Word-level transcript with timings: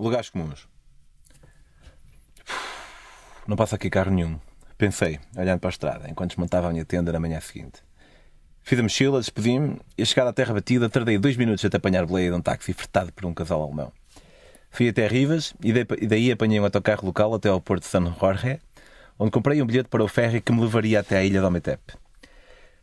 Lugares 0.00 0.30
comuns. 0.30 0.66
Não 3.46 3.54
passa 3.54 3.76
aqui 3.76 3.90
carro 3.90 4.10
nenhum. 4.10 4.40
Pensei, 4.78 5.20
olhando 5.36 5.60
para 5.60 5.68
a 5.68 5.70
estrada, 5.70 6.08
enquanto 6.08 6.30
desmontava 6.30 6.68
a 6.68 6.72
minha 6.72 6.86
tenda 6.86 7.12
na 7.12 7.20
manhã 7.20 7.38
seguinte. 7.38 7.82
Fiz 8.62 8.78
a 8.78 8.82
mochila, 8.82 9.18
despedi-me 9.18 9.78
e, 9.98 10.02
a 10.02 10.06
chegar 10.06 10.26
à 10.26 10.32
terra 10.32 10.54
batida, 10.54 10.88
tardei 10.88 11.18
dois 11.18 11.36
minutos 11.36 11.62
até 11.62 11.76
apanhar 11.76 12.06
boleia 12.06 12.30
de 12.30 12.36
um 12.36 12.40
táxi 12.40 12.72
fretado 12.72 13.12
por 13.12 13.26
um 13.26 13.34
casal 13.34 13.62
alemão. 13.62 13.92
Fui 14.70 14.88
até 14.88 15.06
Rivas 15.06 15.52
e 15.62 16.06
daí 16.06 16.32
apanhei 16.32 16.58
um 16.58 16.64
autocarro 16.64 17.04
local 17.04 17.34
até 17.34 17.50
ao 17.50 17.60
Porto 17.60 17.82
de 17.82 17.88
San 17.88 18.14
Jorge, 18.18 18.58
onde 19.18 19.30
comprei 19.30 19.60
um 19.60 19.66
bilhete 19.66 19.90
para 19.90 20.02
o 20.02 20.08
ferry 20.08 20.40
que 20.40 20.50
me 20.50 20.62
levaria 20.62 21.00
até 21.00 21.18
a 21.18 21.24
ilha 21.24 21.40
de 21.40 21.46
Ometep. 21.46 21.92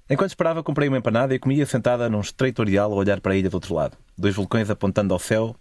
Enquanto 0.08 0.30
esperava, 0.30 0.62
comprei 0.62 0.88
uma 0.88 1.00
empanada 1.00 1.34
e 1.34 1.40
comia 1.40 1.66
sentada 1.66 2.08
num 2.10 2.22
estreito 2.22 2.62
areal 2.62 2.94
a 2.94 2.96
olhar 2.96 3.20
para 3.22 3.34
a 3.34 3.36
ilha 3.36 3.50
do 3.50 3.56
outro 3.56 3.74
lado. 3.74 3.98
Dois 4.16 4.36
vulcões 4.36 4.70
apontando 4.70 5.16
ao 5.16 5.20
céu 5.20 5.56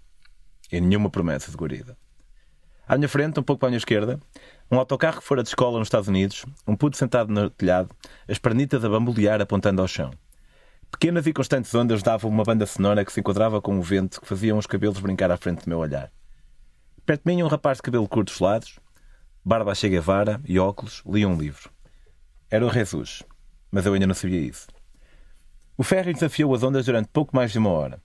e 0.70 0.80
nenhuma 0.80 1.10
promessa 1.10 1.50
de 1.50 1.56
guarida. 1.56 1.96
À 2.88 2.96
minha 2.96 3.09
frente, 3.09 3.41
um 3.41 3.42
pouco 3.42 3.60
para 3.60 3.68
a 3.68 3.70
minha 3.70 3.78
esquerda, 3.78 4.20
um 4.70 4.78
autocarro 4.78 5.20
que 5.20 5.27
fora 5.27 5.42
de 5.42 5.48
escola 5.48 5.78
nos 5.78 5.86
Estados 5.86 6.08
Unidos, 6.08 6.45
um 6.66 6.77
puto 6.77 6.96
sentado 6.96 7.32
no 7.32 7.50
telhado, 7.50 7.91
as 8.28 8.38
pernitas 8.38 8.84
a 8.84 8.88
bambolear 8.88 9.41
apontando 9.41 9.82
ao 9.82 9.88
chão. 9.88 10.12
Pequenas 10.91 11.27
e 11.27 11.32
constantes 11.32 11.74
ondas 11.74 12.02
davam 12.02 12.30
uma 12.30 12.44
banda 12.44 12.64
sonora 12.64 13.05
que 13.05 13.12
se 13.12 13.20
enquadrava 13.20 13.60
com 13.60 13.78
o 13.78 13.82
vento 13.82 14.20
que 14.20 14.27
fazia 14.27 14.55
os 14.55 14.66
cabelos 14.66 15.00
brincar 15.00 15.30
à 15.30 15.36
frente 15.36 15.64
do 15.64 15.68
meu 15.68 15.78
olhar. 15.78 16.12
Perto 17.05 17.22
de 17.24 17.34
mim, 17.34 17.42
um 17.42 17.48
rapaz 17.48 17.78
de 17.78 17.83
cabelo 17.83 18.08
curto 18.08 18.33
lados, 18.42 18.78
barba 19.44 19.72
a 19.72 19.88
Guevara 19.88 20.41
e 20.44 20.58
óculos, 20.58 21.02
lia 21.06 21.28
um 21.28 21.36
livro. 21.36 21.70
Era 22.50 22.64
o 22.64 22.72
Jesus, 22.72 23.22
mas 23.70 23.84
eu 23.84 23.94
ainda 23.94 24.06
não 24.06 24.14
sabia 24.14 24.41
isso. 24.41 24.69
O 25.77 25.83
ferry 25.83 26.14
desafiou 26.14 26.55
as 26.55 26.62
ondas 26.62 26.86
durante 26.86 27.08
pouco 27.12 27.34
mais 27.36 27.52
de 27.52 27.58
uma 27.58 27.70
hora. 27.70 28.00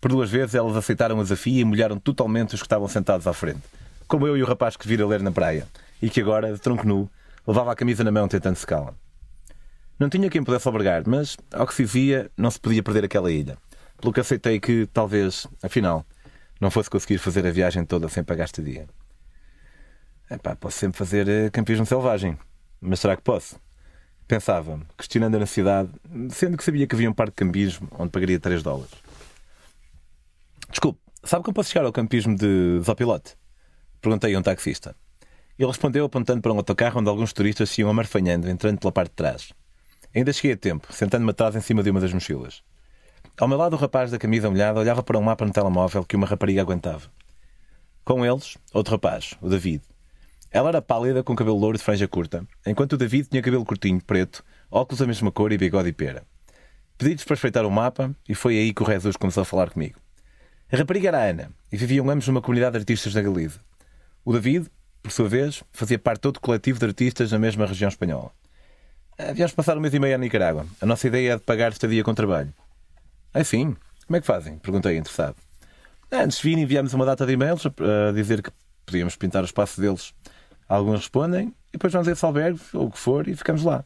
Por 0.00 0.10
duas 0.10 0.30
vezes 0.30 0.54
elas 0.54 0.76
aceitaram 0.76 1.18
o 1.18 1.22
desafio 1.22 1.60
e 1.60 1.64
molharam 1.64 1.98
totalmente 1.98 2.54
os 2.54 2.60
que 2.60 2.66
estavam 2.66 2.88
sentados 2.88 3.26
à 3.26 3.32
frente, 3.32 3.62
como 4.06 4.26
eu 4.26 4.36
e 4.36 4.42
o 4.42 4.46
rapaz 4.46 4.76
que 4.76 4.86
vira 4.86 5.06
ler 5.06 5.22
na 5.22 5.32
praia, 5.32 5.66
e 6.00 6.10
que 6.10 6.20
agora, 6.20 6.52
de 6.52 6.58
tronco 6.60 6.86
nu, 6.86 7.10
levava 7.46 7.72
a 7.72 7.76
camisa 7.76 8.04
na 8.04 8.12
mão 8.12 8.28
tentando 8.28 8.56
secá-la. 8.56 8.94
Não 9.98 10.10
tinha 10.10 10.28
quem 10.28 10.44
pudesse 10.44 10.68
albergar, 10.68 11.02
mas, 11.06 11.36
ao 11.52 11.66
que 11.66 11.74
se 11.74 11.84
via, 11.84 12.30
não 12.36 12.50
se 12.50 12.60
podia 12.60 12.82
perder 12.82 13.04
aquela 13.04 13.32
ilha. 13.32 13.56
Pelo 13.98 14.12
que 14.12 14.20
aceitei 14.20 14.60
que, 14.60 14.86
talvez, 14.92 15.46
afinal, 15.62 16.04
não 16.60 16.70
fosse 16.70 16.90
conseguir 16.90 17.18
fazer 17.18 17.46
a 17.46 17.50
viagem 17.50 17.84
toda 17.84 18.08
sem 18.08 18.22
pagar 18.22 18.44
estadia. 18.44 18.86
Epá, 20.30 20.54
posso 20.54 20.78
sempre 20.78 20.98
fazer 20.98 21.28
eh, 21.28 21.50
campismo 21.50 21.86
selvagem. 21.86 22.36
Mas 22.80 23.00
será 23.00 23.16
que 23.16 23.22
posso? 23.22 23.58
Pensava, 24.28 24.80
questionando 24.98 25.36
a 25.36 25.38
necessidade, 25.38 25.88
sendo 26.30 26.56
que 26.56 26.64
sabia 26.64 26.86
que 26.86 26.94
havia 26.94 27.08
um 27.08 27.12
par 27.12 27.28
de 27.28 27.34
campismo 27.34 27.88
onde 27.98 28.10
pagaria 28.10 28.38
3 28.38 28.62
dólares. 28.62 28.92
Desculpe, 30.70 31.00
sabe 31.22 31.44
como 31.44 31.54
posso 31.54 31.70
chegar 31.70 31.84
ao 31.86 31.92
campismo 31.92 32.36
de 32.36 32.80
Zopilote? 32.82 33.36
Perguntei 34.00 34.34
a 34.34 34.38
um 34.38 34.42
taxista. 34.42 34.94
Ele 35.58 35.68
respondeu 35.68 36.04
apontando 36.04 36.42
para 36.42 36.52
um 36.52 36.58
autocarro 36.58 37.00
onde 37.00 37.08
alguns 37.08 37.32
turistas 37.32 37.70
se 37.70 37.80
iam 37.80 37.90
amarfanhando, 37.90 38.48
entrando 38.48 38.78
pela 38.78 38.92
parte 38.92 39.10
de 39.10 39.16
trás. 39.16 39.52
Ainda 40.14 40.32
cheguei 40.32 40.52
a 40.52 40.56
tempo, 40.56 40.92
sentando-me 40.92 41.30
atrás 41.30 41.56
em 41.56 41.60
cima 41.60 41.82
de 41.82 41.90
uma 41.90 42.00
das 42.00 42.12
mochilas. 42.12 42.62
Ao 43.38 43.48
meu 43.48 43.58
lado, 43.58 43.74
o 43.74 43.78
rapaz 43.78 44.10
da 44.10 44.18
camisa 44.18 44.50
molhada 44.50 44.80
olhava 44.80 45.02
para 45.02 45.18
um 45.18 45.22
mapa 45.22 45.44
no 45.44 45.52
telemóvel 45.52 46.04
que 46.04 46.16
uma 46.16 46.26
rapariga 46.26 46.62
aguentava. 46.62 47.10
Com 48.04 48.24
eles, 48.24 48.56
outro 48.72 48.92
rapaz, 48.92 49.34
o 49.42 49.48
David. 49.48 49.82
Ela 50.50 50.68
era 50.68 50.80
pálida, 50.80 51.22
com 51.22 51.34
cabelo 51.36 51.58
louro 51.58 51.76
de 51.76 51.84
franja 51.84 52.06
curta, 52.08 52.46
enquanto 52.66 52.94
o 52.94 52.96
David 52.96 53.28
tinha 53.28 53.42
cabelo 53.42 53.64
curtinho, 53.64 54.00
preto, 54.02 54.44
óculos 54.70 55.00
da 55.00 55.06
mesma 55.06 55.30
cor 55.30 55.52
e 55.52 55.58
bigode 55.58 55.88
e 55.88 55.92
pera. 55.92 56.24
Pedi-lhes 56.96 57.24
para 57.24 57.34
espreitar 57.34 57.66
o 57.66 57.70
mapa 57.70 58.14
e 58.28 58.34
foi 58.34 58.56
aí 58.56 58.72
que 58.72 58.82
o 58.82 58.86
Jesus 58.86 59.16
começou 59.16 59.42
a 59.42 59.44
falar 59.44 59.70
comigo. 59.70 59.98
A 60.70 60.76
rapariga 60.76 61.08
era 61.08 61.18
a 61.18 61.24
Ana 61.30 61.50
e 61.70 61.76
viviam 61.76 62.10
ambos 62.10 62.26
numa 62.26 62.42
comunidade 62.42 62.72
de 62.72 62.78
artistas 62.78 63.14
na 63.14 63.22
Galiza. 63.22 63.60
O 64.24 64.32
David, 64.32 64.68
por 65.00 65.12
sua 65.12 65.28
vez, 65.28 65.62
fazia 65.70 65.96
parte 65.96 66.22
de 66.22 66.26
outro 66.26 66.42
coletivo 66.42 66.80
de 66.80 66.86
artistas 66.86 67.30
na 67.30 67.38
mesma 67.38 67.66
região 67.66 67.88
espanhola. 67.88 68.32
Havíamos 69.16 69.52
passado 69.52 69.78
um 69.78 69.80
mês 69.80 69.94
e 69.94 70.00
meio 70.00 70.16
à 70.16 70.18
Nicarágua. 70.18 70.66
A 70.80 70.86
nossa 70.86 71.06
ideia 71.06 71.34
é 71.34 71.36
de 71.36 71.42
pagar 71.42 71.70
estadia 71.70 72.02
com 72.02 72.12
trabalho. 72.12 72.52
É 73.32 73.44
sim? 73.44 73.76
Como 74.06 74.16
é 74.16 74.20
que 74.20 74.26
fazem? 74.26 74.58
Perguntei, 74.58 74.96
interessado. 74.96 75.36
Antes 76.10 76.38
de 76.38 76.42
vir, 76.42 76.58
enviámos 76.58 76.92
uma 76.92 77.06
data 77.06 77.24
de 77.24 77.32
e-mails 77.32 77.64
a 77.66 78.12
dizer 78.12 78.42
que 78.42 78.50
podíamos 78.84 79.14
pintar 79.14 79.42
o 79.42 79.46
espaço 79.46 79.80
deles. 79.80 80.12
Alguns 80.68 81.00
respondem, 81.00 81.54
e 81.68 81.72
depois 81.72 81.92
vamos 81.92 82.08
a 82.08 82.12
esse 82.12 82.24
albergue, 82.24 82.60
ou 82.72 82.86
o 82.86 82.90
que 82.90 82.98
for, 82.98 83.28
e 83.28 83.36
ficamos 83.36 83.62
lá. 83.62 83.84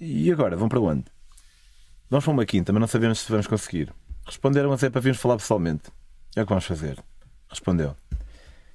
E 0.00 0.32
agora? 0.32 0.56
Vão 0.56 0.70
para 0.70 0.80
onde? 0.80 1.04
Vamos 2.08 2.24
para 2.24 2.32
uma 2.32 2.46
quinta, 2.46 2.72
mas 2.72 2.80
não 2.80 2.88
sabemos 2.88 3.18
se 3.18 3.30
vamos 3.30 3.46
conseguir. 3.46 3.92
Responderam 4.26 4.72
a 4.72 4.74
dizer 4.74 4.90
para 4.90 5.00
virmos 5.00 5.20
falar 5.20 5.36
pessoalmente. 5.36 5.84
É 6.34 6.42
o 6.42 6.44
que 6.44 6.50
vamos 6.50 6.64
fazer. 6.64 6.98
Respondeu. 7.48 7.96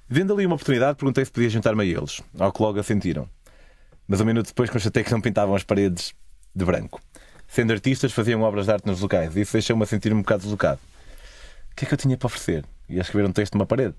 Vendo 0.08 0.32
ali 0.32 0.46
uma 0.46 0.56
oportunidade, 0.56 0.96
perguntei 0.96 1.24
se 1.24 1.30
podia 1.30 1.50
juntar-me 1.50 1.82
a 1.82 1.86
eles, 1.86 2.20
ao 2.38 2.52
que 2.52 2.62
logo 2.62 2.80
assentiram 2.80 3.28
mas 4.12 4.20
um 4.20 4.24
minuto 4.24 4.48
depois 4.48 4.68
constatei 4.68 5.02
que 5.02 5.10
não 5.10 5.20
pintavam 5.20 5.54
as 5.54 5.62
paredes 5.62 6.14
de 6.54 6.64
branco. 6.64 7.00
Sendo 7.48 7.72
artistas, 7.72 8.12
faziam 8.12 8.42
obras 8.42 8.66
de 8.66 8.72
arte 8.72 8.86
nos 8.86 9.00
locais 9.00 9.34
isso 9.36 9.52
deixou-me 9.52 9.82
a 9.82 9.86
sentir 9.86 10.12
um 10.12 10.18
bocado 10.18 10.42
deslocado. 10.42 10.80
O 11.70 11.74
que 11.74 11.84
é 11.84 11.88
que 11.88 11.94
eu 11.94 11.98
tinha 11.98 12.16
para 12.16 12.26
oferecer? 12.26 12.64
Ia 12.88 13.00
escrever 13.00 13.26
um 13.26 13.32
texto 13.32 13.54
numa 13.54 13.66
parede. 13.66 13.94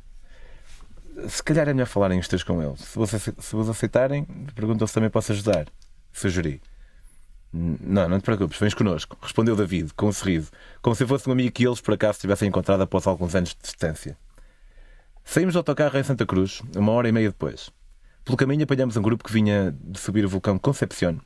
Se 1.27 1.41
calhar 1.41 1.67
é 1.67 1.73
melhor 1.73 1.87
falarem 1.87 2.19
os 2.19 2.27
três 2.27 2.43
com 2.43 2.61
eles. 2.61 2.79
Se 2.81 2.95
vos, 2.95 3.09
se 3.09 3.55
vos 3.55 3.69
aceitarem, 3.69 4.25
perguntam 4.55 4.85
se 4.85 4.93
também 4.93 5.09
posso 5.09 5.31
ajudar. 5.31 5.67
Sugeri. 6.11 6.61
Não, 7.53 8.09
não 8.09 8.19
te 8.19 8.23
preocupes, 8.23 8.57
vens 8.57 8.73
connosco, 8.73 9.15
respondeu 9.21 9.55
David, 9.55 9.93
com 9.93 10.07
um 10.07 10.11
sorriso, 10.11 10.49
como 10.81 10.95
se 10.95 11.05
fosse 11.05 11.29
um 11.29 11.33
amigo 11.33 11.51
que 11.51 11.67
eles 11.67 11.79
por 11.79 11.93
acaso 11.93 12.19
tivessem 12.19 12.49
encontrado 12.49 12.81
após 12.81 13.05
alguns 13.05 13.35
anos 13.35 13.49
de 13.49 13.57
distância. 13.61 14.17
Saímos 15.23 15.53
do 15.53 15.59
autocarro 15.59 15.95
em 15.99 16.03
Santa 16.03 16.25
Cruz, 16.25 16.63
uma 16.75 16.91
hora 16.93 17.07
e 17.07 17.11
meia 17.11 17.29
depois. 17.29 17.69
Pelo 18.25 18.37
caminho 18.37 18.63
apanhamos 18.63 18.97
um 18.97 19.03
grupo 19.03 19.23
que 19.23 19.31
vinha 19.31 19.71
de 19.79 19.99
subir 19.99 20.25
o 20.25 20.29
vulcão 20.29 20.57
Concepción, 20.57 21.19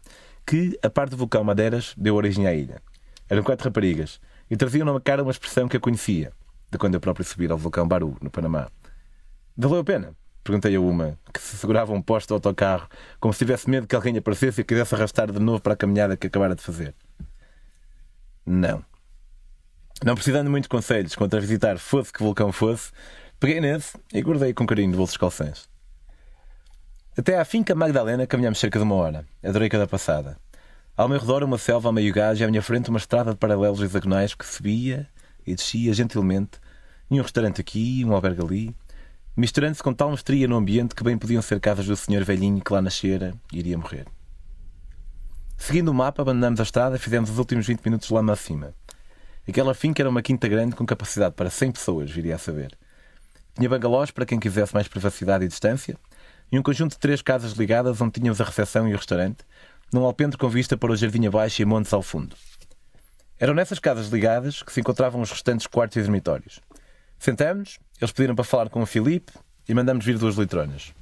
que, 0.46 0.78
a 0.84 0.90
parte 0.90 1.12
do 1.12 1.18
vulcão 1.18 1.46
Madeiras, 1.46 1.94
deu 1.98 2.16
origem 2.16 2.46
à 2.46 2.54
ilha. 2.54 2.82
Eram 3.30 3.42
quatro 3.42 3.64
raparigas 3.64 4.20
e 4.52 4.58
traziam 4.58 4.86
na 4.86 5.00
cara 5.00 5.24
uma 5.24 5.32
expressão 5.32 5.68
que 5.70 5.78
eu 5.78 5.82
conhecia, 5.82 6.34
de 6.70 6.78
quando 6.78 6.96
eu 6.96 7.00
próprio 7.00 7.26
subi 7.26 7.50
ao 7.50 7.58
vulcão 7.58 7.88
Baru, 7.88 8.18
no 8.22 8.30
Panamá. 8.30 8.70
Valeu 9.56 9.80
a 9.80 9.84
pena? 9.84 10.14
Perguntei 10.47 10.78
a 10.78 10.80
uma, 10.80 11.19
que 11.34 11.41
se 11.41 11.58
segurava 11.58 11.91
um 11.91 12.02
posto 12.02 12.30
do 12.30 12.35
autocarro, 12.35 12.88
como 13.19 13.34
se 13.34 13.40
tivesse 13.40 13.69
medo 13.69 13.85
que 13.85 13.94
alguém 13.94 14.18
aparecesse 14.18 14.62
e 14.62 14.63
quisesse 14.63 14.96
arrastar 14.96 15.30
de 15.30 15.40
novo 15.41 15.62
para 15.62 15.74
a 15.74 15.75
caminhada 15.75 16.16
que 16.16 16.28
acabara 16.28 16.56
de 16.56 16.62
fazer. 16.62 16.96
Não. 18.46 18.81
Não 20.02 20.16
precisando 20.16 20.46
de 20.46 20.52
muitos 20.52 20.69
conselhos 20.69 21.18
quanto 21.18 21.35
a 21.35 21.41
visitar 21.41 21.78
fosse 21.78 22.13
que 22.13 22.24
vulcão 22.24 22.53
fosse, 22.53 22.94
peguei 23.38 23.59
nesse 23.59 23.97
e 24.13 24.22
guardei 24.22 24.53
com 24.53 24.66
carinho 24.66 24.91
de 24.91 24.96
bolsos 24.96 25.18
calções. 25.18 25.68
Até 27.18 27.38
à 27.38 27.44
finca 27.44 27.75
Magdalena 27.75 28.25
caminhamos 28.25 28.58
cerca 28.58 28.79
de 28.79 28.85
uma 28.85 28.96
hora. 28.96 29.25
Adorei 29.44 29.68
cada 29.68 29.85
passada. 29.85 30.38
Ao 30.96 31.09
meu 31.09 31.19
redor 31.19 31.44
uma 31.44 31.58
selva 31.58 31.90
a 31.90 31.91
meio 31.91 32.14
gás 32.14 32.40
e 32.40 32.46
à 32.46 32.47
minha 32.47 32.62
frente 32.62 32.90
uma 32.90 33.00
estrada 33.00 33.31
de 33.31 33.38
paralelos 33.38 33.81
hexagonais 33.81 34.34
que 34.34 34.46
subia 34.46 35.09
e 35.46 35.53
descia 35.53 35.94
gentilmente. 35.94 36.52
E 37.12 37.19
um 37.19 37.22
restaurante 37.22 37.59
aqui, 37.59 38.06
um 38.06 38.14
albergue 38.14 38.41
ali, 38.41 38.75
misturando-se 39.38 39.84
com 39.84 39.94
tal 39.94 40.09
mestria 40.09 40.48
no 40.48 40.58
ambiente 40.58 40.96
que 40.96 41.03
bem 41.03 41.16
podiam 41.16 41.44
ser 41.44 41.59
casas 41.59 41.86
do 41.86 41.96
senhor 41.96 42.24
velhinho 42.24 42.59
que 42.59 42.74
lá 42.74 42.81
nascera 42.81 43.36
e 43.53 43.59
iria 43.59 43.78
morrer. 43.78 44.08
Seguindo 45.56 45.90
o 45.90 45.94
mapa, 45.94 46.24
abandonamos 46.24 46.59
a 46.59 46.64
estrada 46.64 46.96
e 46.96 47.00
fizemos 47.00 47.30
os 47.30 47.38
últimos 47.38 47.68
20 47.68 47.81
minutos 47.86 48.09
lá 48.09 48.22
acima. 48.34 48.74
Aquela 49.47 49.76
finca 49.76 50.02
era 50.02 50.09
uma 50.09 50.24
quinta 50.24 50.47
grande 50.47 50.76
com 50.76 50.86
capacidade 50.86 51.36
para 51.36 51.52
100 51.52 51.72
pessoas, 51.72 52.12
viria 52.12 52.36
a 52.36 52.38
saber. 52.40 52.76
Tinha 53.56 53.70
bangalós 53.70 54.09
para 54.09 54.26
quem 54.26 54.40
quisesse 54.40 54.74
mais 54.74 54.88
privacidade 54.88 55.46
e 55.46 55.47
distância, 55.47 55.97
e 56.52 56.58
um 56.58 56.64
conjunto 56.64 56.92
de 56.92 57.00
três 57.00 57.22
casas 57.22 57.53
ligadas 57.53 58.02
onde 58.02 58.14
tínhamos 58.14 58.42
a 58.42 58.44
recepção 58.44 58.88
e 58.88 58.94
o 58.94 58.97
restaurante, 58.97 59.46
num 59.94 60.03
alpendre 60.03 60.38
com 60.38 60.50
vista 60.50 60.76
para 60.76 60.92
o 60.92 60.96
jardim 60.96 61.26
abaixo 61.28 61.62
e 61.62 61.66
montes 61.66 61.94
ao 61.94 62.02
fundo. 62.02 62.36
Eram 63.40 63.53
nessas 63.53 63.78
casas 63.78 64.08
ligadas 64.08 64.64
que 64.64 64.72
se 64.72 64.80
encontravam 64.80 65.22
os 65.22 65.31
restantes 65.31 65.68
quartos 65.68 65.97
e 65.97 66.02
dormitórios. 66.02 66.59
Sentamos, 67.20 67.80
eles 68.00 68.12
pediram 68.12 68.35
para 68.35 68.44
falar 68.44 68.69
com 68.69 68.81
o 68.81 68.85
Filipe 68.85 69.34
e 69.67 69.73
mandamos 69.73 70.05
vir 70.05 70.17
duas 70.17 70.35
litronas. 70.35 70.94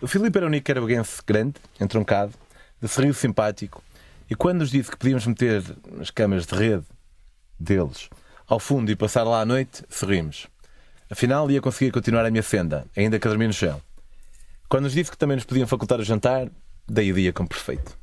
O 0.00 0.06
Filipe 0.06 0.38
era 0.38 0.46
um 0.46 0.50
nicaragüense 0.50 1.20
grande, 1.26 1.54
entroncado, 1.80 2.32
de 2.80 2.88
sorriso 2.88 3.18
simpático, 3.18 3.82
e 4.28 4.34
quando 4.34 4.60
nos 4.60 4.70
disse 4.70 4.90
que 4.90 4.96
podíamos 4.96 5.26
meter 5.26 5.62
as 6.00 6.10
camas 6.10 6.46
de 6.46 6.54
rede 6.54 6.84
deles 7.58 8.08
ao 8.46 8.58
fundo 8.58 8.90
e 8.90 8.96
passar 8.96 9.22
lá 9.22 9.40
à 9.40 9.44
noite, 9.44 9.84
sorrimos. 9.88 10.48
Afinal, 11.08 11.50
ia 11.50 11.60
conseguir 11.60 11.92
continuar 11.92 12.24
a 12.24 12.30
minha 12.30 12.42
senda, 12.42 12.84
ainda 12.96 13.18
que 13.18 13.26
a 13.26 13.30
dormir 13.30 13.46
no 13.46 13.52
chão. 13.52 13.80
Quando 14.68 14.84
nos 14.84 14.92
disse 14.92 15.10
que 15.10 15.18
também 15.18 15.36
nos 15.36 15.44
podiam 15.44 15.66
facultar 15.66 16.00
o 16.00 16.04
jantar, 16.04 16.48
dei 16.88 17.12
o 17.12 17.14
dia 17.14 17.32
como 17.32 17.48
perfeito. 17.48 17.96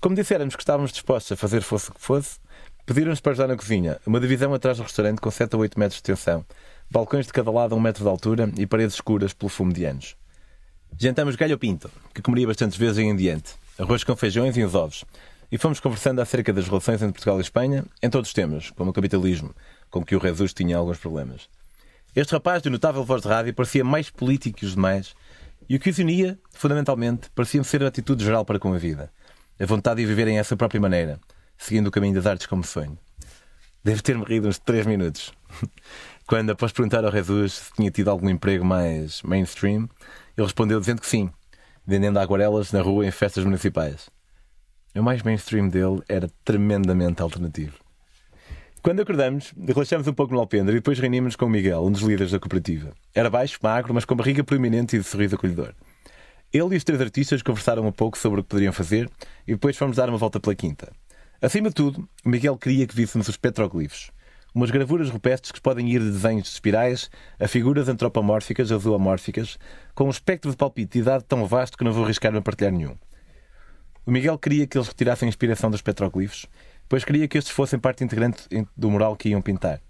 Como 0.00 0.14
disséramos 0.14 0.54
que 0.54 0.62
estávamos 0.62 0.92
dispostos 0.92 1.32
a 1.32 1.36
fazer 1.36 1.60
fosse 1.60 1.90
o 1.90 1.94
que 1.94 2.00
fosse, 2.00 2.38
pediram-nos 2.86 3.20
para 3.20 3.32
ajudar 3.32 3.48
na 3.48 3.56
cozinha, 3.56 3.98
uma 4.06 4.20
divisão 4.20 4.54
atrás 4.54 4.78
do 4.78 4.84
restaurante 4.84 5.20
com 5.20 5.30
7 5.30 5.54
a 5.54 5.58
8 5.58 5.78
metros 5.78 6.00
de 6.00 6.12
extensão, 6.12 6.46
balcões 6.90 7.26
de 7.26 7.32
cada 7.32 7.50
lado 7.50 7.74
a 7.74 7.78
um 7.78 7.80
metro 7.80 8.02
de 8.02 8.08
altura 8.08 8.50
e 8.56 8.66
paredes 8.66 8.94
escuras 8.94 9.32
pelo 9.32 9.48
fumo 9.48 9.72
de 9.72 9.84
anos. 9.84 10.16
Jantamos 10.96 11.36
galho 11.36 11.58
pinto, 11.58 11.90
que 12.14 12.22
comeria 12.22 12.46
bastantes 12.46 12.78
vezes 12.78 12.98
em 12.98 13.14
diante, 13.14 13.54
arroz 13.78 14.02
com 14.04 14.16
feijões 14.16 14.56
e 14.56 14.64
uns 14.64 14.74
ovos, 14.74 15.04
e 15.50 15.58
fomos 15.58 15.80
conversando 15.80 16.20
acerca 16.20 16.52
das 16.52 16.66
relações 16.66 17.02
entre 17.02 17.12
Portugal 17.12 17.38
e 17.38 17.42
Espanha 17.42 17.84
em 18.02 18.10
todos 18.10 18.28
os 18.28 18.34
temas, 18.34 18.70
como 18.70 18.90
o 18.90 18.92
capitalismo, 18.92 19.54
com 19.90 20.04
que 20.04 20.16
o 20.16 20.20
Jesus 20.20 20.52
tinha 20.52 20.76
alguns 20.76 20.98
problemas. 20.98 21.48
Este 22.16 22.32
rapaz 22.32 22.62
de 22.62 22.70
notável 22.70 23.04
voz 23.04 23.22
de 23.22 23.28
rádio 23.28 23.54
parecia 23.54 23.84
mais 23.84 24.10
político 24.10 24.58
que 24.58 24.66
os 24.66 24.74
demais 24.74 25.14
e 25.68 25.76
o 25.76 25.80
que 25.80 25.90
os 25.90 25.98
unia, 25.98 26.38
fundamentalmente, 26.52 27.30
parecia 27.34 27.62
ser 27.62 27.82
a 27.84 27.88
atitude 27.88 28.24
geral 28.24 28.44
para 28.44 28.58
com 28.58 28.72
a 28.72 28.78
vida. 28.78 29.12
A 29.60 29.66
vontade 29.66 30.00
de 30.00 30.06
viverem 30.06 30.38
essa 30.38 30.56
própria 30.56 30.80
maneira, 30.80 31.20
seguindo 31.56 31.88
o 31.88 31.90
caminho 31.90 32.14
das 32.14 32.26
artes 32.26 32.46
como 32.46 32.64
sonho. 32.64 32.98
Deve 33.84 34.02
ter-me 34.02 34.24
rido 34.24 34.48
uns 34.48 34.58
3 34.58 34.86
minutos. 34.86 35.32
Quando, 36.28 36.50
após 36.50 36.72
perguntar 36.72 37.06
ao 37.06 37.10
Jesus 37.10 37.54
se 37.54 37.72
tinha 37.72 37.90
tido 37.90 38.10
algum 38.10 38.28
emprego 38.28 38.62
mais 38.62 39.22
mainstream, 39.22 39.88
ele 40.36 40.46
respondeu 40.46 40.78
dizendo 40.78 41.00
que 41.00 41.06
sim, 41.06 41.30
vendendo 41.86 42.18
aguarelas 42.18 42.70
na 42.70 42.82
rua 42.82 43.06
em 43.06 43.10
festas 43.10 43.46
municipais. 43.46 44.10
O 44.94 45.02
mais 45.02 45.22
mainstream 45.22 45.70
dele 45.70 46.02
era 46.06 46.28
tremendamente 46.44 47.22
alternativo. 47.22 47.78
Quando 48.82 49.00
acordamos, 49.00 49.54
relaxamos 49.58 50.06
um 50.06 50.12
pouco 50.12 50.34
no 50.34 50.40
alpendre 50.40 50.72
e 50.72 50.80
depois 50.80 50.98
reunimos 50.98 51.34
com 51.34 51.46
o 51.46 51.48
Miguel, 51.50 51.82
um 51.82 51.90
dos 51.90 52.02
líderes 52.02 52.32
da 52.32 52.38
cooperativa. 52.38 52.92
Era 53.14 53.30
baixo, 53.30 53.58
magro, 53.62 53.94
mas 53.94 54.04
com 54.04 54.14
barriga 54.14 54.44
proeminente 54.44 54.96
e 54.96 54.98
de 54.98 55.06
sorriso 55.06 55.34
acolhedor. 55.34 55.72
Ele 56.52 56.74
e 56.74 56.76
os 56.76 56.84
três 56.84 57.00
artistas 57.00 57.40
conversaram 57.40 57.86
um 57.86 57.92
pouco 57.92 58.18
sobre 58.18 58.40
o 58.40 58.42
que 58.42 58.50
poderiam 58.50 58.72
fazer 58.74 59.10
e 59.46 59.52
depois 59.52 59.78
fomos 59.78 59.96
dar 59.96 60.10
uma 60.10 60.18
volta 60.18 60.38
pela 60.38 60.54
quinta. 60.54 60.92
Acima 61.40 61.70
de 61.70 61.74
tudo, 61.74 62.06
Miguel 62.22 62.58
queria 62.58 62.86
que 62.86 62.94
víssemos 62.94 63.28
os 63.28 63.38
petroglifos, 63.38 64.10
umas 64.54 64.70
gravuras 64.70 65.10
rupestres 65.10 65.52
que 65.52 65.60
podem 65.60 65.90
ir 65.90 66.00
de 66.00 66.10
desenhos 66.10 66.44
de 66.44 66.50
espirais 66.50 67.10
a 67.38 67.46
figuras 67.46 67.88
antropomórficas 67.88 68.70
ou 68.70 68.78
zoomórficas, 68.78 69.58
com 69.94 70.04
um 70.04 70.10
espectro 70.10 70.50
de 70.50 70.56
palpite 70.56 70.98
e 70.98 71.00
idade 71.00 71.24
tão 71.24 71.46
vasto 71.46 71.76
que 71.76 71.84
não 71.84 71.92
vou 71.92 72.04
arriscar-me 72.04 72.38
a 72.38 72.42
partilhar 72.42 72.72
nenhum. 72.72 72.96
O 74.06 74.10
Miguel 74.10 74.38
queria 74.38 74.66
que 74.66 74.78
eles 74.78 74.88
retirassem 74.88 75.26
a 75.26 75.28
inspiração 75.28 75.70
dos 75.70 75.82
petroglifos 75.82 76.48
pois 76.88 77.04
queria 77.04 77.28
que 77.28 77.36
estes 77.36 77.52
fossem 77.52 77.78
parte 77.78 78.02
integrante 78.02 78.44
do 78.76 78.90
mural 78.90 79.14
que 79.14 79.28
iam 79.28 79.42
pintar. 79.42 79.80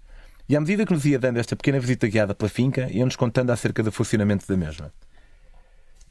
E 0.47 0.55
à 0.55 0.59
medida 0.59 0.85
que 0.85 0.91
nos 0.91 1.05
ia 1.05 1.17
dando 1.17 1.37
esta 1.37 1.55
pequena 1.55 1.79
visita 1.79 2.07
guiada 2.07 2.35
pela 2.35 2.49
finca, 2.49 2.89
iam-nos 2.91 3.15
contando 3.15 3.51
acerca 3.51 3.81
do 3.81 3.91
funcionamento 3.91 4.47
da 4.47 4.57
mesma. 4.57 4.91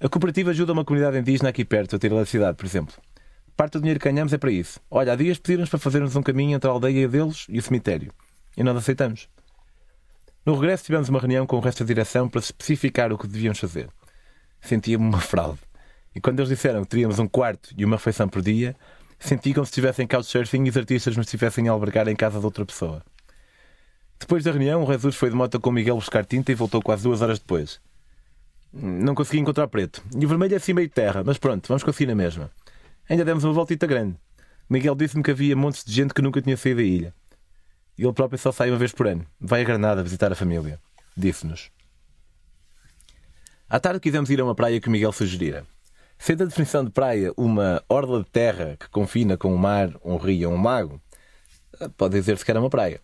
A 0.00 0.08
cooperativa 0.08 0.50
ajuda 0.50 0.72
uma 0.72 0.84
comunidade 0.84 1.18
indígena 1.18 1.48
aqui 1.50 1.64
perto 1.64 1.96
a 1.96 1.98
ter 1.98 2.10
eletricidade, 2.10 2.56
por 2.56 2.64
exemplo. 2.64 2.94
Parte 3.56 3.72
do 3.72 3.80
dinheiro 3.80 3.98
que 3.98 4.08
ganhamos 4.08 4.32
é 4.32 4.38
para 4.38 4.52
isso. 4.52 4.80
Olha, 4.88 5.12
há 5.12 5.16
dias 5.16 5.38
pediram-nos 5.38 5.68
para 5.68 5.80
fazermos 5.80 6.14
um 6.14 6.22
caminho 6.22 6.54
entre 6.54 6.70
a 6.70 6.72
aldeia 6.72 7.08
deles 7.08 7.46
e 7.48 7.58
o 7.58 7.62
cemitério. 7.62 8.12
E 8.58 8.62
nós 8.62 8.76
aceitamos. 8.76 9.30
No 10.44 10.54
regresso 10.54 10.84
tivemos 10.84 11.08
uma 11.08 11.18
reunião 11.18 11.46
com 11.46 11.56
o 11.56 11.60
resto 11.60 11.84
da 11.84 11.86
direção 11.86 12.28
para 12.28 12.40
especificar 12.40 13.10
o 13.10 13.16
que 13.16 13.26
devíamos 13.26 13.58
fazer. 13.58 13.88
Sentia-me 14.60 15.04
uma 15.04 15.20
fraude. 15.20 15.60
E 16.14 16.20
quando 16.20 16.40
eles 16.40 16.50
disseram 16.50 16.82
que 16.82 16.88
teríamos 16.88 17.18
um 17.18 17.26
quarto 17.26 17.72
e 17.78 17.84
uma 17.84 17.96
refeição 17.96 18.28
por 18.28 18.42
dia, 18.42 18.76
Senti 19.18 19.52
como 19.52 19.66
se 19.66 19.70
estivessem 19.70 20.06
couchsurfing 20.06 20.64
e 20.64 20.70
os 20.70 20.76
artistas 20.76 21.16
nos 21.16 21.26
estivessem 21.26 21.68
a 21.68 21.72
albergar 21.72 22.08
em 22.08 22.14
casa 22.14 22.38
de 22.38 22.44
outra 22.44 22.64
pessoa. 22.64 23.02
Depois 24.18 24.44
da 24.44 24.52
reunião, 24.52 24.84
o 24.84 24.86
Jesus 24.86 25.16
foi 25.16 25.30
de 25.30 25.36
moto 25.36 25.60
com 25.60 25.70
o 25.70 25.72
Miguel 25.72 25.96
buscar 25.96 26.24
tinta 26.24 26.52
e 26.52 26.54
voltou 26.54 26.80
quase 26.80 27.02
duas 27.02 27.20
horas 27.20 27.38
depois. 27.38 27.80
Não 28.72 29.14
consegui 29.14 29.40
encontrar 29.40 29.66
preto. 29.68 30.02
E 30.16 30.24
o 30.24 30.28
vermelho 30.28 30.54
é 30.54 30.56
assim 30.56 30.72
meio 30.72 30.88
terra, 30.88 31.22
mas 31.24 31.36
pronto, 31.36 31.66
vamos 31.66 31.82
conseguir 31.82 32.06
na 32.06 32.14
mesma. 32.14 32.50
Ainda 33.08 33.24
demos 33.24 33.42
uma 33.42 33.52
voltita 33.52 33.86
grande. 33.86 34.16
Miguel 34.70 34.94
disse-me 34.94 35.22
que 35.22 35.30
havia 35.30 35.56
montes 35.56 35.84
de 35.84 35.92
gente 35.92 36.14
que 36.14 36.22
nunca 36.22 36.40
tinha 36.40 36.56
saído 36.56 36.80
da 36.80 36.86
ilha. 36.86 37.14
E 37.98 38.04
ele 38.04 38.12
próprio 38.12 38.38
só 38.38 38.52
sai 38.52 38.70
uma 38.70 38.78
vez 38.78 38.92
por 38.92 39.08
ano. 39.08 39.26
Vai 39.40 39.62
a 39.62 39.64
Granada 39.64 40.02
visitar 40.02 40.30
a 40.30 40.36
família. 40.36 40.78
Disse-nos. 41.16 41.70
À 43.68 43.80
tarde 43.80 44.00
quisemos 44.00 44.30
ir 44.30 44.40
a 44.40 44.44
uma 44.44 44.54
praia 44.54 44.80
que 44.80 44.88
Miguel 44.88 45.12
sugerira. 45.12 45.66
Sendo 46.16 46.44
a 46.44 46.46
definição 46.46 46.84
de 46.84 46.90
praia 46.90 47.32
uma 47.36 47.82
orla 47.88 48.20
de 48.22 48.30
terra 48.30 48.76
que 48.78 48.88
confina 48.88 49.36
com 49.36 49.52
o 49.54 49.58
mar, 49.58 49.90
um 50.04 50.16
rio 50.16 50.50
ou 50.50 50.56
um 50.56 50.62
lago, 50.62 51.00
pode 51.96 52.14
dizer-se 52.14 52.44
que 52.44 52.50
era 52.50 52.60
uma 52.60 52.70
praia. 52.70 53.00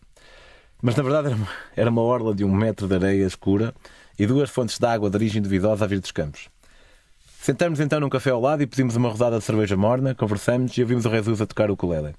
Mas 0.80 0.96
na 0.96 1.02
verdade 1.02 1.28
era 1.28 1.36
uma, 1.36 1.48
era 1.76 1.90
uma 1.90 2.02
orla 2.02 2.34
de 2.34 2.44
um 2.44 2.54
metro 2.54 2.86
de 2.86 2.94
areia 2.94 3.26
escura 3.26 3.74
e 4.18 4.26
duas 4.26 4.48
fontes 4.50 4.78
de 4.78 4.86
água 4.86 5.10
de 5.10 5.16
origem 5.16 5.42
duvidosa 5.42 5.84
a 5.84 5.88
vir 5.88 6.00
dos 6.00 6.12
campos. 6.12 6.48
Sentamos 7.40 7.78
então 7.78 8.00
num 8.00 8.08
café 8.08 8.30
ao 8.30 8.40
lado 8.40 8.62
e 8.62 8.66
pedimos 8.66 8.96
uma 8.96 9.10
rodada 9.10 9.38
de 9.38 9.44
cerveja 9.44 9.76
morna, 9.76 10.14
conversamos 10.14 10.76
e 10.78 10.82
ouvimos 10.82 11.04
o 11.04 11.10
Jesus 11.10 11.40
a 11.40 11.46
tocar 11.46 11.70
o 11.70 11.74
ukulele. 11.74 12.14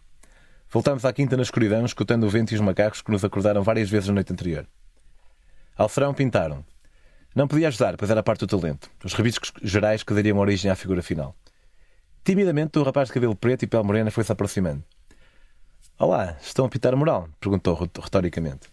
Voltámos 0.75 1.05
à 1.05 1.13
quinta 1.13 1.37
na 1.37 1.43
escuridão, 1.43 1.85
escutando 1.85 2.25
o 2.25 2.29
vento 2.29 2.51
e 2.51 2.55
os 2.55 2.59
macacos 2.59 3.01
que 3.01 3.09
nos 3.09 3.23
acordaram 3.23 3.63
várias 3.63 3.89
vezes 3.89 4.09
na 4.09 4.15
noite 4.15 4.33
anterior. 4.33 4.67
Ao 5.77 5.87
serão 5.87 6.13
pintaram. 6.13 6.65
Não 7.33 7.47
podia 7.47 7.69
ajudar, 7.69 7.95
pois 7.95 8.11
era 8.11 8.21
parte 8.21 8.41
do 8.41 8.59
talento. 8.59 8.91
Os 9.01 9.13
rabiscos 9.13 9.53
gerais 9.63 10.03
que 10.03 10.13
dariam 10.13 10.37
origem 10.37 10.69
à 10.69 10.75
figura 10.75 11.01
final. 11.01 11.33
Timidamente, 12.25 12.77
o 12.77 12.83
rapaz 12.83 13.07
de 13.07 13.13
cabelo 13.13 13.37
preto 13.37 13.63
e 13.63 13.67
pele 13.67 13.83
morena 13.83 14.11
foi-se 14.11 14.29
aproximando. 14.33 14.83
Olá, 15.97 16.35
estão 16.41 16.65
a 16.65 16.69
pitar 16.69 16.93
o 16.93 16.97
moral? 16.97 17.29
perguntou 17.39 17.73
retoricamente. 17.73 18.67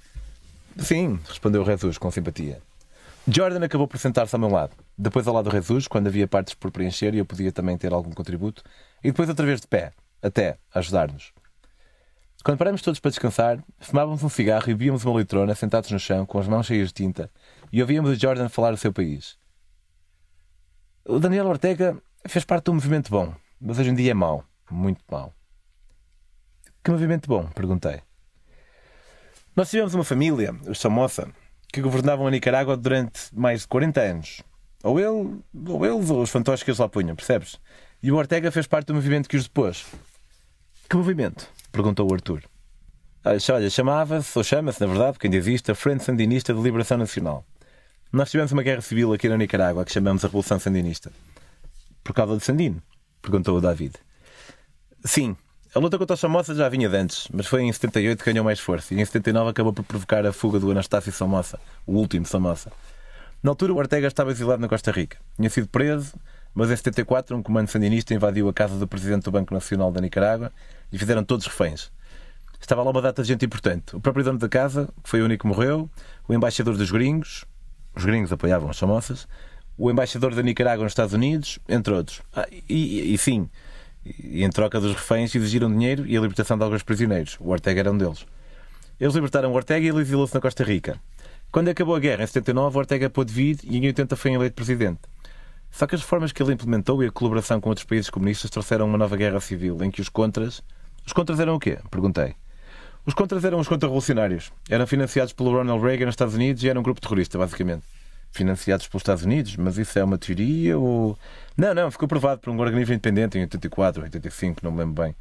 Sim, 0.78 1.20
respondeu 1.28 1.64
Jesus 1.64 1.98
com 1.98 2.10
simpatia. 2.10 2.60
Jordan 3.28 3.64
acabou 3.64 3.87
por 3.87 4.00
sentar-se 4.00 4.34
ao 4.34 4.40
meu 4.40 4.50
lado. 4.50 4.75
Depois 4.98 5.28
ao 5.28 5.34
lado 5.34 5.48
do 5.48 5.55
Jesus, 5.55 5.87
quando 5.87 6.08
havia 6.08 6.26
partes 6.26 6.55
por 6.55 6.72
preencher 6.72 7.14
e 7.14 7.19
eu 7.19 7.25
podia 7.25 7.52
também 7.52 7.78
ter 7.78 7.93
algum 7.93 8.10
contributo. 8.10 8.60
E 9.05 9.12
depois 9.12 9.28
outra 9.28 9.46
vez 9.46 9.60
de 9.60 9.69
pé, 9.69 9.93
até 10.20 10.58
ajudar-nos. 10.75 11.32
Quando 12.44 12.58
paramos 12.58 12.82
todos 12.82 12.98
para 12.98 13.10
descansar, 13.10 13.62
fumávamos 13.78 14.24
um 14.24 14.28
cigarro 14.28 14.64
e 14.64 14.74
bebíamos 14.74 15.04
uma 15.04 15.20
litrona 15.20 15.54
sentados 15.54 15.90
no 15.92 15.98
chão, 15.98 16.26
com 16.26 16.40
as 16.40 16.48
mãos 16.48 16.66
cheias 16.66 16.88
de 16.88 16.94
tinta, 16.94 17.30
e 17.72 17.80
ouvíamos 17.80 18.10
o 18.10 18.20
Jordan 18.20 18.48
falar 18.48 18.72
do 18.72 18.76
seu 18.76 18.92
país. 18.92 19.38
O 21.04 21.20
Daniel 21.20 21.46
Ortega 21.46 21.96
fez 22.26 22.44
parte 22.44 22.64
de 22.64 22.70
um 22.72 22.74
movimento 22.74 23.10
bom, 23.10 23.32
mas 23.60 23.78
hoje 23.78 23.90
em 23.90 23.94
dia 23.94 24.10
é 24.10 24.14
mau. 24.14 24.44
Muito 24.68 25.00
mau. 25.08 25.32
Que 26.82 26.90
movimento 26.90 27.28
bom? 27.28 27.46
Perguntei. 27.54 28.02
Nós 29.54 29.70
tivemos 29.70 29.94
uma 29.94 30.02
família, 30.02 30.52
os 30.66 30.78
Somoza, 30.78 31.30
que 31.72 31.80
governavam 31.80 32.26
a 32.26 32.30
Nicarágua 32.30 32.76
durante 32.76 33.20
mais 33.32 33.60
de 33.60 33.68
40 33.68 34.00
anos. 34.00 34.42
Ou 34.82 34.98
ele, 34.98 35.40
ou 35.68 35.86
eles, 35.86 36.10
ou 36.10 36.22
os 36.22 36.30
fantoches 36.30 36.64
que 36.64 36.70
eles 36.70 36.78
lá 36.80 36.88
punham, 36.88 37.14
percebes? 37.14 37.60
E 38.02 38.10
o 38.10 38.16
Ortega 38.16 38.50
fez 38.50 38.66
parte 38.66 38.88
do 38.88 38.94
movimento 38.94 39.28
que 39.28 39.36
os 39.36 39.44
depôs. 39.44 39.86
Que 40.90 40.96
movimento? 40.96 41.48
Perguntou 41.72 42.08
o 42.08 42.14
Arthur. 42.14 42.42
Ah, 43.24 43.30
olha, 43.52 43.70
chamava-se, 43.70 44.36
ou 44.36 44.44
chama-se, 44.44 44.80
na 44.80 44.86
verdade, 44.86 45.12
porque 45.12 45.26
ainda 45.26 45.36
existe, 45.36 45.70
a 45.70 45.74
Frente 45.74 46.04
Sandinista 46.04 46.52
de 46.52 46.60
Liberação 46.60 46.98
Nacional. 46.98 47.44
Nós 48.12 48.30
tivemos 48.30 48.52
uma 48.52 48.62
guerra 48.62 48.82
civil 48.82 49.12
aqui 49.12 49.28
na 49.28 49.38
Nicarágua 49.38 49.84
que 49.84 49.92
chamamos 49.92 50.22
a 50.24 50.28
Revolução 50.28 50.58
Sandinista. 50.58 51.10
Por 52.04 52.12
causa 52.12 52.36
de 52.36 52.44
Sandino? 52.44 52.82
Perguntou 53.22 53.56
o 53.56 53.60
David. 53.60 53.94
Sim, 55.04 55.36
a 55.74 55.78
luta 55.78 55.96
contra 55.96 56.12
os 56.12 56.20
Somoza 56.20 56.54
já 56.54 56.69
vinha 56.69 56.88
de 56.88 56.96
antes, 56.96 57.26
mas 57.32 57.46
foi 57.46 57.62
em 57.62 57.72
78 57.72 58.22
que 58.22 58.30
ganhou 58.30 58.44
mais 58.44 58.60
força 58.60 58.92
e 58.92 59.00
em 59.00 59.04
79 59.04 59.50
acabou 59.50 59.72
por 59.72 59.84
provocar 59.84 60.26
a 60.26 60.32
fuga 60.32 60.60
do 60.60 60.70
Anastácio 60.70 61.10
Somoza, 61.10 61.58
o 61.86 61.94
último 61.94 62.26
Somoza. 62.26 62.70
Na 63.42 63.50
altura, 63.50 63.72
o 63.72 63.76
Ortega 63.76 64.06
estava 64.06 64.31
exilado 64.31 64.60
na 64.60 64.69
Costa 64.69 64.91
Rica. 64.91 65.17
Tinha 65.36 65.48
sido 65.48 65.67
preso, 65.69 66.12
mas 66.54 66.70
em 66.70 66.76
74 66.76 67.36
um 67.36 67.42
comando 67.42 67.68
sandinista 67.68 68.14
invadiu 68.14 68.48
a 68.48 68.52
casa 68.52 68.78
do 68.78 68.86
presidente 68.86 69.24
do 69.24 69.30
Banco 69.30 69.54
Nacional 69.54 69.90
da 69.90 70.00
Nicarágua 70.00 70.52
e 70.92 70.98
fizeram 70.98 71.24
todos 71.24 71.46
reféns. 71.46 71.90
Estava 72.60 72.82
lá 72.82 72.90
uma 72.90 73.02
data 73.02 73.22
de 73.22 73.28
gente 73.28 73.44
importante. 73.44 73.96
O 73.96 74.00
próprio 74.00 74.24
dono 74.24 74.38
da 74.38 74.48
casa, 74.48 74.88
que 75.02 75.10
foi 75.10 75.20
o 75.20 75.24
único 75.24 75.42
que 75.42 75.48
morreu, 75.48 75.90
o 76.28 76.34
embaixador 76.34 76.76
dos 76.76 76.90
gringos, 76.90 77.44
os 77.94 78.04
gringos 78.04 78.32
apoiavam 78.32 78.70
as 78.70 78.78
famosas, 78.78 79.26
o 79.76 79.90
embaixador 79.90 80.34
da 80.34 80.42
Nicarágua 80.42 80.84
nos 80.84 80.92
Estados 80.92 81.12
Unidos, 81.12 81.58
entre 81.68 81.92
outros. 81.92 82.22
Ah, 82.34 82.46
e, 82.68 83.12
e, 83.12 83.18
sim, 83.18 83.48
em 84.04 84.48
troca 84.50 84.80
dos 84.80 84.92
reféns 84.92 85.34
exigiram 85.34 85.70
dinheiro 85.70 86.06
e 86.06 86.16
a 86.16 86.20
libertação 86.20 86.56
de 86.56 86.62
alguns 86.62 86.82
prisioneiros. 86.82 87.36
O 87.40 87.50
Ortega 87.50 87.80
era 87.80 87.90
um 87.90 87.98
deles. 87.98 88.24
Eles 89.00 89.14
libertaram 89.14 89.50
o 89.50 89.54
Ortega 89.54 89.84
e 89.84 89.88
ele 89.88 90.00
exilou-se 90.00 90.34
na 90.34 90.40
Costa 90.40 90.62
Rica. 90.62 91.00
Quando 91.50 91.68
acabou 91.68 91.96
a 91.96 92.00
guerra, 92.00 92.22
em 92.22 92.26
79, 92.26 92.76
o 92.76 92.78
Ortega 92.78 93.10
pôde 93.10 93.32
vir 93.32 93.58
e 93.64 93.76
em 93.76 93.86
80 93.86 94.14
foi 94.14 94.32
eleito 94.32 94.54
presidente. 94.54 95.00
Só 95.72 95.86
que 95.86 95.94
as 95.94 96.02
reformas 96.02 96.32
que 96.32 96.43
ele 96.43 96.52
implementou 96.52 97.02
e 97.02 97.06
a 97.06 97.10
colaboração 97.10 97.58
com 97.58 97.70
outros 97.70 97.86
países 97.86 98.10
comunistas 98.10 98.50
trouxeram 98.50 98.86
uma 98.86 98.98
nova 98.98 99.17
guerra 99.17 99.41
civil, 99.41 99.82
em 99.82 99.91
que 99.91 100.02
os 100.02 100.10
contras. 100.10 100.62
Os 101.06 101.14
contras 101.14 101.41
eram 101.41 101.55
o 101.55 101.58
quê? 101.58 101.79
Perguntei. 101.91 102.36
Os 103.06 103.14
contras 103.14 103.43
eram 103.43 103.58
os 103.58 103.67
contra-revolucionários. 103.67 104.52
Eram 104.69 104.86
financiados 104.86 105.32
pelo 105.32 105.50
Ronald 105.50 105.82
Reagan 105.82 106.05
nos 106.05 106.12
Estados 106.12 106.34
Unidos 106.34 106.62
e 106.62 106.69
eram 106.69 106.81
um 106.81 106.84
grupo 106.84 107.00
terrorista, 107.00 107.38
basicamente. 107.38 107.84
Financiados 108.31 108.86
pelos 108.86 109.00
Estados 109.00 109.24
Unidos, 109.24 109.56
mas 109.56 109.79
isso 109.79 109.98
é 109.98 110.05
uma 110.05 110.19
teoria 110.19 110.79
ou. 110.79 111.19
Não, 111.56 111.74
não, 111.74 111.91
ficou 111.91 112.06
provado 112.06 112.41
por 112.43 112.50
um 112.50 112.60
organismo 112.60 112.93
independente 112.93 113.38
em 113.38 113.41
84, 113.41 114.02
85, 114.02 114.60
não 114.62 114.72
me 114.72 114.79
lembro 114.79 115.02
bem. 115.02 115.17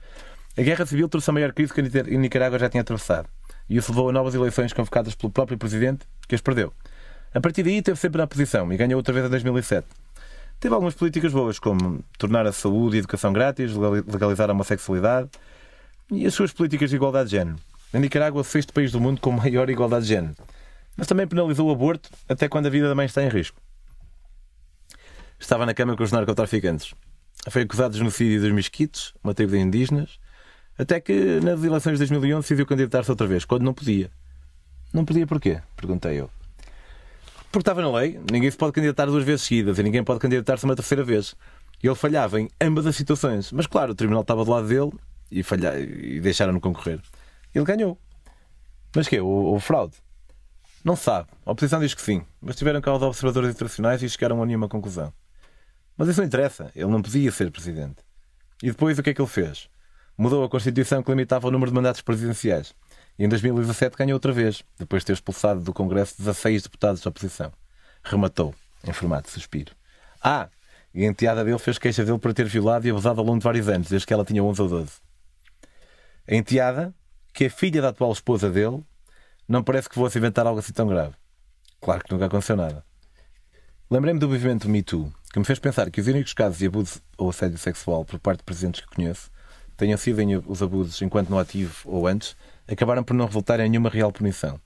A 0.58 0.62
guerra 0.62 0.86
civil 0.86 1.08
trouxe 1.08 1.30
a 1.30 1.34
maior 1.34 1.54
crise 1.54 1.74
que 1.74 1.80
a 1.80 2.04
Nicarágua 2.18 2.60
já 2.60 2.70
tinha 2.70 2.82
atravessado. 2.82 3.28
E 3.70 3.78
isso 3.78 3.92
levou 3.92 4.10
a 4.10 4.12
novas 4.12 4.36
eleições 4.36 4.74
convocadas 4.74 5.16
pelo 5.16 5.32
próprio 5.32 5.58
presidente, 5.58 6.06
que 6.28 6.36
as 6.36 6.42
perdeu. 6.42 6.74
A 7.34 7.40
partir 7.40 7.64
daí 7.64 7.82
teve 7.82 7.98
sempre 7.98 8.18
na 8.18 8.26
oposição 8.26 8.72
e 8.72 8.76
ganhou 8.76 8.98
outra 8.98 9.14
vez 9.14 9.26
em 9.26 9.30
2007. 9.30 9.88
Teve 10.62 10.76
algumas 10.76 10.94
políticas 10.94 11.34
boas, 11.34 11.58
como 11.58 12.06
tornar 12.20 12.46
a 12.46 12.52
saúde 12.52 12.96
e 12.96 12.98
a 12.98 13.00
educação 13.00 13.34
grátis, 13.34 13.72
legalizar 13.74 14.48
a 14.48 14.54
homossexualidade 14.54 15.28
e 16.12 16.24
as 16.24 16.36
suas 16.36 16.54
políticas 16.54 16.92
de 16.92 16.98
igualdade 16.98 17.32
de 17.32 17.36
género. 17.36 17.58
A 17.92 17.98
Nicarágua 17.98 18.42
é 18.42 18.44
sexto 18.44 18.72
país 18.72 18.92
do 18.92 19.02
mundo 19.02 19.20
com 19.20 19.32
maior 19.32 19.72
igualdade 19.72 20.04
de 20.04 20.10
género. 20.10 20.36
Mas 20.96 21.08
também 21.08 21.26
penalizou 21.26 21.68
o 21.68 21.72
aborto 21.72 22.12
até 22.30 22.48
quando 22.48 22.68
a 22.68 22.70
vida 22.70 22.88
da 22.88 22.94
mãe 22.94 23.08
está 23.08 23.24
em 23.24 23.28
risco. 23.28 23.60
Estava 25.40 25.66
na 25.66 25.74
cama 25.74 25.98
com 25.98 26.04
os 26.04 26.12
narcotraficantes. 26.12 26.94
Foi 27.50 27.64
acusado 27.64 27.94
de 27.94 27.98
genocídio 27.98 28.42
dos 28.42 28.52
mesquites, 28.52 29.16
uma 29.24 29.34
tribo 29.34 29.54
de 29.54 29.58
indígenas, 29.58 30.20
até 30.78 31.00
que 31.00 31.40
nas 31.42 31.64
eleições 31.64 31.94
de 31.94 32.06
2011 32.06 32.44
decidiu 32.44 32.68
candidatar-se 32.68 33.10
outra 33.10 33.26
vez, 33.26 33.46
quando 33.46 33.64
não 33.64 33.74
podia. 33.74 34.12
Não 34.94 35.04
podia 35.04 35.26
porquê? 35.26 35.60
Perguntei 35.76 36.20
eu. 36.20 36.30
Porque 37.52 37.64
estava 37.64 37.82
na 37.82 37.92
lei, 37.92 38.18
ninguém 38.32 38.50
se 38.50 38.56
pode 38.56 38.72
candidatar 38.72 39.06
duas 39.06 39.26
vezes 39.26 39.42
seguidas 39.42 39.78
e 39.78 39.84
ninguém 39.84 40.04
pode 40.04 40.20
candidatar-se 40.22 40.64
uma 40.64 40.76
terceira 40.76 41.04
vez. 41.04 41.36
E 41.84 41.88
ele 41.88 41.96
falhava 41.96 42.40
em 42.40 42.50
ambas 42.62 42.86
as 42.86 42.96
situações. 42.96 43.52
Mas 43.52 43.68
claro, 43.68 43.92
o 43.92 43.96
tribunal 43.96 44.22
estava 44.22 44.46
do 44.46 44.52
lado 44.52 44.68
dele 44.68 44.92
e, 45.30 45.44
falha... 45.44 45.78
e 45.80 46.22
deixaram-no 46.22 46.62
concorrer. 46.62 47.02
Ele 47.54 47.66
ganhou. 47.66 47.98
Mas 48.96 49.08
que 49.08 49.20
o, 49.20 49.60
fraude? 49.60 49.96
Não 50.84 50.96
sabe. 50.96 51.28
A 51.46 51.52
oposição 51.52 51.80
diz 51.80 51.94
que 51.94 52.02
sim. 52.02 52.24
Mas 52.42 52.56
tiveram 52.56 52.80
cá 52.80 52.94
os 52.94 53.02
observadores 53.02 53.50
internacionais 53.50 54.02
e 54.02 54.10
chegaram 54.10 54.42
a 54.42 54.46
nenhuma 54.46 54.70
conclusão. 54.70 55.14
Mas 55.98 56.08
isso 56.08 56.20
não 56.22 56.28
interessa. 56.28 56.72
Ele 56.74 56.90
não 56.90 57.02
podia 57.02 57.32
ser 57.32 57.52
presidente. 57.52 57.98
E 58.64 58.68
depois 58.68 58.98
o 58.98 59.04
que 59.04 59.10
é 59.10 59.14
que 59.14 59.22
ele 59.22 59.28
fez? 59.28 59.70
Mudou 60.18 60.44
a 60.44 60.50
Constituição 60.50 61.04
que 61.04 61.10
limitava 61.10 61.48
o 61.48 61.52
número 61.52 61.72
de 61.72 61.76
mandatos 61.76 62.02
presidenciais. 62.02 62.74
E 63.18 63.26
em 63.26 63.30
2017 63.30 63.98
ganhou 63.98 64.16
outra 64.16 64.32
vez, 64.32 64.64
depois 64.78 65.02
de 65.04 65.08
ter 65.08 65.14
expulsado 65.14 65.62
do 65.62 65.74
Congresso 65.74 66.16
16 66.18 66.64
deputados 66.64 67.02
da 67.02 67.10
oposição. 67.10 67.52
Rematou, 68.04 68.56
em 68.84 68.94
formato 68.94 69.28
de 69.28 69.34
suspiro. 69.34 69.76
Ah, 70.24 70.50
e 70.94 71.06
a 71.06 71.08
enteada 71.08 71.44
dele 71.44 71.60
fez 71.60 71.78
queixa 71.78 72.04
dele 72.04 72.20
por 72.20 72.34
ter 72.34 72.46
violado 72.46 72.86
e 72.86 72.90
abusado 72.92 73.20
ao 73.20 73.26
longo 73.26 73.40
de 73.40 73.44
vários 73.44 73.68
anos, 73.70 73.90
desde 73.90 74.06
que 74.06 74.14
ela 74.14 74.26
tinha 74.26 74.44
11 74.44 74.62
ou 74.62 74.68
12. 74.68 74.92
A 76.28 76.36
enteada, 76.36 76.94
que 77.34 77.46
é 77.46 77.50
filha 77.50 77.82
da 77.82 77.90
atual 77.90 78.12
esposa 78.12 78.50
dele, 78.50 78.84
não 79.48 79.64
parece 79.64 79.90
que 79.90 79.96
fosse 79.96 80.18
inventar 80.18 80.46
algo 80.46 80.60
assim 80.60 80.74
tão 80.74 80.88
grave. 80.88 81.14
Claro 81.80 82.04
que 82.04 82.12
nunca 82.12 82.26
aconteceu 82.26 82.56
nada. 82.56 82.86
Lembrei-me 83.90 84.20
do 84.20 84.30
movimento 84.30 84.70
Me 84.70 84.82
Too, 84.82 85.12
que 85.34 85.40
me 85.40 85.46
fez 85.46 85.60
pensar 85.60 85.90
que 85.90 86.00
os 86.00 86.08
únicos 86.08 86.34
casos 86.34 86.58
de 86.58 86.68
abuso 86.68 87.02
ou 87.18 87.30
assédio 87.30 87.58
sexual 87.58 88.06
por 88.06 88.20
parte 88.20 88.40
de 88.40 88.46
presidentes 88.46 88.82
que 88.82 88.96
conheço, 88.96 89.30
tenham 89.76 89.98
sido 89.98 90.22
os 90.48 90.62
abusos 90.62 91.02
enquanto 91.02 91.30
no 91.30 91.40
ativo 91.40 91.76
ou 91.86 92.08
antes, 92.08 92.36
acabaram 92.68 93.04
por 93.04 93.14
não 93.14 93.26
resultar 93.26 93.60
em 93.60 93.70
nenhuma 93.70 93.90
real 93.90 94.12
punição. 94.12 94.60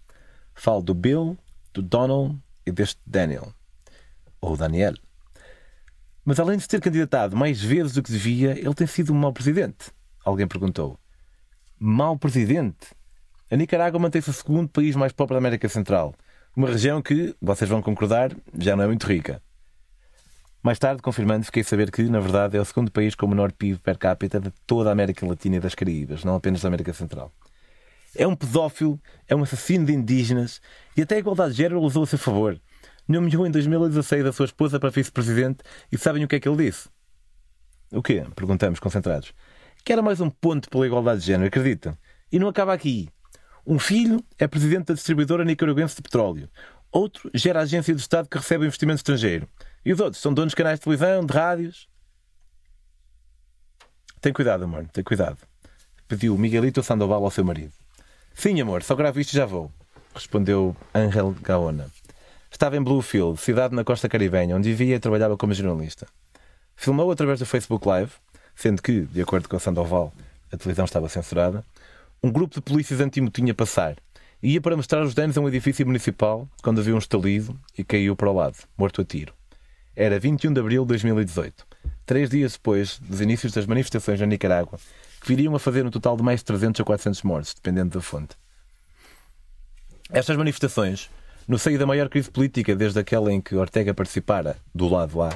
Falo 0.54 0.82
do 0.82 0.94
Bill, 0.94 1.38
do 1.74 1.82
Donald 1.82 2.38
e 2.66 2.72
deste 2.72 3.00
Daniel. 3.06 3.54
Ou 4.40 4.56
Daniel. 4.56 4.94
Mas 6.24 6.40
além 6.40 6.58
de 6.58 6.64
se 6.64 6.70
ter 6.70 6.82
candidatado 6.82 7.36
mais 7.36 7.62
vezes 7.62 7.94
do 7.94 8.02
que 8.02 8.12
devia, 8.12 8.58
ele 8.58 8.74
tem 8.74 8.88
sido 8.88 9.14
um 9.14 9.18
mau 9.18 9.32
presidente. 9.32 9.92
Alguém 10.24 10.48
perguntou. 10.48 10.98
Mau 11.80 12.18
presidente? 12.18 12.88
A 13.52 13.56
Nicarágua 13.56 14.00
mantém-se 14.00 14.30
o 14.30 14.34
segundo 14.34 14.68
país 14.68 14.96
mais 14.96 15.12
pobre 15.12 15.36
da 15.36 15.38
América 15.38 15.70
Central. 15.70 16.16
Uma 16.56 16.70
região 16.70 17.02
que, 17.02 17.36
vocês 17.40 17.70
vão 17.70 17.82
concordar, 17.82 18.36
já 18.58 18.76
não 18.76 18.84
é 18.84 18.88
muito 18.88 19.06
rica. 19.06 19.42
Mais 20.64 20.80
tarde, 20.80 21.00
confirmando, 21.00 21.46
fiquei 21.46 21.62
a 21.62 21.66
saber 21.66 21.92
que, 21.92 22.02
na 22.04 22.20
verdade, 22.20 22.58
é 22.58 22.60
o 22.60 22.66
segundo 22.66 22.90
país 22.90 23.14
com 23.14 23.28
o 23.28 23.30
menor 23.30 23.52
PIB 23.52 23.78
per 23.78 24.00
capita 24.00 24.40
de 24.40 24.50
toda 24.66 24.90
a 24.90 24.94
América 24.94 25.28
Latina 25.28 25.58
e 25.58 25.60
das 25.60 25.76
Caraíbas, 25.76 26.24
não 26.24 26.36
apenas 26.36 26.62
da 26.62 26.70
América 26.70 26.92
Central. 26.92 27.32
É 28.16 28.26
um 28.26 28.36
pedófilo, 28.36 29.00
é 29.28 29.36
um 29.36 29.44
assassino 29.44 29.86
de 29.86 29.94
indígenas 29.94 30.62
e 30.96 31.02
até 31.02 31.16
a 31.16 31.20
igualdade 31.20 31.52
de 31.52 31.58
género 31.58 31.82
usou 31.82 32.04
a 32.04 32.08
seu 32.08 32.18
favor. 32.18 32.60
Nomeou 33.08 33.46
em 33.46 33.52
2016 33.52 34.26
a 34.26 34.32
sua 34.32 34.46
esposa 34.46 34.80
para 34.80 34.90
vice-presidente 34.90 35.60
e 35.92 35.98
sabem 35.98 36.24
o 36.24 36.28
que 36.28 36.38
é 36.38 36.40
que 36.40 36.48
ele 36.48 36.66
disse? 36.66 36.90
O 37.92 38.02
quê? 38.02 38.26
Perguntamos, 38.36 38.80
concentrados. 38.80 39.34
Que 39.84 39.94
era 39.94 40.02
mais 40.02 40.20
um 40.20 40.30
ponto 40.30 40.70
pela 40.70 40.88
igualdade 40.88 41.22
de 41.22 41.28
género, 41.28 41.48
acreditam? 41.48 41.96
E 42.32 42.40
não 42.40 42.48
acaba 42.48 42.74
aqui. 42.74 43.10
Um 43.66 43.78
filho 43.78 44.24
é 44.40 44.48
presidente 44.48 44.88
da 44.88 44.94
distribuidora 44.94 45.46
nicaragüense 45.46 45.96
de 45.96 46.02
petróleo. 46.02 46.50
Outro 46.92 47.30
gera 47.34 47.60
a 47.60 47.64
agência 47.64 47.94
do 47.94 48.00
Estado 48.00 48.28
que 48.30 48.38
recebe 48.38 48.66
investimento 48.66 48.98
estrangeiro. 48.98 49.48
E 49.86 49.94
os 49.94 50.00
outros 50.00 50.22
são 50.22 50.34
donos 50.34 50.52
de 50.52 50.56
canais 50.56 50.80
de 50.80 50.84
televisão, 50.84 51.26
de 51.26 51.34
rádios. 51.34 51.88
Tem 54.22 54.34
cuidado, 54.34 54.64
amor, 54.64 54.88
tem 54.88 55.04
cuidado. 55.04 55.38
Pediu 56.08 56.38
Miguelito 56.38 56.82
Sandoval 56.82 57.24
ao 57.24 57.30
seu 57.30 57.44
marido. 57.44 57.85
Sim, 58.36 58.60
amor, 58.60 58.84
só 58.84 58.94
gravo 58.96 59.20
isto 59.20 59.32
e 59.32 59.38
já 59.38 59.46
vou. 59.46 59.72
Respondeu 60.14 60.76
Angel 60.94 61.34
Gaona. 61.42 61.90
Estava 62.52 62.76
em 62.76 62.82
Bluefield, 62.82 63.40
cidade 63.40 63.74
na 63.74 63.84
costa 63.84 64.10
caribenha, 64.10 64.56
onde 64.56 64.70
vivia 64.70 64.98
e 64.98 65.00
trabalhava 65.00 65.38
como 65.38 65.54
jornalista. 65.54 66.06
Filmou 66.76 67.10
através 67.10 67.40
do 67.40 67.46
Facebook 67.46 67.88
Live, 67.88 68.12
sendo 68.54 68.82
que, 68.82 69.02
de 69.02 69.22
acordo 69.22 69.48
com 69.48 69.58
Sandoval, 69.58 70.14
a 70.52 70.58
televisão 70.58 70.84
estava 70.86 71.08
censurada, 71.08 71.64
um 72.22 72.30
grupo 72.30 72.56
de 72.56 72.62
polícias 72.62 73.00
anti-motinha 73.00 73.54
passar. 73.54 73.96
E 74.44 74.52
ia 74.54 74.62
para 74.62 74.76
mostrar 74.76 75.02
os 75.02 75.16
danos 75.16 75.38
a 75.38 75.42
um 75.42 75.48
edifício 75.48 75.86
municipal 75.86 76.48
quando 76.62 76.84
viu 76.84 76.96
um 76.96 77.00
estalido 77.00 77.58
e 77.78 77.84
caiu 77.84 78.16
para 78.18 78.30
o 78.30 78.34
lado, 78.34 78.58
morto 78.78 79.02
a 79.02 79.06
tiro. 79.06 79.34
Era 79.96 80.20
21 80.20 80.54
de 80.54 80.60
abril 80.60 80.84
de 80.84 80.90
2018, 80.90 81.66
três 82.06 82.30
dias 82.30 82.54
depois 82.54 83.00
dos 83.00 83.22
inícios 83.22 83.54
das 83.54 83.66
manifestações 83.66 84.20
na 84.20 84.26
Nicarágua, 84.26 84.78
que 85.26 85.30
viriam 85.30 85.56
a 85.56 85.60
fazer 85.60 85.84
um 85.84 85.90
total 85.90 86.16
de 86.16 86.22
mais 86.22 86.42
de 86.42 86.46
300 86.46 86.82
a 86.82 86.84
400 86.84 87.24
mortos, 87.24 87.56
dependendo 87.56 87.98
da 87.98 88.02
fonte. 88.02 88.36
Estas 90.12 90.38
manifestações, 90.38 91.10
no 91.48 91.58
seio 91.58 91.80
da 91.80 91.86
maior 91.88 92.10
crise 92.10 92.30
política 92.30 92.76
desde 92.76 93.00
aquela 93.00 93.34
em 93.34 93.42
que 93.42 93.56
Ortega 93.56 93.92
participara, 93.92 94.56
do 94.74 94.88
lado 94.88 95.20
A, 95.24 95.32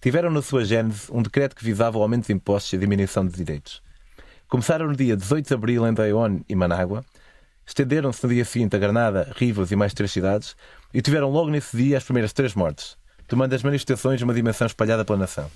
tiveram 0.00 0.30
na 0.30 0.40
sua 0.40 0.64
gênese 0.64 1.12
um 1.12 1.20
decreto 1.20 1.54
que 1.54 1.62
visava 1.62 1.98
o 1.98 2.02
aumento 2.02 2.28
de 2.28 2.32
impostos 2.32 2.72
e 2.72 2.76
a 2.76 2.78
diminuição 2.78 3.26
de 3.26 3.36
direitos. 3.36 3.82
Começaram 4.48 4.86
no 4.86 4.96
dia 4.96 5.14
18 5.14 5.48
de 5.48 5.52
abril 5.52 5.86
em 5.86 5.92
Daion 5.92 6.40
e 6.48 6.54
Manágua, 6.54 7.04
estenderam-se 7.66 8.26
no 8.26 8.32
dia 8.32 8.44
seguinte 8.44 8.74
a 8.74 8.78
Granada, 8.78 9.34
Rivas 9.36 9.70
e 9.70 9.76
mais 9.76 9.92
três 9.92 10.12
cidades 10.12 10.56
e 10.94 11.02
tiveram 11.02 11.28
logo 11.28 11.50
nesse 11.50 11.76
dia 11.76 11.98
as 11.98 12.04
primeiras 12.04 12.32
três 12.32 12.54
mortes, 12.54 12.96
tomando 13.28 13.52
as 13.52 13.62
manifestações 13.62 14.22
uma 14.22 14.32
dimensão 14.32 14.66
espalhada 14.66 15.04
pela 15.04 15.18
nação. 15.18 15.50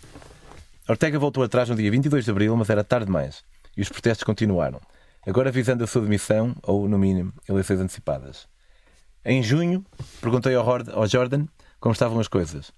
Ortega 0.86 1.18
voltou 1.18 1.42
atrás 1.42 1.70
no 1.70 1.76
dia 1.76 1.90
22 1.90 2.26
de 2.26 2.30
abril, 2.30 2.54
mas 2.56 2.68
era 2.68 2.84
tarde 2.84 3.06
demais, 3.06 3.42
e 3.76 3.82
os 3.82 3.88
protestos 3.88 4.24
continuaram, 4.24 4.80
agora 5.26 5.50
visando 5.50 5.84
a 5.84 5.86
sua 5.86 6.02
demissão 6.02 6.54
ou, 6.62 6.88
no 6.88 6.98
mínimo, 6.98 7.32
eleições 7.48 7.80
antecipadas. 7.80 8.48
Em 9.24 9.42
junho, 9.42 9.84
perguntei 10.20 10.54
ao 10.54 11.06
Jordan 11.06 11.46
como 11.78 11.92
estavam 11.92 12.18
as 12.20 12.28
coisas. 12.28 12.72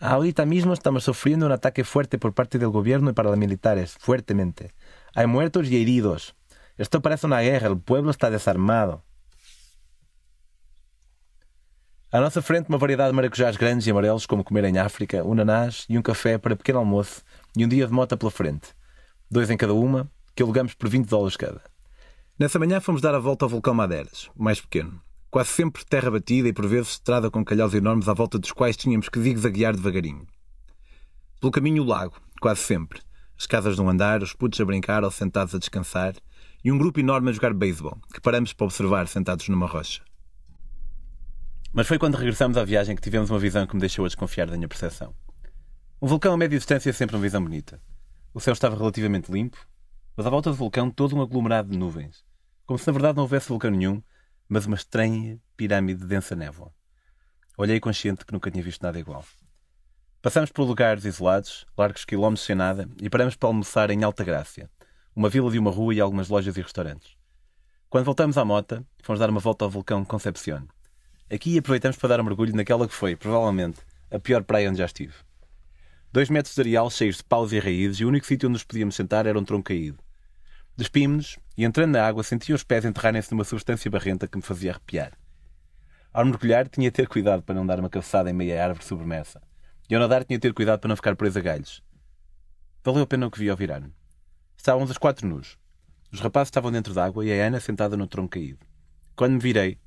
Ahorita 0.00 0.44
mismo 0.44 0.72
estamos 0.72 1.04
sufriendo 1.04 1.46
un 1.46 1.52
ataque 1.52 1.84
fuerte 1.84 2.18
por 2.18 2.32
parte 2.32 2.58
del 2.58 2.70
gobierno 2.70 3.10
y 3.10 3.12
paramilitares, 3.12 3.96
fuertemente. 4.00 4.74
Hay 5.14 5.28
muertos 5.28 5.68
y 5.68 5.80
heridos. 5.80 6.34
Esto 6.76 7.00
parece 7.00 7.26
una 7.26 7.40
guerra, 7.40 7.68
el 7.68 7.78
pueblo 7.78 8.10
está 8.10 8.28
desarmado. 8.28 9.04
À 12.10 12.20
nossa 12.20 12.42
frente, 12.42 12.68
uma 12.68 12.78
variedade 12.78 13.10
de 13.10 13.16
maracujás 13.16 13.56
grandes 13.56 13.86
e 13.86 13.90
amarelos, 13.90 14.26
como 14.26 14.44
comer 14.44 14.64
em 14.64 14.76
África, 14.76 15.24
um 15.24 15.32
ananás 15.32 15.86
e 15.88 15.96
um 15.96 16.02
café 16.02 16.36
para 16.36 16.56
pequeno 16.56 16.80
almoço 16.80 17.22
e 17.56 17.64
um 17.64 17.68
dia 17.68 17.86
de 17.86 17.92
moto 17.92 18.18
pela 18.18 18.30
frente. 18.30 18.74
Dois 19.32 19.48
em 19.48 19.56
cada 19.56 19.72
uma, 19.72 20.12
que 20.36 20.42
alugamos 20.42 20.74
por 20.74 20.90
20 20.90 21.08
dólares 21.08 21.38
cada. 21.38 21.62
Nessa 22.38 22.58
manhã 22.58 22.82
fomos 22.82 23.00
dar 23.00 23.14
a 23.14 23.18
volta 23.18 23.46
ao 23.46 23.48
vulcão 23.48 23.72
Madeiras, 23.72 24.28
o 24.36 24.42
mais 24.42 24.60
pequeno. 24.60 25.00
Quase 25.30 25.48
sempre 25.48 25.86
terra 25.86 26.10
batida 26.10 26.48
e 26.48 26.52
por 26.52 26.66
vezes 26.66 26.90
estrada 26.90 27.30
com 27.30 27.42
calhaus 27.42 27.72
enormes 27.72 28.10
à 28.10 28.12
volta 28.12 28.38
dos 28.38 28.52
quais 28.52 28.76
tínhamos 28.76 29.08
que 29.08 29.18
zigue-zaguear 29.18 29.74
devagarinho. 29.74 30.26
Pelo 31.40 31.50
caminho 31.50 31.82
o 31.82 31.86
lago, 31.86 32.20
quase 32.42 32.60
sempre. 32.60 33.00
As 33.34 33.46
casas 33.46 33.74
de 33.74 33.80
um 33.80 33.88
andar, 33.88 34.22
os 34.22 34.34
putos 34.34 34.60
a 34.60 34.66
brincar 34.66 35.02
ou 35.02 35.10
sentados 35.10 35.54
a 35.54 35.58
descansar 35.58 36.12
e 36.62 36.70
um 36.70 36.76
grupo 36.76 37.00
enorme 37.00 37.30
a 37.30 37.32
jogar 37.32 37.54
beisebol, 37.54 37.96
que 38.12 38.20
paramos 38.20 38.52
para 38.52 38.66
observar 38.66 39.08
sentados 39.08 39.48
numa 39.48 39.66
rocha. 39.66 40.02
Mas 41.72 41.88
foi 41.88 41.98
quando 41.98 42.16
regressamos 42.16 42.58
à 42.58 42.64
viagem 42.66 42.94
que 42.94 43.00
tivemos 43.00 43.30
uma 43.30 43.38
visão 43.38 43.66
que 43.66 43.74
me 43.74 43.80
deixou 43.80 44.04
a 44.04 44.08
desconfiar 44.08 44.50
da 44.50 44.58
minha 44.58 44.68
percepção. 44.68 45.14
Um 46.02 46.06
vulcão 46.06 46.34
a 46.34 46.36
média 46.36 46.58
distância 46.58 46.90
é 46.90 46.92
sempre 46.92 47.16
uma 47.16 47.22
visão 47.22 47.42
bonita. 47.42 47.80
O 48.34 48.40
céu 48.40 48.54
estava 48.54 48.76
relativamente 48.76 49.30
limpo, 49.30 49.58
mas 50.16 50.26
à 50.26 50.30
volta 50.30 50.48
do 50.48 50.56
vulcão 50.56 50.90
todo 50.90 51.14
um 51.14 51.20
aglomerado 51.20 51.70
de 51.70 51.76
nuvens, 51.76 52.24
como 52.64 52.78
se 52.78 52.86
na 52.86 52.92
verdade 52.94 53.16
não 53.16 53.24
houvesse 53.24 53.48
vulcão 53.48 53.70
nenhum, 53.70 54.02
mas 54.48 54.64
uma 54.64 54.76
estranha 54.76 55.38
pirâmide 55.54 56.00
de 56.00 56.06
densa 56.06 56.34
névoa. 56.34 56.72
Olhei 57.58 57.78
consciente 57.78 58.24
que 58.24 58.32
nunca 58.32 58.50
tinha 58.50 58.64
visto 58.64 58.82
nada 58.82 58.98
igual. 58.98 59.22
Passamos 60.22 60.50
por 60.50 60.64
lugares 60.64 61.04
isolados, 61.04 61.66
largos 61.76 62.06
quilómetros 62.06 62.46
sem 62.46 62.56
nada, 62.56 62.88
e 63.02 63.10
paramos 63.10 63.36
para 63.36 63.48
almoçar 63.48 63.90
em 63.90 64.02
Alta 64.02 64.24
Grácia, 64.24 64.70
uma 65.14 65.28
vila 65.28 65.50
de 65.50 65.58
uma 65.58 65.70
rua 65.70 65.94
e 65.94 66.00
algumas 66.00 66.30
lojas 66.30 66.56
e 66.56 66.62
restaurantes. 66.62 67.14
Quando 67.90 68.06
voltamos 68.06 68.38
à 68.38 68.44
mota, 68.46 68.82
fomos 69.02 69.20
dar 69.20 69.28
uma 69.28 69.40
volta 69.40 69.66
ao 69.66 69.70
vulcão 69.70 70.06
Concepción. 70.06 70.66
Aqui 71.30 71.58
aproveitamos 71.58 71.98
para 71.98 72.08
dar 72.08 72.20
um 72.20 72.24
mergulho 72.24 72.56
naquela 72.56 72.88
que 72.88 72.94
foi, 72.94 73.14
provavelmente, 73.14 73.80
a 74.10 74.18
pior 74.18 74.42
praia 74.42 74.70
onde 74.70 74.78
já 74.78 74.86
estive. 74.86 75.12
Dois 76.12 76.28
metros 76.28 76.54
de 76.54 76.60
areal 76.60 76.90
cheios 76.90 77.16
de 77.16 77.24
paus 77.24 77.52
e 77.52 77.58
raízes 77.58 78.00
e 78.00 78.04
o 78.04 78.08
único 78.08 78.26
sítio 78.26 78.46
onde 78.48 78.54
nos 78.54 78.64
podíamos 78.64 78.94
sentar 78.94 79.26
era 79.26 79.38
um 79.38 79.44
tronco 79.44 79.64
caído. 79.64 79.98
Despimos-nos 80.76 81.38
e, 81.56 81.64
entrando 81.64 81.92
na 81.92 82.06
água, 82.06 82.22
senti 82.22 82.52
os 82.52 82.62
pés 82.62 82.84
enterrarem-se 82.84 83.32
numa 83.32 83.44
substância 83.44 83.90
barrenta 83.90 84.28
que 84.28 84.36
me 84.36 84.42
fazia 84.42 84.72
arrepiar. 84.72 85.12
Ao 86.12 86.24
mergulhar, 86.24 86.68
tinha 86.68 86.90
de 86.90 86.94
ter 86.94 87.08
cuidado 87.08 87.42
para 87.42 87.54
não 87.54 87.64
dar 87.64 87.80
uma 87.80 87.88
cabeçada 87.88 88.28
em 88.28 88.34
meia 88.34 88.62
árvore 88.62 88.84
submersa. 88.84 89.40
E 89.88 89.94
ao 89.94 90.00
nadar, 90.00 90.24
tinha 90.24 90.38
de 90.38 90.42
ter 90.42 90.52
cuidado 90.52 90.80
para 90.80 90.88
não 90.88 90.96
ficar 90.96 91.16
preso 91.16 91.38
a 91.38 91.42
galhos. 91.42 91.82
Valeu 92.84 93.02
a 93.02 93.06
pena 93.06 93.26
o 93.26 93.30
que 93.30 93.38
vi 93.38 93.48
ao 93.48 93.56
virar-me. 93.56 93.92
Estávamos 94.56 94.90
os 94.90 94.98
quatro 94.98 95.26
nus. 95.26 95.56
Os 96.12 96.20
rapazes 96.20 96.48
estavam 96.48 96.70
dentro 96.70 96.92
d'água 96.92 97.24
e 97.24 97.32
a 97.32 97.46
Ana 97.46 97.58
sentada 97.58 97.96
no 97.96 98.06
tronco 98.06 98.30
caído. 98.30 98.66
Quando 99.16 99.32
me 99.32 99.38
virei, 99.38 99.78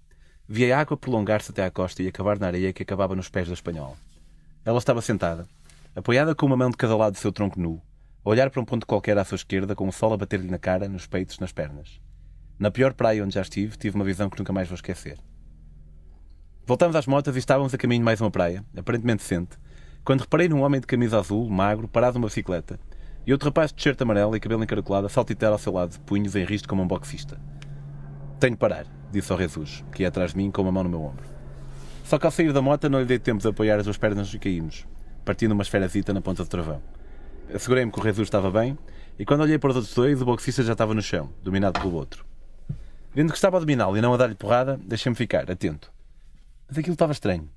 Vi 0.47 0.71
a 0.71 0.79
água 0.79 0.95
prolongar-se 0.95 1.49
até 1.49 1.65
à 1.65 1.71
costa 1.71 2.03
e 2.03 2.07
acabar 2.07 2.37
na 2.37 2.45
areia 2.45 2.71
que 2.71 2.83
acabava 2.83 3.15
nos 3.15 3.29
pés 3.29 3.47
da 3.47 3.53
espanhola. 3.55 3.95
Ela 4.63 4.77
estava 4.77 5.01
sentada, 5.01 5.47
apoiada 5.95 6.35
com 6.35 6.45
uma 6.45 6.57
mão 6.57 6.69
de 6.69 6.75
cada 6.75 6.95
lado 6.95 7.13
do 7.13 7.19
seu 7.19 7.31
tronco 7.31 7.57
nu, 7.57 7.81
a 8.23 8.29
olhar 8.29 8.49
para 8.49 8.61
um 8.61 8.65
ponto 8.65 8.85
qualquer 8.85 9.17
à 9.17 9.23
sua 9.23 9.37
esquerda, 9.37 9.73
com 9.73 9.87
o 9.87 9.93
sol 9.93 10.11
a 10.11 10.17
bater-lhe 10.17 10.51
na 10.51 10.57
cara, 10.59 10.89
nos 10.89 11.07
peitos, 11.07 11.39
nas 11.39 11.53
pernas. 11.53 12.01
Na 12.59 12.69
pior 12.69 12.93
praia 12.93 13.23
onde 13.23 13.35
já 13.35 13.41
estive, 13.41 13.77
tive 13.77 13.95
uma 13.95 14.03
visão 14.03 14.29
que 14.29 14.37
nunca 14.37 14.51
mais 14.51 14.67
vou 14.67 14.75
esquecer. 14.75 15.17
Voltamos 16.65 16.97
às 16.97 17.07
motas 17.07 17.35
e 17.35 17.39
estávamos 17.39 17.73
a 17.73 17.77
caminho 17.77 18.01
de 18.01 18.05
mais 18.05 18.19
uma 18.19 18.29
praia, 18.29 18.65
aparentemente 18.75 19.23
decente, 19.23 19.57
quando 20.03 20.21
reparei 20.21 20.49
num 20.49 20.63
homem 20.63 20.81
de 20.81 20.87
camisa 20.87 21.17
azul, 21.17 21.49
magro, 21.49 21.87
parado 21.87 22.19
numa 22.19 22.27
bicicleta, 22.27 22.77
e 23.25 23.31
outro 23.31 23.47
rapaz 23.47 23.71
de 23.71 23.77
t-shirt 23.77 24.01
amarelo 24.01 24.35
e 24.35 24.39
cabelo 24.39 24.63
encaracolado 24.63 25.07
a 25.07 25.09
saltitar 25.09 25.51
ao 25.51 25.57
seu 25.57 25.71
lado, 25.71 25.97
punhos 26.01 26.35
em 26.35 26.43
risco 26.43 26.67
como 26.67 26.83
um 26.83 26.87
boxista. 26.87 27.39
Tenho 28.39 28.53
de 28.53 28.59
parar, 28.59 28.85
disse 29.11 29.31
ao 29.31 29.37
Jesus, 29.37 29.83
que 29.93 30.03
ia 30.03 30.09
atrás 30.09 30.31
de 30.31 30.37
mim 30.37 30.51
com 30.51 30.61
uma 30.61 30.71
mão 30.71 30.83
no 30.83 30.89
meu 30.89 31.01
ombro. 31.01 31.25
Só 32.03 32.19
que 32.19 32.25
ao 32.25 32.31
sair 32.31 32.51
da 32.51 32.61
moto 32.61 32.89
não 32.89 32.99
lhe 32.99 33.05
dei 33.05 33.17
tempo 33.17 33.41
de 33.41 33.47
apoiar 33.47 33.77
as 33.77 33.85
duas 33.85 33.97
pernas 33.97 34.31
e 34.33 34.37
caímos, 34.37 34.85
partindo 35.25 35.51
uma 35.51 35.63
esferazita 35.63 36.13
na 36.13 36.21
ponta 36.21 36.43
do 36.43 36.49
travão. 36.49 36.81
Assegurei-me 37.53 37.91
que 37.91 37.99
o 37.99 38.03
Jesus 38.03 38.27
estava 38.27 38.49
bem, 38.51 38.77
e 39.17 39.25
quando 39.25 39.41
olhei 39.41 39.57
para 39.57 39.71
os 39.71 39.75
outros 39.75 39.93
dois, 39.93 40.21
o 40.21 40.25
boxista 40.25 40.63
já 40.63 40.73
estava 40.73 40.93
no 40.93 41.01
chão, 41.01 41.33
dominado 41.43 41.79
pelo 41.79 41.95
outro. 41.95 42.25
Vendo 43.13 43.31
que 43.31 43.37
estava 43.37 43.57
a 43.57 43.59
dominá-lo 43.59 43.97
e 43.97 44.01
não 44.01 44.13
a 44.13 44.17
dar-lhe 44.17 44.35
porrada, 44.35 44.77
deixei-me 44.83 45.15
ficar, 45.15 45.49
atento. 45.49 45.91
Mas 46.67 46.77
aquilo 46.77 46.93
estava 46.93 47.11
estranho. 47.11 47.49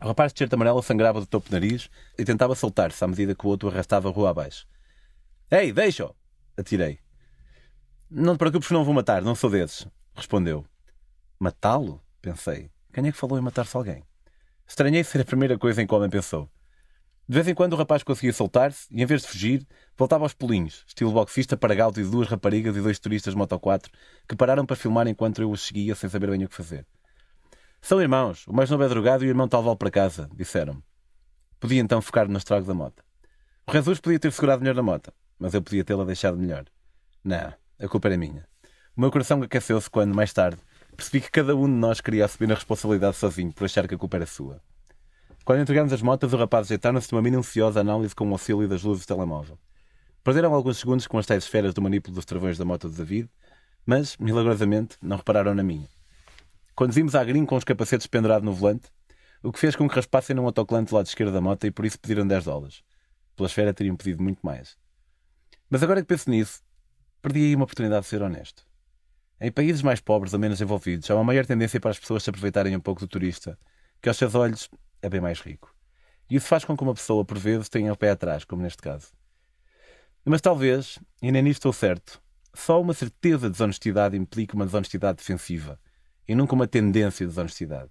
O 0.00 0.06
rapaz 0.06 0.32
de 0.32 0.36
t-shirt 0.36 0.52
amarelo 0.54 0.82
sangrava 0.82 1.20
do 1.20 1.26
topo 1.26 1.48
do 1.48 1.52
nariz 1.52 1.90
e 2.16 2.24
tentava 2.24 2.54
soltar-se 2.54 3.04
à 3.04 3.06
medida 3.06 3.34
que 3.34 3.46
o 3.46 3.50
outro 3.50 3.68
arrastava 3.68 4.08
a 4.08 4.12
rua 4.12 4.30
abaixo. 4.30 4.66
Ei, 5.50 5.72
deixa-o! 5.72 6.14
Atirei. 6.56 6.98
Não 8.10 8.34
te 8.34 8.38
preocupes 8.38 8.70
não 8.70 8.84
vou 8.84 8.94
matar, 8.94 9.22
não 9.22 9.34
sou 9.34 9.50
desses. 9.50 9.86
Respondeu. 10.14 10.64
Matá-lo? 11.38 12.02
Pensei. 12.22 12.70
Quem 12.92 13.06
é 13.06 13.12
que 13.12 13.18
falou 13.18 13.38
em 13.38 13.42
matar-se 13.42 13.76
alguém? 13.76 14.02
Estranhei 14.66 15.02
ser 15.02 15.20
a 15.20 15.24
primeira 15.24 15.58
coisa 15.58 15.82
em 15.82 15.86
que 15.86 15.92
o 15.92 15.96
homem 15.96 16.08
pensou. 16.08 16.48
De 17.30 17.34
vez 17.34 17.46
em 17.46 17.54
quando 17.54 17.74
o 17.74 17.76
rapaz 17.76 18.02
conseguia 18.02 18.32
soltar-se 18.32 18.88
e, 18.90 19.00
em 19.00 19.06
vez 19.06 19.22
de 19.22 19.28
fugir, 19.28 19.64
voltava 19.96 20.24
aos 20.24 20.34
pulinhos, 20.34 20.82
estilo 20.84 21.12
boxista 21.12 21.56
para 21.56 21.76
gauto 21.76 22.00
e 22.00 22.04
duas 22.04 22.26
raparigas 22.26 22.76
e 22.76 22.80
dois 22.80 22.98
turistas 22.98 23.34
de 23.34 23.38
Moto 23.38 23.56
4 23.56 23.88
que 24.28 24.34
pararam 24.34 24.66
para 24.66 24.74
filmar 24.74 25.06
enquanto 25.06 25.40
eu 25.40 25.48
os 25.48 25.64
seguia 25.64 25.94
sem 25.94 26.10
saber 26.10 26.28
bem 26.28 26.42
o 26.42 26.48
que 26.48 26.56
fazer. 26.56 26.84
São 27.80 28.02
irmãos. 28.02 28.44
O 28.48 28.52
mais 28.52 28.68
novo 28.68 28.82
é 28.82 28.88
drogado 28.88 29.22
e 29.22 29.28
o 29.28 29.30
irmão 29.30 29.46
tal 29.46 29.62
volta 29.62 29.78
para 29.78 29.92
casa, 29.92 30.28
disseram-me. 30.34 30.82
Podia 31.60 31.80
então 31.80 32.02
focar 32.02 32.26
no 32.26 32.36
estrago 32.36 32.66
da 32.66 32.74
moto. 32.74 33.04
O 33.64 33.72
Jesus 33.72 34.00
podia 34.00 34.18
ter 34.18 34.32
segurado 34.32 34.62
melhor 34.62 34.74
na 34.74 34.82
moto, 34.82 35.12
mas 35.38 35.54
eu 35.54 35.62
podia 35.62 35.84
tê-la 35.84 36.04
deixado 36.04 36.36
melhor. 36.36 36.64
Não, 37.22 37.54
a 37.78 37.88
culpa 37.88 38.08
era 38.08 38.18
minha. 38.18 38.44
O 38.96 39.00
meu 39.00 39.10
coração 39.12 39.40
aqueceu-se 39.40 39.88
quando, 39.88 40.12
mais 40.16 40.32
tarde, 40.32 40.58
percebi 40.96 41.20
que 41.20 41.30
cada 41.30 41.54
um 41.54 41.66
de 41.66 41.74
nós 41.74 42.00
queria 42.00 42.24
assumir 42.24 42.50
a 42.50 42.56
responsabilidade 42.56 43.14
sozinho 43.14 43.52
por 43.52 43.66
achar 43.66 43.86
que 43.86 43.94
a 43.94 43.98
culpa 43.98 44.16
era 44.16 44.26
sua. 44.26 44.60
Quando 45.50 45.62
entregamos 45.62 45.92
as 45.92 46.00
motas, 46.00 46.32
o 46.32 46.36
rapaz 46.36 46.68
ajeitaram-se 46.68 47.08
de 47.08 47.14
uma 47.16 47.20
minuciosa 47.20 47.80
análise 47.80 48.14
com 48.14 48.28
o 48.28 48.30
auxílio 48.30 48.68
das 48.68 48.84
luzes 48.84 49.04
do 49.04 49.08
telemóvel. 49.08 49.58
Perderam 50.22 50.54
alguns 50.54 50.78
segundos 50.78 51.08
com 51.08 51.18
as 51.18 51.26
tais 51.26 51.42
esferas 51.42 51.74
do 51.74 51.82
manipulo 51.82 52.14
dos 52.14 52.24
travões 52.24 52.56
da 52.56 52.64
moto 52.64 52.88
de 52.88 52.96
David, 52.96 53.28
mas, 53.84 54.16
milagrosamente, 54.18 54.96
não 55.02 55.16
repararam 55.16 55.52
na 55.52 55.64
minha. 55.64 55.88
Conduzimos 56.72 57.16
a 57.16 57.24
Green 57.24 57.44
com 57.44 57.56
os 57.56 57.64
capacetes 57.64 58.06
pendurados 58.06 58.44
no 58.44 58.52
volante, 58.52 58.92
o 59.42 59.50
que 59.50 59.58
fez 59.58 59.74
com 59.74 59.88
que 59.88 59.94
raspassem 59.96 60.36
num 60.36 60.46
autocolante 60.46 60.90
do 60.90 60.94
lado 60.94 61.06
esquerdo 61.06 61.32
da 61.32 61.40
moto 61.40 61.66
e 61.66 61.72
por 61.72 61.84
isso 61.84 61.98
pediram 61.98 62.24
10 62.24 62.44
dólares. 62.44 62.84
Pela 63.34 63.48
esfera 63.48 63.74
teriam 63.74 63.96
pedido 63.96 64.22
muito 64.22 64.38
mais. 64.46 64.76
Mas 65.68 65.82
agora 65.82 66.00
que 66.00 66.06
penso 66.06 66.30
nisso, 66.30 66.62
perdi 67.20 67.40
aí 67.40 67.56
uma 67.56 67.64
oportunidade 67.64 68.02
de 68.02 68.08
ser 68.08 68.22
honesto. 68.22 68.64
Em 69.40 69.50
países 69.50 69.82
mais 69.82 70.00
pobres 70.00 70.32
ou 70.32 70.38
menos 70.38 70.60
envolvidos, 70.60 71.10
há 71.10 71.16
uma 71.16 71.24
maior 71.24 71.44
tendência 71.44 71.80
para 71.80 71.90
as 71.90 71.98
pessoas 71.98 72.22
se 72.22 72.30
aproveitarem 72.30 72.76
um 72.76 72.80
pouco 72.80 73.00
do 73.00 73.08
turista, 73.08 73.58
que 74.00 74.08
aos 74.08 74.16
seus 74.16 74.36
olhos 74.36 74.70
é 75.02 75.08
bem 75.08 75.20
mais 75.20 75.40
rico. 75.40 75.74
E 76.28 76.36
isso 76.36 76.46
faz 76.46 76.64
com 76.64 76.76
que 76.76 76.82
uma 76.82 76.94
pessoa, 76.94 77.24
por 77.24 77.38
vezes, 77.38 77.68
tenha 77.68 77.92
o 77.92 77.96
pé 77.96 78.10
atrás, 78.10 78.44
como 78.44 78.62
neste 78.62 78.80
caso. 78.82 79.08
Mas 80.24 80.40
talvez, 80.40 80.98
e 81.20 81.32
nem 81.32 81.42
nisto 81.42 81.58
estou 81.58 81.72
certo, 81.72 82.22
só 82.54 82.80
uma 82.80 82.94
certeza 82.94 83.46
de 83.46 83.52
desonestidade 83.52 84.16
implique 84.16 84.54
uma 84.54 84.66
desonestidade 84.66 85.18
defensiva 85.18 85.78
e 86.28 86.34
nunca 86.34 86.54
uma 86.54 86.66
tendência 86.66 87.24
de 87.24 87.30
desonestidade. 87.30 87.90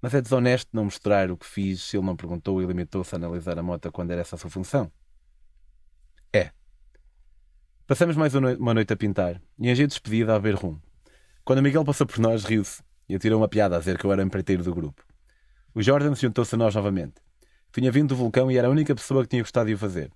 Mas 0.00 0.14
é 0.14 0.20
desonesto 0.20 0.68
não 0.72 0.84
mostrar 0.84 1.30
o 1.30 1.36
que 1.36 1.46
fiz 1.46 1.82
se 1.82 1.96
ele 1.96 2.06
não 2.06 2.16
perguntou 2.16 2.60
e 2.60 2.66
limitou-se 2.66 3.14
a 3.14 3.18
analisar 3.18 3.58
a 3.58 3.62
moto 3.62 3.92
quando 3.92 4.10
era 4.10 4.20
essa 4.20 4.34
a 4.34 4.38
sua 4.38 4.50
função? 4.50 4.90
É. 6.32 6.50
Passamos 7.86 8.16
mais 8.16 8.34
uma 8.34 8.74
noite 8.74 8.92
a 8.92 8.96
pintar 8.96 9.40
e 9.60 9.66
jeito 9.66 9.90
de 9.90 9.94
despedida 9.94 10.34
a 10.34 10.38
ver 10.38 10.54
rum. 10.54 10.78
Quando 11.44 11.62
Miguel 11.62 11.84
passou 11.84 12.06
por 12.06 12.18
nós, 12.18 12.44
riu-se 12.44 12.82
e 13.08 13.14
atirou 13.14 13.40
uma 13.40 13.48
piada 13.48 13.76
a 13.76 13.78
dizer 13.78 13.98
que 13.98 14.04
eu 14.04 14.12
era 14.12 14.22
empreiteiro 14.22 14.64
do 14.64 14.74
grupo. 14.74 15.04
O 15.74 15.82
Jordan 15.82 16.14
juntou-se 16.14 16.54
a 16.54 16.58
nós 16.58 16.74
novamente. 16.74 17.14
Tinha 17.72 17.90
vindo 17.90 18.10
do 18.10 18.16
vulcão 18.16 18.50
e 18.50 18.58
era 18.58 18.68
a 18.68 18.70
única 18.70 18.94
pessoa 18.94 19.22
que 19.22 19.30
tinha 19.30 19.42
gostado 19.42 19.68
de 19.68 19.74
o 19.74 19.78
fazer. 19.78 20.12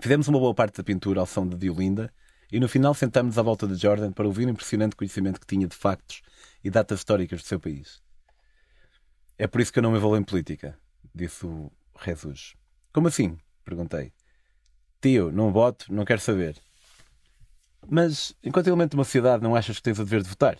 Fizemos 0.00 0.28
uma 0.28 0.38
boa 0.38 0.54
parte 0.54 0.76
da 0.76 0.84
pintura 0.84 1.20
ao 1.20 1.26
som 1.26 1.46
de 1.46 1.56
Diolinda 1.56 2.12
e 2.52 2.60
no 2.60 2.68
final 2.68 2.94
sentámos 2.94 3.36
à 3.36 3.42
volta 3.42 3.66
de 3.66 3.74
Jordan 3.74 4.12
para 4.12 4.26
ouvir 4.26 4.46
o 4.46 4.50
impressionante 4.50 4.94
conhecimento 4.94 5.40
que 5.40 5.46
tinha 5.46 5.66
de 5.66 5.74
factos 5.74 6.22
e 6.62 6.70
datas 6.70 7.00
históricas 7.00 7.42
do 7.42 7.46
seu 7.46 7.58
país. 7.58 8.00
É 9.36 9.48
por 9.48 9.60
isso 9.60 9.72
que 9.72 9.80
eu 9.80 9.82
não 9.82 9.90
me 9.90 9.98
envolvo 9.98 10.16
em 10.16 10.22
política, 10.22 10.78
disse 11.12 11.44
o 11.44 11.72
Jesus. 12.04 12.54
Como 12.92 13.08
assim? 13.08 13.36
perguntei. 13.64 14.12
Tio, 15.00 15.32
não 15.32 15.52
voto, 15.52 15.92
não 15.92 16.04
quero 16.04 16.20
saber. 16.20 16.56
Mas, 17.88 18.34
enquanto 18.42 18.68
elemento 18.68 18.90
de 18.90 18.96
uma 18.96 19.04
sociedade, 19.04 19.42
não 19.42 19.56
achas 19.56 19.76
que 19.76 19.82
tens 19.82 19.98
o 19.98 20.04
dever 20.04 20.22
de 20.22 20.28
votar? 20.28 20.56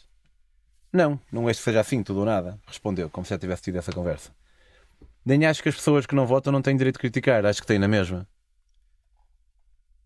Não, 0.94 1.20
não 1.32 1.48
és 1.48 1.58
que 1.58 1.64
seja 1.64 1.80
assim, 1.80 2.04
tudo 2.04 2.20
ou 2.20 2.24
nada, 2.24 2.56
respondeu, 2.68 3.10
como 3.10 3.24
se 3.24 3.30
já 3.30 3.36
tivesse 3.36 3.62
tido 3.62 3.78
essa 3.78 3.90
conversa. 3.90 4.30
Nem 5.26 5.44
acho 5.44 5.60
que 5.60 5.68
as 5.68 5.74
pessoas 5.74 6.06
que 6.06 6.14
não 6.14 6.24
votam 6.24 6.52
não 6.52 6.62
têm 6.62 6.76
direito 6.76 6.94
de 6.94 7.00
criticar, 7.00 7.44
acho 7.44 7.60
que 7.60 7.66
têm 7.66 7.80
na 7.80 7.88
mesma. 7.88 8.28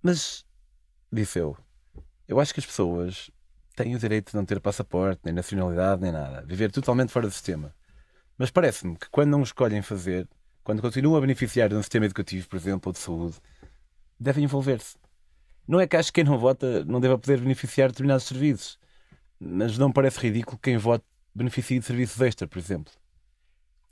Mas, 0.03 0.46
disse 1.12 1.40
eu, 1.40 1.55
eu 2.27 2.40
acho 2.40 2.55
que 2.55 2.61
as 2.61 2.64
pessoas 2.64 3.31
têm 3.77 3.94
o 3.94 3.98
direito 3.98 4.31
de 4.31 4.37
não 4.37 4.46
ter 4.46 4.61
passaporte, 4.61 5.20
nem 5.27 5.35
nacionalidade, 5.35 6.01
nem 6.01 6.11
nada. 6.11 6.42
Viver 6.46 6.72
totalmente 6.72 7.12
fora 7.12 7.27
do 7.27 7.33
sistema. 7.33 7.74
Mas 8.38 8.51
parece-me 8.51 8.96
que 8.96 9.11
quando 9.11 9.29
não 9.29 9.42
escolhem 9.42 9.83
fazer, 9.83 10.27
quando 10.64 10.81
continuam 10.81 11.18
a 11.18 11.20
beneficiar 11.20 11.68
de 11.68 11.74
um 11.74 11.83
sistema 11.83 12.07
educativo, 12.07 12.48
por 12.48 12.57
exemplo, 12.57 12.88
ou 12.88 12.92
de 12.94 12.98
saúde, 12.98 13.37
devem 14.18 14.44
envolver-se. 14.44 14.96
Não 15.66 15.79
é 15.79 15.87
que 15.87 15.98
acho 15.98 16.11
que 16.11 16.22
quem 16.22 16.24
não 16.24 16.38
vota 16.38 16.83
não 16.87 16.98
deva 16.98 17.18
poder 17.18 17.40
beneficiar 17.40 17.88
de 17.88 17.92
determinados 17.92 18.24
serviços, 18.24 18.79
mas 19.40 19.79
não 19.79 19.92
parece 19.92 20.18
ridículo 20.20 20.57
que 20.57 20.70
quem 20.70 20.77
vote 20.77 21.05
beneficie 21.35 21.79
de 21.79 21.85
serviços 21.85 22.20
extra, 22.20 22.46
por 22.46 22.59
exemplo. 22.59 22.92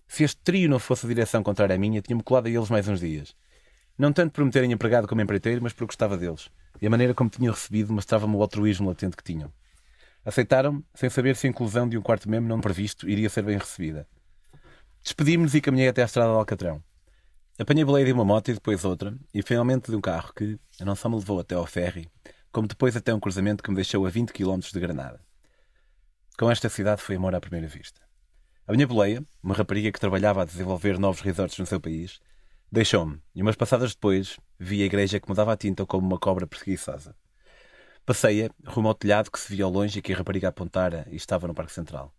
Se 0.08 0.24
este 0.24 0.40
trio 0.42 0.68
não 0.68 0.78
fosse 0.78 1.06
a 1.06 1.08
direção 1.08 1.42
contrária 1.42 1.74
à 1.74 1.78
minha, 1.78 2.00
tinha-me 2.00 2.22
colado 2.22 2.46
a 2.46 2.50
eles 2.50 2.70
mais 2.70 2.88
uns 2.88 3.00
dias. 3.00 3.34
Não 3.98 4.12
tanto 4.12 4.32
por 4.32 4.44
me 4.44 4.50
terem 4.50 4.72
empregado 4.72 5.08
como 5.08 5.20
empreiteiro, 5.20 5.62
mas 5.62 5.72
porque 5.72 5.86
gostava 5.86 6.16
deles. 6.16 6.50
E 6.80 6.86
a 6.86 6.90
maneira 6.90 7.14
como 7.14 7.30
tinham 7.30 7.52
recebido 7.52 7.92
mostrava-me 7.92 8.36
o 8.36 8.42
altruísmo 8.42 8.88
latente 8.88 9.16
que 9.16 9.24
tinham. 9.24 9.52
Aceitaram-me, 10.24 10.84
sem 10.94 11.08
saber 11.08 11.36
se 11.36 11.46
a 11.46 11.50
inclusão 11.50 11.88
de 11.88 11.96
um 11.96 12.02
quarto 12.02 12.28
membro 12.28 12.48
não 12.48 12.60
previsto 12.60 13.08
iria 13.08 13.30
ser 13.30 13.42
bem 13.42 13.56
recebida. 13.56 14.06
Despedimos-nos 15.02 15.54
e 15.54 15.60
caminhei 15.60 15.88
até 15.88 16.02
à 16.02 16.04
estrada 16.04 16.30
de 16.30 16.36
Alcatrão. 16.36 16.82
Apanhei 17.58 17.84
boleia 17.84 18.04
de 18.04 18.12
uma 18.12 18.24
moto 18.24 18.50
e 18.50 18.54
depois 18.54 18.84
outra, 18.84 19.16
e 19.32 19.40
finalmente 19.40 19.90
de 19.90 19.96
um 19.96 20.00
carro 20.00 20.32
que 20.34 20.58
não 20.80 20.94
só 20.94 21.08
me 21.08 21.16
levou 21.16 21.40
até 21.40 21.54
ao 21.54 21.64
ferry, 21.64 22.10
como 22.52 22.68
depois 22.68 22.96
até 22.96 23.14
um 23.14 23.20
cruzamento 23.20 23.62
que 23.62 23.70
me 23.70 23.76
deixou 23.76 24.04
a 24.04 24.10
20 24.10 24.32
km 24.32 24.58
de 24.60 24.80
Granada. 24.80 25.20
Com 26.38 26.50
esta 26.50 26.68
cidade 26.68 27.02
foi 27.02 27.16
amor 27.16 27.34
à 27.34 27.40
primeira 27.40 27.66
vista. 27.66 28.00
A 28.66 28.72
minha 28.72 28.86
boleia, 28.86 29.24
uma 29.42 29.54
rapariga 29.54 29.90
que 29.90 30.00
trabalhava 30.00 30.42
a 30.42 30.44
desenvolver 30.44 30.98
novos 30.98 31.20
resorts 31.20 31.58
no 31.58 31.66
seu 31.66 31.80
país, 31.80 32.20
Deixou-me, 32.70 33.22
e 33.32 33.42
umas 33.42 33.54
passadas 33.54 33.94
depois 33.94 34.38
vi 34.58 34.82
a 34.82 34.86
igreja 34.86 35.20
que 35.20 35.28
mudava 35.28 35.52
a 35.52 35.56
tinta 35.56 35.86
como 35.86 36.06
uma 36.06 36.18
cobra 36.18 36.46
preguiçosa. 36.46 37.14
Passei-a 38.04 38.50
rumo 38.66 38.88
ao 38.88 38.94
telhado 38.94 39.30
que 39.30 39.38
se 39.38 39.54
via 39.54 39.64
ao 39.64 39.70
longe 39.70 39.98
e 39.98 40.02
que 40.02 40.12
a 40.12 40.16
rapariga 40.16 40.48
apontara 40.48 41.06
e 41.08 41.16
estava 41.16 41.46
no 41.46 41.54
Parque 41.54 41.72
Central. 41.72 42.12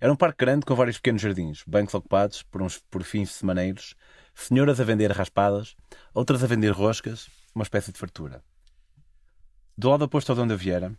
Era 0.00 0.12
um 0.12 0.16
parque 0.16 0.44
grande 0.44 0.66
com 0.66 0.74
vários 0.74 0.96
pequenos 0.96 1.22
jardins, 1.22 1.62
bancos 1.66 1.94
ocupados 1.94 2.42
por, 2.42 2.62
uns, 2.62 2.78
por 2.90 3.02
fins 3.04 3.30
semaneiros, 3.30 3.94
senhoras 4.34 4.80
a 4.80 4.84
vender 4.84 5.10
raspadas, 5.12 5.76
outras 6.12 6.42
a 6.42 6.46
vender 6.46 6.70
roscas, 6.70 7.28
uma 7.54 7.62
espécie 7.62 7.92
de 7.92 7.98
fartura. 7.98 8.42
Do 9.78 9.88
lado 9.88 10.04
oposto 10.04 10.34
de 10.34 10.40
onde 10.40 10.52
eu 10.52 10.58
viera, 10.58 10.92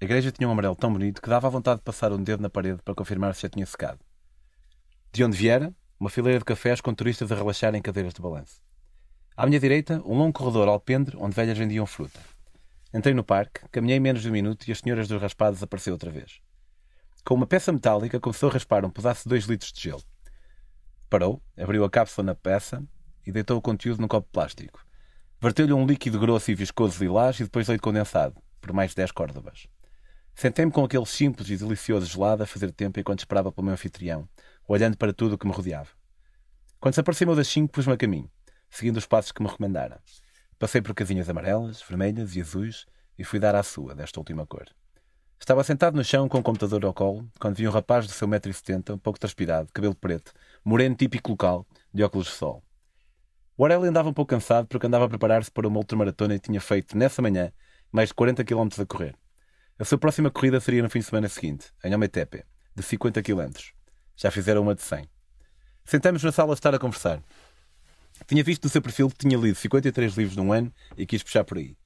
a 0.00 0.04
igreja 0.04 0.30
tinha 0.30 0.48
um 0.48 0.52
amarelo 0.52 0.76
tão 0.76 0.92
bonito 0.92 1.20
que 1.20 1.28
dava 1.28 1.48
a 1.48 1.50
vontade 1.50 1.80
de 1.80 1.84
passar 1.84 2.12
um 2.12 2.22
dedo 2.22 2.40
na 2.40 2.48
parede 2.48 2.80
para 2.84 2.94
confirmar 2.94 3.34
se 3.34 3.42
já 3.42 3.48
tinha 3.48 3.66
secado. 3.66 3.98
De 5.12 5.24
onde 5.24 5.36
viera, 5.36 5.74
uma 5.98 6.08
fileira 6.08 6.38
de 6.38 6.44
cafés 6.44 6.80
com 6.80 6.94
turistas 6.94 7.32
a 7.32 7.34
relaxar 7.34 7.74
em 7.74 7.82
cadeiras 7.82 8.14
de 8.14 8.22
balanço. 8.22 8.62
À 9.36 9.44
minha 9.44 9.58
direita, 9.58 10.00
um 10.04 10.16
longo 10.16 10.32
corredor 10.32 10.68
alpendre 10.68 11.16
onde 11.18 11.34
velhas 11.34 11.58
vendiam 11.58 11.84
fruta. 11.84 12.20
Entrei 12.94 13.12
no 13.12 13.24
parque, 13.24 13.68
caminhei 13.72 13.98
menos 13.98 14.22
de 14.22 14.28
um 14.28 14.32
minuto 14.32 14.66
e 14.68 14.72
as 14.72 14.78
senhoras 14.78 15.08
dos 15.08 15.20
raspados 15.20 15.62
apareceu 15.62 15.92
outra 15.92 16.10
vez. 16.10 16.40
Com 17.24 17.34
uma 17.34 17.46
peça 17.46 17.72
metálica, 17.72 18.20
começou 18.20 18.48
a 18.48 18.52
raspar 18.52 18.84
um 18.84 18.90
pedaço 18.90 19.24
de 19.24 19.30
dois 19.30 19.44
litros 19.44 19.72
de 19.72 19.80
gelo. 19.80 20.02
Parou, 21.10 21.42
abriu 21.56 21.84
a 21.84 21.90
cápsula 21.90 22.26
na 22.26 22.34
peça 22.34 22.82
e 23.26 23.32
deitou 23.32 23.58
o 23.58 23.62
conteúdo 23.62 24.00
num 24.00 24.08
copo 24.08 24.26
de 24.28 24.32
plástico. 24.32 24.84
Verteu-lhe 25.40 25.72
um 25.72 25.86
líquido 25.86 26.20
grosso 26.20 26.50
e 26.50 26.54
viscoso 26.54 27.02
lilás 27.02 27.38
e 27.40 27.44
depois 27.44 27.66
leite 27.68 27.80
condensado, 27.80 28.40
por 28.60 28.72
mais 28.72 28.90
de 28.90 28.96
10 28.96 29.12
córdobas. 29.12 29.68
Sentei-me 30.38 30.70
com 30.70 30.84
aquele 30.84 31.04
simples 31.04 31.50
e 31.50 31.56
delicioso 31.56 32.06
gelado 32.06 32.44
a 32.44 32.46
fazer 32.46 32.70
tempo 32.70 33.00
enquanto 33.00 33.18
esperava 33.18 33.50
pelo 33.50 33.64
meu 33.64 33.74
anfitrião, 33.74 34.28
olhando 34.68 34.96
para 34.96 35.12
tudo 35.12 35.34
o 35.34 35.38
que 35.38 35.44
me 35.44 35.52
rodeava. 35.52 35.88
Quando 36.78 36.94
se 36.94 37.00
aproximou 37.00 37.34
das 37.34 37.48
cinco, 37.48 37.72
pus-me 37.72 37.94
a 37.94 37.96
caminho, 37.96 38.30
seguindo 38.70 38.98
os 38.98 39.04
passos 39.04 39.32
que 39.32 39.42
me 39.42 39.48
recomendaram. 39.48 39.98
Passei 40.56 40.80
por 40.80 40.94
casinhas 40.94 41.28
amarelas, 41.28 41.82
vermelhas 41.82 42.36
e 42.36 42.40
azuis 42.40 42.86
e 43.18 43.24
fui 43.24 43.40
dar 43.40 43.56
à 43.56 43.64
sua, 43.64 43.96
desta 43.96 44.20
última 44.20 44.46
cor. 44.46 44.66
Estava 45.40 45.64
sentado 45.64 45.96
no 45.96 46.04
chão 46.04 46.28
com 46.28 46.38
o 46.38 46.42
computador 46.44 46.84
ao 46.84 46.94
colo, 46.94 47.28
quando 47.40 47.56
vi 47.56 47.66
um 47.66 47.72
rapaz 47.72 48.06
do 48.06 48.12
seu 48.12 48.28
metro 48.28 48.48
e 48.48 48.54
setenta, 48.54 48.94
um 48.94 48.98
pouco 48.98 49.18
transpirado, 49.18 49.72
cabelo 49.72 49.96
preto, 49.96 50.32
moreno 50.64 50.94
típico 50.94 51.32
local, 51.32 51.66
de 51.92 52.04
óculos 52.04 52.28
de 52.28 52.34
sol. 52.34 52.62
O 53.56 53.64
Aurélio 53.64 53.88
andava 53.88 54.08
um 54.08 54.14
pouco 54.14 54.30
cansado 54.30 54.68
porque 54.68 54.86
andava 54.86 55.06
a 55.06 55.08
preparar-se 55.08 55.50
para 55.50 55.66
uma 55.66 55.78
ultramaratona 55.78 56.36
e 56.36 56.38
tinha 56.38 56.60
feito, 56.60 56.96
nessa 56.96 57.20
manhã, 57.20 57.50
mais 57.90 58.10
de 58.10 58.14
40 58.14 58.44
km 58.44 58.68
a 58.80 58.86
correr. 58.86 59.16
A 59.80 59.84
sua 59.84 59.96
próxima 59.96 60.28
corrida 60.28 60.58
seria 60.58 60.82
no 60.82 60.90
fim 60.90 60.98
de 60.98 61.04
semana 61.04 61.28
seguinte, 61.28 61.68
em 61.84 61.94
Ometepe, 61.94 62.42
de 62.74 62.82
50 62.82 63.22
km. 63.22 63.48
Já 64.16 64.28
fizeram 64.28 64.62
uma 64.62 64.74
de 64.74 64.82
100. 64.82 65.08
Sentamos 65.84 66.20
na 66.24 66.32
sala 66.32 66.52
a 66.52 66.54
estar 66.54 66.74
a 66.74 66.80
conversar. 66.80 67.22
Tinha 68.26 68.42
visto 68.42 68.64
no 68.64 68.70
seu 68.70 68.82
perfil 68.82 69.08
que 69.08 69.18
tinha 69.18 69.38
lido 69.38 69.54
53 69.54 70.14
livros 70.16 70.36
num 70.36 70.52
ano 70.52 70.72
e 70.96 71.06
quis 71.06 71.22
puxar 71.22 71.44
por 71.44 71.58
aí. 71.58 71.76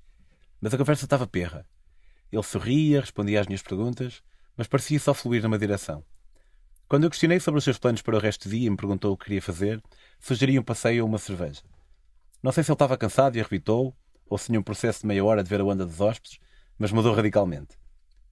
Mas 0.59 0.73
a 0.73 0.79
conversa 0.79 1.05
estava 1.05 1.27
perra. 1.27 1.67
Ele 2.33 2.43
sorria, 2.43 3.03
respondia 3.03 3.43
às 3.43 3.47
minhas 3.47 3.61
perguntas, 3.61 4.23
mas 4.57 4.67
parecia 4.67 4.99
só 4.99 5.13
fluir 5.13 5.43
numa 5.43 5.59
direção. 5.59 6.03
Quando 6.89 7.05
eu 7.05 7.11
questionei 7.11 7.41
sobre 7.41 7.59
os 7.59 7.65
seus 7.65 7.77
planos 7.77 8.01
para 8.01 8.17
o 8.17 8.19
resto 8.19 8.49
do 8.49 8.53
dia 8.53 8.69
e 8.69 8.71
me 8.71 8.77
perguntou 8.79 9.13
o 9.13 9.19
que 9.19 9.27
queria 9.27 9.43
fazer, 9.43 9.83
sugeri 10.19 10.59
um 10.59 10.63
passeio 10.63 11.03
ou 11.03 11.09
uma 11.11 11.19
cerveja. 11.19 11.61
Não 12.43 12.53
sei 12.53 12.65
se 12.65 12.71
ele 12.71 12.75
estava 12.75 12.97
cansado 12.97 13.37
e 13.37 13.41
arrebitou, 13.41 13.95
ou 14.31 14.39
se 14.39 14.47
tinha 14.47 14.59
um 14.59 14.63
processo 14.63 15.03
de 15.03 15.07
meia 15.07 15.23
hora 15.23 15.45
de 15.45 15.51
ver 15.51 15.61
a 15.61 15.65
onda 15.65 15.85
dos 15.85 16.01
hóspedes, 16.01 16.39
mas 16.79 16.91
mudou 16.91 17.15
radicalmente. 17.15 17.82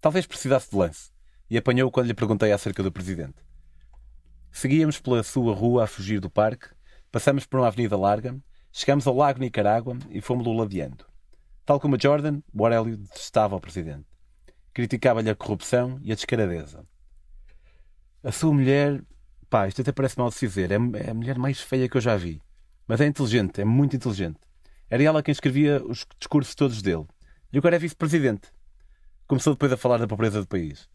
Talvez 0.01 0.27
precisasse 0.27 0.71
de 0.71 0.77
lance, 0.77 1.11
e 1.51 1.59
apanhou 1.59 1.91
quando 1.91 2.07
lhe 2.07 2.15
perguntei 2.15 2.53
acerca 2.53 2.83
do 2.83 2.93
presidente. 2.93 3.37
Seguíamos 4.51 4.99
pela 4.99 5.23
sua 5.23 5.55
rua 5.55 5.85
a 5.85 5.87
fugir 5.87 6.21
do 6.21 6.31
parque, 6.31 6.69
passamos 7.13 7.45
por 7.45 7.61
uma 7.61 7.67
avenida 7.67 7.97
larga, 7.97 8.37
chegamos 8.73 9.07
ao 9.07 9.15
Lago 9.15 9.41
Nicarágua 9.41 9.99
e 10.11 10.21
fomos-lo 10.21 10.57
ladeando. 10.57 11.05
Tal 11.67 11.79
como 11.79 12.01
Jordan, 12.01 12.41
o 12.53 12.65
Aurélio 12.65 12.97
detestava 12.97 13.57
o 13.57 13.61
presidente. 13.61 14.07
Criticava-lhe 14.73 15.31
a 15.31 15.35
corrupção 15.35 16.01
e 16.03 16.13
a 16.13 16.15
descaradeza. 16.15 16.85
A 18.23 18.33
sua 18.33 18.53
mulher, 18.53 19.03
pá, 19.49 19.69
isto 19.69 19.83
até 19.83 19.93
parece 19.93 20.19
mal 20.19 20.31
de 20.31 20.35
se 20.35 20.47
dizer, 20.47 20.71
é, 20.73 20.75
é 20.75 21.11
a 21.11 21.15
mulher 21.15 21.39
mais 21.39 21.61
feia 21.61 21.89
que 21.89 21.97
eu 21.97 22.01
já 22.01 22.17
vi. 22.17 22.41
Mas 22.87 23.01
é 23.01 23.07
inteligente, 23.07 23.61
é 23.61 23.65
muito 23.65 23.95
inteligente. 23.95 24.41
Era 24.89 25.03
ela 25.03 25.23
quem 25.23 25.33
escrevia 25.33 25.83
os 25.85 26.07
discursos 26.19 26.55
todos 26.55 26.83
dele. 26.83 27.07
E 27.53 27.59
agora 27.59 27.77
é 27.77 27.79
vice-presidente. 27.79 28.49
Começou 29.31 29.53
depois 29.53 29.71
a 29.71 29.77
falar 29.77 29.99
da 29.99 30.09
pobreza 30.09 30.41
do 30.41 30.47
país. 30.49 30.89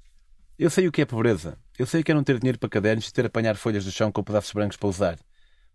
Eu 0.60 0.70
sei 0.70 0.90
o 0.90 0.92
que 0.92 1.02
é 1.02 1.06
pobreza. 1.06 1.58
Eu 1.80 1.86
sei 1.86 2.02
o 2.02 2.04
que 2.04 2.12
é 2.12 2.14
não 2.14 2.22
ter 2.22 2.38
dinheiro 2.38 2.60
para 2.60 2.68
cadernos 2.68 3.08
e 3.08 3.14
ter 3.14 3.24
a 3.24 3.28
apanhar 3.28 3.56
folhas 3.56 3.86
do 3.86 3.92
chão 3.94 4.12
com 4.12 4.22
pedaços 4.22 4.52
brancos 4.52 4.76
para 4.76 4.90
usar. 4.90 5.18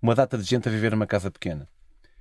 Uma 0.03 0.15
data 0.15 0.37
de 0.37 0.45
gente 0.45 0.69
a 0.69 0.71
viver 0.71 0.91
numa 0.91 1.07
casa 1.07 1.31
pequena. 1.31 1.67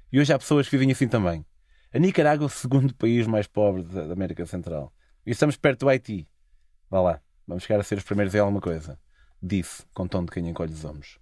E 0.09 0.17
hoje 0.17 0.31
há 0.31 0.39
pessoas 0.39 0.69
que 0.69 0.77
vivem 0.77 0.93
assim 0.93 1.09
também. 1.09 1.45
A 1.93 1.99
Nicarágua 1.99 2.45
é 2.45 2.47
o 2.47 2.49
segundo 2.49 2.95
país 2.95 3.27
mais 3.27 3.47
pobre 3.47 3.83
da 3.83 4.13
América 4.13 4.45
Central. 4.45 4.93
E 5.25 5.31
estamos 5.31 5.57
perto 5.57 5.81
do 5.81 5.89
Haiti. 5.89 6.25
Vá 6.89 7.01
lá, 7.01 7.21
vamos 7.45 7.65
chegar 7.65 7.81
a 7.81 7.83
ser 7.83 7.97
os 7.97 8.05
primeiros 8.05 8.33
em 8.33 8.39
alguma 8.39 8.61
coisa. 8.61 8.97
Disse, 9.43 9.83
com 9.93 10.07
tom 10.07 10.23
de 10.23 10.31
quem 10.31 10.47
encolhe 10.47 10.71
os 10.71 10.85
ombros. 10.85 11.19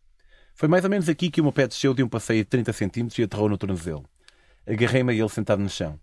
Foi 0.53 0.69
mais 0.69 0.83
ou 0.83 0.91
menos 0.91 1.09
aqui 1.09 1.31
que 1.31 1.41
o 1.41 1.43
meu 1.43 1.51
pé 1.51 1.67
desceu 1.67 1.95
de 1.95 2.03
um 2.03 2.07
passeio 2.07 2.43
de 2.43 2.49
30 2.51 2.71
centímetros 2.71 3.17
e 3.17 3.23
aterrou 3.23 3.49
no 3.49 3.57
tornozelo. 3.57 4.05
Agarrei-me 4.67 5.11
a 5.11 5.15
ele 5.15 5.29
sentado 5.29 5.63
no 5.63 5.69
chão. 5.69 5.99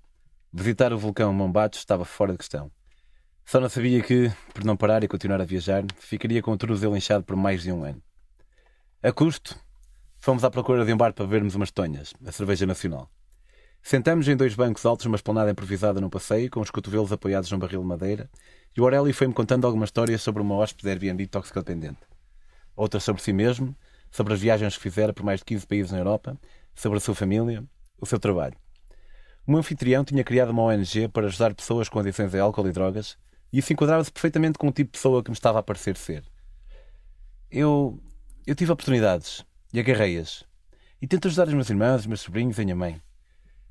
Visitar 0.52 0.92
o 0.92 0.98
vulcão 0.98 1.32
Mombacho 1.32 1.78
estava 1.78 2.04
fora 2.04 2.32
de 2.32 2.38
questão. 2.38 2.72
Não 3.52 3.68
sabia 3.68 4.02
que, 4.02 4.32
por 4.52 4.64
não 4.64 4.76
parar 4.76 5.04
e 5.04 5.08
continuar 5.08 5.40
a 5.40 5.44
viajar, 5.44 5.84
ficaria 5.98 6.42
com 6.42 6.50
o 6.50 6.56
tornozelo 6.56 6.96
inchado 6.96 7.22
por 7.22 7.36
mais 7.36 7.62
de 7.62 7.70
um 7.70 7.84
ano. 7.84 8.02
A 9.00 9.12
custo, 9.12 9.56
fomos 10.18 10.42
à 10.42 10.50
procura 10.50 10.84
de 10.84 10.92
um 10.92 10.96
bar 10.96 11.12
para 11.12 11.24
bebermos 11.24 11.54
umas 11.54 11.70
tonhas, 11.70 12.12
a 12.26 12.32
cerveja 12.32 12.66
nacional. 12.66 13.08
Sentamos 13.80 14.26
em 14.26 14.34
dois 14.34 14.54
bancos 14.54 14.84
altos 14.84 15.06
numa 15.06 15.16
esplanada 15.16 15.50
improvisada 15.50 16.00
no 16.00 16.10
passeio, 16.10 16.50
com 16.50 16.60
os 16.60 16.70
cotovelos 16.70 17.12
apoiados 17.12 17.50
num 17.50 17.58
barril 17.58 17.82
de 17.82 17.86
madeira, 17.86 18.30
e 18.76 18.80
o 18.80 18.84
Aurélio 18.84 19.14
foi-me 19.14 19.34
contando 19.34 19.66
algumas 19.66 19.88
histórias 19.88 20.22
sobre 20.22 20.42
uma 20.42 20.56
hóspede 20.56 20.88
Airbnb 20.88 21.26
toxicodependente. 21.28 22.00
Outras 22.74 23.04
sobre 23.04 23.22
si 23.22 23.32
mesmo, 23.32 23.76
sobre 24.10 24.34
as 24.34 24.40
viagens 24.40 24.76
que 24.76 24.82
fizera 24.82 25.12
por 25.12 25.22
mais 25.22 25.40
de 25.40 25.44
15 25.44 25.66
países 25.66 25.92
na 25.92 25.98
Europa, 25.98 26.36
sobre 26.74 26.98
a 26.98 27.00
sua 27.00 27.14
família, 27.14 27.62
o 28.00 28.06
seu 28.06 28.18
trabalho. 28.18 28.56
O 29.46 29.50
meu 29.50 29.60
anfitrião 29.60 30.04
tinha 30.04 30.24
criado 30.24 30.50
uma 30.50 30.62
ONG 30.62 31.06
para 31.08 31.26
ajudar 31.26 31.54
pessoas 31.54 31.88
com 31.88 31.98
adições 31.98 32.34
a 32.34 32.42
álcool 32.42 32.66
e 32.66 32.72
drogas, 32.72 33.16
e 33.54 33.58
isso 33.60 33.72
enquadrava-se 33.72 34.10
perfeitamente 34.10 34.58
com 34.58 34.66
o 34.66 34.72
tipo 34.72 34.90
de 34.90 34.98
pessoa 34.98 35.22
que 35.22 35.30
me 35.30 35.36
estava 35.36 35.60
a 35.60 35.62
parecer 35.62 35.96
ser. 35.96 36.24
Eu. 37.48 38.02
eu 38.44 38.52
tive 38.52 38.72
oportunidades, 38.72 39.46
e 39.72 39.78
agarrei-as. 39.78 40.44
E 41.00 41.06
tento 41.06 41.28
ajudar 41.28 41.46
os 41.46 41.54
meus 41.54 41.70
irmãos, 41.70 42.00
os 42.00 42.06
meus 42.06 42.20
sobrinhos 42.20 42.58
e 42.58 42.62
a 42.62 42.64
minha 42.64 42.74
mãe. 42.74 43.00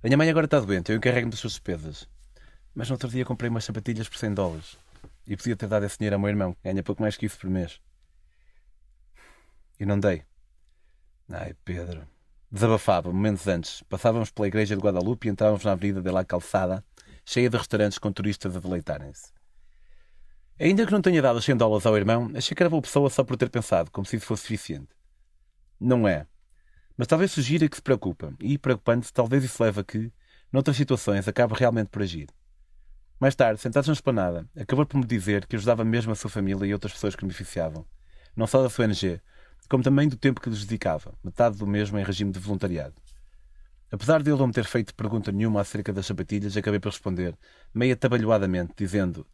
A 0.02 0.08
minha 0.08 0.16
mãe 0.16 0.30
agora 0.30 0.46
está 0.46 0.58
doente, 0.62 0.90
eu 0.90 0.96
encarrego-me 0.96 1.32
das 1.32 1.42
suas 1.42 1.52
despesas. 1.52 2.08
Mas 2.74 2.88
no 2.88 2.94
outro 2.94 3.10
dia 3.10 3.26
comprei 3.26 3.50
umas 3.50 3.66
sapatilhas 3.66 4.08
por 4.08 4.18
100 4.18 4.34
dólares. 4.34 4.78
E 5.28 5.36
podia 5.36 5.58
ter 5.58 5.68
dado 5.68 5.86
esse 5.86 5.98
dinheiro 5.98 6.16
ao 6.16 6.20
meu 6.22 6.30
irmão, 6.30 6.54
que 6.54 6.60
ganha 6.64 6.82
pouco 6.82 7.02
mais 7.02 7.18
que 7.18 7.26
isso 7.26 7.38
por 7.38 7.50
mês. 7.50 7.82
E 9.78 9.86
não 9.86 10.00
dei. 10.00 10.24
Ai, 11.30 11.56
Pedro. 11.66 12.08
Desabafava, 12.50 13.12
momentos 13.12 13.46
antes. 13.50 13.84
Passávamos 13.90 14.32
pela 14.32 14.48
igreja 14.48 14.78
de 14.78 14.82
Guadalupe 14.82 15.28
e 15.28 15.32
entrávamos 15.32 15.66
na 15.66 15.74
avenida 15.74 16.02
de 16.02 16.10
la 16.10 16.24
Calçada, 16.24 16.86
cheia 17.26 17.50
de 17.50 17.58
restaurantes 17.58 17.98
com 17.98 18.14
turistas 18.14 18.56
a 18.56 18.62
deleitarem-se. 18.62 19.43
Ainda 20.60 20.86
que 20.86 20.92
não 20.92 21.02
tenha 21.02 21.22
dado 21.22 21.38
os 21.38 21.46
100 21.46 21.58
dólares 21.58 21.86
ao 21.86 21.98
irmão, 21.98 22.32
achei 22.36 22.56
que 22.56 22.62
era 22.62 22.70
boa 22.70 22.82
pessoa 22.82 23.10
só 23.10 23.24
por 23.24 23.36
ter 23.36 23.50
pensado, 23.50 23.90
como 23.92 24.06
se 24.06 24.18
isso 24.18 24.26
fosse 24.26 24.44
suficiente. 24.44 24.90
Não 25.80 26.08
é. 26.08 26.28
Mas 26.96 27.08
talvez 27.08 27.32
sugira 27.32 27.68
que 27.68 27.76
se 27.76 27.82
preocupa, 27.82 28.34
e 28.40 28.58
preocupando-se, 28.58 29.12
talvez 29.12 29.44
isso 29.44 29.62
leve 29.64 29.82
a 29.82 29.84
que, 29.84 30.12
noutras 30.52 30.78
situações, 30.78 31.28
acabe 31.28 31.56
realmente 31.56 31.88
por 31.88 32.04
agir. 32.04 32.30
Mais 33.20 33.36
tarde, 33.36 33.60
sentados 33.60 33.88
na 33.88 33.94
esplanada, 33.94 34.48
acabou 34.56 34.86
por 34.86 34.98
me 34.98 35.06
dizer 35.06 35.48
que 35.48 35.56
ajudava 35.56 35.84
mesmo 35.84 36.12
a 36.12 36.16
sua 36.16 36.30
família 36.30 36.66
e 36.66 36.74
outras 36.74 36.94
pessoas 36.94 37.16
que 37.16 37.24
beneficiavam, 37.24 37.86
não 38.36 38.46
só 38.46 38.62
da 38.62 38.70
sua 38.70 38.86
ONG, 38.86 39.20
como 39.68 39.84
também 39.84 40.08
do 40.08 40.18
tempo 40.18 40.40
que 40.40 40.50
lhes 40.50 40.66
dedicava, 40.66 41.16
metade 41.24 41.58
do 41.58 41.66
mesmo 41.66 41.98
em 41.98 42.04
regime 42.04 42.32
de 42.32 42.40
voluntariado. 42.40 42.96
Apesar 43.92 44.22
de 44.22 44.30
ele 44.30 44.40
não 44.40 44.48
me 44.48 44.54
ter 44.54 44.66
feito 44.66 44.94
pergunta 44.94 45.32
nenhuma 45.32 45.62
acerca 45.62 45.94
das 45.94 46.06
sapatilhas, 46.06 46.58
acabei 46.58 46.80
por 46.80 46.90
responder, 46.90 47.38
meio 47.74 47.94
atabalhoadamente, 47.94 48.74
dizendo: 48.76 49.26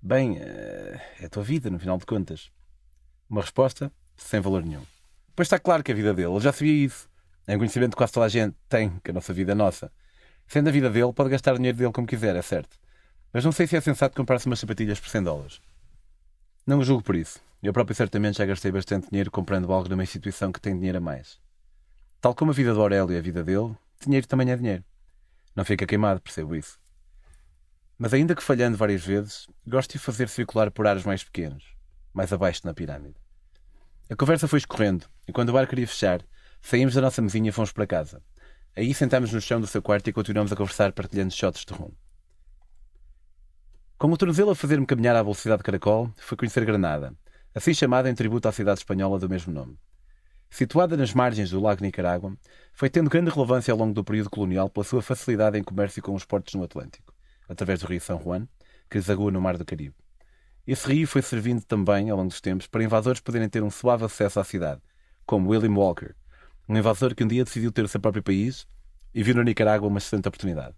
Bem, 0.00 0.38
eh, 0.38 1.00
é 1.20 1.26
a 1.26 1.28
tua 1.28 1.42
vida, 1.42 1.68
no 1.70 1.78
final 1.78 1.98
de 1.98 2.06
contas. 2.06 2.50
Uma 3.28 3.40
resposta 3.40 3.92
sem 4.16 4.40
valor 4.40 4.64
nenhum. 4.64 4.84
Pois 5.34 5.46
está 5.46 5.58
claro 5.58 5.82
que 5.82 5.92
a 5.92 5.94
vida 5.94 6.14
dele, 6.14 6.32
ele 6.32 6.40
já 6.40 6.52
sabia 6.52 6.86
isso. 6.86 7.08
É 7.46 7.54
um 7.54 7.58
conhecimento 7.58 7.92
que 7.92 7.96
quase 7.96 8.12
toda 8.12 8.26
a 8.26 8.28
gente 8.28 8.56
tem, 8.68 8.98
que 9.02 9.10
a 9.10 9.14
nossa 9.14 9.32
vida 9.32 9.52
é 9.52 9.54
nossa. 9.54 9.90
Sendo 10.46 10.68
a 10.68 10.72
vida 10.72 10.88
dele, 10.88 11.12
pode 11.12 11.30
gastar 11.30 11.54
o 11.54 11.56
dinheiro 11.56 11.76
dele 11.76 11.92
como 11.92 12.06
quiser, 12.06 12.36
é 12.36 12.42
certo. 12.42 12.78
Mas 13.32 13.44
não 13.44 13.52
sei 13.52 13.66
se 13.66 13.76
é 13.76 13.80
sensato 13.80 14.16
comprar-se 14.16 14.46
umas 14.46 14.58
sapatilhas 14.58 15.00
por 15.00 15.08
100 15.08 15.22
dólares. 15.22 15.60
Não 16.66 16.78
o 16.78 16.84
julgo 16.84 17.02
por 17.02 17.16
isso. 17.16 17.40
Eu 17.62 17.72
próprio 17.72 17.94
certamente 17.94 18.38
já 18.38 18.46
gastei 18.46 18.70
bastante 18.70 19.10
dinheiro 19.10 19.30
comprando 19.30 19.72
algo 19.72 19.88
numa 19.88 20.02
instituição 20.02 20.52
que 20.52 20.60
tem 20.60 20.76
dinheiro 20.76 20.98
a 20.98 21.00
mais. 21.00 21.40
Tal 22.20 22.34
como 22.34 22.50
a 22.50 22.54
vida 22.54 22.72
do 22.72 22.80
Aurélio 22.80 23.12
e 23.12 23.18
a 23.18 23.20
vida 23.20 23.42
dele, 23.42 23.76
dinheiro 24.00 24.26
também 24.26 24.50
é 24.50 24.56
dinheiro. 24.56 24.84
Não 25.56 25.64
fica 25.64 25.86
queimado, 25.86 26.20
percebo 26.20 26.54
isso. 26.54 26.78
Mas 27.98 28.14
ainda 28.14 28.34
que 28.36 28.42
falhando 28.42 28.76
várias 28.76 29.04
vezes, 29.04 29.48
gosto 29.66 29.92
de 29.92 29.98
fazer 29.98 30.28
circular 30.28 30.70
por 30.70 30.86
ares 30.86 31.04
mais 31.04 31.24
pequenos, 31.24 31.64
mais 32.14 32.32
abaixo 32.32 32.60
na 32.64 32.72
pirâmide. 32.72 33.16
A 34.08 34.14
conversa 34.14 34.46
foi 34.46 34.60
escorrendo, 34.60 35.06
e 35.26 35.32
quando 35.32 35.48
o 35.48 35.52
bar 35.52 35.66
queria 35.66 35.86
fechar, 35.86 36.22
saímos 36.62 36.94
da 36.94 37.00
nossa 37.00 37.20
mesinha 37.20 37.48
e 37.48 37.52
fomos 37.52 37.72
para 37.72 37.86
casa. 37.86 38.22
Aí 38.76 38.94
sentámos 38.94 39.32
no 39.32 39.40
chão 39.40 39.60
do 39.60 39.66
seu 39.66 39.82
quarto 39.82 40.08
e 40.08 40.12
continuamos 40.12 40.52
a 40.52 40.56
conversar 40.56 40.92
partilhando 40.92 41.34
shots 41.34 41.64
de 41.64 41.74
rum. 41.74 41.90
Com 43.98 44.12
o 44.12 44.16
tornozelo 44.16 44.52
a 44.52 44.54
fazer-me 44.54 44.86
caminhar 44.86 45.16
à 45.16 45.22
velocidade 45.22 45.58
de 45.58 45.64
caracol, 45.64 46.12
fui 46.18 46.36
conhecer 46.36 46.64
Granada, 46.64 47.12
assim 47.52 47.74
chamada 47.74 48.08
em 48.08 48.14
tributo 48.14 48.46
à 48.46 48.52
cidade 48.52 48.78
espanhola 48.78 49.18
do 49.18 49.28
mesmo 49.28 49.52
nome. 49.52 49.76
Situada 50.48 50.96
nas 50.96 51.12
margens 51.12 51.50
do 51.50 51.60
Lago 51.60 51.82
Nicarágua, 51.82 52.36
foi 52.72 52.88
tendo 52.88 53.10
grande 53.10 53.30
relevância 53.30 53.72
ao 53.72 53.78
longo 53.78 53.92
do 53.92 54.04
período 54.04 54.30
colonial 54.30 54.70
pela 54.70 54.84
sua 54.84 55.02
facilidade 55.02 55.58
em 55.58 55.64
comércio 55.64 56.00
com 56.00 56.14
os 56.14 56.24
portos 56.24 56.54
no 56.54 56.62
Atlântico, 56.62 57.07
através 57.48 57.80
do 57.80 57.86
rio 57.86 58.00
São 58.00 58.20
Juan, 58.20 58.46
que 58.90 58.98
desagua 58.98 59.30
no 59.30 59.40
Mar 59.40 59.56
do 59.56 59.64
Caribe. 59.64 59.94
Esse 60.66 60.86
rio 60.92 61.08
foi 61.08 61.22
servindo 61.22 61.62
também, 61.62 62.10
ao 62.10 62.16
longo 62.16 62.28
dos 62.28 62.40
tempos, 62.40 62.66
para 62.66 62.84
invasores 62.84 63.20
poderem 63.20 63.48
ter 63.48 63.62
um 63.62 63.70
suave 63.70 64.04
acesso 64.04 64.38
à 64.38 64.44
cidade, 64.44 64.82
como 65.24 65.50
William 65.50 65.72
Walker, 65.72 66.14
um 66.68 66.76
invasor 66.76 67.14
que 67.14 67.24
um 67.24 67.28
dia 67.28 67.44
decidiu 67.44 67.72
ter 67.72 67.84
o 67.84 67.88
seu 67.88 68.00
próprio 68.00 68.22
país 68.22 68.66
e 69.14 69.22
viu 69.22 69.34
na 69.34 69.42
Nicarágua 69.42 69.88
uma 69.88 69.98
excelente 69.98 70.28
oportunidade. 70.28 70.74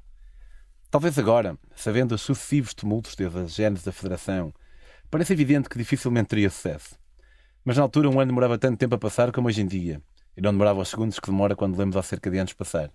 Talvez 0.91 1.19
agora, 1.19 1.59
sabendo 1.75 2.15
os 2.15 2.23
sucessivos 2.23 2.75
tumultos 2.75 3.17
desde 3.17 3.39
a 3.39 3.45
gênese 3.47 3.85
da 3.85 3.93
Federação, 3.93 4.53
parece 5.11 5.33
evidente 5.33 5.69
que 5.69 5.79
dificilmente 5.79 6.29
teria 6.29 6.51
sucesso. 6.51 6.97
Mas 7.65 7.77
na 7.77 7.83
altura 7.83 8.09
um 8.09 8.21
ano 8.21 8.31
demorava 8.31 8.59
tanto 8.59 8.79
tempo 8.79 8.95
a 8.95 8.99
passar 8.99 9.33
como 9.33 9.49
hoje 9.49 9.61
em 9.61 9.67
dia, 9.67 10.01
e 10.37 10.41
não 10.41 10.53
demorava 10.53 10.81
os 10.81 10.89
segundos 10.89 11.19
que 11.19 11.31
demora 11.31 11.57
quando 11.57 11.77
lemos 11.77 11.97
há 11.97 12.03
cerca 12.03 12.31
de 12.31 12.39
anos 12.39 12.53
passar. 12.53 12.91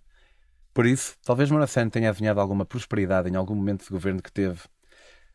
Por 0.75 0.85
isso, 0.85 1.15
talvez 1.23 1.49
Morassano 1.49 1.89
tenha 1.89 2.09
adivinhado 2.09 2.41
alguma 2.41 2.65
prosperidade 2.65 3.29
em 3.29 3.35
algum 3.38 3.55
momento 3.55 3.85
de 3.85 3.89
governo 3.89 4.21
que 4.21 4.29
teve 4.29 4.59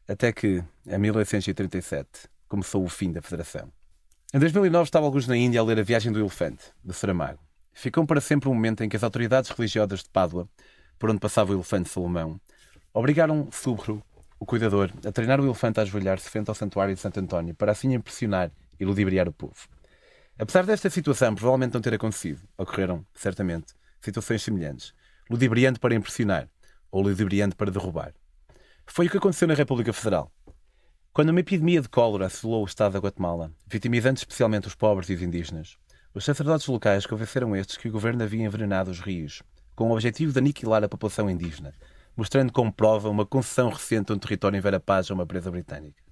até 0.07 0.31
que, 0.35 0.63
em 0.87 0.99
1837, 0.99 2.29
começou 2.47 2.85
o 2.85 2.89
fim 2.91 3.11
da 3.11 3.23
Federação. 3.23 3.73
Em 4.35 4.39
2009 4.39 4.85
estava 4.85 5.07
alguns 5.07 5.27
na 5.27 5.35
Índia 5.35 5.59
a 5.59 5.65
ler 5.65 5.79
A 5.79 5.83
Viagem 5.83 6.13
do 6.13 6.21
Elefante, 6.21 6.65
de 6.85 6.93
Saramago. 6.93 7.39
Ficou 7.73 8.05
para 8.05 8.21
sempre 8.21 8.51
um 8.51 8.55
momento 8.55 8.85
em 8.85 8.89
que 8.91 8.97
as 8.97 9.03
autoridades 9.03 9.49
religiosas 9.49 10.03
de 10.03 10.11
Pádua, 10.11 10.47
por 10.99 11.09
onde 11.09 11.21
passava 11.21 11.53
o 11.53 11.55
elefante 11.55 11.89
Salomão, 11.89 12.39
obrigaram 12.93 13.49
Subhru, 13.51 14.03
o 14.39 14.45
cuidador, 14.45 14.93
a 15.07 15.11
treinar 15.11 15.41
o 15.41 15.47
elefante 15.47 15.81
a 15.81 15.85
ajoelhar-se 15.85 16.29
frente 16.29 16.51
ao 16.51 16.55
santuário 16.55 16.95
de 16.95 17.01
Santo 17.01 17.19
António, 17.19 17.55
para 17.55 17.73
assim 17.73 17.95
impressionar 17.95 18.51
e 18.79 18.85
ludibriar 18.85 19.27
o 19.27 19.33
povo. 19.33 19.57
Apesar 20.39 20.67
desta 20.67 20.91
situação 20.91 21.35
provavelmente 21.35 21.73
não 21.73 21.81
ter 21.81 21.95
acontecido, 21.95 22.43
ocorreram, 22.59 23.07
certamente, 23.15 23.73
situações 24.03 24.43
semelhantes, 24.43 24.93
ludibriando 25.31 25.79
para 25.79 25.95
impressionar 25.95 26.49
ou 26.91 27.03
ludibriando 27.03 27.55
para 27.55 27.71
derrubar. 27.71 28.13
Foi 28.85 29.07
o 29.07 29.11
que 29.11 29.19
aconteceu 29.19 29.47
na 29.47 29.55
República 29.55 29.93
Federal. 29.93 30.33
Quando 31.13 31.31
uma 31.31 31.39
epidemia 31.39 31.81
de 31.81 31.89
cólera 31.89 32.27
assolou 32.27 32.63
o 32.63 32.67
estado 32.67 32.93
da 32.93 32.99
Guatemala, 32.99 33.53
vitimizando 33.67 34.19
especialmente 34.19 34.67
os 34.67 34.75
pobres 34.75 35.09
e 35.09 35.15
os 35.15 35.23
indígenas, 35.23 35.77
os 36.13 36.25
sacerdotes 36.25 36.67
locais 36.67 37.07
convenceram 37.07 37.55
estes 37.55 37.77
que 37.77 37.89
o 37.89 37.93
governo 37.93 38.25
havia 38.25 38.45
envenenado 38.45 38.91
os 38.91 38.99
rios, 38.99 39.43
com 39.77 39.89
o 39.89 39.93
objetivo 39.93 40.33
de 40.33 40.39
aniquilar 40.41 40.83
a 40.83 40.89
população 40.89 41.31
indígena, 41.31 41.73
mostrando 42.17 42.53
como 42.53 42.73
prova 42.73 43.09
uma 43.09 43.25
concessão 43.25 43.71
recente 43.71 44.07
de 44.07 44.13
um 44.15 44.19
território 44.19 44.57
em 44.57 44.61
Vera 44.61 44.81
Paz 44.81 45.09
a 45.11 45.15
uma 45.15 45.25
presa 45.25 45.51
britânica. 45.51 46.03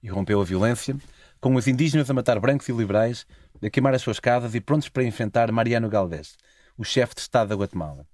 E 0.00 0.08
rompeu 0.08 0.40
a 0.40 0.44
violência, 0.44 0.96
com 1.40 1.56
os 1.56 1.66
indígenas 1.66 2.08
a 2.08 2.14
matar 2.14 2.38
brancos 2.38 2.68
e 2.68 2.72
liberais, 2.72 3.26
a 3.60 3.68
queimar 3.68 3.94
as 3.94 4.02
suas 4.02 4.20
casas 4.20 4.54
e 4.54 4.60
prontos 4.60 4.88
para 4.88 5.02
enfrentar 5.02 5.50
Mariano 5.50 5.88
Galvez, 5.88 6.36
o 6.76 6.84
chefe 6.84 7.16
de 7.16 7.20
Estado 7.20 7.48
da 7.48 7.56
Guatemala. 7.56 8.06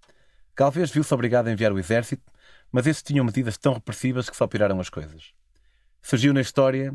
Galvez 0.57 0.91
viu-se 0.91 1.13
obrigado 1.13 1.49
a 1.49 1.53
enviar 1.53 1.73
o 1.73 1.79
exército, 1.79 2.23
mas 2.71 2.87
esses 2.87 3.03
tinham 3.03 3.25
medidas 3.25 3.59
tão 3.59 3.75
repressivas 3.75 4.31
que 4.31 4.37
só 4.37 4.47
piraram 4.47 4.79
as 4.79 4.89
coisas. 4.89 5.33
Surgiu 6.01 6.33
na 6.33 6.41
história 6.41 6.95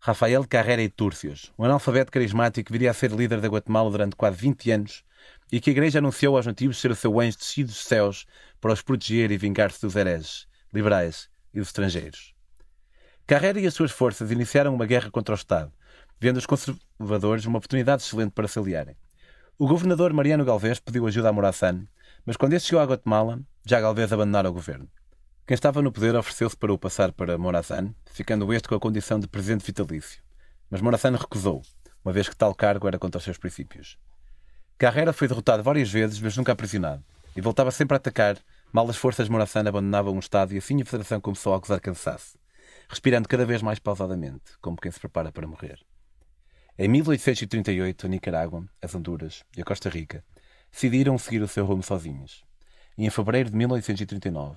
Rafael 0.00 0.44
Carrera 0.48 0.82
e 0.82 0.88
Túrcios, 0.88 1.52
um 1.56 1.64
analfabeto 1.64 2.10
carismático 2.10 2.66
que 2.66 2.72
viria 2.72 2.90
a 2.90 2.94
ser 2.94 3.12
líder 3.12 3.40
da 3.40 3.46
Guatemala 3.46 3.88
durante 3.88 4.16
quase 4.16 4.36
20 4.36 4.70
anos 4.72 5.04
e 5.52 5.60
que 5.60 5.70
a 5.70 5.72
Igreja 5.72 6.00
anunciou 6.00 6.36
aos 6.36 6.44
nativos 6.44 6.80
ser 6.80 6.90
o 6.90 6.96
seu 6.96 7.20
anjo 7.20 7.38
descido 7.38 7.68
dos 7.68 7.84
céus 7.84 8.26
para 8.60 8.72
os 8.72 8.82
proteger 8.82 9.30
e 9.30 9.36
vingar-se 9.36 9.80
dos 9.80 9.94
hereges, 9.94 10.48
liberais 10.72 11.28
e 11.54 11.60
dos 11.60 11.68
estrangeiros. 11.68 12.34
Carrera 13.28 13.60
e 13.60 13.66
as 13.66 13.74
suas 13.74 13.92
forças 13.92 14.32
iniciaram 14.32 14.74
uma 14.74 14.86
guerra 14.86 15.08
contra 15.08 15.34
o 15.34 15.38
Estado, 15.38 15.72
vendo 16.18 16.38
os 16.38 16.46
conservadores 16.46 17.46
uma 17.46 17.58
oportunidade 17.58 18.02
excelente 18.02 18.32
para 18.32 18.48
se 18.48 18.58
aliarem. 18.58 18.96
O 19.56 19.68
governador 19.68 20.12
Mariano 20.12 20.44
Galvez 20.44 20.80
pediu 20.80 21.06
ajuda 21.06 21.28
a 21.28 21.32
Morazán, 21.32 21.86
mas 22.24 22.36
quando 22.36 22.52
este 22.52 22.68
chegou 22.68 22.80
à 22.80 22.86
Guatemala, 22.86 23.40
já 23.64 23.80
Galvez 23.80 24.12
abandonara 24.12 24.48
o 24.48 24.52
governo. 24.52 24.88
Quem 25.44 25.56
estava 25.56 25.82
no 25.82 25.90
poder 25.90 26.14
ofereceu-se 26.14 26.56
para 26.56 26.72
o 26.72 26.78
passar 26.78 27.10
para 27.10 27.36
Morazán, 27.36 27.92
ficando 28.12 28.52
este 28.52 28.68
com 28.68 28.76
a 28.76 28.80
condição 28.80 29.18
de 29.18 29.26
presidente 29.26 29.66
vitalício. 29.66 30.22
Mas 30.70 30.80
Morazán 30.80 31.16
recusou, 31.16 31.62
uma 32.04 32.12
vez 32.12 32.28
que 32.28 32.36
tal 32.36 32.54
cargo 32.54 32.86
era 32.86 32.98
contra 32.98 33.18
os 33.18 33.24
seus 33.24 33.38
princípios. 33.38 33.98
Carrera 34.78 35.12
foi 35.12 35.26
derrotado 35.26 35.64
várias 35.64 35.90
vezes, 35.90 36.20
mas 36.20 36.36
nunca 36.36 36.52
aprisionado, 36.52 37.04
e 37.34 37.40
voltava 37.40 37.72
sempre 37.72 37.96
a 37.96 37.98
atacar, 37.98 38.38
mal 38.72 38.88
as 38.88 38.96
forças 38.96 39.26
de 39.26 39.32
Morazán 39.32 39.66
abandonavam 39.66 40.14
o 40.14 40.20
Estado 40.20 40.54
e 40.54 40.58
assim 40.58 40.80
a 40.80 40.84
Federação 40.84 41.20
começou 41.20 41.54
a 41.54 41.56
acusar 41.56 41.80
cansaço, 41.80 42.38
respirando 42.88 43.28
cada 43.28 43.44
vez 43.44 43.62
mais 43.62 43.80
pausadamente, 43.80 44.56
como 44.60 44.76
quem 44.76 44.92
se 44.92 45.00
prepara 45.00 45.32
para 45.32 45.46
morrer. 45.46 45.80
Em 46.78 46.86
1838, 46.86 48.06
a 48.06 48.08
Nicarágua, 48.08 48.64
as 48.80 48.94
Honduras 48.94 49.42
e 49.56 49.60
a 49.60 49.64
Costa 49.64 49.88
Rica 49.88 50.24
decidiram 50.72 51.18
seguir 51.18 51.42
o 51.42 51.48
seu 51.48 51.64
rumo 51.64 51.82
sozinhos. 51.82 52.44
E 52.96 53.04
em 53.04 53.10
fevereiro 53.10 53.50
de 53.50 53.56
1839, 53.56 54.56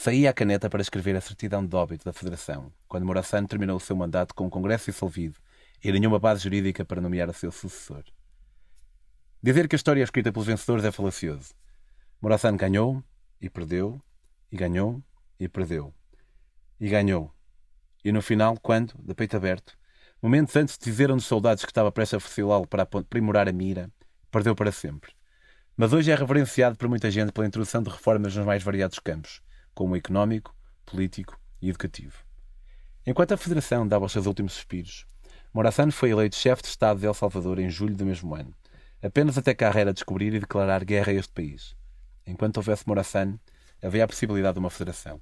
Saía 0.00 0.30
a 0.30 0.32
caneta 0.32 0.70
para 0.70 0.80
escrever 0.80 1.16
a 1.16 1.20
certidão 1.20 1.66
de 1.66 1.74
óbito 1.74 2.04
da 2.04 2.12
Federação, 2.12 2.72
quando 2.86 3.04
Moraçan 3.04 3.44
terminou 3.44 3.78
o 3.78 3.80
seu 3.80 3.96
mandato 3.96 4.32
com 4.32 4.46
o 4.46 4.50
Congresso 4.50 4.92
dissolvido 4.92 5.36
e 5.82 5.90
nenhuma 5.90 6.20
base 6.20 6.44
jurídica 6.44 6.84
para 6.84 7.00
nomear 7.00 7.28
o 7.28 7.34
seu 7.34 7.50
sucessor. 7.50 8.04
Dizer 9.42 9.66
que 9.66 9.74
a 9.74 9.76
história 9.76 10.00
é 10.00 10.04
escrita 10.04 10.32
pelos 10.32 10.46
vencedores 10.46 10.84
é 10.84 10.92
falacioso. 10.92 11.52
Moraçan 12.20 12.56
ganhou 12.56 13.02
e 13.40 13.50
perdeu, 13.50 14.00
e 14.52 14.56
ganhou 14.56 15.02
e 15.38 15.48
perdeu. 15.48 15.92
E 16.78 16.88
ganhou. 16.88 17.34
E 18.04 18.12
no 18.12 18.22
final, 18.22 18.56
quando, 18.62 18.94
de 19.00 19.14
peito 19.14 19.36
aberto, 19.36 19.76
momentos 20.22 20.54
antes 20.54 20.78
dizeram 20.78 21.16
dos 21.16 21.26
soldados 21.26 21.64
que 21.64 21.72
estava 21.72 21.90
prestes 21.90 22.14
a 22.14 22.20
fuzilá-lo 22.20 22.68
para 22.68 22.84
aprimorar 22.84 23.48
a 23.48 23.52
mira, 23.52 23.90
perdeu 24.30 24.54
para 24.54 24.70
sempre. 24.70 25.17
Mas 25.80 25.92
hoje 25.92 26.10
é 26.10 26.14
reverenciado 26.16 26.76
por 26.76 26.88
muita 26.88 27.08
gente 27.08 27.30
pela 27.30 27.46
introdução 27.46 27.80
de 27.80 27.88
reformas 27.88 28.34
nos 28.34 28.44
mais 28.44 28.64
variados 28.64 28.98
campos, 28.98 29.40
como 29.72 29.94
económico, 29.94 30.52
político 30.84 31.38
e 31.62 31.68
educativo. 31.68 32.16
Enquanto 33.06 33.30
a 33.30 33.36
Federação 33.36 33.86
dava 33.86 34.06
os 34.06 34.10
seus 34.10 34.26
últimos 34.26 34.54
suspiros, 34.54 35.06
Morazán 35.54 35.92
foi 35.92 36.10
eleito 36.10 36.34
chefe 36.34 36.62
de 36.62 36.68
Estado 36.68 36.98
de 36.98 37.06
El 37.06 37.14
Salvador 37.14 37.60
em 37.60 37.70
julho 37.70 37.94
do 37.94 38.04
mesmo 38.04 38.34
ano, 38.34 38.52
apenas 39.00 39.38
até 39.38 39.54
Carrera 39.54 39.92
descobrir 39.92 40.34
e 40.34 40.40
declarar 40.40 40.84
guerra 40.84 41.12
a 41.12 41.14
este 41.14 41.32
país. 41.32 41.76
Enquanto 42.26 42.56
houvesse 42.56 42.82
Morazán, 42.84 43.38
havia 43.80 44.02
a 44.02 44.08
possibilidade 44.08 44.54
de 44.54 44.58
uma 44.58 44.70
federação. 44.70 45.20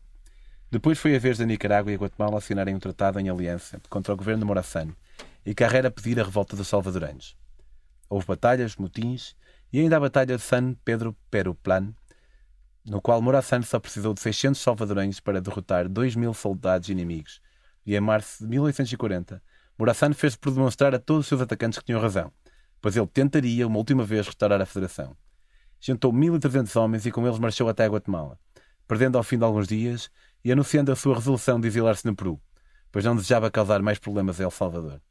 Depois 0.70 0.98
foi 0.98 1.14
a 1.14 1.18
vez 1.18 1.36
da 1.36 1.44
Nicarágua 1.44 1.92
e 1.92 1.96
Guatemala 1.96 2.38
assinarem 2.38 2.74
um 2.74 2.80
tratado 2.80 3.20
em 3.20 3.28
aliança 3.28 3.78
contra 3.90 4.14
o 4.14 4.16
governo 4.16 4.40
de 4.40 4.46
Morazán 4.46 4.88
e 5.44 5.54
Carrera 5.54 5.90
pedir 5.90 6.18
a 6.18 6.24
revolta 6.24 6.56
dos 6.56 6.66
salvadoranos. 6.66 7.36
Houve 8.08 8.26
batalhas, 8.26 8.76
motins 8.76 9.36
e 9.72 9.80
ainda 9.80 9.96
a 9.96 10.00
Batalha 10.00 10.36
de 10.36 10.42
San 10.42 10.74
Pedro 10.84 11.16
Peruplan, 11.30 11.92
no 12.84 13.00
qual 13.00 13.20
Morazán 13.20 13.62
só 13.62 13.80
precisou 13.80 14.14
de 14.14 14.20
600 14.20 14.60
salvadorenhos 14.60 15.20
para 15.20 15.40
derrotar 15.40 15.88
2 15.88 16.14
mil 16.14 16.32
soldados 16.32 16.88
inimigos. 16.88 17.40
E 17.84 17.96
em 17.96 18.00
março 18.00 18.44
de 18.44 18.48
1840, 18.48 19.42
Morazán 19.78 20.12
fez 20.12 20.36
por 20.36 20.52
demonstrar 20.52 20.94
a 20.94 20.98
todos 20.98 21.22
os 21.22 21.26
seus 21.28 21.40
atacantes 21.40 21.78
que 21.78 21.84
tinham 21.84 22.00
razão, 22.00 22.32
pois 22.80 22.96
ele 22.96 23.06
tentaria 23.06 23.66
uma 23.66 23.78
última 23.78 24.04
vez 24.04 24.26
restaurar 24.26 24.60
a 24.60 24.66
Federação. 24.66 25.16
Juntou 25.80 26.12
1.300 26.12 26.80
homens 26.80 27.04
e 27.04 27.10
com 27.10 27.26
eles 27.26 27.38
marchou 27.38 27.68
até 27.68 27.86
Guatemala, 27.86 28.38
perdendo 28.88 29.18
ao 29.18 29.24
fim 29.24 29.36
de 29.36 29.44
alguns 29.44 29.68
dias 29.68 30.10
e 30.44 30.50
anunciando 30.50 30.90
a 30.92 30.96
sua 30.96 31.16
resolução 31.16 31.60
de 31.60 31.66
exilar-se 31.68 32.06
no 32.06 32.14
Peru, 32.14 32.40
pois 32.90 33.04
não 33.04 33.14
desejava 33.14 33.50
causar 33.50 33.82
mais 33.82 33.98
problemas 33.98 34.40
a 34.40 34.44
El 34.44 34.50
Salvador. 34.50 35.02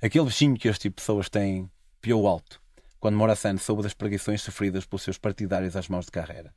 Aquele 0.00 0.26
bichinho 0.26 0.56
que 0.56 0.68
este 0.68 0.82
tipo 0.82 0.96
de 0.96 1.02
pessoas 1.02 1.28
têm 1.28 1.70
piou 2.02 2.26
alto 2.26 2.60
quando 2.98 3.16
Morazán 3.16 3.56
soube 3.58 3.82
das 3.82 3.94
preguições 3.94 4.42
sofridas 4.42 4.84
pelos 4.84 5.02
seus 5.02 5.18
partidários 5.18 5.76
às 5.76 5.88
mãos 5.88 6.04
de 6.04 6.10
Carrera. 6.10 6.54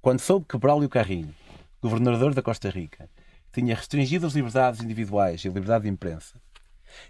Quando 0.00 0.20
soube 0.20 0.46
que 0.46 0.58
Braulio 0.58 0.88
Carrilho, 0.88 1.34
governador 1.80 2.34
da 2.34 2.42
Costa 2.42 2.68
Rica, 2.68 3.08
tinha 3.52 3.74
restringido 3.74 4.26
as 4.26 4.34
liberdades 4.34 4.80
individuais 4.80 5.44
e 5.44 5.48
a 5.48 5.50
liberdade 5.50 5.84
de 5.84 5.90
imprensa, 5.90 6.40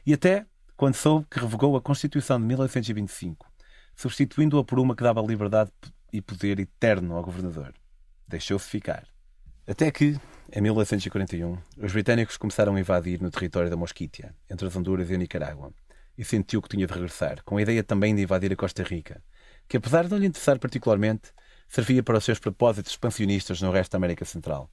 e 0.07 0.14
até 0.14 0.46
quando 0.76 0.94
soube 0.94 1.26
que 1.31 1.38
revogou 1.38 1.76
a 1.76 1.83
Constituição 1.83 2.38
de 2.40 2.46
1825, 2.46 3.46
substituindo-a 3.94 4.64
por 4.64 4.79
uma 4.79 4.96
que 4.96 5.03
dava 5.03 5.20
liberdade 5.20 5.70
e 6.12 6.22
poder 6.22 6.59
eterno 6.59 7.16
ao 7.16 7.22
governador. 7.22 7.74
Deixou-se 8.26 8.68
ficar. 8.68 9.07
Até 9.66 9.90
que, 9.90 10.18
em 10.53 10.61
1841, 10.61 11.59
os 11.76 11.92
britânicos 11.92 12.37
começaram 12.37 12.74
a 12.74 12.81
invadir 12.81 13.20
no 13.20 13.31
território 13.31 13.68
da 13.68 13.76
Mosquitia, 13.76 14.35
entre 14.48 14.66
as 14.66 14.74
Honduras 14.74 15.11
e 15.11 15.14
a 15.14 15.18
Nicarágua, 15.18 15.72
e 16.16 16.24
sentiu 16.24 16.60
que 16.60 16.68
tinha 16.68 16.86
de 16.86 16.92
regressar, 16.92 17.42
com 17.44 17.56
a 17.56 17.62
ideia 17.62 17.82
também 17.82 18.14
de 18.14 18.22
invadir 18.22 18.52
a 18.52 18.56
Costa 18.56 18.82
Rica, 18.82 19.22
que 19.68 19.76
apesar 19.76 20.04
de 20.04 20.10
não 20.10 20.18
lhe 20.18 20.26
interessar 20.26 20.58
particularmente, 20.58 21.32
servia 21.68 22.02
para 22.02 22.18
os 22.18 22.24
seus 22.24 22.38
propósitos 22.38 22.92
expansionistas 22.92 23.62
no 23.62 23.70
resto 23.70 23.92
da 23.92 23.98
América 23.98 24.24
Central. 24.24 24.68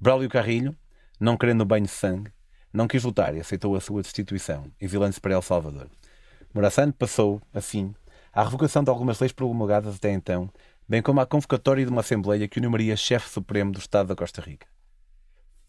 Braulio 0.00 0.28
Carrilho, 0.28 0.76
não 1.20 1.36
querendo 1.36 1.64
banho 1.64 1.84
de 1.84 1.90
sangue, 1.90 2.32
não 2.72 2.88
quis 2.88 3.04
lutar 3.04 3.36
e 3.36 3.40
aceitou 3.40 3.76
a 3.76 3.80
sua 3.80 4.02
destituição, 4.02 4.72
exilando-se 4.80 5.20
para 5.20 5.34
El 5.34 5.42
Salvador. 5.42 5.90
Morazán 6.54 6.90
passou, 6.90 7.40
assim, 7.52 7.94
à 8.32 8.42
revogação 8.42 8.82
de 8.82 8.90
algumas 8.90 9.20
leis 9.20 9.32
promulgadas 9.32 9.96
até 9.96 10.10
então, 10.10 10.50
bem 10.88 11.02
como 11.02 11.20
à 11.20 11.26
convocatória 11.26 11.84
de 11.84 11.90
uma 11.90 12.00
Assembleia 12.00 12.48
que 12.48 12.58
o 12.58 12.62
nomearia 12.62 12.96
chefe 12.96 13.28
supremo 13.28 13.72
do 13.72 13.78
Estado 13.78 14.08
da 14.08 14.16
Costa 14.16 14.40
Rica. 14.40 14.66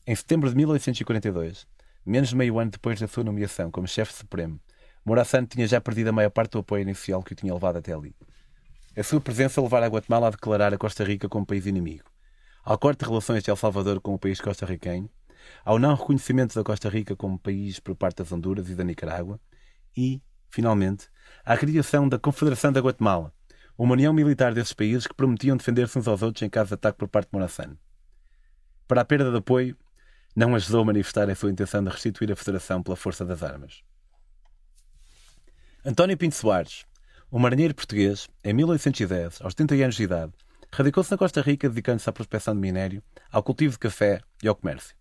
Em 0.07 0.15
setembro 0.15 0.49
de 0.49 0.55
1842, 0.55 1.67
menos 2.05 2.29
de 2.29 2.35
meio 2.35 2.59
ano 2.59 2.71
depois 2.71 2.99
da 2.99 3.07
sua 3.07 3.23
nomeação 3.23 3.69
como 3.69 3.87
chefe 3.87 4.13
supremo, 4.13 4.59
Morazán 5.05 5.45
tinha 5.45 5.67
já 5.67 5.81
perdido 5.81 6.09
a 6.09 6.13
maior 6.13 6.29
parte 6.29 6.51
do 6.51 6.59
apoio 6.59 6.81
inicial 6.81 7.21
que 7.21 7.33
o 7.33 7.35
tinha 7.35 7.53
levado 7.53 7.77
até 7.77 7.93
ali. 7.93 8.15
A 8.95 9.03
sua 9.03 9.19
presença 9.19 9.61
levara 9.61 9.85
a 9.85 9.89
Guatemala 9.89 10.27
a 10.27 10.31
declarar 10.31 10.73
a 10.73 10.77
Costa 10.77 11.03
Rica 11.03 11.27
como 11.27 11.45
país 11.45 11.65
inimigo, 11.65 12.09
ao 12.63 12.77
corte 12.77 12.99
de 12.99 13.09
relações 13.09 13.43
de 13.43 13.49
El 13.49 13.55
Salvador 13.57 13.99
com 13.99 14.13
o 14.13 14.19
país 14.19 14.39
costarriquenho, 14.39 15.09
ao 15.65 15.77
não 15.77 15.95
reconhecimento 15.95 16.55
da 16.55 16.63
Costa 16.63 16.87
Rica 16.89 17.15
como 17.15 17.37
país 17.37 17.79
por 17.79 17.95
parte 17.95 18.17
das 18.17 18.31
Honduras 18.31 18.69
e 18.69 18.75
da 18.75 18.83
Nicarágua 18.83 19.39
e, 19.97 20.21
finalmente, 20.49 21.09
à 21.43 21.57
criação 21.57 22.07
da 22.07 22.17
Confederação 22.17 22.71
da 22.71 22.79
Guatemala, 22.79 23.33
uma 23.77 23.93
união 23.93 24.13
militar 24.13 24.53
desses 24.53 24.73
países 24.73 25.05
que 25.05 25.15
prometiam 25.15 25.57
defender-se 25.57 25.99
uns 25.99 26.07
aos 26.07 26.21
outros 26.21 26.43
em 26.43 26.49
caso 26.49 26.69
de 26.69 26.75
ataque 26.75 26.99
por 26.99 27.09
parte 27.09 27.27
de 27.27 27.33
Morazán. 27.33 27.75
Para 28.87 29.01
a 29.01 29.05
perda 29.05 29.31
de 29.31 29.37
apoio, 29.37 29.75
não 30.35 30.55
ajudou 30.55 30.81
a 30.81 30.85
manifestar 30.85 31.29
a 31.29 31.35
sua 31.35 31.51
intenção 31.51 31.83
de 31.83 31.89
restituir 31.89 32.31
a 32.31 32.35
Federação 32.35 32.81
pela 32.81 32.95
força 32.95 33.25
das 33.25 33.43
armas. 33.43 33.83
António 35.86 36.15
Pinto 36.15 36.34
Soares, 36.36 36.86
um 37.30 37.38
marinheiro 37.38 37.76
português, 37.76 38.30
em 38.41 38.54
1810, 38.54 39.41
aos 39.41 39.54
30 39.54 39.76
anos 39.76 39.96
de 39.96 40.04
idade, 40.04 40.32
radicou-se 40.72 41.12
na 41.12 41.17
Costa 41.17 41.41
Rica 41.41 41.67
dedicando-se 41.67 42.10
à 42.10 42.13
prospecção 42.13 42.56
de 42.56 42.62
minério, 42.62 43.04
ao 43.30 43.43
cultivo 43.43 43.74
de 43.74 43.80
café 43.80 44.22
e 44.41 44.48
ao 44.48 44.56
comércio. 44.56 44.96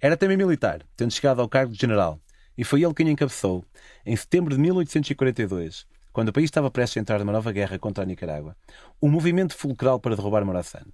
Era 0.00 0.16
também 0.16 0.38
militar, 0.38 0.86
tendo 0.96 1.12
chegado 1.12 1.42
ao 1.42 1.50
cargo 1.50 1.74
de 1.74 1.78
general, 1.78 2.18
e 2.56 2.64
foi 2.64 2.82
ele 2.82 2.94
quem 2.94 3.10
encabeçou, 3.10 3.62
em 4.06 4.16
setembro 4.16 4.54
de 4.54 4.60
1842, 4.62 5.86
quando 6.14 6.30
o 6.30 6.32
país 6.32 6.46
estava 6.46 6.70
prestes 6.70 6.96
a 6.96 7.00
entrar 7.02 7.18
numa 7.18 7.32
nova 7.32 7.52
guerra 7.52 7.78
contra 7.78 8.02
a 8.02 8.06
Nicarágua, 8.06 8.56
um 9.02 9.10
movimento 9.10 9.54
fulcral 9.54 10.00
para 10.00 10.16
derrubar 10.16 10.46
Morazán. 10.46 10.86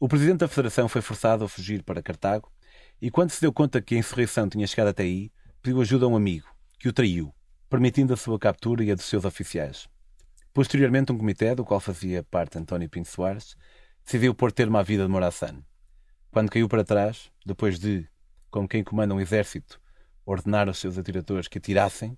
O 0.00 0.08
presidente 0.08 0.38
da 0.38 0.48
Federação 0.48 0.88
foi 0.88 1.02
forçado 1.02 1.44
a 1.44 1.48
fugir 1.48 1.82
para 1.82 2.02
Cartago 2.02 2.50
e, 3.02 3.10
quando 3.10 3.32
se 3.32 3.40
deu 3.42 3.52
conta 3.52 3.82
que 3.82 3.96
a 3.96 3.98
insurreição 3.98 4.48
tinha 4.48 4.66
chegado 4.66 4.88
até 4.88 5.02
aí, 5.02 5.30
pediu 5.60 5.78
ajuda 5.82 6.06
a 6.06 6.08
um 6.08 6.16
amigo, 6.16 6.48
que 6.78 6.88
o 6.88 6.92
traiu, 6.92 7.35
permitindo 7.68 8.14
a 8.14 8.16
sua 8.16 8.38
captura 8.38 8.84
e 8.84 8.90
a 8.90 8.94
dos 8.94 9.04
seus 9.04 9.24
oficiais. 9.24 9.88
Posteriormente, 10.52 11.12
um 11.12 11.18
comitê, 11.18 11.54
do 11.54 11.64
qual 11.64 11.80
fazia 11.80 12.22
parte 12.22 12.58
António 12.58 12.88
Pinto 12.88 13.08
Soares, 13.08 13.56
decidiu 14.04 14.34
pôr 14.34 14.52
termo 14.52 14.78
à 14.78 14.82
vida 14.82 15.02
de 15.02 15.10
Morassane. 15.10 15.64
Quando 16.30 16.50
caiu 16.50 16.68
para 16.68 16.84
trás, 16.84 17.30
depois 17.44 17.78
de, 17.78 18.08
como 18.50 18.68
quem 18.68 18.84
comanda 18.84 19.14
um 19.14 19.20
exército, 19.20 19.80
ordenar 20.24 20.68
aos 20.68 20.78
seus 20.78 20.96
atiradores 20.96 21.48
que 21.48 21.58
atirassem, 21.58 22.16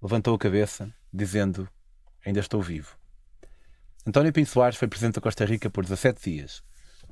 levantou 0.00 0.34
a 0.34 0.38
cabeça, 0.38 0.94
dizendo: 1.12 1.68
Ainda 2.24 2.40
estou 2.40 2.62
vivo. 2.62 2.96
António 4.06 4.32
Pinto 4.32 4.50
Soares 4.50 4.76
foi 4.76 4.88
presidente 4.88 5.16
da 5.16 5.20
Costa 5.20 5.44
Rica 5.44 5.70
por 5.70 5.84
17 5.84 6.30
dias, 6.30 6.62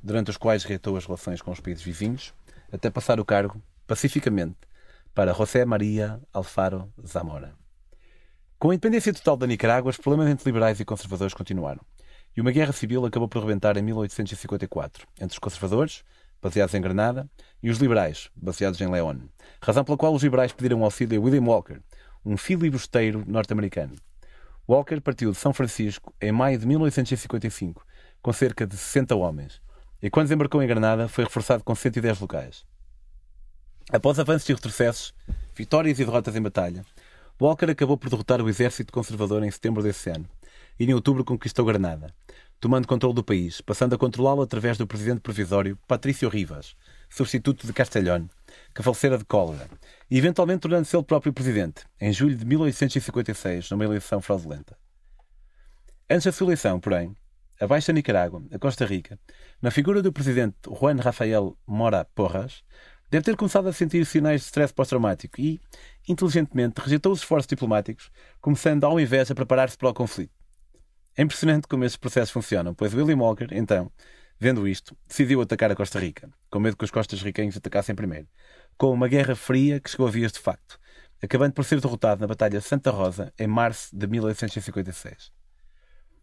durante 0.03 0.29
os 0.29 0.37
quais 0.37 0.63
reatou 0.63 0.97
as 0.97 1.05
relações 1.05 1.41
com 1.41 1.51
os 1.51 1.59
países 1.59 1.83
vizinhos, 1.83 2.33
até 2.71 2.89
passar 2.89 3.19
o 3.19 3.25
cargo, 3.25 3.61
pacificamente, 3.87 4.57
para 5.13 5.33
José 5.33 5.65
Maria 5.65 6.21
Alfaro 6.33 6.91
Zamora. 7.05 7.60
Com 8.61 8.69
a 8.69 8.75
independência 8.75 9.11
total 9.11 9.35
da 9.37 9.47
Nicarágua, 9.47 9.89
os 9.89 9.97
problemas 9.97 10.29
entre 10.29 10.45
liberais 10.45 10.79
e 10.79 10.85
conservadores 10.85 11.33
continuaram, 11.33 11.81
e 12.37 12.41
uma 12.41 12.51
guerra 12.51 12.71
civil 12.71 13.03
acabou 13.03 13.27
por 13.27 13.41
rebentar 13.41 13.75
em 13.75 13.81
1854, 13.81 15.07
entre 15.15 15.33
os 15.33 15.39
conservadores, 15.39 16.03
baseados 16.39 16.75
em 16.75 16.79
Granada, 16.79 17.27
e 17.63 17.71
os 17.71 17.79
liberais, 17.79 18.29
baseados 18.35 18.79
em 18.79 18.87
León, 18.87 19.21
razão 19.59 19.83
pela 19.83 19.97
qual 19.97 20.13
os 20.13 20.21
liberais 20.21 20.53
pediram 20.53 20.83
auxílio 20.83 21.19
a 21.19 21.23
William 21.23 21.41
Walker, 21.41 21.79
um 22.23 22.37
filibusteiro 22.37 23.23
norte-americano, 23.25 23.95
Walker 24.69 25.01
partiu 25.01 25.31
de 25.31 25.37
São 25.39 25.53
Francisco 25.55 26.13
em 26.21 26.31
maio 26.31 26.59
de 26.59 26.67
1855, 26.67 27.83
com 28.21 28.31
cerca 28.31 28.67
de 28.67 28.77
60 28.77 29.15
homens, 29.15 29.59
e 30.03 30.07
quando 30.11 30.27
desembarcou 30.27 30.61
em 30.61 30.67
Granada 30.67 31.07
foi 31.07 31.23
reforçado 31.23 31.63
com 31.63 31.73
110 31.73 32.19
locais. 32.19 32.63
Após 33.91 34.19
avanços 34.19 34.47
e 34.47 34.53
retrocessos, 34.53 35.15
vitórias 35.55 35.99
e 35.99 36.05
derrotas 36.05 36.35
em 36.35 36.41
batalha, 36.43 36.85
Walker 37.41 37.71
acabou 37.71 37.97
por 37.97 38.07
derrotar 38.07 38.39
o 38.39 38.47
exército 38.47 38.93
conservador 38.93 39.43
em 39.43 39.49
setembro 39.49 39.81
desse 39.81 40.11
ano 40.11 40.29
e 40.79 40.85
em 40.85 40.93
outubro 40.93 41.25
conquistou 41.25 41.65
Granada, 41.65 42.13
tomando 42.59 42.87
controle 42.87 43.15
do 43.15 43.23
país, 43.23 43.61
passando 43.61 43.95
a 43.95 43.97
controlá-lo 43.97 44.43
através 44.43 44.77
do 44.77 44.85
presidente 44.85 45.21
provisório 45.21 45.75
Patrício 45.87 46.29
Rivas, 46.29 46.75
substituto 47.09 47.65
de 47.65 47.73
Castelhón, 47.73 48.27
que 48.75 48.83
falecera 48.83 49.17
de 49.17 49.25
cólera, 49.25 49.67
e 50.07 50.19
eventualmente 50.19 50.59
tornando-se 50.59 50.95
ele 50.95 51.03
próprio 51.03 51.33
presidente, 51.33 51.83
em 51.99 52.13
julho 52.13 52.35
de 52.35 52.45
1856, 52.45 53.71
numa 53.71 53.85
eleição 53.85 54.21
fraudulenta. 54.21 54.77
Antes 56.07 56.25
da 56.25 56.31
sua 56.31 56.45
eleição, 56.45 56.79
porém, 56.79 57.15
abaixo 57.59 57.87
da 57.87 57.93
Nicarágua, 57.93 58.43
a 58.53 58.59
Costa 58.59 58.85
Rica, 58.85 59.19
na 59.59 59.71
figura 59.71 60.03
do 60.03 60.13
presidente 60.13 60.57
Juan 60.79 60.97
Rafael 60.97 61.57
Mora 61.65 62.05
Porras, 62.13 62.63
deve 63.11 63.23
ter 63.23 63.35
começado 63.35 63.67
a 63.67 63.73
sentir 63.73 64.03
sinais 64.07 64.41
de 64.41 64.47
stress 64.47 64.73
pós-traumático 64.73 65.39
e, 65.39 65.61
inteligentemente, 66.07 66.81
rejeitou 66.81 67.11
os 67.11 67.19
esforços 67.19 67.47
diplomáticos, 67.47 68.09
começando 68.41 68.83
ao 68.85 68.99
invés 68.99 69.29
a 69.29 69.35
preparar-se 69.35 69.77
para 69.77 69.89
o 69.89 69.93
conflito. 69.93 70.33
É 71.15 71.21
impressionante 71.21 71.67
como 71.67 71.83
estes 71.83 71.97
processos 71.97 72.31
funcionam, 72.31 72.73
pois 72.73 72.93
William 72.95 73.17
Walker, 73.17 73.47
então, 73.51 73.91
Vendo 74.43 74.67
isto, 74.67 74.97
decidiu 75.07 75.39
atacar 75.39 75.71
a 75.71 75.75
Costa 75.75 75.99
Rica, 75.99 76.27
com 76.49 76.59
medo 76.59 76.75
que 76.75 76.83
os 76.83 76.89
costas 76.89 77.21
riquenhos 77.21 77.55
atacassem 77.55 77.93
primeiro, 77.93 78.27
com 78.75 78.91
uma 78.91 79.07
guerra 79.07 79.35
fria 79.35 79.79
que 79.79 79.87
chegou 79.87 80.07
a 80.07 80.09
vias 80.09 80.31
de 80.31 80.39
facto, 80.39 80.79
acabando 81.21 81.53
por 81.53 81.63
ser 81.63 81.79
derrotado 81.79 82.21
na 82.21 82.25
Batalha 82.25 82.57
de 82.57 82.65
Santa 82.65 82.89
Rosa 82.89 83.31
em 83.37 83.45
março 83.45 83.95
de 83.95 84.07
1856. 84.07 85.31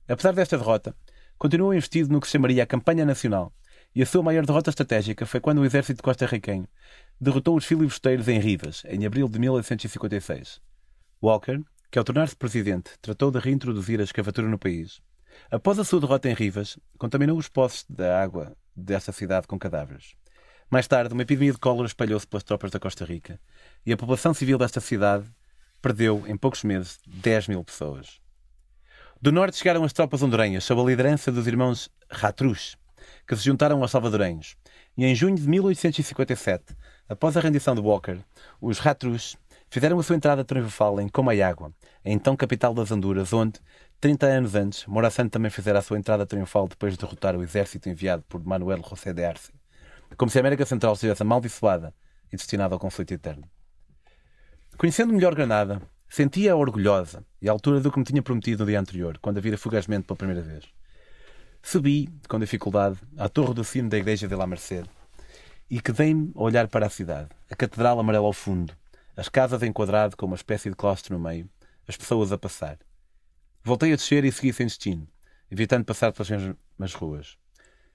Apesar 0.08 0.32
desta 0.32 0.58
derrota, 0.58 0.96
continuou 1.38 1.72
investido 1.72 2.12
no 2.12 2.20
que 2.20 2.26
se 2.26 2.32
chamaria 2.32 2.64
a 2.64 2.66
Campanha 2.66 3.06
Nacional, 3.06 3.52
e 3.98 4.02
a 4.02 4.06
sua 4.06 4.22
maior 4.22 4.46
derrota 4.46 4.70
estratégica 4.70 5.26
foi 5.26 5.40
quando 5.40 5.58
o 5.58 5.64
exército 5.64 6.04
costarriquenho 6.04 6.68
derrotou 7.20 7.56
os 7.56 7.64
filibusteiros 7.64 8.28
em 8.28 8.38
Rivas, 8.38 8.84
em 8.86 9.04
abril 9.04 9.28
de 9.28 9.40
1856. 9.40 10.60
Walker, 11.20 11.60
que 11.90 11.98
ao 11.98 12.04
tornar-se 12.04 12.36
presidente 12.36 12.92
tratou 13.02 13.32
de 13.32 13.40
reintroduzir 13.40 13.98
a 13.98 14.04
escravatura 14.04 14.46
no 14.46 14.56
país, 14.56 15.00
Após 15.50 15.80
a 15.80 15.84
sua 15.84 16.00
derrota 16.00 16.28
em 16.28 16.34
Rivas, 16.34 16.78
contaminou 16.96 17.36
os 17.36 17.48
poços 17.48 17.84
da 17.88 18.22
água 18.22 18.56
dessa 18.76 19.10
cidade 19.10 19.48
com 19.48 19.58
cadáveres. 19.58 20.14
Mais 20.70 20.86
tarde, 20.86 21.12
uma 21.12 21.22
epidemia 21.22 21.52
de 21.52 21.58
cólera 21.58 21.86
espalhou-se 21.86 22.26
pelas 22.26 22.44
tropas 22.44 22.70
da 22.70 22.78
Costa 22.78 23.04
Rica 23.04 23.40
e 23.84 23.92
a 23.92 23.96
população 23.96 24.32
civil 24.32 24.58
desta 24.58 24.80
cidade 24.80 25.26
perdeu, 25.82 26.24
em 26.28 26.36
poucos 26.36 26.62
meses, 26.62 27.00
10 27.04 27.48
mil 27.48 27.64
pessoas. 27.64 28.20
Do 29.20 29.32
norte 29.32 29.56
chegaram 29.56 29.82
as 29.82 29.92
tropas 29.92 30.22
hondurenhas, 30.22 30.62
sob 30.62 30.80
a 30.80 30.84
liderança 30.84 31.32
dos 31.32 31.48
irmãos 31.48 31.90
Ratrus, 32.08 32.77
que 33.28 33.36
se 33.36 33.44
juntaram 33.44 33.82
aos 33.82 33.90
salvadorenhos. 33.90 34.56
E 34.96 35.04
em 35.04 35.14
junho 35.14 35.36
de 35.36 35.46
1857, 35.46 36.74
após 37.06 37.36
a 37.36 37.40
rendição 37.40 37.74
de 37.74 37.80
Walker, 37.82 38.18
os 38.58 38.78
Ratrus 38.78 39.36
fizeram 39.68 39.98
a 39.98 40.02
sua 40.02 40.16
entrada 40.16 40.42
triunfal 40.42 40.98
em 40.98 41.08
Comayagua, 41.08 41.70
a 42.02 42.10
então 42.10 42.34
capital 42.34 42.72
das 42.72 42.90
Honduras, 42.90 43.34
onde, 43.34 43.60
30 44.00 44.26
anos 44.26 44.54
antes, 44.54 44.86
Morazán 44.86 45.28
também 45.28 45.50
fizera 45.50 45.78
a 45.78 45.82
sua 45.82 45.98
entrada 45.98 46.24
triunfal 46.24 46.66
depois 46.66 46.94
de 46.94 46.98
derrotar 46.98 47.36
o 47.36 47.42
exército 47.42 47.90
enviado 47.90 48.24
por 48.26 48.42
Manuel 48.42 48.82
José 48.82 49.12
de 49.12 49.22
Arce, 49.22 49.52
como 50.16 50.30
se 50.30 50.38
a 50.38 50.40
América 50.40 50.64
Central 50.64 50.94
estivesse 50.94 51.22
amaldiçoada 51.22 51.92
e 52.32 52.36
destinada 52.36 52.74
ao 52.74 52.80
conflito 52.80 53.12
eterno. 53.12 53.44
Conhecendo 54.78 55.12
melhor 55.12 55.34
Granada, 55.34 55.82
sentia-a 56.08 56.56
orgulhosa 56.56 57.22
e 57.42 57.48
à 57.48 57.52
altura 57.52 57.80
do 57.80 57.92
que 57.92 57.98
me 57.98 58.04
tinha 58.04 58.22
prometido 58.22 58.64
no 58.64 58.70
dia 58.70 58.80
anterior, 58.80 59.18
quando 59.20 59.36
a 59.36 59.40
vira 59.42 59.58
fugazmente 59.58 60.06
pela 60.06 60.16
primeira 60.16 60.40
vez. 60.40 60.77
Subi, 61.62 62.08
com 62.28 62.38
dificuldade, 62.38 62.98
à 63.16 63.28
torre 63.28 63.54
do 63.54 63.64
cimo 63.64 63.88
da 63.88 63.98
igreja 63.98 64.26
de 64.26 64.34
La 64.34 64.46
Merced 64.46 64.88
e 65.70 65.80
quedei-me 65.80 66.32
a 66.34 66.42
olhar 66.42 66.66
para 66.68 66.86
a 66.86 66.90
cidade, 66.90 67.28
a 67.50 67.54
catedral 67.54 68.00
amarela 68.00 68.26
ao 68.26 68.32
fundo, 68.32 68.74
as 69.14 69.28
casas 69.28 69.62
enquadrado 69.62 70.16
com 70.16 70.24
uma 70.24 70.36
espécie 70.36 70.70
de 70.70 70.76
claustro 70.76 71.14
no 71.14 71.22
meio, 71.22 71.48
as 71.86 71.96
pessoas 71.96 72.32
a 72.32 72.38
passar. 72.38 72.78
Voltei 73.62 73.92
a 73.92 73.96
descer 73.96 74.24
e 74.24 74.32
segui 74.32 74.52
sem 74.52 74.66
destino, 74.66 75.06
evitando 75.50 75.84
passar 75.84 76.12
pelas 76.12 76.30
mesmas 76.30 76.94
ruas. 76.94 77.36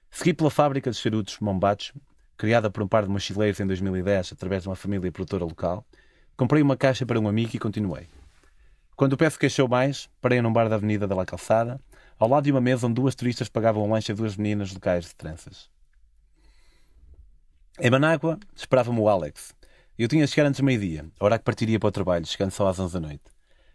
Segui 0.08 0.34
pela 0.34 0.50
fábrica 0.50 0.90
de 0.90 0.96
charutos 0.96 1.40
Mombacho, 1.40 1.94
criada 2.36 2.70
por 2.70 2.82
um 2.82 2.86
par 2.86 3.02
de 3.02 3.08
mochileiros 3.08 3.58
em 3.58 3.66
2010 3.66 4.32
através 4.32 4.62
de 4.62 4.68
uma 4.68 4.76
família 4.76 5.10
produtora 5.10 5.44
local. 5.44 5.84
Comprei 6.36 6.62
uma 6.62 6.76
caixa 6.76 7.04
para 7.04 7.18
um 7.18 7.26
amigo 7.26 7.50
e 7.54 7.58
continuei. 7.58 8.08
Quando 8.94 9.14
o 9.14 9.16
pé 9.16 9.28
se 9.28 9.38
queixou 9.38 9.66
mais, 9.66 10.08
parei 10.20 10.40
num 10.40 10.52
bar 10.52 10.68
da 10.68 10.76
Avenida 10.76 11.08
da 11.08 11.16
La 11.16 11.26
Calçada, 11.26 11.80
ao 12.18 12.28
lado 12.28 12.44
de 12.44 12.50
uma 12.50 12.60
mesa 12.60 12.86
onde 12.86 12.94
duas 12.94 13.14
turistas 13.14 13.48
pagavam 13.48 13.84
um 13.84 13.92
lanche 13.92 14.12
a 14.12 14.14
duas 14.14 14.36
meninas 14.36 14.72
locais 14.72 15.06
de 15.06 15.14
tranças. 15.14 15.68
Em 17.80 17.90
Manágua, 17.90 18.38
esperava-me 18.54 19.00
o 19.00 19.08
Alex. 19.08 19.54
Eu 19.98 20.08
tinha 20.08 20.24
de 20.24 20.30
chegar 20.30 20.48
antes 20.48 20.60
do 20.60 20.64
meio-dia, 20.64 21.06
hora 21.18 21.38
que 21.38 21.44
partiria 21.44 21.78
para 21.78 21.88
o 21.88 21.92
trabalho, 21.92 22.26
chegando 22.26 22.50
só 22.50 22.66
às 22.68 22.78
11 22.78 22.94
da 22.94 23.00
noite. 23.00 23.24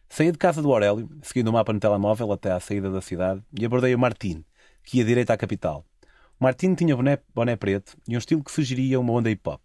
Saí 0.07 0.31
de 0.31 0.37
casa 0.37 0.61
do 0.61 0.71
Aurélio, 0.71 1.09
seguindo 1.21 1.49
o 1.49 1.53
mapa 1.53 1.71
no 1.71 1.79
telemóvel 1.79 2.31
até 2.31 2.51
à 2.51 2.59
saída 2.59 2.89
da 2.89 3.01
cidade, 3.01 3.43
e 3.57 3.65
abordei 3.65 3.93
o 3.93 3.99
Martin, 3.99 4.43
que 4.83 4.97
ia 4.97 5.05
direito 5.05 5.31
à 5.31 5.37
capital. 5.37 5.85
O 6.39 6.43
Martin 6.43 6.73
tinha 6.73 6.95
boné, 6.95 7.19
boné 7.35 7.55
preto 7.55 7.97
e 8.07 8.15
um 8.15 8.17
estilo 8.17 8.43
que 8.43 8.51
sugeria 8.51 8.99
uma 8.99 9.13
onda 9.13 9.29
hip-hop. 9.29 9.61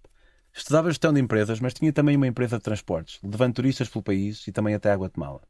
Estudava 0.53 0.91
gestão 0.91 1.13
de 1.13 1.21
empresas, 1.21 1.61
mas 1.61 1.73
tinha 1.73 1.93
também 1.93 2.17
uma 2.17 2.27
empresa 2.27 2.59
de 2.59 2.63
transportes, 2.63 3.19
levando 3.23 3.55
turistas 3.55 3.89
pelo 3.89 4.03
país 4.03 4.47
e 4.47 4.53
também 4.53 4.75
até 4.75 4.93
a 4.93 4.97
Guatemala. 4.97 5.41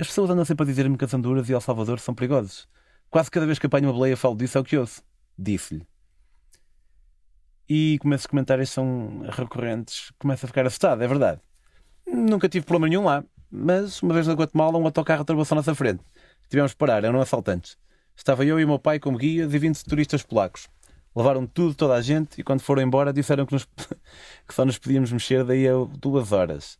As 0.00 0.06
pessoas 0.06 0.30
andam 0.30 0.46
sempre 0.46 0.64
a 0.64 0.66
dizer-me 0.66 0.96
que 0.96 1.04
as 1.04 1.12
Honduras 1.12 1.46
e 1.50 1.52
El 1.52 1.60
Salvador 1.60 2.00
são 2.00 2.14
perigosos. 2.14 2.66
Quase 3.10 3.30
cada 3.30 3.44
vez 3.44 3.58
que 3.58 3.66
apanho 3.66 3.88
uma 3.88 3.92
baleia 3.92 4.16
falo 4.16 4.34
disso 4.34 4.56
é 4.56 4.60
o 4.62 4.64
que 4.64 4.78
ouço. 4.78 5.02
Disse-lhe. 5.38 5.86
E 7.68 7.98
como 8.00 8.14
esses 8.14 8.26
comentários 8.26 8.70
são 8.70 9.22
recorrentes, 9.28 10.10
começa 10.18 10.46
a 10.46 10.48
ficar 10.48 10.66
assustado, 10.66 11.02
é 11.02 11.06
verdade. 11.06 11.38
Nunca 12.06 12.48
tive 12.48 12.64
problema 12.64 12.88
nenhum 12.88 13.04
lá. 13.04 13.22
Mas, 13.50 14.00
uma 14.00 14.14
vez 14.14 14.26
na 14.26 14.32
Guatemala, 14.32 14.78
um 14.78 14.86
autocarro 14.86 15.20
atravessou 15.20 15.54
a 15.54 15.58
nossa 15.58 15.74
frente. 15.74 16.02
Tivemos 16.48 16.70
de 16.70 16.78
parar, 16.78 17.04
eram 17.04 17.20
assaltantes. 17.20 17.76
Estava 18.16 18.42
eu 18.42 18.58
e 18.58 18.64
o 18.64 18.68
meu 18.68 18.78
pai 18.78 18.98
como 18.98 19.18
guias 19.18 19.52
e 19.52 19.58
20 19.58 19.84
turistas 19.84 20.22
polacos. 20.22 20.66
Levaram 21.14 21.46
tudo, 21.46 21.74
toda 21.74 21.92
a 21.92 22.00
gente, 22.00 22.40
e 22.40 22.42
quando 22.42 22.62
foram 22.62 22.80
embora 22.80 23.12
disseram 23.12 23.44
que, 23.44 23.52
nos... 23.52 23.64
que 24.48 24.54
só 24.54 24.64
nos 24.64 24.78
podíamos 24.78 25.12
mexer 25.12 25.44
daí 25.44 25.68
a 25.68 25.74
duas 25.98 26.32
horas. 26.32 26.78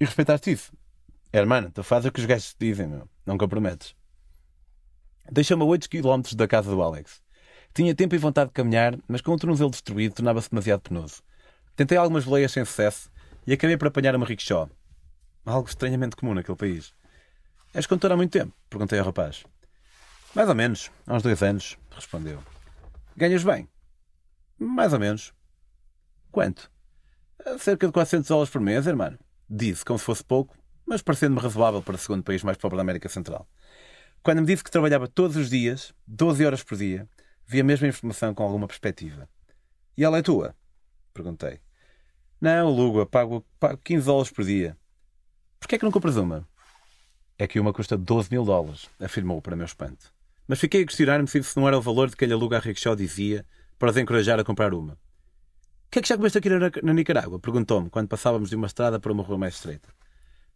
E 0.00 0.04
respeitaste 0.04 0.50
isso? 0.50 0.72
Hermano, 1.32 1.70
tu 1.70 1.82
fazes 1.82 2.08
o 2.08 2.12
que 2.12 2.20
os 2.20 2.26
gajos 2.26 2.52
te 2.52 2.66
dizem, 2.66 2.86
meu. 2.86 3.08
Não 3.24 3.38
comprometes. 3.38 3.94
Deixou-me 5.30 5.62
a 5.62 5.66
8 5.66 5.88
km 5.88 6.34
da 6.36 6.46
casa 6.46 6.70
do 6.70 6.82
Alex. 6.82 7.22
Tinha 7.72 7.94
tempo 7.94 8.14
e 8.14 8.18
vontade 8.18 8.48
de 8.48 8.54
caminhar, 8.54 8.98
mas 9.08 9.22
com 9.22 9.32
o 9.32 9.38
tornozelo 9.38 9.70
destruído 9.70 10.14
tornava-se 10.14 10.50
demasiado 10.50 10.82
penoso. 10.82 11.22
Tentei 11.74 11.96
algumas 11.96 12.24
boleias 12.24 12.52
sem 12.52 12.64
sucesso 12.64 13.10
e 13.46 13.52
acabei 13.54 13.78
por 13.78 13.88
apanhar 13.88 14.14
uma 14.14 14.26
rickshaw. 14.26 14.68
Algo 15.46 15.68
estranhamente 15.68 16.16
comum 16.16 16.34
naquele 16.34 16.56
país. 16.56 16.94
És 17.72 17.86
condutor 17.86 18.12
há 18.12 18.16
muito 18.16 18.32
tempo? 18.32 18.52
Perguntei 18.68 18.98
ao 18.98 19.06
rapaz. 19.06 19.44
Mais 20.34 20.48
ou 20.48 20.54
menos. 20.54 20.90
Há 21.06 21.14
uns 21.14 21.22
dois 21.22 21.42
anos, 21.42 21.78
respondeu. 21.90 22.42
Ganhas 23.16 23.42
bem? 23.42 23.66
Mais 24.58 24.92
ou 24.92 24.98
menos. 24.98 25.32
Quanto? 26.30 26.70
Cerca 27.58 27.86
de 27.86 27.92
400 27.92 28.28
dólares 28.28 28.52
por 28.52 28.60
mês, 28.60 28.86
irmão. 28.86 29.18
Disse 29.48 29.84
como 29.84 29.98
se 29.98 30.04
fosse 30.04 30.22
pouco, 30.22 30.56
mas 30.86 31.02
parecendo-me 31.02 31.40
razoável 31.40 31.82
para 31.82 31.94
o 31.94 31.98
segundo 31.98 32.22
país 32.22 32.42
mais 32.42 32.56
pobre 32.56 32.76
da 32.76 32.82
América 32.82 33.08
Central. 33.08 33.48
Quando 34.22 34.40
me 34.40 34.46
disse 34.46 34.62
que 34.62 34.70
trabalhava 34.70 35.08
todos 35.08 35.36
os 35.36 35.50
dias, 35.50 35.92
12 36.06 36.44
horas 36.44 36.62
por 36.62 36.76
dia, 36.76 37.08
Vi 37.46 37.60
a 37.60 37.64
mesma 37.64 37.88
informação 37.88 38.34
com 38.34 38.42
alguma 38.42 38.66
perspectiva. 38.66 39.28
E 39.96 40.04
ela 40.04 40.18
é 40.18 40.22
tua? 40.22 40.56
Perguntei. 41.12 41.60
Não, 42.40 42.68
alugo, 42.68 43.04
pago, 43.06 43.44
pago 43.60 43.78
15 43.84 44.06
dólares 44.06 44.32
por 44.32 44.44
dia. 44.44 44.76
Porquê 45.60 45.74
é 45.74 45.78
que 45.78 45.84
não 45.84 45.92
compras 45.92 46.16
uma? 46.16 46.48
É 47.38 47.46
que 47.46 47.60
uma 47.60 47.72
custa 47.72 47.96
12 47.96 48.30
mil 48.30 48.44
dólares, 48.44 48.88
afirmou 48.98 49.40
para 49.42 49.54
meu 49.54 49.66
espanto. 49.66 50.12
Mas 50.48 50.60
fiquei 50.60 50.82
a 50.82 50.86
questionar-me 50.86 51.28
se 51.28 51.38
isso 51.38 51.58
não 51.58 51.68
era 51.68 51.76
o 51.76 51.82
valor 51.82 52.08
de 52.08 52.16
que 52.16 52.24
ele 52.24 52.32
aluga 52.32 52.56
a 52.56 52.60
rickshaw 52.60 52.96
dizia 52.96 53.44
para 53.78 53.90
os 53.90 53.96
encorajar 53.96 54.40
a 54.40 54.44
comprar 54.44 54.72
uma. 54.72 54.94
O 54.94 54.98
que 55.90 55.98
é 55.98 56.02
que 56.02 56.08
já 56.08 56.16
comeste 56.16 56.38
aqui 56.38 56.48
na, 56.48 56.70
na 56.82 56.94
Nicarágua? 56.94 57.38
Perguntou-me 57.38 57.90
quando 57.90 58.08
passávamos 58.08 58.48
de 58.48 58.56
uma 58.56 58.66
estrada 58.66 58.98
para 58.98 59.12
uma 59.12 59.22
rua 59.22 59.36
mais 59.36 59.54
estreita. 59.54 59.90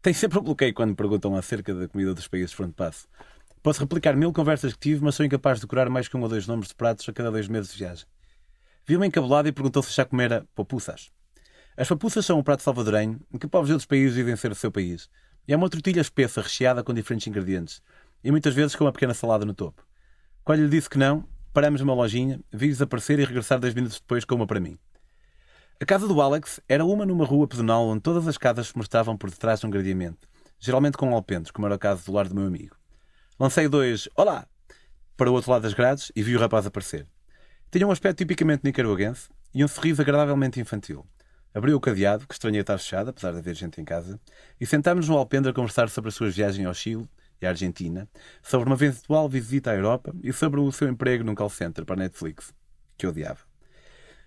Tem 0.07 0.15
sempre 0.15 0.39
um 0.39 0.43
bloqueio 0.43 0.73
quando 0.73 0.91
me 0.91 0.95
perguntam 0.95 1.35
acerca 1.35 1.75
da 1.75 1.89
comida 1.89 2.15
dos 2.15 2.29
países 2.29 2.55
onde 2.61 2.73
passo. 2.75 3.09
Posso 3.61 3.81
replicar 3.81 4.15
mil 4.15 4.33
conversas 4.33 4.73
que 4.73 4.79
tive, 4.79 5.03
mas 5.03 5.17
sou 5.17 5.27
incapaz 5.27 5.59
de 5.59 5.63
decorar 5.63 5.91
mais 5.91 6.07
que 6.07 6.17
um 6.17 6.23
ou 6.23 6.29
dois 6.29 6.47
nomes 6.47 6.69
de 6.69 6.77
pratos 6.77 7.09
a 7.09 7.13
cada 7.13 7.29
dois 7.29 7.49
meses 7.49 7.73
de 7.73 7.79
viagem. 7.79 8.07
Viu-me 8.87 9.05
encabulado 9.09 9.49
e 9.49 9.53
perguntou 9.53 9.83
se 9.83 9.93
já 9.93 10.05
comera 10.05 10.47
popuças. 10.55 11.11
As 11.77 11.89
papuças 11.89 12.25
são 12.25 12.39
um 12.39 12.43
prato 12.45 12.63
salvadorenho 12.63 13.21
que 13.41 13.49
povos 13.49 13.67
de 13.67 13.73
outros 13.73 13.87
países 13.87 14.15
dizem 14.15 14.37
ser 14.37 14.53
o 14.53 14.55
seu 14.55 14.71
país. 14.71 15.11
E 15.49 15.53
é 15.53 15.57
uma 15.57 15.69
tortilha 15.69 16.03
espessa 16.03 16.41
recheada 16.41 16.85
com 16.85 16.95
diferentes 16.95 17.27
ingredientes. 17.27 17.83
E 18.23 18.31
muitas 18.31 18.55
vezes 18.55 18.77
com 18.77 18.85
uma 18.85 18.93
pequena 18.93 19.13
salada 19.13 19.45
no 19.45 19.55
topo. 19.55 19.85
Quando 20.45 20.61
lhe 20.61 20.69
disse 20.69 20.89
que 20.89 20.99
não, 20.99 21.29
paramos 21.53 21.81
numa 21.81 21.95
lojinha, 21.95 22.39
vi 22.53 22.69
desaparecer 22.69 23.19
e 23.19 23.25
regressar 23.25 23.59
dez 23.59 23.75
minutos 23.75 23.99
depois 23.99 24.25
com 24.25 24.37
uma 24.37 24.47
para 24.47 24.61
mim. 24.61 24.79
A 25.79 25.85
casa 25.85 26.09
do 26.09 26.23
Alex 26.23 26.59
era 26.67 26.87
uma 26.87 27.05
numa 27.05 27.27
rua 27.27 27.47
pedonal 27.47 27.87
onde 27.87 28.01
todas 28.01 28.27
as 28.27 28.39
casas 28.39 28.69
se 28.69 28.77
mostravam 28.79 29.15
por 29.15 29.29
detrás 29.29 29.61
de 29.61 29.67
um 29.67 29.71
gradeamento, 29.71 30.27
geralmente 30.59 30.97
com 30.97 31.15
alpendres, 31.15 31.51
como 31.51 31.67
era 31.67 31.75
o 31.75 31.79
caso 31.79 32.07
do 32.07 32.13
lar 32.13 32.27
do 32.27 32.35
meu 32.35 32.47
amigo. 32.47 32.75
Lancei 33.39 33.69
dois 33.69 34.09
Olá! 34.17 34.47
para 35.19 35.31
o 35.31 35.35
outro 35.35 35.51
lado 35.51 35.63
das 35.63 35.75
grades 35.75 36.11
e 36.17 36.23
vi 36.23 36.35
o 36.35 36.41
rapaz 36.41 36.65
aparecer. 36.67 37.07
Tinha 37.71 37.87
um 37.87 37.91
aspecto 37.91 38.17
tipicamente 38.17 38.65
nicaragüense 38.65 39.29
e 39.53 39.63
um 39.63 39.69
sorriso 39.69 40.01
agradavelmente 40.01 40.59
infantil. 40.59 41.07
Abriu 41.55 41.77
o 41.77 41.81
cadeado, 41.81 42.27
que 42.27 42.33
estranhei 42.33 42.63
estar 42.63 42.79
fechado, 42.79 43.11
apesar 43.11 43.33
de 43.33 43.39
haver 43.39 43.55
gente 43.55 43.79
em 43.79 43.85
casa, 43.85 44.19
e 44.59 44.65
sentámos-nos 44.65 45.15
no 45.15 45.19
alpendre 45.19 45.51
a 45.51 45.55
conversar 45.55 45.91
sobre 45.91 46.09
as 46.09 46.15
suas 46.15 46.35
viagens 46.35 46.67
ao 46.67 46.73
Chile 46.73 47.07
e 47.39 47.45
à 47.45 47.51
Argentina, 47.51 48.09
sobre 48.43 48.67
uma 48.67 48.77
eventual 48.77 49.29
visita 49.29 49.73
à 49.73 49.75
Europa 49.75 50.15
e 50.23 50.33
sobre 50.33 50.59
o 50.59 50.73
seu 50.73 50.89
emprego 50.89 51.23
num 51.23 51.35
call 51.35 51.51
center 51.51 51.85
para 51.85 51.97
a 51.97 51.99
Netflix, 51.99 52.55
que 52.97 53.07
odiava. 53.07 53.56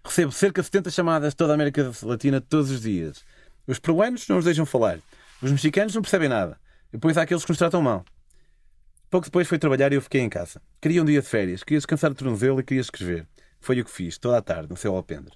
Recebo 0.03 0.31
cerca 0.31 0.61
de 0.61 0.65
70 0.65 0.91
chamadas 0.91 1.33
de 1.33 1.35
toda 1.35 1.53
a 1.53 1.55
América 1.55 1.91
Latina 2.03 2.39
todos 2.39 2.71
os 2.71 2.81
dias. 2.81 3.23
Os 3.67 3.79
peruanos 3.79 4.27
não 4.27 4.37
nos 4.37 4.45
deixam 4.45 4.65
falar. 4.65 4.99
Os 5.41 5.51
mexicanos 5.51 5.93
não 5.93 6.01
percebem 6.01 6.29
nada. 6.29 6.59
E 6.89 6.93
depois 6.93 7.17
há 7.17 7.21
aqueles 7.21 7.43
que 7.43 7.51
nos 7.51 7.57
tratam 7.57 7.81
mal. 7.81 8.03
Pouco 9.09 9.25
depois 9.25 9.47
foi 9.47 9.57
trabalhar 9.57 9.91
e 9.91 9.95
eu 9.95 10.01
fiquei 10.01 10.21
em 10.21 10.29
casa. 10.29 10.61
Queria 10.81 11.01
um 11.01 11.05
dia 11.05 11.21
de 11.21 11.27
férias, 11.27 11.63
queria 11.63 11.79
descansar 11.79 12.11
o 12.11 12.15
tornozelo 12.15 12.59
e 12.59 12.63
queria 12.63 12.81
escrever. 12.81 13.27
Foi 13.59 13.79
o 13.79 13.85
que 13.85 13.91
fiz, 13.91 14.17
toda 14.17 14.37
a 14.37 14.41
tarde, 14.41 14.69
no 14.69 14.77
seu 14.77 14.95
alpendre. 14.95 15.33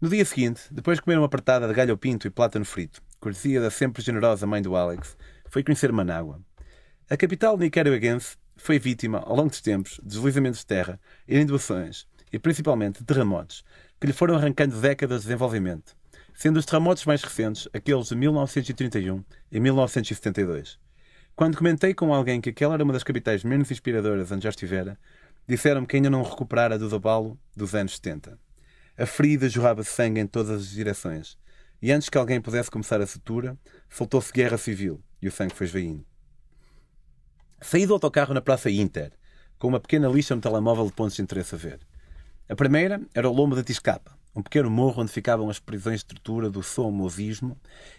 No 0.00 0.08
dia 0.08 0.24
seguinte, 0.24 0.62
depois 0.70 0.98
de 0.98 1.02
comer 1.02 1.18
uma 1.18 1.28
pratada 1.28 1.66
de 1.66 1.72
galho 1.72 1.96
pinto 1.96 2.26
e 2.26 2.30
plátano 2.30 2.64
frito, 2.64 3.00
cortesia 3.18 3.60
da 3.60 3.70
sempre 3.70 4.02
generosa 4.02 4.46
mãe 4.46 4.60
do 4.60 4.76
Alex, 4.76 5.16
foi 5.48 5.62
conhecer 5.62 5.90
Manágua. 5.92 6.40
A 7.08 7.16
capital 7.16 7.56
nicaragüense 7.56 8.36
foi 8.56 8.78
vítima, 8.78 9.18
ao 9.18 9.36
longo 9.36 9.48
dos 9.48 9.60
tempos, 9.60 10.00
de 10.02 10.08
deslizamentos 10.08 10.60
de 10.60 10.66
terra, 10.66 11.00
inundações 11.26 12.06
e 12.32 12.38
principalmente 12.38 13.04
terremotos, 13.04 13.64
que 14.00 14.06
lhe 14.06 14.12
foram 14.12 14.34
arrancando 14.34 14.80
décadas 14.80 15.22
de 15.22 15.28
desenvolvimento, 15.28 15.96
sendo 16.34 16.58
os 16.58 16.66
terremotos 16.66 17.04
mais 17.04 17.22
recentes 17.22 17.68
aqueles 17.72 18.08
de 18.08 18.16
1931 18.16 19.24
e 19.50 19.60
1972. 19.60 20.78
Quando 21.34 21.58
comentei 21.58 21.92
com 21.92 22.14
alguém 22.14 22.40
que 22.40 22.50
aquela 22.50 22.74
era 22.74 22.84
uma 22.84 22.92
das 22.92 23.04
capitais 23.04 23.44
menos 23.44 23.70
inspiradoras 23.70 24.32
onde 24.32 24.44
já 24.44 24.50
estivera, 24.50 24.98
disseram-me 25.46 25.86
que 25.86 25.96
ainda 25.96 26.10
não 26.10 26.22
recuperara 26.22 26.78
do 26.78 26.94
abalo 26.94 27.38
dos 27.54 27.74
anos 27.74 27.94
70. 27.96 28.38
A 28.98 29.04
ferida 29.04 29.48
jorrava 29.48 29.84
sangue 29.84 30.20
em 30.20 30.26
todas 30.26 30.62
as 30.62 30.70
direções. 30.70 31.36
E 31.82 31.92
antes 31.92 32.08
que 32.08 32.16
alguém 32.16 32.40
pudesse 32.40 32.70
começar 32.70 33.00
a 33.02 33.06
sutura, 33.06 33.58
soltou-se 33.90 34.32
guerra 34.32 34.56
civil 34.56 35.02
e 35.20 35.28
o 35.28 35.30
sangue 35.30 35.54
foi 35.54 35.66
esvaindo. 35.66 36.04
Saí 37.60 37.86
do 37.86 37.92
autocarro 37.92 38.32
na 38.32 38.40
Praça 38.40 38.70
Inter, 38.70 39.12
com 39.58 39.68
uma 39.68 39.80
pequena 39.80 40.08
lista 40.08 40.34
no 40.34 40.40
telemóvel 40.40 40.86
de 40.86 40.92
pontos 40.92 41.16
de 41.16 41.22
interesse 41.22 41.54
a 41.54 41.58
ver. 41.58 41.80
A 42.48 42.54
primeira 42.54 43.00
era 43.12 43.28
o 43.28 43.32
Lombo 43.32 43.56
da 43.56 43.64
Tiscapa, 43.64 44.12
um 44.32 44.40
pequeno 44.40 44.70
morro 44.70 45.02
onde 45.02 45.10
ficavam 45.10 45.50
as 45.50 45.58
prisões 45.58 45.98
de 45.98 46.06
tortura 46.06 46.48
do 46.48 46.62
somosismo 46.62 47.56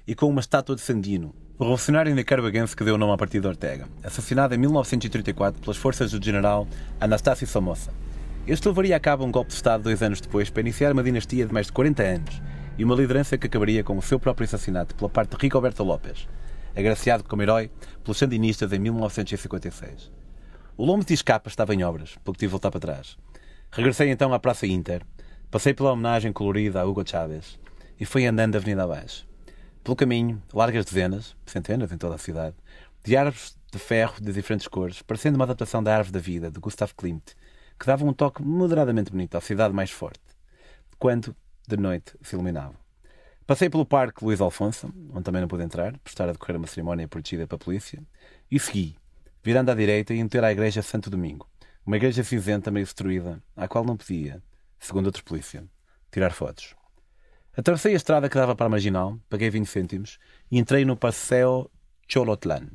e 0.08 0.16
com 0.16 0.30
uma 0.30 0.40
estátua 0.40 0.74
de 0.74 0.80
Sandino, 0.80 1.36
o 1.60 1.64
revolucionário 1.64 2.16
nicaragüense 2.16 2.74
que 2.74 2.86
deu 2.86 2.96
o 2.96 2.98
nome 2.98 3.12
ao 3.12 3.18
partido 3.18 3.50
Ortega, 3.50 3.90
assassinado 4.02 4.56
em 4.56 4.58
1934 4.58 5.62
pelas 5.62 5.76
forças 5.76 6.12
do 6.12 6.24
general 6.24 6.66
Anastácio 6.98 7.46
Somoza. 7.46 7.92
Este 8.48 8.70
levaria 8.70 8.96
a 8.96 9.02
cabo 9.02 9.26
um 9.26 9.32
golpe 9.34 9.50
de 9.50 9.56
Estado 9.56 9.84
dois 9.84 10.02
anos 10.02 10.22
depois 10.22 10.50
para 10.50 10.62
iniciar 10.62 10.94
uma 10.94 11.04
dinastia 11.04 11.46
de 11.46 11.54
mais 11.54 11.66
de 11.66 11.74
40 11.74 12.02
anos 12.02 12.42
e 12.78 12.86
uma 12.86 12.96
liderança 12.96 13.38
que 13.38 13.48
acabaria 13.48 13.84
com 13.84 13.98
o 13.98 14.02
seu 14.02 14.18
próprio 14.18 14.46
assassinato 14.46 14.96
pela 14.96 15.10
parte 15.10 15.36
de 15.36 15.42
Rigoberto 15.42 15.84
López, 15.84 16.26
agraciado 16.74 17.26
como 17.26 17.42
herói 17.42 17.70
pelos 18.02 18.18
sandinistas 18.18 18.72
em 18.72 18.80
1956. 18.80 20.10
O 20.78 20.86
lombo 20.86 21.04
de 21.04 21.14
escapa 21.14 21.50
estava 21.50 21.74
em 21.74 21.84
obras, 21.84 22.18
porque 22.24 22.40
tive 22.40 22.50
de 22.50 22.52
voltar 22.52 22.72
para 22.72 22.80
trás. 22.80 23.18
Regressei 23.72 24.10
então 24.10 24.34
à 24.34 24.40
Praça 24.40 24.66
Inter, 24.66 25.04
passei 25.52 25.74
pela 25.74 25.92
homenagem 25.92 26.34
colorida 26.34 26.82
a 26.82 26.86
Hugo 26.86 27.08
Chávez 27.08 27.60
e 28.00 28.06
fui 28.06 28.26
andando 28.26 28.56
a 28.56 28.58
avenida 28.58 28.84
abaixo. 28.84 29.28
Pelo 29.84 29.96
caminho, 29.96 30.42
largas 30.54 30.86
dezenas, 30.86 31.36
centenas 31.46 31.92
em 31.92 31.98
toda 31.98 32.16
a 32.16 32.18
cidade, 32.18 32.56
de 33.04 33.16
árvores 33.16 33.56
de 33.72 33.78
ferro 33.78 34.20
de 34.20 34.32
diferentes 34.34 34.68
cores, 34.68 35.02
parecendo 35.02 35.36
uma 35.36 35.46
adaptação 35.46 35.84
da 35.84 35.96
Árvore 35.96 36.14
da 36.14 36.20
Vida, 36.20 36.50
de 36.50 36.60
Gustav 36.60 36.92
Klimt, 36.96 37.36
que 37.80 37.86
dava 37.86 38.04
um 38.04 38.14
toque 38.14 38.42
moderadamente 38.42 39.12
bonito 39.12 39.36
à 39.36 39.42
cidade 39.42 39.74
mais 39.74 39.92
forte, 39.92 40.20
quando, 40.98 41.36
de 41.68 41.78
noite, 41.78 42.14
se 42.22 42.36
iluminava. 42.36 42.76
Passei 43.46 43.70
pelo 43.70 43.86
Parque 43.86 44.26
Luís 44.26 44.42
Alfonso, 44.42 44.92
onde 45.14 45.24
também 45.24 45.42
não 45.42 45.48
pude 45.48 45.64
entrar, 45.64 45.94
por 46.00 46.10
estar 46.10 46.28
a 46.28 46.32
decorrer 46.32 46.58
uma 46.58 46.68
cerimónia 46.68 47.08
protegida 47.08 47.46
pela 47.46 47.60
polícia, 47.60 48.02
e 48.50 48.60
segui, 48.60 48.96
virando 49.44 49.70
à 49.70 49.76
direita 49.76 50.14
e 50.14 50.28
ter 50.28 50.44
à 50.44 50.52
Igreja 50.52 50.82
Santo 50.82 51.10
Domingo, 51.10 51.48
uma 51.88 51.96
igreja 51.96 52.22
cinzenta 52.22 52.70
meio 52.70 52.86
destruída, 52.86 53.42
à 53.56 53.66
qual 53.66 53.86
não 53.86 53.96
podia, 53.96 54.44
segundo 54.78 55.06
outros 55.06 55.24
polícia, 55.24 55.64
tirar 56.12 56.32
fotos. 56.32 56.76
Atravessei 57.56 57.94
a 57.94 57.96
estrada 57.96 58.28
que 58.28 58.36
dava 58.36 58.54
para 58.54 58.66
a 58.66 58.70
Marginal, 58.70 59.18
paguei 59.30 59.50
20 59.50 59.66
cêntimos 59.68 60.20
e 60.52 60.60
entrei 60.60 60.84
no 60.84 60.98
Passeio 60.98 61.72
Cholotlan. 62.06 62.68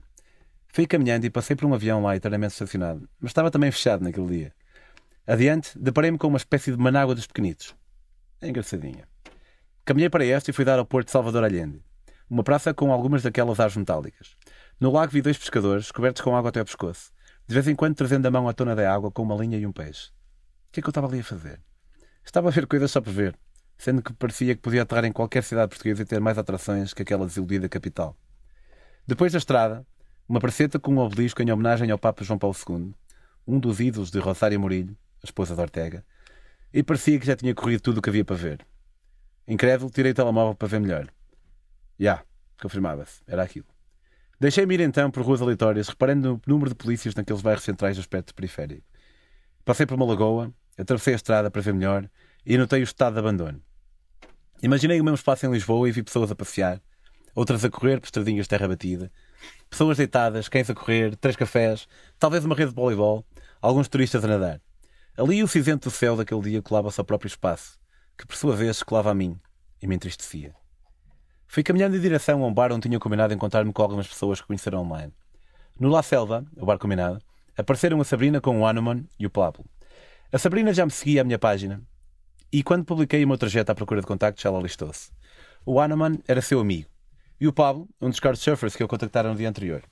Fui 0.66 0.86
caminhando 0.86 1.26
e 1.26 1.30
passei 1.30 1.54
por 1.54 1.66
um 1.66 1.74
avião 1.74 2.02
lá 2.02 2.16
eternamente 2.16 2.54
estacionado, 2.54 3.06
mas 3.20 3.30
estava 3.30 3.50
também 3.50 3.70
fechado 3.70 4.02
naquele 4.02 4.28
dia. 4.28 4.54
Adiante, 5.26 5.78
deparei-me 5.78 6.16
com 6.16 6.28
uma 6.28 6.38
espécie 6.38 6.72
de 6.72 6.78
manágua 6.78 7.14
dos 7.14 7.26
pequenitos. 7.26 7.76
É 8.40 8.48
engraçadinha. 8.48 9.06
Caminhei 9.84 10.08
para 10.08 10.24
esta 10.24 10.50
e 10.50 10.54
fui 10.54 10.64
dar 10.64 10.78
ao 10.78 10.86
Porto 10.86 11.08
de 11.08 11.12
Salvador 11.12 11.44
Allende. 11.44 11.82
Uma 12.30 12.42
praça 12.42 12.72
com 12.72 12.90
algumas 12.90 13.22
daquelas 13.22 13.60
árvores 13.60 13.76
metálicas. 13.76 14.36
No 14.80 14.90
lago 14.90 15.12
vi 15.12 15.20
dois 15.20 15.36
pescadores, 15.36 15.92
cobertos 15.92 16.22
com 16.22 16.34
água 16.34 16.48
até 16.48 16.60
ao 16.60 16.64
pescoço, 16.66 17.12
de 17.53 17.55
vez 17.55 17.68
em 17.68 17.76
quando 17.76 17.94
trazendo 17.94 18.24
a 18.24 18.30
mão 18.30 18.48
à 18.48 18.55
tona 18.55 18.74
da 18.74 18.90
água 18.90 19.11
com 19.11 19.22
uma 19.22 19.34
linha 19.34 19.59
e 19.59 19.66
um 19.66 19.72
peixe. 19.72 20.09
O 20.68 20.72
que 20.72 20.80
é 20.80 20.82
que 20.82 20.88
eu 20.88 20.90
estava 20.90 21.07
ali 21.07 21.20
a 21.20 21.22
fazer? 21.22 21.61
Estava 22.24 22.48
a 22.48 22.50
ver 22.50 22.66
coisas 22.66 22.90
só 22.90 22.98
por 22.98 23.12
ver, 23.12 23.38
sendo 23.76 24.00
que 24.00 24.11
parecia 24.14 24.55
que 24.55 24.62
podia 24.62 24.80
aterrar 24.80 25.05
em 25.05 25.12
qualquer 25.12 25.44
cidade 25.44 25.68
portuguesa 25.68 26.00
e 26.00 26.07
ter 26.07 26.18
mais 26.18 26.38
atrações 26.38 26.94
que 26.94 27.03
aquela 27.03 27.26
desiludida 27.26 27.68
capital. 27.68 28.16
Depois 29.07 29.32
da 29.32 29.38
estrada, 29.38 29.86
uma 30.26 30.40
praceta 30.40 30.78
com 30.78 30.94
um 30.94 30.98
obelisco 30.98 31.42
em 31.42 31.53
homenagem 31.53 31.90
ao 31.90 31.98
Papa 31.98 32.24
João 32.24 32.38
Paulo 32.38 32.57
II, 32.57 32.94
um 33.46 33.61
dos 33.61 33.80
ídolos 33.80 34.11
de 34.11 34.18
Rosário 34.18 34.59
Murilho, 34.59 34.96
a 35.22 35.26
esposa 35.26 35.55
de 35.55 35.61
Ortega, 35.61 36.07
e 36.72 36.82
parecia 36.82 37.20
que 37.20 37.26
já 37.26 37.36
tinha 37.36 37.55
corrido 37.55 37.82
tudo 37.82 37.98
o 37.98 38.03
que 38.03 38.09
havia 38.09 38.24
para 38.24 38.36
ver. 38.36 38.66
Incrédulo, 39.46 39.90
tirei 39.90 40.12
o 40.12 40.14
telemóvel 40.14 40.55
para 40.55 40.68
ver 40.68 40.80
melhor. 40.80 41.05
Já, 41.05 41.12
yeah, 42.00 42.24
confirmava-se, 42.59 43.20
era 43.26 43.42
aquilo. 43.42 43.72
Deixei-me 44.43 44.74
ir 44.74 44.80
então 44.80 45.09
por 45.09 45.22
ruas 45.22 45.40
aleatórias, 45.40 45.86
reparando 45.86 46.30
no 46.30 46.40
número 46.45 46.70
de 46.70 46.74
polícias 46.74 47.14
naqueles 47.14 47.40
bairros 47.40 47.62
centrais 47.62 47.97
do 47.97 48.01
aspecto 48.01 48.34
periférico. 48.34 48.82
Passei 49.64 49.86
por 49.86 49.95
uma 49.95 50.05
lagoa, 50.05 50.53
atravessei 50.76 51.12
a 51.12 51.16
estrada 51.16 51.49
para 51.49 51.62
ver 51.62 51.72
melhor 51.72 52.11
e 52.45 52.59
notei 52.59 52.80
o 52.80 52.82
estado 52.82 53.12
de 53.12 53.20
abandono. 53.20 53.62
Imaginei 54.61 55.01
o 55.01 55.05
mesmo 55.05 55.14
espaço 55.14 55.47
em 55.47 55.53
Lisboa 55.53 55.88
e 55.88 55.93
vi 55.93 56.03
pessoas 56.03 56.28
a 56.28 56.34
passear, 56.34 56.82
outras 57.36 57.64
a 57.64 57.70
correr 57.70 58.01
por 58.01 58.07
estradinhas 58.07 58.47
de 58.47 58.49
terra 58.49 58.66
batida, 58.66 59.12
pessoas 59.70 59.97
deitadas, 59.97 60.49
cães 60.49 60.68
a 60.68 60.74
correr, 60.74 61.14
três 61.14 61.36
cafés, 61.36 61.86
talvez 62.18 62.45
uma 62.45 62.57
rede 62.57 62.70
de 62.70 62.74
voleibol, 62.74 63.24
alguns 63.61 63.86
turistas 63.86 64.24
a 64.24 64.26
nadar. 64.26 64.61
Ali 65.16 65.40
o 65.45 65.47
cinzento 65.47 65.88
do 65.88 65.93
céu 65.95 66.16
daquele 66.16 66.43
dia 66.43 66.62
colava-se 66.62 67.01
ao 67.01 67.05
próprio 67.05 67.28
espaço, 67.28 67.78
que 68.18 68.26
por 68.26 68.34
sua 68.34 68.57
vez 68.57 68.82
colava 68.82 69.12
a 69.12 69.14
mim 69.14 69.38
e 69.80 69.86
me 69.86 69.95
entristecia. 69.95 70.53
Fui 71.53 71.62
caminhando 71.62 71.94
em 71.94 72.00
direção 72.00 72.42
a 72.42 72.46
um 72.46 72.55
bar 72.55 72.72
onde 72.72 72.88
tinha 72.88 72.98
combinado 72.98 73.34
encontrar-me 73.34 73.74
com 73.74 73.82
algumas 73.82 74.09
pessoas 74.09 74.40
que 74.40 74.46
conheceram 74.46 74.80
online. 74.80 75.12
No 75.78 75.90
La 75.90 76.03
Selva, 76.03 76.46
o 76.57 76.64
bar 76.64 76.78
combinado, 76.78 77.22
apareceram 77.55 78.00
a 78.00 78.05
Sabrina 78.05 78.40
com 78.40 78.59
o 78.59 78.66
Anuman 78.66 79.05
e 79.18 79.26
o 79.26 79.30
Pablo. 79.30 79.66
A 80.32 80.38
Sabrina 80.38 80.72
já 80.72 80.86
me 80.86 80.90
seguia 80.90 81.20
à 81.20 81.24
minha 81.24 81.38
página 81.38 81.82
e 82.50 82.62
quando 82.62 82.86
publiquei 82.86 83.22
o 83.22 83.28
meu 83.28 83.36
trajeto 83.36 83.70
à 83.70 83.74
procura 83.74 84.00
de 84.00 84.07
contactos, 84.07 84.42
ela 84.46 84.62
listou-se. 84.62 85.11
O 85.66 85.78
Anuman 85.78 86.18
era 86.26 86.40
seu 86.40 86.59
amigo 86.59 86.88
e 87.38 87.46
o 87.46 87.53
Pablo, 87.53 87.86
um 88.00 88.09
dos 88.09 88.18
surfers 88.40 88.74
que 88.74 88.82
eu 88.82 88.88
contactara 88.88 89.28
no 89.28 89.36
dia 89.36 89.50
anterior. 89.50 89.82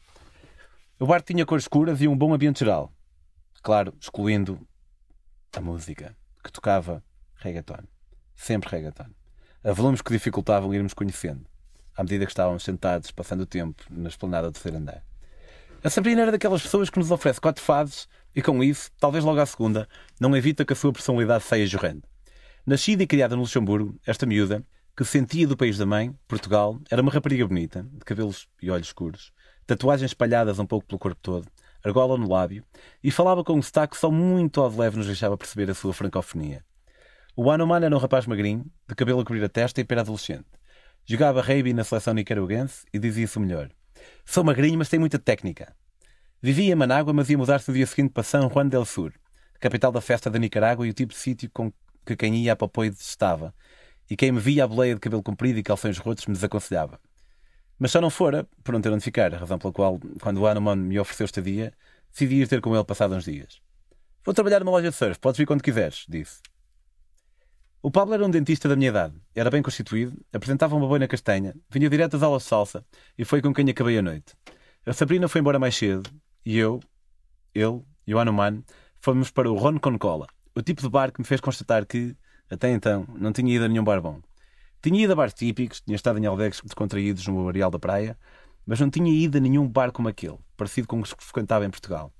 O 0.98 1.04
bar 1.04 1.20
tinha 1.20 1.44
cores 1.44 1.64
escuras 1.64 2.00
e 2.00 2.08
um 2.08 2.16
bom 2.16 2.32
ambiente 2.32 2.60
geral. 2.60 2.90
Claro, 3.62 3.92
excluindo 4.00 4.66
a 5.54 5.60
música, 5.60 6.16
que 6.42 6.50
tocava 6.50 7.04
reggaeton. 7.34 7.84
Sempre 8.34 8.70
reggaeton. 8.70 9.10
A 9.62 9.74
volumes 9.74 10.00
que 10.00 10.10
dificultavam 10.10 10.72
irmos 10.72 10.94
conhecendo, 10.94 11.49
à 12.00 12.02
medida 12.02 12.24
que 12.24 12.32
estávamos 12.32 12.62
sentados, 12.62 13.10
passando 13.10 13.42
o 13.42 13.46
tempo 13.46 13.84
na 13.90 14.08
esplanada 14.08 14.48
do 14.48 14.54
terceiro 14.54 14.78
andar. 14.78 15.02
A 15.84 15.90
Sabrina 15.90 16.22
era 16.22 16.32
daquelas 16.32 16.62
pessoas 16.62 16.88
que 16.88 16.98
nos 16.98 17.10
oferece 17.10 17.38
quatro 17.38 17.62
fases 17.62 18.08
e, 18.34 18.40
com 18.40 18.64
isso, 18.64 18.90
talvez 18.98 19.22
logo 19.22 19.38
à 19.38 19.44
segunda, 19.44 19.86
não 20.18 20.34
evita 20.34 20.64
que 20.64 20.72
a 20.72 20.76
sua 20.76 20.94
personalidade 20.94 21.44
saia 21.44 21.66
jorrando. 21.66 22.02
Nascida 22.64 23.02
e 23.02 23.06
criada 23.06 23.36
no 23.36 23.42
Luxemburgo, 23.42 24.00
esta 24.06 24.24
miúda, 24.24 24.64
que 24.96 25.04
sentia 25.04 25.46
do 25.46 25.58
país 25.58 25.76
da 25.76 25.84
mãe, 25.84 26.14
Portugal, 26.26 26.80
era 26.90 27.02
uma 27.02 27.12
rapariga 27.12 27.46
bonita, 27.46 27.86
de 27.92 27.98
cabelos 27.98 28.48
e 28.62 28.70
olhos 28.70 28.86
escuros, 28.86 29.30
tatuagens 29.66 30.10
espalhadas 30.10 30.58
um 30.58 30.64
pouco 30.64 30.86
pelo 30.86 30.98
corpo 30.98 31.20
todo, 31.20 31.46
argola 31.84 32.16
no 32.16 32.30
lábio, 32.30 32.64
e 33.04 33.10
falava 33.10 33.44
com 33.44 33.52
um 33.52 33.62
sotaque 33.62 33.98
só 33.98 34.10
muito 34.10 34.58
ao 34.58 34.70
de 34.70 34.78
leve 34.78 34.96
nos 34.96 35.06
deixava 35.06 35.36
perceber 35.36 35.70
a 35.70 35.74
sua 35.74 35.92
francofonia. 35.92 36.64
O 37.36 37.50
Anoman 37.50 37.84
era 37.84 37.94
um 37.94 37.98
rapaz 37.98 38.26
magrinho, 38.26 38.64
de 38.88 38.94
cabelo 38.94 39.20
a 39.20 39.24
cobrir 39.24 39.44
a 39.44 39.50
testa 39.50 39.82
e 39.82 39.84
pera 39.84 40.00
adolescente. 40.00 40.59
Jogava 41.10 41.40
rugby 41.40 41.72
na 41.72 41.82
seleção 41.82 42.14
nicaragüense 42.14 42.86
e 42.94 42.98
dizia-se 43.00 43.36
o 43.36 43.40
melhor. 43.40 43.68
Sou 44.24 44.44
magrinho, 44.44 44.78
mas 44.78 44.88
tenho 44.88 45.00
muita 45.00 45.18
técnica. 45.18 45.74
Vivia 46.40 46.72
em 46.72 46.76
Manágua, 46.76 47.12
mas 47.12 47.28
ia 47.28 47.36
mudar-se 47.36 47.68
no 47.68 47.74
dia 47.74 47.84
seguinte 47.84 48.12
para 48.12 48.22
São 48.22 48.48
Juan 48.48 48.68
del 48.68 48.84
Sur, 48.84 49.12
capital 49.58 49.90
da 49.90 50.00
festa 50.00 50.30
da 50.30 50.38
Nicarágua 50.38 50.86
e 50.86 50.90
o 50.90 50.94
tipo 50.94 51.12
de 51.12 51.18
sítio 51.18 51.50
com 51.52 51.72
que 52.06 52.14
quem 52.14 52.36
ia 52.36 52.52
a 52.52 52.56
Papoio 52.56 52.92
estava, 52.92 53.52
e 54.08 54.14
quem 54.14 54.30
me 54.30 54.38
via 54.38 54.62
à 54.62 54.68
boleia 54.68 54.94
de 54.94 55.00
cabelo 55.00 55.20
comprido 55.20 55.58
e 55.58 55.64
calções 55.64 55.98
rotos 55.98 56.26
me 56.26 56.32
desaconselhava. 56.32 57.00
Mas 57.76 57.90
só 57.90 58.00
não 58.00 58.08
fora, 58.08 58.46
por 58.62 58.70
não 58.70 58.80
ter 58.80 58.92
onde 58.92 59.02
ficar, 59.02 59.34
a 59.34 59.38
razão 59.38 59.58
pela 59.58 59.72
qual, 59.72 59.98
quando 60.22 60.38
o 60.38 60.46
Anoman 60.46 60.76
me 60.76 61.00
ofereceu 61.00 61.24
estadia, 61.24 61.72
decidi 62.12 62.36
ir 62.36 62.46
ter 62.46 62.60
com 62.60 62.72
ele 62.72 62.84
passado 62.84 63.16
uns 63.16 63.24
dias. 63.24 63.60
Vou 64.24 64.32
trabalhar 64.32 64.60
numa 64.60 64.70
loja 64.70 64.90
de 64.90 64.94
surf, 64.94 65.18
podes 65.18 65.38
vir 65.38 65.46
quando 65.46 65.60
quiseres, 65.60 66.04
disse. 66.08 66.38
O 67.82 67.90
Pablo 67.90 68.12
era 68.12 68.26
um 68.26 68.28
dentista 68.28 68.68
da 68.68 68.76
minha 68.76 68.90
idade, 68.90 69.14
era 69.34 69.50
bem 69.50 69.62
constituído, 69.62 70.14
apresentava 70.30 70.76
uma 70.76 70.86
boina 70.86 71.08
castanha, 71.08 71.54
vinha 71.70 71.88
direto 71.88 72.14
às 72.14 72.22
aulas 72.22 72.42
de 72.42 72.48
salsa 72.50 72.84
e 73.16 73.24
foi 73.24 73.40
com 73.40 73.54
quem 73.54 73.70
acabei 73.70 73.96
a 73.96 74.02
noite. 74.02 74.34
A 74.84 74.92
Sabrina 74.92 75.26
foi 75.28 75.40
embora 75.40 75.58
mais 75.58 75.74
cedo 75.74 76.10
e 76.44 76.58
eu, 76.58 76.80
ele 77.54 77.80
e 78.06 78.14
o 78.14 78.18
Anoman 78.18 78.62
fomos 79.00 79.30
para 79.30 79.50
o 79.50 79.56
Ron 79.56 79.78
con 79.78 79.96
Cola, 79.98 80.26
o 80.54 80.60
tipo 80.60 80.82
de 80.82 80.90
bar 80.90 81.10
que 81.10 81.22
me 81.22 81.26
fez 81.26 81.40
constatar 81.40 81.86
que, 81.86 82.14
até 82.50 82.70
então, 82.70 83.06
não 83.18 83.32
tinha 83.32 83.56
ido 83.56 83.64
a 83.64 83.68
nenhum 83.68 83.82
bar 83.82 84.02
bom. 84.02 84.20
Tinha 84.82 85.02
ido 85.02 85.14
a 85.14 85.16
bares 85.16 85.32
típicos, 85.32 85.80
tinha 85.80 85.96
estado 85.96 86.18
em 86.18 86.26
albergues 86.26 86.60
descontraídos 86.62 87.26
no 87.28 87.48
areal 87.48 87.70
da 87.70 87.78
praia, 87.78 88.14
mas 88.66 88.78
não 88.78 88.90
tinha 88.90 89.10
ido 89.10 89.38
a 89.38 89.40
nenhum 89.40 89.66
bar 89.66 89.90
como 89.90 90.06
aquele, 90.06 90.36
parecido 90.54 90.86
com 90.86 91.00
os 91.00 91.14
que 91.14 91.24
frequentava 91.24 91.64
em 91.64 91.70
Portugal. 91.70 92.12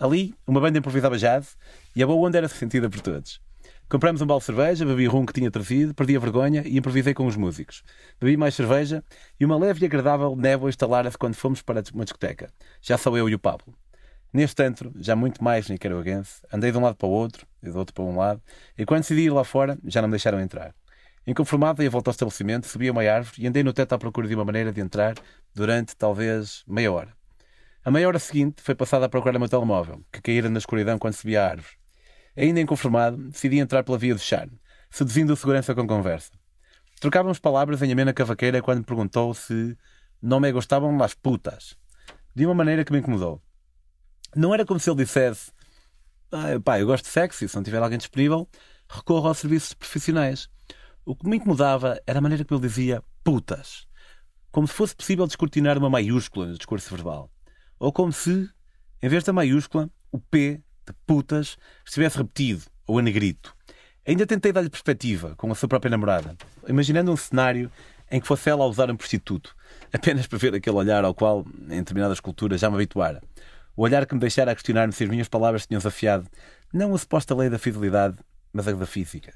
Ali, 0.00 0.34
uma 0.44 0.60
banda 0.60 0.78
improvisava 0.78 1.16
jazz 1.16 1.56
e 1.94 2.02
a 2.02 2.06
boa 2.08 2.26
onda 2.26 2.38
era 2.38 2.48
sentida 2.48 2.90
por 2.90 3.00
todos. 3.00 3.45
Compramos 3.88 4.20
um 4.20 4.26
balde 4.26 4.42
de 4.42 4.46
cerveja, 4.46 4.84
bebi 4.84 5.06
rum 5.06 5.24
que 5.24 5.32
tinha 5.32 5.48
trazido, 5.48 5.94
perdi 5.94 6.16
a 6.16 6.18
vergonha 6.18 6.62
e 6.66 6.76
improvisei 6.76 7.14
com 7.14 7.24
os 7.24 7.36
músicos. 7.36 7.84
Bebi 8.20 8.36
mais 8.36 8.56
cerveja 8.56 9.04
e 9.38 9.44
uma 9.44 9.56
leve 9.56 9.84
e 9.84 9.86
agradável 9.86 10.34
névoa 10.34 10.68
instalara-se 10.68 11.16
quando 11.16 11.36
fomos 11.36 11.62
para 11.62 11.80
uma 11.94 12.04
discoteca. 12.04 12.50
Já 12.82 12.98
sou 12.98 13.16
eu 13.16 13.28
e 13.28 13.34
o 13.36 13.38
Pablo. 13.38 13.72
Neste 14.32 14.60
antro, 14.64 14.92
já 14.96 15.14
muito 15.14 15.42
mais 15.42 15.68
nicaragüense, 15.68 16.42
andei 16.52 16.72
de 16.72 16.78
um 16.78 16.82
lado 16.82 16.96
para 16.96 17.06
o 17.06 17.10
outro 17.12 17.46
e 17.62 17.70
do 17.70 17.78
outro 17.78 17.94
para 17.94 18.02
um 18.02 18.16
lado, 18.16 18.42
e 18.76 18.84
quando 18.84 19.02
decidi 19.02 19.22
ir 19.22 19.30
lá 19.30 19.44
fora, 19.44 19.78
já 19.84 20.02
não 20.02 20.08
me 20.08 20.12
deixaram 20.12 20.40
entrar. 20.40 20.74
Inconformado, 21.24 21.78
dei 21.78 21.86
a 21.86 21.90
volta 21.90 22.10
ao 22.10 22.12
estabelecimento, 22.12 22.66
subi 22.66 22.88
a 22.88 22.92
uma 22.92 23.04
árvore 23.04 23.40
e 23.40 23.46
andei 23.46 23.62
no 23.62 23.72
teto 23.72 23.92
à 23.92 23.98
procura 23.98 24.26
de 24.26 24.34
uma 24.34 24.44
maneira 24.44 24.72
de 24.72 24.80
entrar 24.80 25.14
durante, 25.54 25.96
talvez, 25.96 26.64
meia 26.66 26.90
hora. 26.90 27.14
A 27.84 27.90
meia 27.92 28.08
hora 28.08 28.18
seguinte 28.18 28.60
foi 28.62 28.74
passada 28.74 29.06
a 29.06 29.08
procurar 29.08 29.36
o 29.36 29.38
meu 29.38 29.48
telemóvel, 29.48 30.02
que 30.10 30.20
caíra 30.20 30.48
na 30.48 30.58
escuridão 30.58 30.98
quando 30.98 31.14
subi 31.14 31.36
a 31.36 31.48
árvore. 31.48 31.85
Ainda 32.36 32.60
inconformado, 32.60 33.16
decidi 33.28 33.58
entrar 33.58 33.82
pela 33.82 33.96
via 33.96 34.14
do 34.14 34.20
charme, 34.20 34.60
seduzindo 34.90 35.32
o 35.32 35.36
segurança 35.36 35.74
com 35.74 35.86
conversa. 35.86 36.32
Trocávamos 37.00 37.38
palavras 37.38 37.82
em 37.82 37.92
amena 37.92 38.12
cavaqueira 38.12 38.60
quando 38.60 38.78
me 38.78 38.84
perguntou 38.84 39.32
se 39.34 39.76
não 40.20 40.40
me 40.40 40.52
gostavam 40.52 40.96
las 40.96 41.14
putas, 41.14 41.76
de 42.34 42.44
uma 42.44 42.54
maneira 42.54 42.84
que 42.84 42.92
me 42.92 42.98
incomodou. 42.98 43.42
Não 44.34 44.52
era 44.52 44.66
como 44.66 44.78
se 44.78 44.90
ele 44.90 45.04
dissesse: 45.04 45.50
ah, 46.30 46.60
pá, 46.62 46.78
eu 46.78 46.86
gosto 46.86 47.04
de 47.04 47.10
sexo 47.10 47.44
e 47.44 47.48
se 47.48 47.56
não 47.56 47.62
tiver 47.62 47.82
alguém 47.82 47.98
disponível, 47.98 48.48
recorro 48.88 49.28
aos 49.28 49.38
serviços 49.38 49.72
profissionais. 49.72 50.48
O 51.04 51.14
que 51.14 51.28
me 51.28 51.36
incomodava 51.36 52.00
era 52.06 52.18
a 52.18 52.22
maneira 52.22 52.44
como 52.44 52.60
ele 52.60 52.68
dizia 52.68 53.02
putas. 53.22 53.86
Como 54.50 54.66
se 54.66 54.74
fosse 54.74 54.96
possível 54.96 55.26
descortinar 55.26 55.78
uma 55.78 55.88
maiúscula 55.88 56.46
no 56.46 56.56
discurso 56.56 56.94
verbal. 56.94 57.30
Ou 57.78 57.92
como 57.92 58.12
se, 58.12 58.48
em 59.02 59.08
vez 59.08 59.22
da 59.22 59.32
maiúscula, 59.32 59.88
o 60.10 60.18
P 60.18 60.62
de 60.86 60.92
putas 61.06 61.56
estivesse 61.84 62.18
repetido 62.18 62.62
ou 62.86 62.98
a 62.98 63.02
negrito. 63.02 63.54
Ainda 64.06 64.26
tentei 64.26 64.52
dar-lhe 64.52 64.70
perspectiva 64.70 65.34
com 65.36 65.50
a 65.50 65.54
sua 65.54 65.68
própria 65.68 65.90
namorada, 65.90 66.36
imaginando 66.68 67.10
um 67.10 67.16
cenário 67.16 67.70
em 68.10 68.20
que 68.20 68.26
fosse 68.26 68.48
ela 68.48 68.64
a 68.64 68.68
usar 68.68 68.90
um 68.90 68.96
prostituto, 68.96 69.54
apenas 69.92 70.26
para 70.26 70.38
ver 70.38 70.54
aquele 70.54 70.76
olhar 70.76 71.04
ao 71.04 71.14
qual, 71.14 71.44
em 71.68 71.78
determinadas 71.78 72.20
culturas, 72.20 72.60
já 72.60 72.70
me 72.70 72.76
habituara. 72.76 73.20
O 73.76 73.82
olhar 73.82 74.06
que 74.06 74.14
me 74.14 74.20
deixara 74.20 74.52
a 74.52 74.54
questionar-me 74.54 74.92
se 74.92 75.04
as 75.04 75.10
minhas 75.10 75.28
palavras 75.28 75.66
tinham 75.66 75.78
desafiado 75.78 76.28
não 76.72 76.94
a 76.94 76.98
suposta 76.98 77.34
lei 77.34 77.50
da 77.50 77.58
fidelidade, 77.58 78.16
mas 78.52 78.68
a 78.68 78.72
da 78.72 78.86
física. 78.86 79.32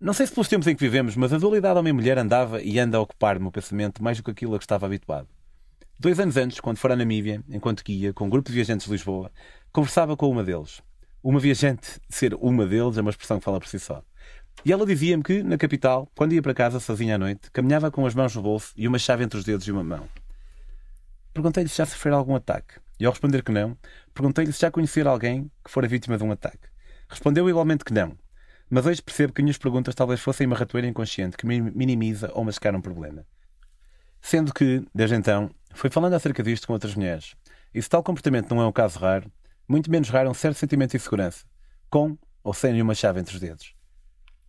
Não 0.00 0.12
sei 0.12 0.26
se 0.26 0.32
pelos 0.32 0.48
tempos 0.48 0.66
em 0.66 0.74
que 0.74 0.80
vivemos, 0.80 1.14
mas 1.14 1.32
a 1.32 1.38
dualidade 1.38 1.78
homem-mulher 1.78 2.18
andava 2.18 2.60
e 2.60 2.78
anda 2.78 2.98
a 2.98 3.00
ocupar 3.00 3.40
o 3.40 3.52
pensamento 3.52 4.02
mais 4.02 4.16
do 4.16 4.24
que 4.24 4.32
aquilo 4.32 4.56
a 4.56 4.58
que 4.58 4.64
estava 4.64 4.86
habituado. 4.86 5.28
Dois 6.02 6.18
anos 6.18 6.36
antes, 6.36 6.58
quando 6.58 6.78
fora 6.78 6.94
a 6.94 6.96
Namíbia, 6.96 7.44
enquanto 7.48 7.84
guia, 7.84 8.12
com 8.12 8.26
um 8.26 8.28
grupo 8.28 8.48
de 8.48 8.56
viajantes 8.56 8.86
de 8.86 8.92
Lisboa, 8.92 9.30
conversava 9.70 10.16
com 10.16 10.28
uma 10.28 10.42
deles. 10.42 10.82
Uma 11.22 11.38
viajante, 11.38 12.00
ser 12.08 12.34
uma 12.34 12.66
deles 12.66 12.98
é 12.98 13.00
uma 13.00 13.10
expressão 13.10 13.38
que 13.38 13.44
fala 13.44 13.60
por 13.60 13.68
si 13.68 13.78
só. 13.78 14.02
E 14.64 14.72
ela 14.72 14.84
dizia-me 14.84 15.22
que, 15.22 15.44
na 15.44 15.56
capital, 15.56 16.10
quando 16.16 16.32
ia 16.32 16.42
para 16.42 16.54
casa 16.54 16.80
sozinha 16.80 17.14
à 17.14 17.18
noite, 17.18 17.52
caminhava 17.52 17.88
com 17.88 18.04
as 18.04 18.16
mãos 18.16 18.34
no 18.34 18.42
bolso 18.42 18.72
e 18.76 18.88
uma 18.88 18.98
chave 18.98 19.22
entre 19.22 19.38
os 19.38 19.44
dedos 19.44 19.64
e 19.68 19.70
uma 19.70 19.84
mão. 19.84 20.08
Perguntei-lhe 21.32 21.68
se 21.68 21.78
já 21.78 21.86
sofreu 21.86 22.16
algum 22.16 22.34
ataque. 22.34 22.80
E 22.98 23.06
ao 23.06 23.12
responder 23.12 23.44
que 23.44 23.52
não, 23.52 23.78
perguntei-lhe 24.12 24.52
se 24.52 24.60
já 24.60 24.72
conhecia 24.72 25.06
alguém 25.06 25.48
que 25.64 25.70
fora 25.70 25.86
vítima 25.86 26.18
de 26.18 26.24
um 26.24 26.32
ataque. 26.32 26.66
Respondeu 27.08 27.48
igualmente 27.48 27.84
que 27.84 27.94
não. 27.94 28.18
Mas 28.68 28.86
hoje 28.86 29.00
percebo 29.00 29.32
que 29.32 29.40
minhas 29.40 29.56
perguntas 29.56 29.94
talvez 29.94 30.18
fossem 30.18 30.48
uma 30.48 30.56
ratoeira 30.56 30.88
inconsciente 30.88 31.36
que 31.36 31.46
minimiza 31.46 32.28
ou 32.34 32.44
mascara 32.44 32.76
um 32.76 32.82
problema. 32.82 33.24
Sendo 34.20 34.54
que, 34.54 34.84
desde 34.94 35.16
então, 35.16 35.50
foi 35.74 35.90
falando 35.90 36.14
acerca 36.14 36.42
disto 36.42 36.66
com 36.66 36.72
outras 36.72 36.94
mulheres. 36.94 37.34
E 37.74 37.80
se 37.80 37.88
tal 37.88 38.02
comportamento 38.02 38.54
não 38.54 38.62
é 38.62 38.66
um 38.66 38.72
caso 38.72 38.98
raro, 38.98 39.30
muito 39.68 39.90
menos 39.90 40.08
raro 40.08 40.28
é 40.28 40.30
um 40.30 40.34
certo 40.34 40.58
sentimento 40.58 40.90
de 40.90 40.96
insegurança, 40.98 41.44
com 41.88 42.16
ou 42.42 42.52
sem 42.52 42.72
nenhuma 42.72 42.94
chave 42.94 43.20
entre 43.20 43.34
os 43.34 43.40
dedos. 43.40 43.74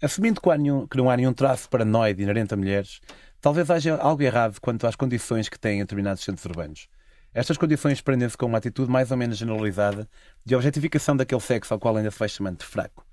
Assumindo 0.01 0.41
que, 0.41 0.57
nenhum, 0.57 0.85
que 0.85 0.97
não 0.97 1.09
há 1.09 1.15
nenhum 1.15 1.31
traço 1.31 1.69
paranoide 1.69 2.21
inerente 2.21 2.53
a 2.53 2.57
mulheres, 2.57 2.99
talvez 3.39 3.69
haja 3.69 3.95
algo 3.95 4.21
errado 4.21 4.59
quanto 4.59 4.85
às 4.85 4.95
condições 4.95 5.47
que 5.47 5.57
têm 5.57 5.79
determinados 5.79 6.23
centros 6.23 6.45
urbanos. 6.45 6.89
Estas 7.33 7.57
condições 7.57 8.01
prendem-se 8.01 8.37
com 8.37 8.45
uma 8.45 8.57
atitude 8.57 8.91
mais 8.91 9.11
ou 9.11 9.17
menos 9.17 9.37
generalizada 9.37 10.07
de 10.45 10.55
objetificação 10.55 11.15
daquele 11.15 11.41
sexo 11.41 11.73
ao 11.73 11.79
qual 11.79 11.95
ainda 11.95 12.11
se 12.11 12.19
vai 12.19 12.29
chamando 12.29 12.59
de 12.59 12.65
fraco. 12.65 13.05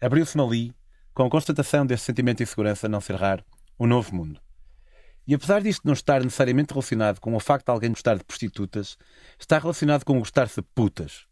Abriu-se-me 0.00 0.42
ali, 0.42 0.74
com 1.12 1.24
a 1.24 1.30
constatação 1.30 1.84
deste 1.84 2.06
sentimento 2.06 2.38
de 2.38 2.44
insegurança 2.44 2.88
não 2.88 3.00
ser 3.00 3.16
raro, 3.16 3.44
um 3.78 3.86
novo 3.86 4.14
mundo. 4.14 4.40
E 5.26 5.34
apesar 5.34 5.62
disto 5.62 5.84
não 5.84 5.92
estar 5.92 6.22
necessariamente 6.22 6.72
relacionado 6.72 7.20
com 7.20 7.34
o 7.34 7.40
facto 7.40 7.66
de 7.66 7.70
alguém 7.70 7.90
gostar 7.90 8.16
de 8.16 8.24
prostitutas, 8.24 8.98
está 9.38 9.58
relacionado 9.58 10.04
com 10.04 10.18
gostar-se 10.18 10.60
de 10.60 10.66
putas. 10.74 11.26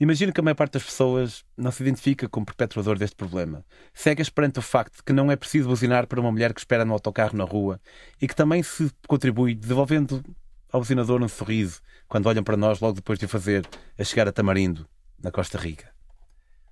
Imagino 0.00 0.32
que 0.32 0.38
a 0.38 0.44
maior 0.44 0.54
parte 0.54 0.74
das 0.74 0.84
pessoas 0.84 1.44
não 1.56 1.72
se 1.72 1.82
identifica 1.82 2.28
como 2.28 2.46
perpetuador 2.46 2.96
deste 2.96 3.16
problema, 3.16 3.64
cegas 3.92 4.30
perante 4.30 4.60
o 4.60 4.62
facto 4.62 4.98
de 4.98 5.02
que 5.02 5.12
não 5.12 5.28
é 5.28 5.34
preciso 5.34 5.68
buzinar 5.68 6.06
para 6.06 6.20
uma 6.20 6.30
mulher 6.30 6.54
que 6.54 6.60
espera 6.60 6.84
no 6.84 6.92
autocarro 6.92 7.36
na 7.36 7.42
rua 7.42 7.80
e 8.22 8.28
que 8.28 8.36
também 8.36 8.62
se 8.62 8.92
contribui 9.08 9.56
desenvolvendo 9.56 10.24
ao 10.70 10.80
buzinador 10.80 11.20
um 11.20 11.28
sorriso 11.28 11.80
quando 12.06 12.26
olham 12.26 12.44
para 12.44 12.56
nós 12.56 12.78
logo 12.78 12.94
depois 12.94 13.18
de 13.18 13.24
o 13.24 13.28
fazer 13.28 13.66
a 13.98 14.04
chegar 14.04 14.28
a 14.28 14.32
Tamarindo, 14.32 14.88
na 15.20 15.32
Costa 15.32 15.58
Rica. 15.58 15.92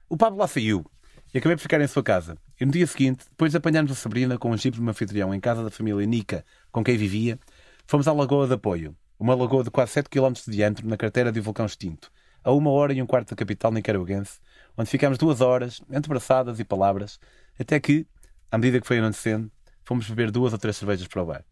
O 0.08 0.16
Pablo 0.16 0.38
lá 0.38 0.46
saiu 0.46 0.88
e 1.32 1.38
acabei 1.38 1.56
por 1.56 1.62
ficar 1.62 1.80
em 1.80 1.86
sua 1.86 2.02
casa. 2.02 2.36
E 2.60 2.64
no 2.64 2.72
dia 2.72 2.86
seguinte, 2.86 3.24
depois 3.28 3.50
de 3.50 3.58
apanharmos 3.58 3.92
a 3.92 3.94
Sabrina 3.94 4.38
com 4.38 4.50
um 4.50 4.56
jipe 4.56 4.76
de 4.76 4.82
um 4.82 4.88
anfitrião 4.88 5.34
em 5.34 5.40
casa 5.40 5.62
da 5.62 5.70
família 5.70 6.06
Nica, 6.06 6.44
com 6.72 6.82
quem 6.82 6.96
vivia, 6.96 7.38
fomos 7.86 8.08
à 8.08 8.12
Lagoa 8.12 8.46
de 8.46 8.54
Apoio, 8.54 8.96
uma 9.18 9.34
lagoa 9.34 9.64
de 9.64 9.70
quase 9.70 9.92
7 9.92 10.08
km 10.10 10.32
de 10.32 10.50
diâmetro 10.50 10.86
na 10.86 10.96
carteira 10.96 11.32
de 11.32 11.40
um 11.40 11.42
vulcão 11.42 11.66
extinto, 11.66 12.10
a 12.44 12.52
uma 12.52 12.70
hora 12.70 12.92
e 12.92 13.02
um 13.02 13.06
quarto 13.06 13.30
da 13.30 13.36
capital 13.36 13.72
nicaragüense, 13.72 14.38
onde 14.76 14.90
ficámos 14.90 15.18
duas 15.18 15.40
horas, 15.40 15.80
entre 15.90 16.08
braçadas 16.08 16.60
e 16.60 16.64
palavras, 16.64 17.18
até 17.58 17.80
que, 17.80 18.06
à 18.50 18.58
medida 18.58 18.80
que 18.80 18.86
foi 18.86 18.98
anoitecendo, 18.98 19.50
fomos 19.84 20.08
beber 20.08 20.30
duas 20.30 20.52
ou 20.52 20.58
três 20.58 20.76
cervejas 20.76 21.06
para 21.06 21.22
o 21.22 21.26
bar. 21.26 21.44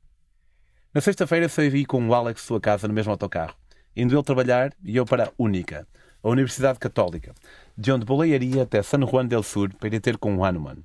Na 0.93 1.01
sexta-feira 1.01 1.49
saí 1.49 1.85
com 1.85 2.07
o 2.07 2.15
Alex 2.15 2.43
sua 2.43 2.61
casa 2.61 2.87
no 2.87 2.95
mesmo 2.95 3.11
autocarro, 3.11 3.57
indo 3.97 4.15
ele 4.15 4.23
trabalhar 4.23 4.73
e 4.85 4.97
eu 4.97 5.05
para 5.05 5.25
a 5.25 5.33
Única, 5.39 5.87
a 6.23 6.29
Universidade 6.29 6.79
Católica, 6.79 7.35
de 7.77 7.93
onde 7.93 8.05
boleiaria 8.05 8.63
até 8.63 8.83
San 8.83 9.07
Juan 9.07 9.27
del 9.27 9.43
Sur 9.43 9.75
para 9.75 9.95
ir 9.95 10.01
ter 10.01 10.17
com 10.19 10.37
o 10.37 10.45
Hanuman. 10.45 10.77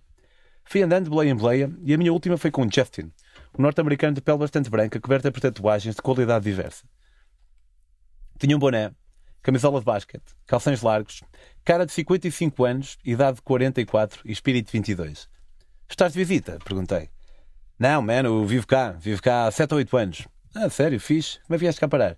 Fui 0.64 0.82
andando 0.82 1.06
de 1.06 1.10
boleia 1.10 1.32
em 1.32 1.36
boleia 1.36 1.72
e 1.84 1.94
a 1.94 1.98
minha 1.98 2.14
última 2.14 2.38
foi 2.38 2.52
com 2.52 2.68
Justin, 2.70 3.12
um 3.58 3.62
norte-americano 3.62 4.14
de 4.14 4.22
pele 4.22 4.38
bastante 4.38 4.70
branca, 4.70 5.00
coberta 5.00 5.32
por 5.32 5.40
tatuagens 5.40 5.96
de 5.96 6.02
qualidade 6.02 6.46
diversa. 6.46 6.86
Tinha 8.40 8.56
um 8.56 8.60
boné 8.60 8.92
camisola 9.42 9.80
de 9.80 9.86
basquete, 9.86 10.36
calções 10.46 10.82
largos, 10.82 11.24
cara 11.64 11.86
de 11.86 11.92
55 11.92 12.64
anos, 12.66 12.98
idade 13.04 13.38
de 13.38 13.42
44 13.42 14.22
e 14.26 14.32
espírito 14.32 14.68
de 14.68 14.72
22. 14.74 15.30
Estás 15.90 16.14
de 16.14 16.20
visita? 16.20 16.60
Perguntei. 16.64 17.10
Não, 17.80 18.02
man, 18.02 18.24
eu 18.26 18.46
vivo 18.46 18.68
cá. 18.68 18.92
Vivo 18.92 19.22
cá 19.22 19.48
há 19.48 19.52
7 19.52 19.72
ou 19.72 19.78
8 19.78 19.98
anos. 19.98 20.28
Ah, 20.54 20.70
sério? 20.70 21.00
Fiz? 21.00 21.40
Como 21.48 21.56
é 21.56 21.58
que 21.58 21.66
vieste 21.66 21.80
cá 21.80 21.88
parar? 21.88 22.18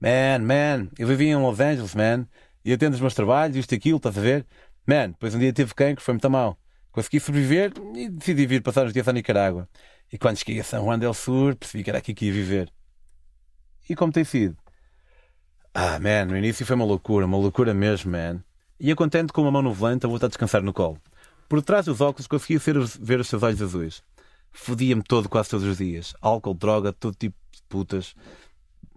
Man, 0.00 0.40
man, 0.40 0.88
eu 0.98 1.06
vivia 1.06 1.32
em 1.32 1.36
Los 1.36 1.60
Angeles, 1.60 1.94
man. 1.94 2.26
E 2.64 2.72
atendo 2.72 2.94
os 2.94 3.00
meus 3.00 3.14
trabalhos, 3.14 3.56
isto 3.56 3.72
e 3.72 3.76
aquilo, 3.76 3.98
estás 3.98 4.16
a 4.16 4.20
ver? 4.20 4.46
Man, 4.86 5.10
depois 5.10 5.34
um 5.34 5.38
dia 5.38 5.52
tive 5.52 5.74
cancro, 5.74 6.02
foi 6.02 6.14
muito 6.14 6.30
mal. 6.30 6.58
Consegui 6.90 7.20
sobreviver 7.20 7.72
e 7.94 8.08
decidi 8.08 8.46
vir 8.46 8.62
passar 8.62 8.86
uns 8.86 8.92
dias 8.92 9.06
à 9.06 9.12
Nicarágua. 9.12 9.68
E 10.12 10.16
quando 10.16 10.38
cheguei 10.38 10.60
a 10.60 10.64
São 10.64 10.84
Juan 10.84 10.98
del 10.98 11.12
Sur, 11.12 11.56
percebi 11.56 11.82
que 11.82 11.90
era 11.90 11.98
aqui 11.98 12.14
que 12.14 12.26
ia 12.26 12.32
viver. 12.32 12.72
E 13.88 13.94
como 13.94 14.12
tem 14.12 14.24
sido? 14.24 14.56
Ah, 15.74 15.98
man, 15.98 16.26
no 16.26 16.36
início 16.36 16.64
foi 16.64 16.76
uma 16.76 16.84
loucura, 16.84 17.26
uma 17.26 17.36
loucura 17.36 17.74
mesmo, 17.74 18.12
man. 18.12 18.42
Ia 18.78 18.94
contente 18.94 19.32
com 19.32 19.42
uma 19.42 19.50
mão 19.50 19.62
no 19.62 19.72
volante 19.74 20.06
a 20.06 20.08
voltar 20.08 20.26
a 20.26 20.28
descansar 20.28 20.62
no 20.62 20.72
colo. 20.72 20.98
Por 21.48 21.60
trás 21.62 21.86
dos 21.86 22.00
óculos 22.00 22.26
conseguia 22.26 22.58
ver 23.00 23.20
os 23.20 23.28
seus 23.28 23.42
olhos 23.42 23.60
azuis. 23.60 24.02
Fodia-me 24.52 25.02
todo 25.02 25.28
quase 25.28 25.50
todos 25.50 25.66
os 25.66 25.78
dias. 25.78 26.14
Álcool, 26.20 26.54
droga, 26.54 26.92
todo 26.92 27.14
tipo 27.14 27.36
de 27.52 27.62
putas. 27.68 28.14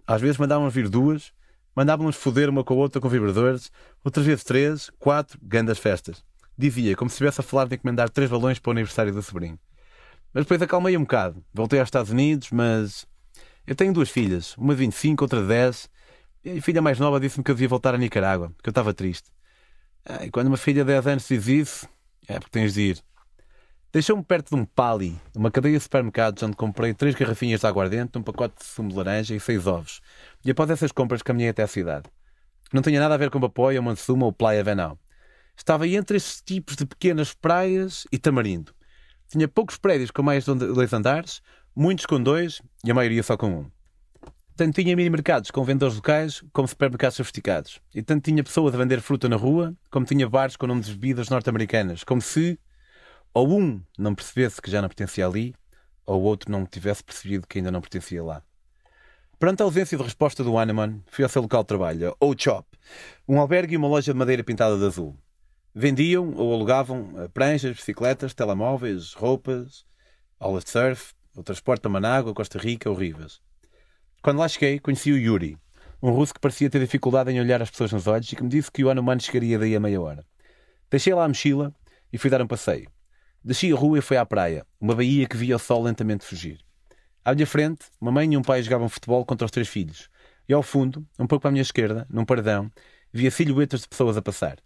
Às 0.06 0.20
vezes 0.20 0.38
mandavam 0.38 0.70
vir 0.70 0.88
duas, 0.88 1.32
mandavam-nos 1.78 2.16
foder 2.16 2.50
uma 2.50 2.64
com 2.64 2.74
a 2.74 2.76
outra 2.76 3.00
com 3.00 3.08
vibradores, 3.08 3.70
outras 4.04 4.26
vezes 4.26 4.42
três, 4.42 4.90
quatro, 4.98 5.38
grandes 5.40 5.78
festas. 5.78 6.24
Dizia, 6.56 6.96
como 6.96 7.08
se 7.08 7.14
estivesse 7.14 7.40
a 7.40 7.44
falar 7.44 7.68
de 7.68 7.76
encomendar 7.76 8.10
três 8.10 8.28
balões 8.28 8.58
para 8.58 8.70
o 8.70 8.72
aniversário 8.72 9.12
do 9.14 9.22
sobrinho. 9.22 9.56
Mas 10.34 10.42
depois 10.42 10.60
acalmei 10.60 10.96
um 10.96 11.02
bocado. 11.02 11.40
Voltei 11.54 11.78
aos 11.78 11.86
Estados 11.86 12.10
Unidos, 12.10 12.50
mas. 12.50 13.06
Eu 13.64 13.76
tenho 13.76 13.92
duas 13.92 14.10
filhas, 14.10 14.56
uma 14.56 14.74
de 14.74 14.80
25, 14.80 15.22
outra 15.22 15.40
de 15.40 15.46
10. 15.46 15.88
E 16.46 16.58
a 16.58 16.62
filha 16.62 16.82
mais 16.82 16.98
nova 16.98 17.20
disse-me 17.20 17.44
que 17.44 17.50
eu 17.52 17.54
devia 17.54 17.68
voltar 17.68 17.94
a 17.94 17.98
Nicarágua, 17.98 18.52
que 18.60 18.68
eu 18.68 18.72
estava 18.72 18.92
triste. 18.92 19.30
Ah, 20.04 20.24
e 20.24 20.32
quando 20.32 20.48
uma 20.48 20.56
filha 20.56 20.82
de 20.82 20.88
10 20.88 21.06
anos 21.06 21.28
diz 21.28 21.46
isso, 21.46 21.88
é 22.26 22.40
porque 22.40 22.50
tens 22.50 22.74
de 22.74 22.80
ir. 22.80 23.04
Deixou-me 23.90 24.22
perto 24.22 24.54
de 24.54 24.60
um 24.60 24.66
Pali, 24.66 25.18
uma 25.34 25.50
cadeia 25.50 25.78
de 25.78 25.82
supermercados 25.82 26.42
onde 26.42 26.54
comprei 26.54 26.92
três 26.92 27.14
garrafinhas 27.14 27.60
de 27.60 27.66
aguardente, 27.66 28.18
um 28.18 28.22
pacote 28.22 28.58
de 28.58 28.64
sumo 28.66 28.90
de 28.90 28.94
laranja 28.94 29.34
e 29.34 29.40
seis 29.40 29.66
ovos. 29.66 30.02
E 30.44 30.50
após 30.50 30.68
essas 30.68 30.92
compras 30.92 31.22
caminhei 31.22 31.48
até 31.48 31.62
a 31.62 31.66
cidade. 31.66 32.04
Não 32.70 32.82
tinha 32.82 33.00
nada 33.00 33.14
a 33.14 33.16
ver 33.16 33.30
com 33.30 33.40
Bapoia, 33.40 33.80
Montezuma 33.80 34.26
ou 34.26 34.32
Playa 34.32 34.62
Venal. 34.62 34.98
Estava 35.56 35.88
entre 35.88 36.18
esses 36.18 36.42
tipos 36.42 36.76
de 36.76 36.84
pequenas 36.84 37.32
praias 37.32 38.06
e 38.12 38.18
Tamarindo. 38.18 38.74
Tinha 39.26 39.48
poucos 39.48 39.78
prédios 39.78 40.10
com 40.10 40.22
mais 40.22 40.44
de 40.44 40.54
dois 40.54 40.92
andares, 40.92 41.40
muitos 41.74 42.04
com 42.04 42.22
dois 42.22 42.60
e 42.84 42.90
a 42.90 42.94
maioria 42.94 43.22
só 43.22 43.38
com 43.38 43.48
um. 43.48 43.70
Tanto 44.54 44.82
tinha 44.82 44.94
mini-mercados 44.94 45.50
com 45.50 45.64
vendedores 45.64 45.96
locais 45.96 46.44
como 46.52 46.68
supermercados 46.68 47.16
sofisticados. 47.16 47.80
E 47.94 48.02
tanto 48.02 48.24
tinha 48.24 48.44
pessoas 48.44 48.74
a 48.74 48.78
vender 48.78 49.00
fruta 49.00 49.30
na 49.30 49.36
rua, 49.36 49.74
como 49.90 50.04
tinha 50.04 50.28
bares 50.28 50.56
com 50.56 50.66
nomes 50.66 50.86
de 50.86 50.92
bebidas 50.92 51.30
norte-americanas. 51.30 52.04
Como 52.04 52.20
se 52.20 52.58
ou 53.32 53.58
um 53.58 53.80
não 53.98 54.14
percebesse 54.14 54.60
que 54.60 54.70
já 54.70 54.80
não 54.80 54.88
pertencia 54.88 55.26
ali, 55.26 55.54
ou 56.06 56.20
o 56.20 56.24
outro 56.24 56.50
não 56.50 56.64
tivesse 56.64 57.04
percebido 57.04 57.46
que 57.46 57.58
ainda 57.58 57.70
não 57.70 57.80
pertencia 57.80 58.22
lá. 58.22 58.42
Perante 59.38 59.62
a 59.62 59.64
ausência 59.64 59.96
de 59.96 60.02
resposta 60.02 60.42
do 60.42 60.58
Aneman, 60.58 61.00
fui 61.06 61.22
ao 61.22 61.28
seu 61.28 61.42
local 61.42 61.62
de 61.62 61.68
trabalho, 61.68 62.16
ou 62.18 62.34
Chop, 62.36 62.66
um 63.28 63.38
albergue 63.38 63.74
e 63.74 63.76
uma 63.76 63.86
loja 63.86 64.12
de 64.12 64.18
madeira 64.18 64.42
pintada 64.42 64.76
de 64.76 64.84
azul. 64.84 65.16
Vendiam 65.72 66.32
ou 66.34 66.52
alugavam 66.52 67.12
eh, 67.16 67.28
pranchas, 67.28 67.76
bicicletas, 67.76 68.34
telemóveis, 68.34 69.12
roupas, 69.12 69.84
aulas 70.40 70.64
de 70.64 70.70
surf, 70.70 71.14
o 71.36 71.42
transporte 71.42 71.86
a 71.86 71.88
Manágua, 71.88 72.34
Costa 72.34 72.58
Rica 72.58 72.90
ou 72.90 72.96
Rivas. 72.96 73.40
Quando 74.22 74.38
lá 74.38 74.48
cheguei, 74.48 74.80
conheci 74.80 75.12
o 75.12 75.16
Yuri, 75.16 75.56
um 76.02 76.10
russo 76.10 76.34
que 76.34 76.40
parecia 76.40 76.68
ter 76.68 76.80
dificuldade 76.80 77.30
em 77.30 77.40
olhar 77.40 77.62
as 77.62 77.70
pessoas 77.70 77.92
nos 77.92 78.08
olhos 78.08 78.32
e 78.32 78.34
que 78.34 78.42
me 78.42 78.48
disse 78.48 78.72
que 78.72 78.82
o 78.82 78.90
Anuman 78.90 79.20
chegaria 79.20 79.58
daí 79.58 79.76
a 79.76 79.80
meia 79.80 80.00
hora. 80.00 80.26
Deixei 80.90 81.14
lá 81.14 81.24
a 81.24 81.28
mochila 81.28 81.72
e 82.12 82.18
fui 82.18 82.28
dar 82.28 82.42
um 82.42 82.46
passeio. 82.46 82.90
Desci 83.48 83.72
a 83.72 83.74
rua 83.74 83.96
e 83.96 84.02
fui 84.02 84.18
à 84.18 84.26
praia, 84.26 84.66
uma 84.78 84.94
baía 84.94 85.26
que 85.26 85.34
via 85.34 85.56
o 85.56 85.58
sol 85.58 85.82
lentamente 85.82 86.22
fugir. 86.22 86.60
À 87.24 87.32
minha 87.32 87.46
frente, 87.46 87.86
uma 87.98 88.12
mãe 88.12 88.30
e 88.30 88.36
um 88.36 88.42
pai 88.42 88.62
jogavam 88.62 88.90
futebol 88.90 89.24
contra 89.24 89.46
os 89.46 89.50
três 89.50 89.66
filhos. 89.66 90.10
E 90.46 90.52
ao 90.52 90.62
fundo, 90.62 91.02
um 91.18 91.26
pouco 91.26 91.40
para 91.40 91.48
a 91.48 91.52
minha 91.52 91.62
esquerda, 91.62 92.06
num 92.10 92.26
paredão, 92.26 92.70
via 93.10 93.30
silhuetas 93.30 93.80
de 93.80 93.88
pessoas 93.88 94.18
a 94.18 94.20
passar. 94.20 94.58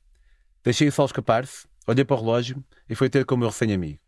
Deixei 0.65 0.89
o 0.89 0.91
sol 0.91 1.07
escapar-se, 1.07 1.65
olhei 1.87 2.05
para 2.05 2.17
o 2.17 2.19
relógio 2.19 2.65
e 2.91 2.97
fui 2.97 3.09
ter 3.09 3.25
com 3.25 3.37
o 3.37 3.39
meu 3.39 3.51
recém-amigo. 3.51 4.01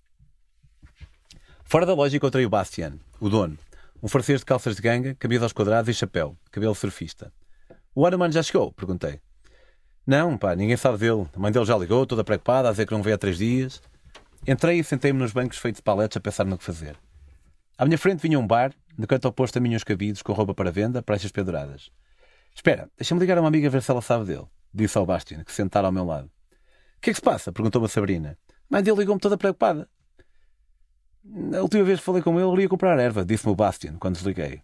Fora 1.62 1.86
da 1.86 1.94
loja 1.94 2.16
encontrei 2.16 2.44
o 2.44 2.50
Bastian, 2.50 2.98
o 3.20 3.28
dono, 3.28 3.56
um 4.02 4.08
francês 4.08 4.40
de 4.40 4.46
calças 4.46 4.74
de 4.74 4.82
ganga, 4.82 5.14
camisa 5.14 5.44
aos 5.44 5.52
quadrados 5.52 5.88
e 5.88 5.94
chapéu, 5.94 6.36
cabelo 6.50 6.74
surfista. 6.74 7.32
O 7.94 8.04
Anuman 8.04 8.32
já 8.32 8.42
chegou? 8.42 8.72
Perguntei. 8.72 9.20
Não, 10.04 10.36
pá, 10.36 10.56
ninguém 10.56 10.76
sabe 10.76 10.98
dele. 10.98 11.28
A 11.32 11.38
mãe 11.38 11.52
dele 11.52 11.64
já 11.64 11.78
ligou, 11.78 12.04
toda 12.04 12.24
preocupada, 12.24 12.66
a 12.66 12.72
dizer 12.72 12.86
que 12.86 12.92
não 12.92 13.04
veio 13.04 13.14
há 13.14 13.18
três 13.18 13.38
dias. 13.38 13.80
Entrei 14.47 14.78
e 14.78 14.84
sentei-me 14.84 15.18
nos 15.18 15.32
bancos 15.32 15.57
feitos 15.57 15.78
de 15.78 15.82
paletes 15.82 16.18
a 16.18 16.20
pensar 16.20 16.45
no 16.45 16.59
que 16.59 16.64
fazer. 16.64 16.99
À 17.78 17.86
minha 17.86 17.97
frente 17.97 18.20
vinha 18.20 18.38
um 18.38 18.47
bar, 18.47 18.74
no 18.97 19.07
canto 19.07 19.26
oposto 19.26 19.57
a 19.57 19.61
mim 19.61 19.74
uns 19.74 19.82
cabidos 19.82 20.20
com 20.20 20.34
roupa 20.34 20.55
para 20.55 20.70
venda, 20.70 21.03
pranchas 21.03 21.32
penduradas. 21.32 21.90
Espera, 22.55 22.90
deixa-me 22.95 23.20
ligar 23.20 23.38
a 23.38 23.40
uma 23.40 23.49
amiga 23.49 23.68
a 23.68 23.70
ver 23.70 23.82
se 23.82 23.90
ela 23.90 24.03
sabe 24.03 24.26
dele, 24.26 24.47
disse 24.72 24.99
ao 24.99 25.07
Bastian, 25.07 25.42
que 25.42 25.51
sentara 25.51 25.86
ao 25.86 25.92
meu 25.92 26.05
lado. 26.05 26.26
O 26.26 27.01
que 27.01 27.09
é 27.09 27.12
que 27.12 27.18
se 27.18 27.22
passa? 27.22 27.51
perguntou-me 27.51 27.86
a 27.86 27.88
Sabrina. 27.88 28.38
A 28.51 28.55
mãe 28.68 28.82
dele 28.82 28.99
ligou-me 28.99 29.20
toda 29.20 29.38
preocupada. 29.38 29.88
A 31.57 31.62
última 31.62 31.82
vez 31.82 32.01
que 32.01 32.05
falei 32.05 32.20
com 32.20 32.38
ele, 32.38 32.51
ele 32.51 32.62
ia 32.62 32.68
comprar 32.68 32.99
erva, 32.99 33.24
disse-me 33.24 33.51
o 33.51 33.57
Bastian, 33.57 33.97
quando 33.99 34.16
desliguei. 34.16 34.62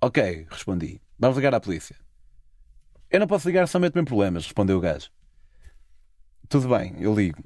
Ok, 0.00 0.48
respondi. 0.50 1.00
Vamos 1.16 1.36
ligar 1.36 1.54
à 1.54 1.60
polícia. 1.60 1.94
Eu 3.08 3.20
não 3.20 3.28
posso 3.28 3.46
ligar, 3.46 3.68
só 3.68 3.78
meto-me 3.78 4.02
em 4.02 4.04
problemas, 4.04 4.44
respondeu 4.46 4.78
o 4.78 4.80
gajo. 4.80 5.10
Tudo 6.48 6.68
bem, 6.68 6.96
eu 6.98 7.14
ligo. 7.14 7.40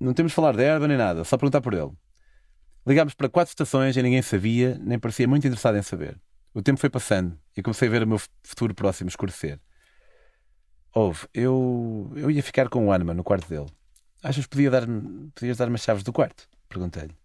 Não 0.00 0.12
temos 0.12 0.32
de 0.32 0.36
falar 0.36 0.54
de 0.56 0.62
erva 0.62 0.88
nem 0.88 0.96
nada, 0.96 1.24
só 1.24 1.36
perguntar 1.36 1.60
por 1.60 1.74
ele. 1.74 1.92
Ligámos 2.86 3.14
para 3.14 3.28
quatro 3.28 3.50
estações 3.50 3.96
e 3.96 4.02
ninguém 4.02 4.20
sabia, 4.20 4.78
nem 4.82 4.98
parecia 4.98 5.26
muito 5.26 5.46
interessado 5.46 5.76
em 5.76 5.82
saber. 5.82 6.20
O 6.52 6.62
tempo 6.62 6.78
foi 6.78 6.90
passando 6.90 7.38
e 7.56 7.62
comecei 7.62 7.88
a 7.88 7.90
ver 7.90 8.02
o 8.02 8.06
meu 8.06 8.20
futuro 8.42 8.74
próximo 8.74 9.08
escurecer. 9.08 9.58
Houve, 10.92 11.26
eu, 11.34 12.12
eu 12.14 12.30
ia 12.30 12.42
ficar 12.42 12.68
com 12.68 12.86
o 12.86 12.92
Anima 12.92 13.14
no 13.14 13.24
quarto 13.24 13.48
dele. 13.48 13.66
Achas 14.22 14.44
que 14.44 14.50
podia 14.50 14.70
dar 14.70 14.86
podias 15.34 15.56
dar-me 15.56 15.74
as 15.74 15.82
chaves 15.82 16.04
do 16.04 16.12
quarto? 16.12 16.48
Perguntei-lhe. 16.68 17.16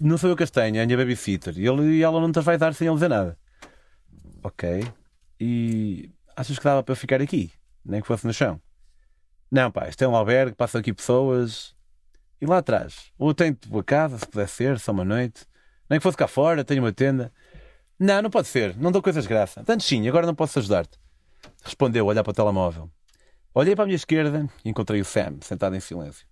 Não 0.00 0.18
sou 0.18 0.28
eu 0.30 0.36
que 0.36 0.44
tenho, 0.46 0.76
é 0.76 0.82
a 0.82 0.86
minha 0.86 0.98
babysitter. 0.98 1.56
E, 1.58 1.66
ele, 1.66 1.96
e 1.96 2.02
ela 2.02 2.20
não 2.20 2.32
te 2.32 2.40
vai 2.40 2.58
dar 2.58 2.74
sem 2.74 2.86
ele 2.86 2.96
dizer 2.96 3.08
nada. 3.08 3.38
Ok. 4.42 4.84
E 5.40 6.10
achas 6.36 6.58
que 6.58 6.64
dava 6.64 6.82
para 6.82 6.92
eu 6.92 6.96
ficar 6.96 7.20
aqui? 7.22 7.52
Nem 7.84 8.00
que 8.00 8.06
fosse 8.06 8.26
no 8.26 8.32
chão? 8.32 8.60
Não, 9.50 9.70
pá, 9.70 9.88
isto 9.88 10.02
é 10.02 10.08
um 10.08 10.16
albergue, 10.16 10.56
passam 10.56 10.80
aqui 10.80 10.92
pessoas. 10.92 11.74
E 12.40 12.46
lá 12.46 12.58
atrás? 12.58 13.12
Ou 13.18 13.32
tenho 13.32 13.54
tua 13.54 13.82
casa, 13.82 14.18
se 14.18 14.26
puder 14.26 14.48
ser, 14.48 14.78
só 14.78 14.92
uma 14.92 15.04
noite. 15.04 15.46
Nem 15.88 15.98
que 15.98 16.02
fosse 16.02 16.16
cá 16.16 16.26
fora, 16.26 16.64
tenho 16.64 16.82
uma 16.82 16.92
tenda. 16.92 17.32
Não, 17.98 18.20
não 18.20 18.30
pode 18.30 18.48
ser, 18.48 18.76
não 18.76 18.92
dou 18.92 19.00
coisas 19.00 19.24
de 19.24 19.28
graça. 19.28 19.64
Antes 19.66 19.86
sim, 19.86 20.06
agora 20.06 20.26
não 20.26 20.34
posso 20.34 20.58
ajudar-te. 20.58 20.98
Respondeu, 21.62 22.04
a 22.06 22.08
olhar 22.08 22.22
para 22.22 22.30
o 22.30 22.34
telemóvel. 22.34 22.90
Olhei 23.54 23.74
para 23.74 23.84
a 23.84 23.86
minha 23.86 23.96
esquerda 23.96 24.46
e 24.64 24.68
encontrei 24.68 25.00
o 25.00 25.04
Sam, 25.04 25.38
sentado 25.40 25.74
em 25.74 25.80
silêncio. 25.80 26.26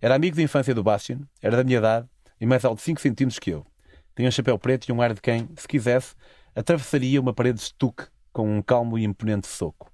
Era 0.00 0.14
amigo 0.14 0.36
de 0.36 0.42
infância 0.42 0.72
do 0.72 0.84
Bastian, 0.84 1.20
era 1.42 1.56
da 1.56 1.64
minha 1.64 1.78
idade 1.78 2.08
e 2.40 2.46
mais 2.46 2.64
alto 2.64 2.78
de 2.78 2.84
5 2.84 3.00
centímetros 3.00 3.38
que 3.40 3.50
eu. 3.50 3.66
Tinha 4.14 4.28
um 4.28 4.30
chapéu 4.30 4.56
preto 4.58 4.88
e 4.88 4.92
um 4.92 5.02
ar 5.02 5.12
de 5.12 5.20
quem, 5.20 5.48
se 5.56 5.66
quisesse, 5.66 6.14
atravessaria 6.54 7.20
uma 7.20 7.32
parede 7.32 7.58
de 7.58 7.64
estuque 7.64 8.04
com 8.32 8.56
um 8.56 8.62
calmo 8.62 8.96
e 8.96 9.04
imponente 9.04 9.48
soco. 9.48 9.90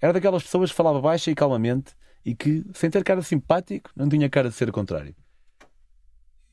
Era 0.00 0.12
daquelas 0.12 0.42
pessoas 0.42 0.70
que 0.70 0.76
falava 0.76 1.00
baixa 1.00 1.30
e 1.30 1.34
calmamente 1.34 1.94
e 2.26 2.34
que, 2.34 2.66
sem 2.74 2.90
ter 2.90 3.04
cara 3.04 3.22
simpático, 3.22 3.88
não 3.94 4.08
tinha 4.08 4.28
cara 4.28 4.48
de 4.48 4.54
ser 4.56 4.68
o 4.68 4.72
contrário. 4.72 5.14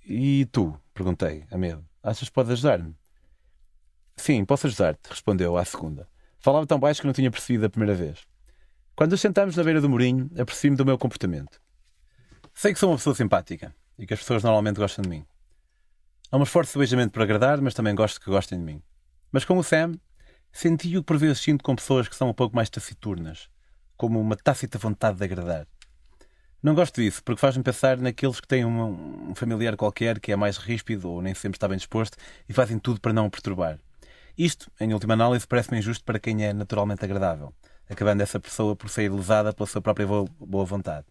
E 0.05 0.45
tu? 0.51 0.79
perguntei, 0.93 1.45
a 1.49 1.57
medo. 1.57 1.83
Achas 2.03 2.29
que 2.29 2.35
podes 2.35 2.51
ajudar-me? 2.51 2.95
Sim, 4.15 4.45
posso 4.45 4.67
ajudar-te, 4.67 5.09
respondeu 5.09 5.57
à 5.57 5.65
segunda. 5.65 6.07
Falava 6.37 6.67
tão 6.67 6.79
baixo 6.79 7.01
que 7.01 7.07
não 7.07 7.13
tinha 7.13 7.31
percebido 7.31 7.65
a 7.65 7.69
primeira 7.71 7.95
vez. 7.95 8.19
Quando 8.95 9.13
nos 9.13 9.21
sentámos 9.21 9.55
na 9.55 9.63
beira 9.63 9.81
do 9.81 9.89
morinho, 9.89 10.29
apercebi-me 10.37 10.77
do 10.77 10.85
meu 10.85 10.95
comportamento. 10.95 11.59
Sei 12.53 12.71
que 12.71 12.79
sou 12.79 12.91
uma 12.91 12.97
pessoa 12.97 13.15
simpática 13.15 13.73
e 13.97 14.05
que 14.05 14.13
as 14.13 14.19
pessoas 14.19 14.43
normalmente 14.43 14.77
gostam 14.77 15.01
de 15.01 15.09
mim. 15.09 15.25
Não 16.31 16.37
me 16.37 16.45
esforço 16.45 16.77
beijamente 16.77 17.09
por 17.09 17.23
agradar, 17.23 17.59
mas 17.59 17.73
também 17.73 17.95
gosto 17.95 18.21
que 18.21 18.29
gostem 18.29 18.59
de 18.59 18.63
mim. 18.63 18.79
Mas 19.31 19.43
como 19.43 19.61
o 19.61 19.63
Sam, 19.63 19.95
senti-o 20.51 21.01
que 21.01 21.07
por 21.07 21.17
vezes 21.17 21.39
sinto 21.39 21.63
com 21.63 21.75
pessoas 21.75 22.07
que 22.07 22.15
são 22.15 22.29
um 22.29 22.33
pouco 22.33 22.55
mais 22.55 22.69
taciturnas, 22.69 23.49
como 24.03 24.19
uma 24.19 24.35
tácita 24.35 24.77
vontade 24.77 25.17
de 25.17 25.23
agradar. 25.23 25.65
Não 26.61 26.75
gosto 26.75 27.01
disso, 27.01 27.23
porque 27.23 27.39
faz-me 27.39 27.63
pensar 27.63 27.97
naqueles 27.97 28.41
que 28.41 28.45
têm 28.45 28.65
um, 28.65 29.33
familiar 29.33 29.77
qualquer 29.77 30.19
que 30.19 30.33
é 30.33 30.35
mais 30.35 30.57
ríspido 30.57 31.09
ou 31.09 31.21
nem 31.21 31.33
sempre 31.33 31.55
está 31.55 31.69
bem 31.69 31.77
disposto 31.77 32.17
e 32.49 32.51
fazem 32.51 32.77
tudo 32.77 32.99
para 32.99 33.13
não 33.13 33.27
o 33.27 33.31
perturbar. 33.31 33.79
Isto, 34.37 34.69
em 34.77 34.93
última 34.93 35.13
análise, 35.13 35.47
parece-me 35.47 35.77
injusto 35.77 36.03
para 36.03 36.19
quem 36.19 36.43
é 36.45 36.51
naturalmente 36.51 37.05
agradável, 37.05 37.53
acabando 37.89 38.19
essa 38.19 38.41
pessoa 38.41 38.75
por 38.75 38.89
sair 38.89 39.07
lesada 39.07 39.53
pela 39.53 39.67
sua 39.67 39.81
própria 39.81 40.05
boa 40.05 40.65
vontade. 40.65 41.05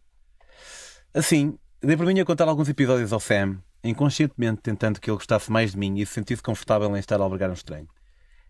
Assim, 1.14 1.58
dei 1.80 1.96
por 1.96 2.04
mim 2.04 2.20
a 2.20 2.26
contar 2.26 2.46
alguns 2.46 2.68
episódios 2.68 3.10
ao 3.10 3.20
Sam, 3.20 3.56
inconscientemente 3.82 4.60
tentando 4.60 5.00
que 5.00 5.08
ele 5.08 5.16
gostasse 5.16 5.50
mais 5.50 5.70
de 5.72 5.78
mim 5.78 5.98
e 5.98 6.04
se 6.04 6.12
sentisse 6.12 6.42
confortável 6.42 6.94
em 6.94 7.00
estar 7.00 7.18
a 7.18 7.24
albergar 7.24 7.48
um 7.48 7.54
estranho. 7.54 7.88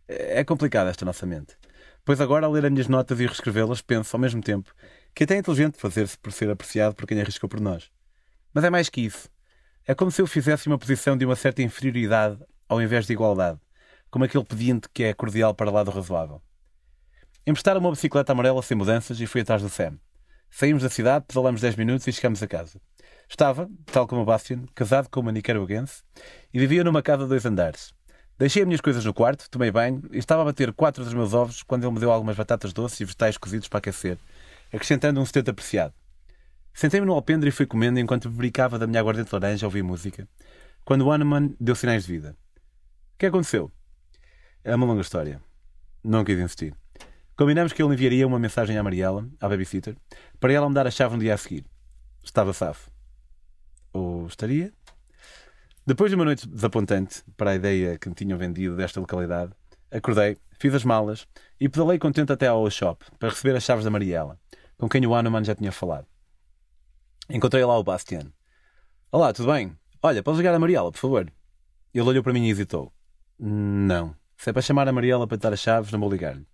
É 0.09 0.43
complicado 0.43 0.89
esta 0.89 1.05
nossa 1.05 1.25
mente. 1.25 1.57
Pois 2.05 2.21
agora, 2.21 2.47
a 2.47 2.51
ler 2.51 2.65
as 2.65 2.71
minhas 2.73 2.89
notas 2.89 3.21
e 3.21 3.27
reescrevê-las, 3.27 3.81
penso, 3.81 4.17
ao 4.17 4.21
mesmo 4.21 4.43
tempo, 4.43 4.75
que 5.15 5.23
até 5.23 5.37
é 5.37 5.39
inteligente 5.39 5.79
fazer-se 5.79 6.19
por 6.19 6.33
ser 6.33 6.51
apreciado 6.51 6.97
por 6.97 7.07
quem 7.07 7.21
arriscou 7.21 7.49
por 7.49 7.61
nós. 7.61 7.91
Mas 8.53 8.65
é 8.65 8.71
mais 8.71 8.89
que 8.89 9.03
isso. 9.03 9.29
É 9.87 9.95
como 9.95 10.11
se 10.11 10.21
eu 10.21 10.27
fizesse 10.27 10.67
uma 10.67 10.79
posição 10.79 11.17
de 11.17 11.25
uma 11.25 11.37
certa 11.37 11.63
inferioridade 11.63 12.39
ao 12.69 12.83
invés 12.83 13.07
de 13.07 13.13
igualdade, 13.13 13.61
como 14.11 14.25
aquele 14.25 14.45
pedinte 14.45 14.89
que 14.93 15.05
é 15.05 15.15
cordial 15.15 15.55
para 15.55 15.71
lá 15.71 15.85
do 15.85 15.91
razoável. 15.91 16.43
Emprestaram 17.47 17.81
uma 17.81 17.91
bicicleta 17.91 18.33
amarela 18.33 18.63
sem 18.63 18.77
mudanças 18.77 19.21
e 19.21 19.27
fui 19.27 19.43
atrás 19.43 19.63
do 19.63 19.69
Sam. 19.69 19.99
Saímos 20.51 20.83
da 20.83 20.91
cidade, 20.91 21.25
pedalamos 21.29 21.61
10 21.61 21.77
minutos 21.77 22.07
e 22.07 22.13
chegamos 22.13 22.43
a 22.43 22.49
casa. 22.49 22.81
Estava, 23.29 23.69
tal 23.87 24.07
como 24.07 24.23
o 24.23 24.25
Bastian, 24.25 24.65
casado 24.75 25.09
com 25.09 25.21
uma 25.21 25.33
nicaragüense 25.33 26.03
e 26.53 26.59
vivia 26.59 26.85
numa 26.85 27.03
casa 27.03 27.23
de 27.23 27.29
dois 27.29 27.47
andares. 27.47 27.93
Deixei 28.43 28.63
as 28.63 28.67
minhas 28.67 28.81
coisas 28.81 29.05
no 29.05 29.15
quarto, 29.15 29.49
tomei 29.49 29.71
banho 29.71 30.03
e 30.11 30.19
estava 30.19 30.43
a 30.43 30.45
bater 30.47 30.73
quatro 30.73 31.05
dos 31.05 31.15
meus 31.15 31.33
ovos 31.33 31.63
quando 31.63 31.85
ele 31.85 31.93
me 31.93 32.01
deu 32.01 32.11
algumas 32.11 32.37
batatas 32.37 32.73
doces 32.73 32.99
e 32.99 33.05
vegetais 33.05 33.39
cozidos 33.39 33.69
para 33.69 33.79
aquecer, 33.79 34.19
acrescentando 34.73 35.21
um 35.21 35.25
setento 35.25 35.53
apreciado. 35.53 35.95
Sentei-me 36.75 37.07
no 37.07 37.13
alpendre 37.13 37.51
e 37.51 37.53
fui 37.53 37.67
comendo 37.67 38.01
enquanto 38.01 38.29
brincava 38.29 38.81
da 38.81 38.87
minha 38.89 38.99
aguardente 38.99 39.33
laranja 39.33 39.65
a 39.65 39.69
ouvir 39.69 39.85
música, 39.85 40.27
quando 40.85 41.03
o 41.03 41.13
Hanuman 41.13 41.55
deu 41.61 41.77
sinais 41.77 42.05
de 42.05 42.15
vida. 42.15 42.37
O 43.15 43.19
que 43.19 43.27
aconteceu? 43.27 43.71
É 44.65 44.75
uma 44.75 44.87
longa 44.87 45.03
história. 45.03 45.41
Não 46.03 46.25
quis 46.25 46.37
insistir. 46.37 46.75
Combinamos 47.37 47.73
que 47.73 47.81
ele 47.81 47.95
enviaria 47.95 48.27
uma 48.27 48.41
mensagem 48.41 48.77
à 48.77 48.83
Mariela, 48.83 49.25
à 49.41 49.49
babysitter, 49.49 49.95
para 50.41 50.53
ela 50.53 50.69
me 50.69 50.75
dar 50.75 50.89
a 50.89 50.91
chave 50.91 51.15
no 51.15 51.21
dia 51.21 51.35
a 51.35 51.39
seguir. 51.39 51.65
Estava 52.25 52.53
safo. 52.53 52.91
Ou 53.93 54.27
estaria? 54.27 54.73
Depois 55.85 56.13
de 56.13 56.15
uma 56.15 56.25
noite 56.25 56.49
desapontante 56.49 57.25
para 57.37 57.51
a 57.51 57.55
ideia 57.57 57.99
que 57.99 58.09
me 58.09 58.15
tinham 58.15 58.39
vendido 58.39 58.77
desta 58.77 59.01
localidade, 59.01 59.53
acordei, 59.91 60.39
fiz 60.61 60.73
as 60.73 60.85
malas 60.85 61.27
e 61.59 61.69
pedalei 61.69 61.99
contente 61.99 62.33
até 62.33 62.47
ao 62.47 62.71
shop 62.71 63.05
para 63.19 63.31
receber 63.31 63.57
as 63.57 63.65
chaves 63.65 63.85
da 63.85 63.91
Mariela, 63.91 64.39
com 64.79 64.89
quem 64.89 65.05
o 65.05 65.13
Hanuman 65.13 65.43
já 65.43 65.57
tinha 65.57 65.73
falado. 65.73 66.07
Encontrei 67.29 67.65
lá 67.65 67.77
o 67.77 67.83
Bastian. 67.83 68.33
Olá, 69.11 69.33
tudo 69.33 69.53
bem? 69.53 69.77
Olha, 70.01 70.23
podes 70.23 70.39
ligar 70.39 70.55
a 70.55 70.59
Mariela, 70.61 70.93
por 70.93 70.99
favor? 70.99 71.33
Ele 71.93 72.09
olhou 72.09 72.23
para 72.23 72.33
mim 72.33 72.47
e 72.47 72.51
hesitou. 72.51 72.93
Não. 73.37 74.15
Se 74.37 74.51
é 74.51 74.53
para 74.53 74.63
chamar 74.63 74.87
a 74.87 74.93
Mariela 74.93 75.27
para 75.27 75.37
dar 75.37 75.53
as 75.53 75.59
chaves, 75.59 75.91
não 75.91 75.99
vou 75.99 76.09
ligar-lhe. 76.09 76.47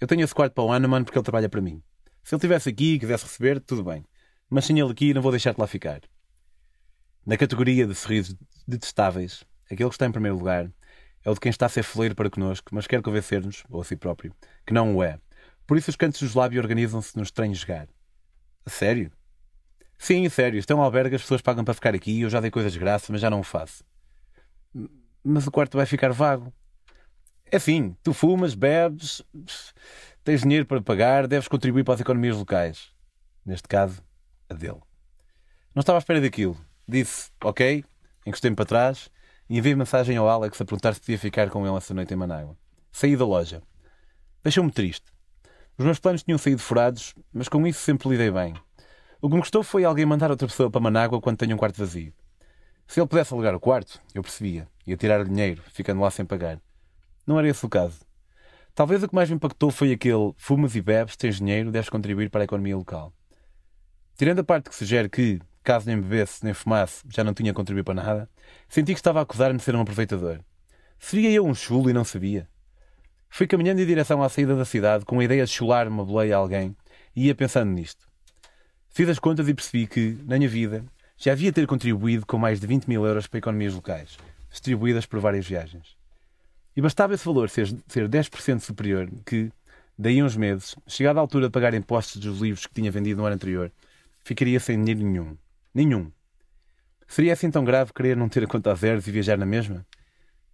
Eu 0.00 0.06
tenho 0.06 0.22
esse 0.22 0.34
quarto 0.34 0.54
para 0.54 0.64
o 0.64 0.72
Hanuman 0.72 1.04
porque 1.04 1.18
ele 1.18 1.24
trabalha 1.24 1.50
para 1.50 1.60
mim. 1.60 1.82
Se 2.24 2.34
ele 2.34 2.38
estivesse 2.38 2.70
aqui 2.70 2.94
e 2.94 2.98
quisesse 2.98 3.24
receber, 3.24 3.60
tudo 3.60 3.84
bem. 3.84 4.06
Mas 4.48 4.64
sem 4.64 4.78
ele 4.78 4.90
aqui, 4.90 5.12
não 5.12 5.20
vou 5.20 5.30
deixar-te 5.30 5.58
lá 5.58 5.66
ficar. 5.66 6.00
Na 7.26 7.36
categoria 7.36 7.86
de 7.86 7.94
sorrisos 7.94 8.34
detestáveis, 8.66 9.44
aquele 9.66 9.88
que 9.88 9.94
está 9.94 10.06
em 10.06 10.12
primeiro 10.12 10.36
lugar 10.36 10.70
é 11.22 11.30
o 11.30 11.34
de 11.34 11.40
quem 11.40 11.50
está 11.50 11.66
a 11.66 11.68
ser 11.68 11.82
foleiro 11.82 12.14
para 12.14 12.30
connosco, 12.30 12.74
mas 12.74 12.86
quer 12.86 13.02
convencer-nos, 13.02 13.62
ou 13.68 13.80
a 13.80 13.84
si 13.84 13.94
próprio, 13.94 14.34
que 14.66 14.72
não 14.72 14.96
o 14.96 15.02
é. 15.02 15.18
Por 15.66 15.76
isso 15.76 15.90
os 15.90 15.96
cantos 15.96 16.20
dos 16.20 16.34
lábios 16.34 16.62
organizam-se 16.62 17.16
num 17.16 17.22
estranho 17.22 17.54
jogar. 17.54 17.88
A 18.64 18.70
sério? 18.70 19.12
Sim, 19.98 20.26
a 20.26 20.30
sério. 20.30 20.58
Estão 20.58 20.80
é 20.80 20.84
albergue, 20.84 21.14
as 21.14 21.22
pessoas 21.22 21.42
pagam 21.42 21.62
para 21.62 21.74
ficar 21.74 21.94
aqui, 21.94 22.22
eu 22.22 22.30
já 22.30 22.40
dei 22.40 22.50
coisas 22.50 22.72
de 22.72 22.78
graça, 22.78 23.12
mas 23.12 23.20
já 23.20 23.28
não 23.28 23.40
o 23.40 23.44
faço. 23.44 23.84
Mas 25.22 25.46
o 25.46 25.50
quarto 25.50 25.76
vai 25.76 25.84
ficar 25.84 26.10
vago. 26.10 26.52
É 27.52 27.56
assim, 27.56 27.94
tu 28.02 28.14
fumas, 28.14 28.54
bebes, 28.54 29.22
tens 30.24 30.40
dinheiro 30.42 30.64
para 30.64 30.80
pagar, 30.80 31.26
deves 31.26 31.48
contribuir 31.48 31.84
para 31.84 31.94
as 31.94 32.00
economias 32.00 32.36
locais. 32.36 32.92
Neste 33.44 33.68
caso, 33.68 34.02
a 34.48 34.54
dele. 34.54 34.80
Não 35.74 35.80
estava 35.80 35.98
à 35.98 36.00
espera 36.00 36.20
daquilo. 36.20 36.58
Disse, 36.90 37.30
ok, 37.44 37.84
encostei-me 38.26 38.56
para 38.56 38.64
trás 38.64 39.08
e 39.48 39.58
enviei 39.58 39.76
mensagem 39.76 40.16
ao 40.16 40.28
Alex 40.28 40.60
a 40.60 40.64
perguntar 40.64 40.92
se 40.92 41.00
podia 41.00 41.20
ficar 41.20 41.48
com 41.48 41.64
ele 41.64 41.76
essa 41.76 41.94
noite 41.94 42.12
em 42.12 42.16
Manágua. 42.16 42.56
Saí 42.90 43.16
da 43.16 43.24
loja. 43.24 43.62
Deixou-me 44.42 44.72
triste. 44.72 45.04
Os 45.78 45.84
meus 45.84 46.00
planos 46.00 46.24
tinham 46.24 46.36
saído 46.36 46.60
furados, 46.60 47.14
mas 47.32 47.48
com 47.48 47.64
isso 47.64 47.78
sempre 47.78 48.08
lidei 48.08 48.32
bem. 48.32 48.54
O 49.20 49.28
que 49.28 49.34
me 49.36 49.40
gostou 49.40 49.62
foi 49.62 49.84
alguém 49.84 50.04
mandar 50.04 50.32
outra 50.32 50.48
pessoa 50.48 50.68
para 50.68 50.80
Manágua 50.80 51.20
quando 51.20 51.36
tenho 51.36 51.54
um 51.54 51.56
quarto 51.56 51.76
vazio. 51.76 52.12
Se 52.88 52.98
ele 52.98 53.06
pudesse 53.06 53.32
alugar 53.32 53.54
o 53.54 53.60
quarto, 53.60 54.02
eu 54.12 54.20
percebia. 54.20 54.66
Ia 54.84 54.96
tirar 54.96 55.24
dinheiro, 55.24 55.62
ficando 55.68 56.00
lá 56.00 56.10
sem 56.10 56.24
pagar. 56.24 56.60
Não 57.24 57.38
era 57.38 57.48
esse 57.48 57.64
o 57.64 57.68
caso. 57.68 58.00
Talvez 58.74 59.00
o 59.00 59.08
que 59.08 59.14
mais 59.14 59.30
me 59.30 59.36
impactou 59.36 59.70
foi 59.70 59.92
aquele 59.92 60.32
fumas 60.36 60.74
e 60.74 60.82
bebes, 60.82 61.16
tens 61.16 61.36
dinheiro, 61.36 61.70
deves 61.70 61.88
contribuir 61.88 62.30
para 62.30 62.40
a 62.40 62.44
economia 62.44 62.76
local. 62.76 63.12
Tirando 64.16 64.40
a 64.40 64.44
parte 64.44 64.68
que 64.68 64.74
sugere 64.74 65.08
que, 65.08 65.40
caso 65.62 65.86
nem 65.86 66.00
bebesse 66.00 66.44
nem 66.44 66.54
fumasse, 66.54 67.02
já 67.08 67.22
não 67.22 67.34
tinha 67.34 67.52
contribuído 67.52 67.84
para 67.84 67.94
nada, 67.94 68.30
senti 68.68 68.92
que 68.92 68.98
estava 68.98 69.18
a 69.18 69.22
acusar-me 69.22 69.58
de 69.58 69.64
ser 69.64 69.74
um 69.74 69.80
aproveitador. 69.80 70.40
Seria 70.98 71.30
eu 71.30 71.46
um 71.46 71.54
chulo 71.54 71.88
e 71.90 71.92
não 71.92 72.04
sabia? 72.04 72.48
Fui 73.28 73.46
caminhando 73.46 73.80
em 73.80 73.86
direção 73.86 74.22
à 74.22 74.28
saída 74.28 74.56
da 74.56 74.64
cidade 74.64 75.04
com 75.04 75.20
a 75.20 75.24
ideia 75.24 75.44
de 75.44 75.50
chular 75.50 75.86
uma 75.86 76.04
boleia 76.04 76.36
a 76.36 76.38
alguém 76.38 76.76
e 77.14 77.26
ia 77.26 77.34
pensando 77.34 77.70
nisto. 77.70 78.06
Fiz 78.90 79.08
as 79.08 79.18
contas 79.18 79.48
e 79.48 79.54
percebi 79.54 79.86
que, 79.86 80.18
na 80.26 80.36
minha 80.36 80.48
vida, 80.48 80.84
já 81.16 81.32
havia 81.32 81.52
ter 81.52 81.66
contribuído 81.66 82.26
com 82.26 82.38
mais 82.38 82.60
de 82.60 82.66
20 82.66 82.86
mil 82.86 83.06
euros 83.06 83.26
para 83.26 83.38
economias 83.38 83.74
locais, 83.74 84.16
distribuídas 84.50 85.06
por 85.06 85.20
várias 85.20 85.46
viagens. 85.46 85.96
E 86.76 86.80
bastava 86.80 87.14
esse 87.14 87.24
valor 87.24 87.48
ser, 87.48 87.68
ser 87.88 88.08
10% 88.08 88.60
superior 88.60 89.08
que, 89.24 89.52
daí 89.98 90.22
uns 90.22 90.36
meses, 90.36 90.74
chegada 90.86 91.20
a 91.20 91.22
altura 91.22 91.46
de 91.46 91.52
pagar 91.52 91.72
impostos 91.72 92.20
dos 92.20 92.40
livros 92.40 92.66
que 92.66 92.74
tinha 92.74 92.90
vendido 92.90 93.20
no 93.20 93.26
ano 93.26 93.36
anterior, 93.36 93.70
ficaria 94.24 94.58
sem 94.58 94.76
dinheiro 94.78 95.08
nenhum. 95.08 95.36
Nenhum. 95.74 96.12
Seria 97.06 97.32
assim 97.32 97.50
tão 97.50 97.64
grave 97.64 97.92
querer 97.92 98.16
não 98.16 98.28
ter 98.28 98.44
a 98.44 98.46
conta 98.46 98.72
a 98.72 98.74
zeros 98.74 99.06
e 99.06 99.10
viajar 99.10 99.36
na 99.36 99.46
mesma? 99.46 99.86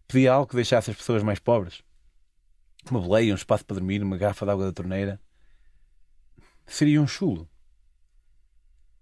Pedia 0.07 0.33
algo 0.33 0.47
que 0.47 0.57
deixasse 0.57 0.91
as 0.91 0.97
pessoas 0.97 1.23
mais 1.23 1.39
pobres? 1.39 1.83
Uma 2.91 3.01
boleia, 3.01 3.33
um 3.33 3.37
espaço 3.37 3.65
para 3.65 3.77
dormir, 3.77 4.03
uma 4.03 4.17
garrafa 4.17 4.47
de 4.47 4.53
água 4.53 4.67
da 4.67 4.73
torneira? 4.73 5.21
Seria 6.67 7.01
um 7.01 7.07
chulo? 7.07 7.49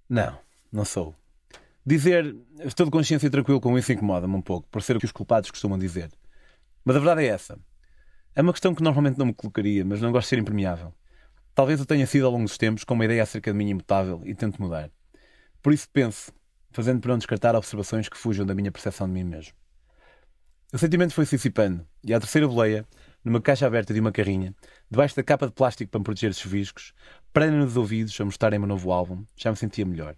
Não, 0.09 0.39
não 0.73 0.85
sou. 0.85 1.15
Dizer 1.85 2.35
estou 2.61 2.87
de 2.87 2.93
consciência 2.93 3.31
tranquilo 3.31 3.61
com 3.61 3.77
isso 3.79 3.93
incomoda-me 3.93 4.35
um 4.35 4.43
pouco, 4.43 4.69
por 4.71 4.83
ser 4.83 4.97
o 4.97 4.99
que 5.01 5.07
os 5.07 5.13
culpados 5.13 5.51
costumam 5.51 5.79
dizer. 5.79 6.11
Mas 6.85 6.97
a 6.97 6.99
verdade 6.99 7.25
é 7.25 7.27
essa. 7.27 7.59
É 8.35 8.43
uma 8.43 8.53
questão 8.53 8.75
que 8.75 8.83
normalmente 8.83 9.19
não 9.19 9.27
me 9.27 9.35
colocaria, 9.35 9.85
mas 9.85 10.01
não 10.01 10.11
gosto 10.11 10.27
de 10.27 10.31
ser 10.31 10.39
impermeável. 10.39 10.95
Talvez 11.55 11.79
eu 11.79 11.87
tenha 11.87 12.07
sido 12.07 12.27
ao 12.27 12.33
longo 12.33 12.45
dos 12.45 12.59
tempos 12.59 12.85
com 12.85 12.95
uma 12.95 13.05
ideia 13.05 13.23
acerca 13.23 13.53
de 13.53 13.57
mim 13.57 13.69
imutável 13.69 14.23
e 14.25 14.35
tento 14.35 14.61
mudar. 14.61 14.91
Por 15.65 15.73
isso 15.73 15.89
penso, 15.91 16.31
fazendo 16.73 17.01
para 17.01 17.13
não 17.13 17.17
descartar 17.17 17.57
observações 17.57 18.07
que 18.07 18.19
fujam 18.19 18.45
da 18.45 18.55
minha 18.55 18.71
percepção 18.71 19.07
de 19.07 19.15
mim 19.15 19.25
mesmo. 19.25 19.55
O 20.71 20.77
sentimento 20.77 21.15
foi 21.15 21.25
se 21.25 21.37
dissipando, 21.37 21.87
e 22.05 22.13
à 22.13 22.21
terceira 22.21 22.47
boleia, 22.47 22.87
numa 23.25 23.41
caixa 23.41 23.67
aberta 23.67 23.95
de 23.95 23.99
uma 23.99 24.13
carrinha, 24.13 24.55
debaixo 24.91 25.17
da 25.17 25.23
capa 25.23 25.47
de 25.47 25.55
plástico 25.55 25.91
para 25.91 26.01
me 26.01 26.05
proteger 26.05 26.29
dos 26.29 26.39
chuviscos, 26.39 26.93
prenda 27.33 27.57
nos 27.57 27.79
ouvidos 27.79 28.21
a 28.21 28.27
mostrarem 28.27 28.59
meu 28.59 28.69
novo 28.69 28.93
álbum, 28.93 29.25
já 29.35 29.51
me 29.51 29.57
sentia 29.57 29.87
melhor. 29.87 30.15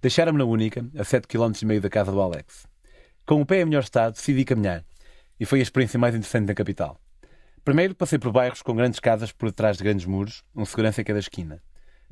Deixaram-me 0.00 0.38
na 0.38 0.44
única, 0.44 0.86
a 0.96 1.02
7 1.02 1.26
km 1.26 1.50
e 1.60 1.66
meio 1.66 1.80
da 1.80 1.90
casa 1.90 2.12
do 2.12 2.20
Alex. 2.20 2.68
Com 3.26 3.40
o 3.40 3.46
pé 3.46 3.62
em 3.62 3.64
melhor 3.64 3.82
estado, 3.82 4.14
decidi 4.14 4.44
caminhar, 4.44 4.84
e 5.40 5.44
foi 5.44 5.58
a 5.58 5.62
experiência 5.62 5.98
mais 5.98 6.14
interessante 6.14 6.46
na 6.46 6.54
capital. 6.54 7.00
Primeiro 7.64 7.96
passei 7.96 8.16
por 8.16 8.30
bairros 8.30 8.62
com 8.62 8.76
grandes 8.76 9.00
casas 9.00 9.32
por 9.32 9.46
detrás 9.46 9.76
de 9.76 9.82
grandes 9.82 10.06
muros, 10.06 10.44
um 10.54 10.64
segurança 10.64 11.00
em 11.00 11.04
cada 11.04 11.18
esquina. 11.18 11.60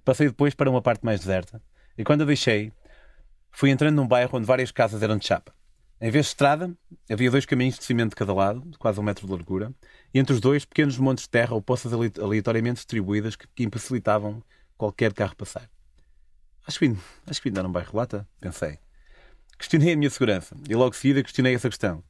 Passei 0.05 0.27
depois 0.27 0.53
para 0.53 0.69
uma 0.69 0.83
parte 0.83 1.05
mais 1.05 1.21
deserta, 1.21 1.63
e 1.97 2.05
quando 2.05 2.23
a 2.23 2.25
deixei, 2.25 2.73
fui 3.51 3.71
entrando 3.71 3.97
num 3.97 4.07
bairro 4.07 4.37
onde 4.37 4.47
várias 4.47 4.71
casas 4.71 5.03
eram 5.03 5.17
de 5.17 5.27
chapa. 5.27 5.55
Em 5.99 6.11
vez 6.11 6.27
de 6.27 6.31
estrada, 6.31 6.77
havia 7.11 7.31
dois 7.31 7.47
caminhos 7.47 7.79
de 7.79 7.85
cimento 7.85 8.11
de 8.11 8.17
cada 8.17 8.35
lado, 8.35 8.61
de 8.69 8.77
quase 8.77 9.01
um 9.01 9.03
metro 9.03 9.27
de 9.27 9.33
largura, 9.33 9.73
e 10.13 10.19
entre 10.19 10.35
os 10.35 10.41
dois 10.41 10.65
pequenos 10.65 10.99
montes 10.99 11.25
de 11.25 11.31
terra 11.31 11.55
ou 11.55 11.63
poças 11.63 11.93
aleatoriamente 11.93 12.77
distribuídas 12.77 13.35
que, 13.35 13.47
que 13.55 13.65
impossibilitavam 13.65 14.43
qualquer 14.77 15.15
carro 15.15 15.35
passar. 15.35 15.71
Acho 16.67 16.79
que, 16.81 16.97
acho 17.27 17.41
que 17.41 17.49
ainda 17.49 17.61
era 17.61 17.69
um 17.69 17.73
bairro 17.73 17.97
lata, 17.97 18.29
pensei. 18.39 18.79
Questionei 19.59 19.95
a 19.95 19.97
minha 19.97 20.11
segurança 20.11 20.55
e 20.69 20.75
logo 20.75 20.95
seguida 20.95 21.23
questionei 21.23 21.55
essa 21.55 21.71
questão. 21.71 22.05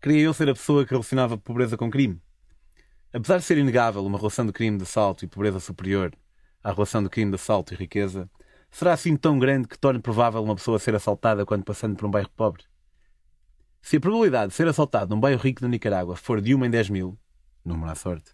Queria 0.00 0.20
eu 0.20 0.34
ser 0.34 0.50
a 0.50 0.54
pessoa 0.54 0.84
que 0.84 0.90
relacionava 0.90 1.38
pobreza 1.38 1.76
com 1.76 1.90
crime? 1.90 2.20
Apesar 3.14 3.38
de 3.38 3.44
ser 3.44 3.56
inegável 3.56 4.04
uma 4.04 4.18
relação 4.18 4.44
de 4.44 4.52
crime 4.52 4.76
de 4.76 4.82
assalto 4.82 5.24
e 5.24 5.28
pobreza 5.28 5.60
superior 5.60 6.12
à 6.62 6.72
relação 6.72 7.02
de 7.02 7.08
crime 7.08 7.30
de 7.30 7.36
assalto 7.36 7.72
e 7.72 7.76
riqueza, 7.76 8.28
será 8.72 8.94
assim 8.94 9.14
tão 9.16 9.38
grande 9.38 9.68
que 9.68 9.78
torne 9.78 10.00
provável 10.00 10.42
uma 10.42 10.56
pessoa 10.56 10.78
ser 10.78 10.94
assaltada 10.94 11.46
quando 11.46 11.62
passando 11.62 11.94
por 11.94 12.06
um 12.06 12.10
bairro 12.10 12.30
pobre? 12.30 12.64
Se 13.82 13.98
a 13.98 14.00
probabilidade 14.00 14.48
de 14.48 14.54
ser 14.54 14.66
assaltado 14.66 15.14
num 15.14 15.20
bairro 15.20 15.40
rico 15.40 15.60
da 15.60 15.68
Nicarágua 15.68 16.16
for 16.16 16.40
de 16.40 16.54
1 16.54 16.64
em 16.64 16.70
10 16.70 16.90
mil, 16.90 17.18
número 17.64 17.90
à 17.90 17.94
sorte, 17.94 18.32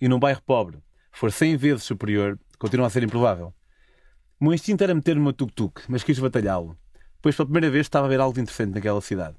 e 0.00 0.06
num 0.06 0.18
bairro 0.18 0.42
pobre 0.42 0.78
for 1.10 1.32
100 1.32 1.56
vezes 1.56 1.84
superior, 1.84 2.38
continua 2.58 2.86
a 2.86 2.90
ser 2.90 3.02
improvável. 3.02 3.54
O 4.38 4.44
meu 4.44 4.54
instinto 4.54 4.84
era 4.84 4.94
meter-me 4.94 5.24
no 5.24 5.32
tuk-tuk, 5.32 5.82
mas 5.88 6.04
quis 6.04 6.18
batalhá-lo, 6.18 6.78
pois 7.22 7.34
pela 7.34 7.46
primeira 7.46 7.70
vez 7.70 7.86
estava 7.86 8.06
a 8.06 8.10
ver 8.10 8.20
algo 8.20 8.38
interessante 8.38 8.74
naquela 8.74 9.00
cidade. 9.00 9.36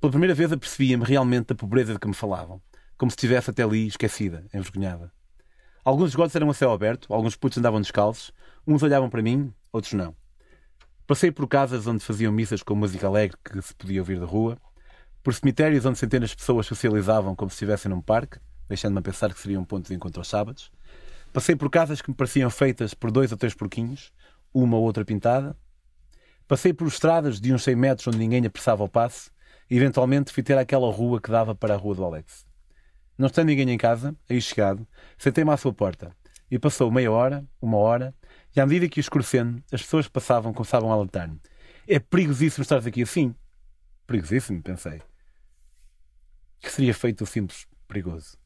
Pela 0.00 0.10
primeira 0.10 0.34
vez 0.34 0.50
apercebia-me 0.50 1.04
realmente 1.04 1.48
da 1.48 1.54
pobreza 1.54 1.92
de 1.92 1.98
que 1.98 2.08
me 2.08 2.14
falavam, 2.14 2.60
como 2.96 3.10
se 3.10 3.16
estivesse 3.16 3.50
até 3.50 3.62
ali 3.62 3.86
esquecida, 3.86 4.46
envergonhada. 4.52 5.12
Alguns 5.84 6.10
esgotos 6.10 6.34
eram 6.34 6.48
a 6.48 6.54
céu 6.54 6.72
aberto, 6.72 7.12
alguns 7.12 7.36
putos 7.36 7.58
andavam 7.58 7.80
descalços, 7.80 8.32
uns 8.66 8.82
olhavam 8.82 9.10
para 9.10 9.22
mim, 9.22 9.52
outros 9.72 9.92
não. 9.92 10.14
Passei 11.06 11.30
por 11.30 11.46
casas 11.48 11.86
onde 11.86 12.04
faziam 12.04 12.32
missas 12.32 12.62
com 12.62 12.74
música 12.74 13.06
alegre 13.06 13.36
que 13.44 13.60
se 13.60 13.74
podia 13.74 14.00
ouvir 14.00 14.18
da 14.18 14.26
rua, 14.26 14.58
por 15.22 15.34
cemitérios 15.34 15.84
onde 15.84 15.98
centenas 15.98 16.30
de 16.30 16.36
pessoas 16.36 16.66
socializavam 16.66 17.34
como 17.34 17.50
se 17.50 17.56
estivessem 17.56 17.90
num 17.90 18.00
parque, 18.00 18.38
deixando-me 18.68 19.00
a 19.00 19.02
pensar 19.02 19.32
que 19.32 19.40
seria 19.40 19.60
um 19.60 19.64
ponto 19.64 19.88
de 19.88 19.94
encontro 19.94 20.20
aos 20.20 20.28
sábados, 20.28 20.70
Passei 21.34 21.56
por 21.56 21.68
casas 21.68 22.00
que 22.00 22.08
me 22.08 22.14
pareciam 22.14 22.48
feitas 22.48 22.94
por 22.94 23.10
dois 23.10 23.32
ou 23.32 23.36
três 23.36 23.54
porquinhos, 23.54 24.12
uma 24.54 24.76
ou 24.76 24.84
outra 24.84 25.04
pintada. 25.04 25.56
Passei 26.46 26.72
por 26.72 26.86
estradas 26.86 27.40
de 27.40 27.52
uns 27.52 27.64
100 27.64 27.74
metros 27.74 28.06
onde 28.06 28.18
ninguém 28.18 28.46
apressava 28.46 28.84
o 28.84 28.88
passe 28.88 29.32
e 29.68 29.76
eventualmente 29.76 30.32
fui 30.32 30.44
ter 30.44 30.56
aquela 30.56 30.88
rua 30.92 31.20
que 31.20 31.32
dava 31.32 31.52
para 31.52 31.74
a 31.74 31.76
rua 31.76 31.96
do 31.96 32.04
Alex. 32.04 32.46
Não 33.18 33.26
estando 33.26 33.48
ninguém 33.48 33.68
em 33.68 33.76
casa, 33.76 34.14
aí 34.30 34.40
chegado, 34.40 34.86
sentei-me 35.18 35.50
à 35.50 35.56
sua 35.56 35.72
porta 35.72 36.14
e 36.48 36.56
passou 36.56 36.88
meia 36.88 37.10
hora, 37.10 37.44
uma 37.60 37.78
hora, 37.78 38.14
e 38.54 38.60
à 38.60 38.66
medida 38.66 38.88
que 38.88 39.00
ia 39.00 39.02
escurecendo, 39.02 39.62
as 39.72 39.82
pessoas 39.82 40.08
passavam 40.08 40.52
começavam 40.52 40.90
a 40.90 40.94
alertar-me. 40.94 41.40
É 41.86 41.98
perigosíssimo 41.98 42.62
estar 42.62 42.78
aqui 42.78 43.02
assim. 43.02 43.34
Perigosíssimo, 44.06 44.62
pensei. 44.62 45.02
Que 46.60 46.70
seria 46.70 46.94
feito 46.94 47.24
o 47.24 47.26
simples 47.26 47.66
perigoso? 47.86 48.36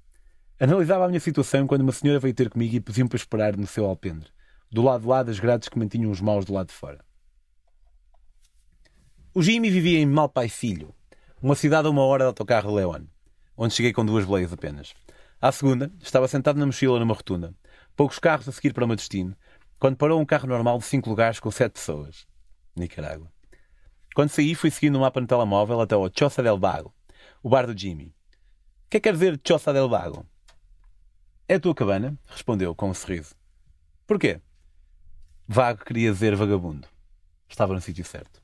Analisava 0.58 1.04
a 1.04 1.08
minha 1.08 1.20
situação 1.20 1.66
quando 1.66 1.82
uma 1.82 1.92
senhora 1.92 2.18
veio 2.18 2.34
ter 2.34 2.50
comigo 2.50 2.74
e 2.74 2.80
pediu-me 2.80 3.08
para 3.08 3.16
esperar 3.16 3.56
no 3.56 3.66
seu 3.66 3.84
alpendre, 3.84 4.28
do 4.72 4.82
lado 4.82 5.06
lá 5.06 5.22
das 5.22 5.38
grades 5.38 5.68
que 5.68 5.78
mantinham 5.78 6.10
os 6.10 6.20
maus 6.20 6.44
do 6.44 6.52
lado 6.52 6.68
de 6.68 6.74
fora. 6.74 7.04
O 9.32 9.42
Jimmy 9.42 9.70
vivia 9.70 10.00
em 10.00 10.06
Malpai 10.06 10.48
Filho, 10.48 10.92
uma 11.40 11.54
cidade 11.54 11.86
a 11.86 11.90
uma 11.90 12.02
hora 12.02 12.24
de 12.24 12.28
autocarro 12.28 12.70
de 12.70 12.76
León, 12.76 13.04
onde 13.56 13.74
cheguei 13.74 13.92
com 13.92 14.04
duas 14.04 14.24
boleias 14.24 14.52
apenas. 14.52 14.94
À 15.40 15.52
segunda, 15.52 15.92
estava 16.00 16.26
sentado 16.26 16.58
na 16.58 16.66
mochila 16.66 16.98
numa 16.98 17.14
rotunda, 17.14 17.54
poucos 17.94 18.18
carros 18.18 18.48
a 18.48 18.52
seguir 18.52 18.72
para 18.72 18.84
o 18.84 18.88
meu 18.88 18.96
destino, 18.96 19.36
quando 19.78 19.96
parou 19.96 20.20
um 20.20 20.26
carro 20.26 20.48
normal 20.48 20.78
de 20.78 20.84
cinco 20.84 21.08
lugares 21.08 21.38
com 21.38 21.50
sete 21.50 21.72
pessoas. 21.72 22.26
Nicarágua. 22.76 23.32
Quando 24.14 24.30
saí, 24.30 24.54
fui 24.54 24.70
seguindo 24.70 24.96
o 24.96 25.00
mapa 25.00 25.20
no 25.20 25.26
telemóvel 25.26 25.80
até 25.80 25.94
ao 25.94 26.10
Choça 26.12 26.42
del 26.42 26.58
Vago, 26.58 26.92
o 27.42 27.48
bar 27.48 27.66
do 27.66 27.78
Jimmy. 27.78 28.06
O 28.06 28.90
que 28.90 28.96
é 28.96 29.00
que 29.00 29.08
quer 29.08 29.12
dizer 29.12 29.40
Choça 29.46 29.72
del 29.72 29.88
Vago? 29.88 30.26
É 31.46 31.54
a 31.54 31.60
tua 31.60 31.74
cabana? 31.74 32.18
Respondeu 32.26 32.74
com 32.74 32.90
um 32.90 32.94
sorriso. 32.94 33.34
Porquê? 34.06 34.40
Vago 35.46 35.84
queria 35.84 36.10
dizer 36.10 36.34
vagabundo. 36.34 36.88
Estava 37.48 37.72
no 37.72 37.80
sítio 37.80 38.04
certo. 38.04 38.42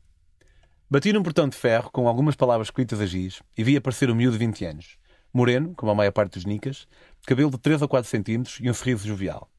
Bati 0.89 1.13
num 1.13 1.23
portão 1.23 1.49
de 1.49 1.57
ferro 1.57 1.91
com 1.91 2.07
algumas 2.07 2.37
palavras 2.37 2.69
escritas 2.69 3.01
a 3.01 3.07
giz 3.07 3.43
e 3.59 3.65
vi 3.65 3.77
aparecer 3.77 4.09
um 4.11 4.15
miúdo 4.15 4.39
de 4.39 4.47
20 4.47 4.65
anos. 4.65 4.97
Moreno, 5.33 5.75
como 5.75 5.91
a 5.91 5.95
maior 5.95 6.13
parte 6.13 6.35
dos 6.35 6.45
nicas, 6.45 6.87
cabelo 7.27 7.51
de 7.51 7.59
3 7.59 7.83
ou 7.83 7.89
4 7.89 8.09
centímetros 8.09 8.59
e 8.61 8.71
um 8.71 8.75
sorriso 8.75 9.09
jovial. 9.09 9.51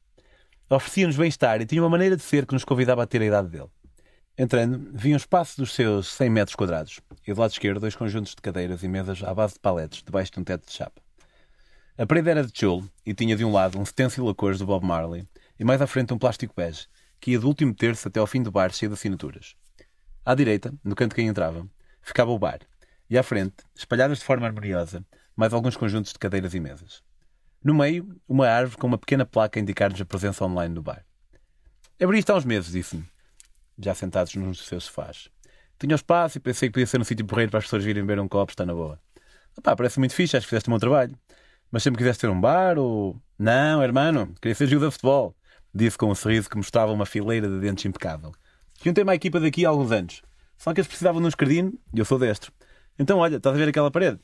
Oferecia-nos 0.68 1.16
bem-estar 1.16 1.60
e 1.60 1.66
tinha 1.66 1.80
uma 1.80 1.88
maneira 1.88 2.16
de 2.16 2.22
ser 2.24 2.44
que 2.44 2.52
nos 2.52 2.64
convidava 2.64 3.00
a 3.00 3.06
ter 3.06 3.22
a 3.22 3.26
idade 3.26 3.48
dele. 3.48 3.70
Entrando, 4.36 4.90
vi 4.92 5.12
um 5.12 5.16
espaço 5.16 5.56
dos 5.58 5.72
seus 5.72 6.08
100 6.08 6.28
metros 6.28 6.56
quadrados 6.56 7.00
e 7.24 7.32
do 7.32 7.40
lado 7.40 7.52
esquerdo 7.52 7.78
dois 7.78 7.94
conjuntos 7.94 8.34
de 8.34 8.42
cadeiras 8.42 8.82
e 8.82 8.88
mesas 8.88 9.22
à 9.22 9.32
base 9.32 9.54
de 9.54 9.60
paletes 9.60 10.02
debaixo 10.02 10.32
de 10.32 10.40
um 10.40 10.44
teto 10.44 10.66
de 10.66 10.72
chapa. 10.72 11.00
A 11.96 12.04
parede 12.04 12.30
era 12.30 12.44
de 12.44 12.50
tijolo 12.50 12.90
e 13.06 13.14
tinha 13.14 13.36
de 13.36 13.44
um 13.44 13.52
lado 13.52 13.78
um 13.78 13.84
stencil 13.84 14.28
a 14.28 14.34
cores 14.34 14.58
do 14.58 14.66
Bob 14.66 14.84
Marley 14.84 15.24
e 15.56 15.64
mais 15.64 15.80
à 15.80 15.86
frente 15.86 16.12
um 16.12 16.18
plástico 16.18 16.52
bege 16.56 16.88
que 17.20 17.30
ia 17.30 17.38
do 17.38 17.46
último 17.46 17.72
terço 17.72 18.08
até 18.08 18.18
ao 18.18 18.26
fim 18.26 18.42
do 18.42 18.50
bar 18.50 18.72
cheio 18.72 18.90
de 18.90 18.94
assinaturas. 18.94 19.54
À 20.24 20.34
direita, 20.34 20.74
no 20.82 20.96
canto 20.96 21.14
que 21.14 21.22
entrava, 21.22 21.64
ficava 22.02 22.32
o 22.32 22.38
bar, 22.40 22.58
e 23.08 23.16
à 23.16 23.22
frente, 23.22 23.54
espalhadas 23.72 24.18
de 24.18 24.24
forma 24.24 24.48
harmoniosa, 24.48 25.06
mais 25.36 25.52
alguns 25.52 25.76
conjuntos 25.76 26.12
de 26.12 26.18
cadeiras 26.18 26.54
e 26.54 26.60
mesas. 26.60 27.05
No 27.66 27.74
meio, 27.74 28.16
uma 28.28 28.48
árvore 28.48 28.76
com 28.78 28.86
uma 28.86 28.96
pequena 28.96 29.26
placa 29.26 29.58
a 29.58 29.60
indicar-nos 29.60 30.00
a 30.00 30.04
presença 30.04 30.44
online 30.44 30.72
do 30.72 30.80
bar. 30.80 31.04
Abri 32.00 32.20
isto 32.20 32.30
há 32.30 32.36
uns 32.36 32.44
meses, 32.44 32.70
disse-me, 32.70 33.04
já 33.76 33.92
sentados 33.92 34.36
num 34.36 34.52
dos 34.52 34.64
seus 34.64 34.84
sofás. 34.84 35.28
Tinha 35.76 35.92
o 35.92 35.96
espaço 35.96 36.38
e 36.38 36.40
pensei 36.40 36.68
que 36.68 36.74
podia 36.74 36.86
ser 36.86 37.00
um 37.00 37.02
sítio 37.02 37.26
porreiro 37.26 37.50
para 37.50 37.58
as 37.58 37.64
pessoas 37.64 37.82
virem 37.82 38.06
beber 38.06 38.22
um 38.22 38.28
copo, 38.28 38.52
está 38.52 38.64
na 38.64 38.72
boa. 38.72 39.00
Opá, 39.58 39.74
parece 39.74 39.98
muito 39.98 40.14
fixe, 40.14 40.36
acho 40.36 40.46
que 40.46 40.50
fizeste 40.50 40.70
um 40.70 40.74
bom 40.74 40.78
trabalho. 40.78 41.18
Mas 41.68 41.82
sempre 41.82 41.98
quiseste 41.98 42.20
ter 42.20 42.28
um 42.28 42.40
bar 42.40 42.78
ou. 42.78 43.20
Não, 43.36 43.82
hermano, 43.82 44.32
queria 44.40 44.54
ser 44.54 44.68
jogador 44.68 44.90
de 44.90 44.92
futebol, 44.92 45.36
disse 45.74 45.98
com 45.98 46.08
um 46.08 46.14
sorriso 46.14 46.48
que 46.48 46.56
mostrava 46.56 46.92
uma 46.92 47.04
fileira 47.04 47.48
de 47.48 47.58
dentes 47.58 47.84
impecável. 47.84 48.30
Juntei-me 48.80 49.10
à 49.10 49.16
equipa 49.16 49.40
daqui 49.40 49.66
há 49.66 49.70
alguns 49.70 49.90
anos. 49.90 50.22
Só 50.56 50.72
que 50.72 50.78
eles 50.78 50.86
precisavam 50.86 51.20
de 51.20 51.24
um 51.24 51.28
escardino 51.28 51.76
e 51.92 51.98
eu 51.98 52.04
sou 52.04 52.16
destro. 52.16 52.52
Então, 52.96 53.18
olha, 53.18 53.38
estás 53.38 53.56
a 53.56 53.58
ver 53.58 53.70
aquela 53.70 53.90
parede? 53.90 54.20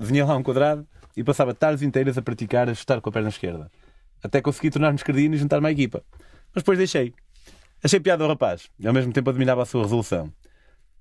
Vinha 0.00 0.24
lá 0.24 0.34
um 0.34 0.42
quadrado 0.42 0.88
e 1.16 1.22
passava 1.24 1.54
tardes 1.54 1.82
inteiras 1.82 2.18
a 2.18 2.22
praticar 2.22 2.68
a 2.68 2.74
chutar 2.74 3.00
com 3.00 3.08
a 3.08 3.12
perna 3.12 3.28
esquerda. 3.28 3.70
Até 4.22 4.40
consegui 4.40 4.70
tornar-me 4.70 4.96
escardino 4.96 5.34
e 5.34 5.38
juntar-me 5.38 5.66
à 5.66 5.72
equipa. 5.72 6.02
Mas 6.54 6.62
depois 6.62 6.78
deixei. 6.78 7.12
Achei 7.82 8.00
piada 8.00 8.24
ao 8.24 8.30
rapaz 8.30 8.70
e 8.78 8.86
ao 8.86 8.94
mesmo 8.94 9.12
tempo 9.12 9.28
admirava 9.30 9.62
a 9.62 9.66
sua 9.66 9.82
resolução. 9.82 10.32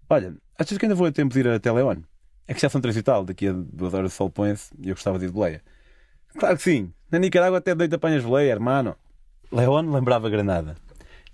Olha, 0.09 0.35
achas 0.59 0.77
que 0.77 0.85
ainda 0.85 0.95
vou 0.95 1.07
a 1.07 1.11
tempo 1.11 1.33
de 1.33 1.39
ir 1.39 1.47
até 1.47 1.71
León? 1.71 2.03
É 2.45 2.53
que 2.53 2.59
já 2.59 2.69
são 2.69 2.81
três 2.81 2.97
e 2.97 3.01
tal, 3.01 3.23
daqui 3.23 3.47
a 3.47 3.53
duas 3.53 3.93
horas 3.93 4.13
o 4.13 4.15
sol 4.15 4.29
põe-se 4.29 4.73
e 4.79 4.89
eu 4.89 4.95
gostava 4.95 5.17
de 5.17 5.25
ir 5.25 5.27
de 5.29 5.33
boleia. 5.33 5.61
Claro 6.37 6.57
que 6.57 6.63
sim. 6.63 6.91
Na 7.09 7.19
Nicarágua 7.19 7.59
até 7.59 7.71
de 7.71 7.77
noite 7.77 7.95
apanhas 7.95 8.23
boleia, 8.23 8.51
hermano. 8.51 8.95
León 9.51 9.91
lembrava 9.91 10.29
Granada. 10.29 10.75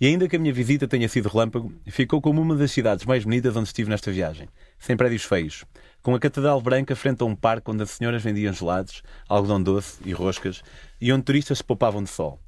E 0.00 0.06
ainda 0.06 0.28
que 0.28 0.36
a 0.36 0.38
minha 0.38 0.52
visita 0.52 0.88
tenha 0.88 1.08
sido 1.08 1.28
relâmpago, 1.28 1.72
ficou 1.88 2.22
como 2.22 2.40
uma 2.40 2.56
das 2.56 2.70
cidades 2.70 3.04
mais 3.04 3.24
bonitas 3.24 3.54
onde 3.54 3.68
estive 3.68 3.90
nesta 3.90 4.10
viagem, 4.10 4.48
sem 4.78 4.96
prédios 4.96 5.24
feios, 5.24 5.64
com 6.02 6.14
a 6.14 6.18
Catedral 6.18 6.60
Branca 6.60 6.96
frente 6.96 7.22
a 7.22 7.26
um 7.26 7.36
parque 7.36 7.70
onde 7.70 7.82
as 7.82 7.90
senhoras 7.90 8.22
vendiam 8.22 8.52
gelados, 8.52 9.02
algodão 9.28 9.62
doce 9.62 10.00
e 10.04 10.12
roscas, 10.12 10.62
e 11.00 11.12
onde 11.12 11.24
turistas 11.24 11.58
se 11.58 11.64
poupavam 11.64 12.02
de 12.02 12.10
sol. 12.10 12.40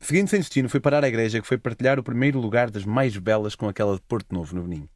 Seguindo 0.00 0.28
sem 0.28 0.38
destino, 0.38 0.68
fui 0.68 0.78
parar 0.78 1.02
à 1.02 1.08
igreja 1.08 1.40
que 1.40 1.46
foi 1.46 1.58
partilhar 1.58 1.98
o 1.98 2.02
primeiro 2.02 2.38
lugar 2.38 2.70
das 2.70 2.84
mais 2.84 3.16
belas 3.16 3.56
com 3.56 3.68
aquela 3.68 3.94
de 3.96 4.00
Porto 4.02 4.32
Novo, 4.32 4.54
no 4.54 4.62
Beninho. 4.62 4.88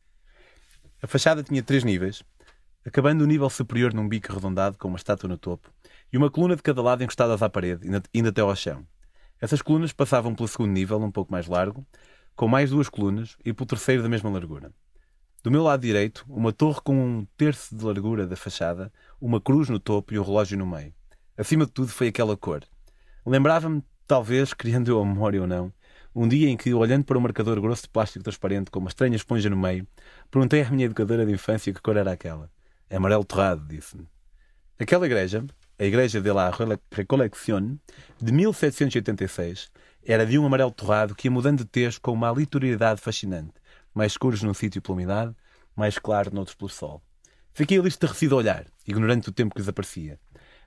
A 1.02 1.06
fachada 1.08 1.42
tinha 1.42 1.62
três 1.62 1.82
níveis, 1.82 2.22
acabando 2.86 3.24
o 3.24 3.26
nível 3.26 3.50
superior 3.50 3.92
num 3.92 4.08
bico 4.08 4.30
arredondado 4.30 4.78
com 4.78 4.86
uma 4.86 4.96
estátua 4.96 5.28
no 5.28 5.36
topo, 5.36 5.68
e 6.12 6.16
uma 6.16 6.30
coluna 6.30 6.54
de 6.54 6.62
cada 6.62 6.80
lado 6.80 7.02
encostadas 7.02 7.42
à 7.42 7.48
parede, 7.48 7.88
indo 8.14 8.28
até 8.28 8.40
ao 8.40 8.54
chão. 8.54 8.86
Essas 9.40 9.60
colunas 9.60 9.92
passavam 9.92 10.36
pelo 10.36 10.46
segundo 10.46 10.70
nível, 10.70 11.02
um 11.02 11.10
pouco 11.10 11.32
mais 11.32 11.48
largo, 11.48 11.84
com 12.36 12.46
mais 12.46 12.70
duas 12.70 12.88
colunas, 12.88 13.36
e 13.44 13.52
pelo 13.52 13.66
terceiro 13.66 14.04
da 14.04 14.08
mesma 14.08 14.30
largura. 14.30 14.72
Do 15.42 15.50
meu 15.50 15.64
lado 15.64 15.80
direito, 15.80 16.24
uma 16.28 16.52
torre 16.52 16.80
com 16.84 16.94
um 16.94 17.26
terço 17.36 17.76
de 17.76 17.84
largura 17.84 18.28
da 18.28 18.36
fachada, 18.36 18.92
uma 19.20 19.40
cruz 19.40 19.68
no 19.68 19.80
topo 19.80 20.14
e 20.14 20.18
um 20.18 20.22
relógio 20.22 20.56
no 20.56 20.64
meio. 20.64 20.94
Acima 21.36 21.66
de 21.66 21.72
tudo 21.72 21.88
foi 21.88 22.06
aquela 22.06 22.36
cor. 22.36 22.62
Lembrava-me, 23.26 23.82
talvez, 24.06 24.54
criando 24.54 24.92
eu 24.92 25.00
a 25.00 25.04
memória 25.04 25.40
ou 25.40 25.46
não, 25.48 25.72
um 26.14 26.28
dia 26.28 26.48
em 26.48 26.56
que, 26.56 26.72
olhando 26.72 27.04
para 27.04 27.18
um 27.18 27.20
marcador 27.20 27.60
grosso 27.60 27.82
de 27.82 27.88
plástico 27.88 28.22
transparente 28.22 28.70
com 28.70 28.78
uma 28.78 28.88
estranha 28.88 29.16
esponja 29.16 29.50
no 29.50 29.56
meio, 29.56 29.84
perguntei 30.30 30.62
à 30.62 30.70
minha 30.70 30.84
educadora 30.84 31.26
de 31.26 31.32
infância 31.32 31.72
que 31.72 31.82
cor 31.82 31.96
era 31.96 32.12
aquela. 32.12 32.48
Amarelo 32.88 33.24
torrado, 33.24 33.66
disse-me. 33.66 34.06
Aquela 34.78 35.06
igreja, 35.06 35.44
a 35.76 35.84
Igreja 35.84 36.20
de 36.20 36.32
la 36.32 36.52
Recolección, 36.92 37.80
de 38.20 38.30
1786, 38.30 39.72
era 40.04 40.24
de 40.24 40.38
um 40.38 40.46
amarelo 40.46 40.70
torrado 40.70 41.16
que 41.16 41.26
ia 41.26 41.32
mudando 41.32 41.58
de 41.58 41.64
tez 41.64 41.98
com 41.98 42.12
uma 42.12 42.28
aleatoriedade 42.28 43.00
fascinante, 43.00 43.54
mais 43.94 44.12
escuros 44.12 44.42
num 44.42 44.54
sítio 44.54 44.80
pela 44.80 44.94
umidade, 44.94 45.34
mais 45.76 45.98
claro 45.98 46.34
noutros 46.34 46.54
pelo 46.56 46.68
sol. 46.68 47.02
Fiquei 47.52 47.78
ali 47.78 47.88
estarrecido 47.88 48.34
a 48.34 48.38
olhar, 48.38 48.66
ignorante 48.86 49.26
do 49.26 49.32
tempo 49.32 49.54
que 49.54 49.60
desaparecia. 49.60 50.18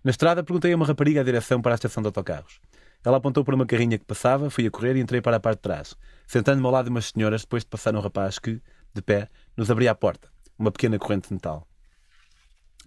Na 0.03 0.11
estrada 0.11 0.43
perguntei 0.43 0.71
a 0.71 0.76
uma 0.76 0.86
rapariga 0.86 1.21
a 1.21 1.23
direção 1.23 1.61
para 1.61 1.73
a 1.73 1.76
estação 1.76 2.01
de 2.03 2.07
autocarros. 2.07 2.59
Ela 3.03 3.17
apontou 3.17 3.43
para 3.43 3.55
uma 3.55 3.65
carrinha 3.65 3.97
que 3.97 4.05
passava, 4.05 4.49
fui 4.49 4.65
a 4.67 4.71
correr 4.71 4.95
e 4.95 4.99
entrei 4.99 5.21
para 5.21 5.38
a 5.38 5.39
parte 5.39 5.57
de 5.59 5.63
trás, 5.63 5.95
sentando-me 6.28 6.65
ao 6.65 6.71
lado 6.71 6.86
de 6.86 6.91
umas 6.91 7.07
senhoras 7.07 7.41
depois 7.41 7.63
de 7.63 7.69
passar 7.69 7.95
um 7.95 7.99
rapaz 7.99 8.39
que, 8.39 8.61
de 8.93 9.01
pé, 9.01 9.30
nos 9.55 9.69
abria 9.69 9.91
a 9.91 9.95
porta, 9.95 10.28
uma 10.57 10.71
pequena 10.71 10.97
corrente 10.97 11.28
de 11.28 11.34
metal. 11.34 11.67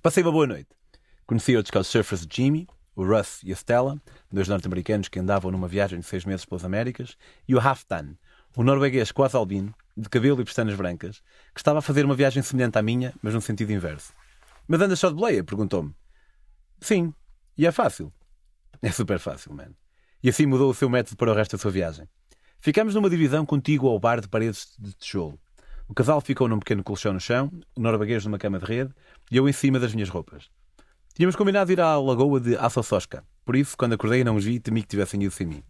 Passei 0.03 0.22
uma 0.22 0.32
boa 0.32 0.47
noite. 0.47 0.68
Conheci 1.26 1.57
outros 1.57 1.70
couchsurfers 1.70 2.26
de 2.26 2.36
Jimmy, 2.36 2.68
o 2.97 3.05
Russ 3.05 3.41
e 3.45 3.53
a 3.53 3.55
Stella, 3.55 4.01
dois 4.30 4.49
norte-americanos 4.49 5.09
que 5.09 5.20
andavam 5.20 5.51
numa 5.53 5.68
viagem 5.68 6.01
de 6.01 6.07
seis 6.07 6.24
meses 6.24 6.45
pelas 6.45 6.64
Américas, 6.64 7.16
e 7.47 7.55
o 7.55 7.61
Halfdan, 7.61 8.16
um 8.57 8.63
norueguês 8.63 9.13
quase 9.13 9.37
albino, 9.37 9.75
de 9.97 10.09
cabelo 10.09 10.41
e 10.41 10.45
pestanas 10.45 10.75
brancas, 10.75 11.21
que 11.55 11.61
estava 11.61 11.79
a 11.81 11.83
fazer 11.83 12.05
uma 12.05 12.15
viagem 12.15 12.43
semelhante 12.43 12.79
à 12.79 12.83
minha, 12.83 13.15
mas 13.23 13.35
num 13.35 13.41
sentido 13.41 13.73
inverso. 13.73 14.13
Mas 14.67 14.81
andas 14.81 14.99
só 14.99 15.09
de 15.09 15.15
boleia? 15.15 15.43
perguntou-me. 15.45 15.95
Sim. 16.81 17.13
E 17.57 17.67
é 17.67 17.73
fácil? 17.73 18.13
É 18.81 18.91
super 18.93 19.19
fácil, 19.19 19.53
man. 19.53 19.73
E 20.23 20.29
assim 20.29 20.47
mudou 20.47 20.71
o 20.71 20.75
seu 20.75 20.89
método 20.89 21.17
para 21.17 21.31
o 21.31 21.35
resto 21.35 21.57
da 21.57 21.61
sua 21.61 21.71
viagem. 21.71 22.09
Ficamos 22.61 22.95
numa 22.95 23.11
divisão 23.11 23.45
contígua 23.47 23.91
ao 23.91 23.99
bar 23.99 24.21
de 24.21 24.29
paredes 24.29 24.75
de 24.79 24.93
tijolo. 24.95 25.39
O 25.89 25.95
casal 25.95 26.21
ficou 26.21 26.49
num 26.49 26.59
pequeno 26.59 26.85
colchão 26.85 27.13
no 27.13 27.21
chão, 27.21 27.51
o 27.75 27.81
norueguês 27.81 28.25
numa 28.25 28.39
cama 28.39 28.59
de 28.59 28.65
rede 28.65 28.93
e 29.31 29.37
eu 29.37 29.49
em 29.49 29.53
cima 29.53 29.79
das 29.79 29.95
minhas 29.95 30.09
roupas. 30.09 30.51
Tínhamos 31.15 31.35
combinado 31.35 31.73
ir 31.73 31.81
à 31.81 31.97
lagoa 31.99 32.41
de 32.41 32.57
Assososca, 32.57 33.25
por 33.49 33.57
isso, 33.57 33.79
quando 33.79 33.95
acordei 33.95 34.23
não 34.23 34.37
os 34.37 34.45
vi, 34.45 34.61
temi 34.61 34.83
que 34.83 34.89
tivessem 34.89 35.23
ido 35.23 35.33
sem 35.33 35.47
mim. 35.47 35.63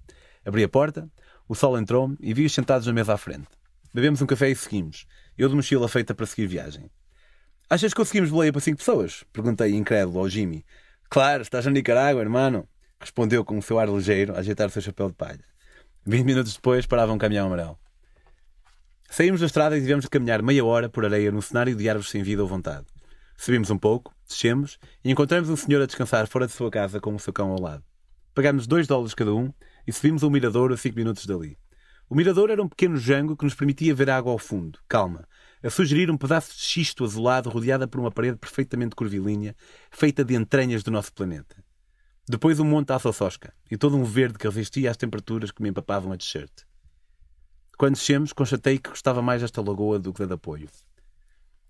Abri 0.45 0.65
a 0.65 0.69
porta, 0.69 1.09
o 1.49 1.55
sol 1.55 1.79
entrou 1.79 2.15
e 2.21 2.35
vi-os 2.35 2.53
sentados 2.53 2.87
na 2.87 2.93
mesa 2.93 3.15
à 3.15 3.17
frente. 3.17 3.49
Bebemos 3.93 4.21
um 4.21 4.27
café 4.27 4.51
e 4.51 4.55
seguimos. 4.55 5.07
Eu 5.37 5.49
de 5.49 5.55
mochila 5.55 5.89
feita 5.89 6.15
para 6.15 6.27
seguir 6.27 6.47
viagem. 6.47 6.91
Achas 7.71 7.93
que 7.93 7.97
conseguimos 7.97 8.31
boleia 8.31 8.53
para 8.53 8.61
cinco 8.61 8.79
pessoas? 8.79 9.25
Perguntei 9.33 9.75
incrédulo 9.75 10.19
ao 10.19 10.29
Jimmy. 10.29 10.65
Claro, 11.09 11.43
estás 11.43 11.65
na 11.65 11.71
Nicarágua, 11.71 12.21
hermano. 12.21 12.69
Respondeu 13.01 13.45
com 13.45 13.57
o 13.57 13.63
seu 13.63 13.79
ar 13.79 13.89
ligeiro 13.89 14.35
a 14.35 14.41
ajeitar 14.41 14.69
o 14.69 14.71
seu 14.71 14.83
chapéu 14.83 15.09
de 15.09 15.15
palha. 15.15 15.45
Vinte 16.05 16.25
minutos 16.25 16.55
depois 16.55 16.87
parava 16.87 17.13
um 17.13 17.19
caminhão 17.19 17.47
amarelo. 17.47 17.79
Saímos 19.11 19.41
da 19.41 19.47
estrada 19.47 19.77
e 19.77 19.81
tivemos 19.81 20.05
de 20.05 20.11
caminhar 20.11 20.43
meia 20.43 20.65
hora 20.65 20.89
por 20.89 21.05
areia 21.05 21.33
num 21.33 21.41
cenário 21.41 21.75
de 21.75 21.89
árvores 21.89 22.11
sem 22.11 22.23
vida 22.23 22.43
ou 22.43 22.49
vontade. 22.49 22.87
Subimos 23.37 23.71
um 23.71 23.79
pouco, 23.79 24.15
descemos 24.29 24.79
e 25.05 25.11
encontramos 25.11 25.49
um 25.49 25.57
senhor 25.57 25.81
a 25.81 25.87
descansar 25.87 26.27
fora 26.27 26.47
de 26.47 26.53
sua 26.53 26.71
casa 26.71 27.01
com 27.01 27.15
o 27.15 27.19
seu 27.21 27.33
cão 27.33 27.51
ao 27.51 27.61
lado. 27.61 27.85
pagámos 28.35 28.67
2 28.67 28.87
dólares 28.87 29.15
cada 29.15 29.33
um 29.33 29.53
e 29.89 29.93
subimos 29.93 30.23
ao 30.23 30.29
mirador 30.29 30.71
a 30.71 30.77
5 30.77 30.95
minutos 30.95 31.25
dali. 31.25 31.57
O 32.11 32.15
mirador 32.15 32.51
era 32.51 32.63
um 32.63 32.69
pequeno 32.69 32.99
jango 32.99 33.35
que 33.35 33.45
nos 33.45 33.55
permitia 33.55 33.95
ver 33.95 34.11
água 34.11 34.31
ao 34.31 34.39
fundo, 34.39 34.79
calma, 34.87 35.27
a 35.63 35.71
sugerir 35.71 36.11
um 36.11 36.17
pedaço 36.19 36.55
de 36.55 36.61
xisto 36.61 37.05
azulado 37.05 37.49
rodeada 37.49 37.89
por 37.89 37.99
uma 37.99 38.11
parede 38.11 38.37
perfeitamente 38.37 38.95
curvilínea, 38.95 39.57
feita 39.91 40.23
de 40.23 40.35
entranhas 40.35 40.83
do 40.83 40.91
nosso 40.91 41.11
planeta. 41.15 41.57
Depois 42.29 42.61
um 42.61 42.67
monte 42.67 42.93
à 42.93 42.99
sossosca 42.99 43.55
e 43.71 43.79
todo 43.79 43.97
um 43.97 44.05
verde 44.05 44.39
que 44.39 44.47
resistia 44.47 44.91
às 44.91 44.97
temperaturas 44.99 45.51
que 45.51 45.63
me 45.63 45.71
empapavam 45.71 46.13
a 46.13 46.19
t-shirt. 46.19 46.53
Quando 47.79 47.95
descemos, 47.95 48.35
constatei 48.35 48.77
que 48.79 48.91
gostava 48.91 49.23
mais 49.23 49.41
desta 49.41 49.63
lagoa 49.63 49.99
do 49.99 50.13
que 50.13 50.21
da 50.21 50.27
de 50.27 50.35
apoio. 50.35 50.69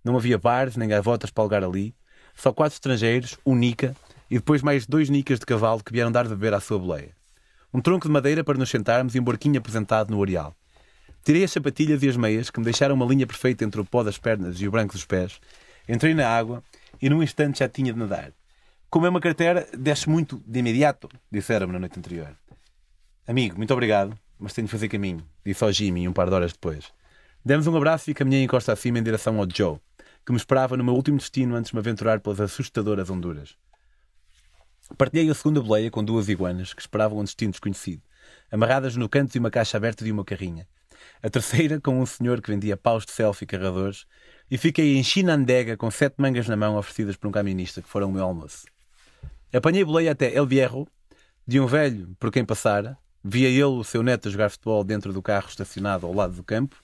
Não 0.04 0.16
havia 0.16 0.38
bares 0.38 0.76
nem 0.76 0.88
gavotas 0.88 1.30
para 1.30 1.42
alugar 1.42 1.62
ali, 1.62 1.94
só 2.34 2.52
quatro 2.52 2.74
estrangeiros, 2.74 3.38
um 3.46 3.54
nica 3.54 3.94
e 4.28 4.38
depois 4.38 4.60
mais 4.60 4.88
dois 4.88 5.08
nicas 5.08 5.38
de 5.38 5.46
cavalo 5.46 5.84
que 5.84 5.92
vieram 5.92 6.10
dar 6.10 6.24
de 6.24 6.30
beber 6.30 6.52
à 6.52 6.58
sua 6.58 6.80
boleia. 6.80 7.17
Um 7.72 7.80
tronco 7.80 8.06
de 8.06 8.12
madeira 8.12 8.42
para 8.42 8.58
nos 8.58 8.70
sentarmos 8.70 9.14
e 9.14 9.20
um 9.20 9.24
barquinho 9.24 9.58
apresentado 9.58 10.10
no 10.10 10.22
areal. 10.22 10.56
Tirei 11.24 11.44
as 11.44 11.52
sapatilhas 11.52 12.02
e 12.02 12.08
as 12.08 12.16
meias, 12.16 12.50
que 12.50 12.58
me 12.58 12.64
deixaram 12.64 12.94
uma 12.94 13.04
linha 13.04 13.26
perfeita 13.26 13.64
entre 13.64 13.80
o 13.80 13.84
pó 13.84 14.02
das 14.02 14.16
pernas 14.16 14.60
e 14.60 14.66
o 14.66 14.70
branco 14.70 14.94
dos 14.94 15.04
pés. 15.04 15.38
Entrei 15.88 16.14
na 16.14 16.26
água 16.26 16.62
e 17.00 17.10
num 17.10 17.22
instante 17.22 17.58
já 17.58 17.68
tinha 17.68 17.92
de 17.92 17.98
nadar. 17.98 18.32
Como 18.88 19.04
é 19.04 19.08
uma 19.10 19.20
carteira, 19.20 19.68
desce 19.76 20.08
muito 20.08 20.42
de 20.46 20.60
imediato, 20.60 21.08
disseram-me 21.30 21.74
na 21.74 21.78
noite 21.78 21.98
anterior. 21.98 22.34
Amigo, 23.26 23.58
muito 23.58 23.72
obrigado, 23.74 24.18
mas 24.38 24.54
tenho 24.54 24.66
de 24.66 24.70
fazer 24.70 24.88
caminho, 24.88 25.22
disse 25.44 25.62
ao 25.62 25.70
Jimmy 25.70 26.08
um 26.08 26.12
par 26.14 26.28
de 26.28 26.34
horas 26.34 26.52
depois. 26.52 26.86
Demos 27.44 27.66
um 27.66 27.76
abraço 27.76 28.10
e 28.10 28.14
caminhei 28.14 28.42
em 28.42 28.46
costa 28.46 28.72
acima 28.72 28.98
em 28.98 29.02
direção 29.02 29.38
ao 29.38 29.46
Joe, 29.54 29.78
que 30.24 30.32
me 30.32 30.38
esperava 30.38 30.76
no 30.76 30.84
meu 30.84 30.94
último 30.94 31.18
destino 31.18 31.54
antes 31.54 31.70
de 31.70 31.76
me 31.76 31.80
aventurar 31.80 32.20
pelas 32.20 32.40
assustadoras 32.40 33.10
Honduras. 33.10 33.56
Partilhei 34.96 35.30
a 35.30 35.34
segunda 35.34 35.60
boleia 35.60 35.90
com 35.90 36.02
duas 36.02 36.28
iguanas 36.28 36.72
que 36.72 36.80
esperavam 36.80 37.18
um 37.18 37.24
destino 37.24 37.52
desconhecido, 37.52 38.02
amarradas 38.50 38.96
no 38.96 39.08
canto 39.08 39.32
de 39.32 39.38
uma 39.38 39.50
caixa 39.50 39.76
aberta 39.76 40.04
de 40.04 40.10
uma 40.10 40.24
carrinha. 40.24 40.66
A 41.22 41.30
terceira 41.30 41.80
com 41.80 42.00
um 42.00 42.06
senhor 42.06 42.40
que 42.40 42.50
vendia 42.50 42.76
paus 42.76 43.04
de 43.04 43.12
selfie 43.12 43.44
e 43.44 43.46
carregadores, 43.46 44.06
e 44.50 44.56
fiquei 44.56 44.96
em 44.96 45.04
Chinandega 45.04 45.76
com 45.76 45.90
sete 45.90 46.16
mangas 46.18 46.48
na 46.48 46.56
mão 46.56 46.76
oferecidas 46.76 47.16
por 47.16 47.28
um 47.28 47.32
camionista 47.32 47.82
que 47.82 47.88
foram 47.88 48.08
o 48.08 48.12
meu 48.12 48.24
almoço. 48.24 48.66
Apanhei 49.52 49.84
boleia 49.84 50.12
até 50.12 50.34
El 50.34 50.46
Vierro, 50.46 50.88
de 51.46 51.60
um 51.60 51.66
velho 51.66 52.16
por 52.18 52.32
quem 52.32 52.44
passara, 52.44 52.96
via 53.22 53.48
ele 53.48 53.62
o 53.64 53.84
seu 53.84 54.02
neto 54.02 54.28
a 54.28 54.30
jogar 54.30 54.50
futebol 54.50 54.82
dentro 54.82 55.12
do 55.12 55.22
carro 55.22 55.48
estacionado 55.48 56.06
ao 56.06 56.14
lado 56.14 56.34
do 56.34 56.42
campo, 56.42 56.76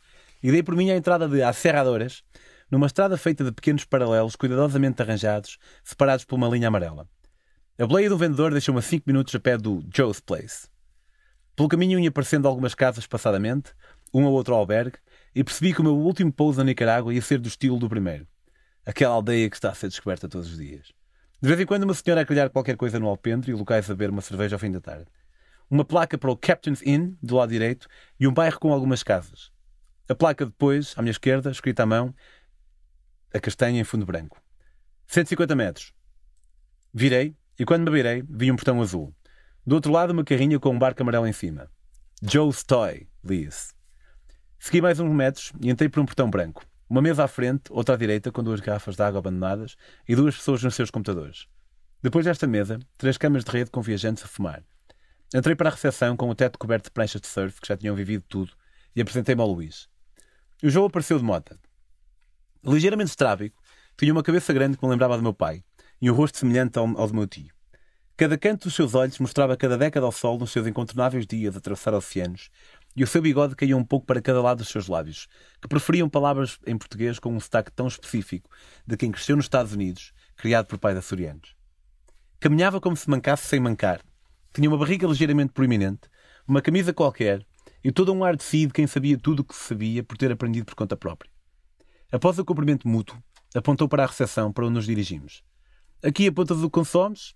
e 0.43 0.51
dei 0.53 0.63
por 0.63 0.77
mim 0.77 0.91
a 0.91 0.97
entrada 0.97 1.27
de 1.27 1.43
Acerradores, 1.43 2.23
numa 2.71 2.87
estrada 2.87 3.17
feita 3.17 3.43
de 3.43 3.51
pequenos 3.51 3.85
paralelos 3.85 4.37
cuidadosamente 4.37 5.01
arranjados, 5.01 5.59
separados 5.83 6.25
por 6.25 6.37
uma 6.37 6.49
linha 6.49 6.69
amarela. 6.69 7.09
A 7.77 7.89
boleia 7.89 8.09
do 8.09 8.17
vendedor 8.17 8.53
deixou-me 8.53 8.79
a 8.79 8.83
5 8.83 9.03
minutos 9.05 9.35
a 9.35 9.41
pé 9.41 9.59
do 9.59 9.85
Joe's 9.93 10.21
Place. 10.21 10.69
Pelo 11.57 11.69
caminho 11.69 11.99
ia 11.99 12.09
aparecendo 12.09 12.47
algumas 12.47 12.73
casas 12.73 13.05
passadamente, 13.05 13.73
um 14.13 14.23
ou 14.23 14.33
outro 14.33 14.55
albergue, 14.55 14.97
e 15.35 15.43
percebi 15.43 15.75
que 15.75 15.81
o 15.81 15.83
meu 15.83 15.97
último 15.97 16.33
pouso 16.33 16.59
na 16.59 16.65
Nicarágua 16.65 17.13
ia 17.13 17.21
ser 17.21 17.41
do 17.41 17.49
estilo 17.49 17.77
do 17.77 17.89
primeiro. 17.89 18.29
Aquela 18.87 19.15
aldeia 19.15 19.51
que 19.51 19.57
está 19.57 19.71
a 19.71 19.75
ser 19.75 19.89
descoberta 19.89 20.29
todos 20.29 20.53
os 20.53 20.57
dias. 20.57 20.93
De 21.43 21.49
vez 21.49 21.59
em 21.59 21.67
quando 21.67 21.83
uma 21.83 21.95
senhora 21.95 22.21
a 22.21 22.25
calhar 22.25 22.49
qualquer 22.49 22.77
coisa 22.77 23.01
no 23.01 23.09
alpendre 23.09 23.51
e 23.51 23.55
locais 23.55 23.91
a 23.91 23.95
beber 23.95 24.11
uma 24.11 24.23
cerveja 24.23 24.55
ao 24.55 24.61
fim 24.61 24.71
da 24.71 24.81
tarde. 24.81 25.07
Uma 25.69 25.85
placa 25.85 26.17
para 26.17 26.31
o 26.31 26.37
Captain's 26.37 26.81
Inn, 26.81 27.17
do 27.21 27.35
lado 27.35 27.51
direito, 27.51 27.89
e 28.21 28.29
um 28.29 28.33
bairro 28.33 28.61
com 28.61 28.73
algumas 28.73 29.03
casas. 29.03 29.51
A 30.09 30.15
placa 30.15 30.47
depois, 30.47 30.95
à 30.97 31.03
minha 31.03 31.11
esquerda, 31.11 31.51
escrita 31.51 31.83
à 31.83 31.87
mão, 31.87 32.15
a 33.33 33.41
castanha 33.41 33.81
em 33.81 33.85
fundo 33.85 34.07
branco. 34.07 34.41
150 35.09 35.57
metros. 35.57 35.93
Virei, 36.93 37.35
e 37.59 37.65
quando 37.65 37.85
me 37.85 37.97
virei, 37.97 38.25
vi 38.29 38.51
um 38.51 38.57
portão 38.57 38.81
azul. 38.81 39.15
Do 39.67 39.77
outro 39.77 39.93
lado, 39.93 40.13
uma 40.13 40.25
carrinha 40.25 40.59
com 40.59 40.71
um 40.71 40.79
barco 40.79 41.03
amarelo 41.03 41.27
em 41.27 41.33
cima. 41.33 41.71
Joe's 42.23 42.63
Toy, 42.63 43.09
li-se. 43.25 43.73
Segui 44.59 44.81
mais 44.81 45.01
uns 45.01 45.13
metros 45.13 45.53
e 45.61 45.71
entrei 45.71 45.89
por 45.89 46.01
um 46.01 46.07
portão 46.07 46.31
branco. 46.31 46.65
Uma 46.89 47.03
mesa 47.03 47.25
à 47.25 47.29
frente, 47.29 47.65
outra 47.71 47.95
à 47.95 47.99
direita, 47.99 48.31
com 48.31 48.43
duas 48.43 48.61
garrafas 48.61 48.97
de 48.97 49.03
água 49.03 49.19
abandonadas 49.19 49.77
e 50.09 50.15
duas 50.15 50.37
pessoas 50.37 50.63
nos 50.63 50.75
seus 50.75 50.91
computadores. 50.91 51.47
Depois 52.03 52.25
desta 52.25 52.47
mesa, 52.47 52.79
três 52.99 53.17
camas 53.17 53.45
de 53.45 53.51
rede 53.51 53.71
com 53.71 53.81
viajantes 53.81 54.25
a 54.25 54.27
fumar. 54.27 54.63
Entrei 55.35 55.57
para 55.57 55.69
a 55.69 55.73
recepção 55.73 56.17
com 56.17 56.29
o 56.29 56.35
teto 56.35 56.59
coberto 56.59 56.85
de 56.85 56.91
pranchas 56.91 57.21
de 57.21 57.27
surf 57.27 57.61
que 57.61 57.69
já 57.69 57.77
tinham 57.77 57.95
vivido 57.95 58.25
tudo 58.29 58.53
e 58.95 59.01
apresentei-me 59.01 59.41
ao 59.41 59.49
Luís. 59.49 59.89
O 60.63 60.69
João 60.69 60.87
apareceu 60.87 61.19
de 61.19 61.25
mota 61.25 61.59
ligeiramente 62.67 63.11
estrábico, 63.11 63.63
tinha 63.97 64.13
uma 64.13 64.23
cabeça 64.23 64.53
grande 64.53 64.77
que 64.77 64.85
me 64.85 64.91
lembrava 64.91 65.17
do 65.17 65.23
meu 65.23 65.35
pai 65.35 65.63
e 66.01 66.11
um 66.11 66.15
rosto 66.15 66.39
semelhante 66.39 66.79
ao, 66.79 66.87
ao 66.99 67.07
do 67.07 67.15
meu 67.15 67.27
tio. 67.27 67.55
Cada 68.17 68.39
canto 68.39 68.65
dos 68.65 68.75
seus 68.75 68.95
olhos 68.95 69.19
mostrava 69.19 69.57
cada 69.57 69.77
década 69.77 70.07
ao 70.07 70.13
sol 70.13 70.39
nos 70.39 70.53
seus 70.53 70.67
incontornáveis 70.67 71.27
dias 71.27 71.57
a 71.57 71.59
atravessar 71.59 71.95
oceanos, 71.95 72.49
e 72.97 73.03
o 73.03 73.07
seu 73.07 73.21
bigode 73.21 73.57
caía 73.57 73.77
um 73.77 73.85
pouco 73.85 74.07
para 74.07 74.23
cada 74.23 74.41
lado 74.41 74.59
dos 74.59 74.69
seus 74.69 74.87
lábios, 74.87 75.27
que 75.61 75.67
preferiam 75.67 76.09
palavras 76.09 76.59
em 76.65 76.79
português 76.79 77.19
com 77.19 77.35
um 77.35 77.41
sotaque 77.41 77.73
tão 77.73 77.89
específico 77.89 78.49
de 78.87 78.97
quem 78.97 79.11
cresceu 79.11 79.35
nos 79.35 79.47
Estados 79.47 79.73
Unidos, 79.73 80.13
criado 80.37 80.67
por 80.67 80.79
pai 80.79 80.93
de 80.93 81.01
açorianos. 81.01 81.57
Caminhava 82.39 82.81
como 82.81 82.97
se 82.97 83.11
mancasse 83.11 83.47
sem 83.47 83.59
mancar. 83.59 84.01
Tinha 84.53 84.69
uma 84.69 84.79
barriga 84.79 85.09
ligeiramente 85.09 85.53
proeminente, 85.53 86.03
uma 86.47 86.63
camisa 86.63 86.93
qualquer 86.93 87.45
e 87.83 87.91
todo 87.91 88.13
um 88.13 88.23
ar 88.23 88.37
de 88.37 88.45
si 88.45 88.67
de 88.67 88.73
quem 88.73 88.87
sabia 88.87 89.19
tudo 89.19 89.41
o 89.41 89.45
que 89.45 89.55
se 89.55 89.65
sabia 89.65 90.05
por 90.05 90.17
ter 90.17 90.31
aprendido 90.31 90.67
por 90.67 90.77
conta 90.77 90.97
própria. 90.97 91.31
Após 92.13 92.39
o 92.39 92.45
cumprimento 92.45 92.87
mútuo, 92.87 93.21
apontou 93.55 93.89
para 93.89 94.05
a 94.05 94.07
recepção 94.07 94.53
para 94.53 94.67
onde 94.67 94.75
nos 94.75 94.87
dirigimos. 94.87 95.43
Aqui 96.05 96.27
apontas 96.27 96.59
o 96.59 96.65
que 96.65 96.71
consomes, 96.71 97.35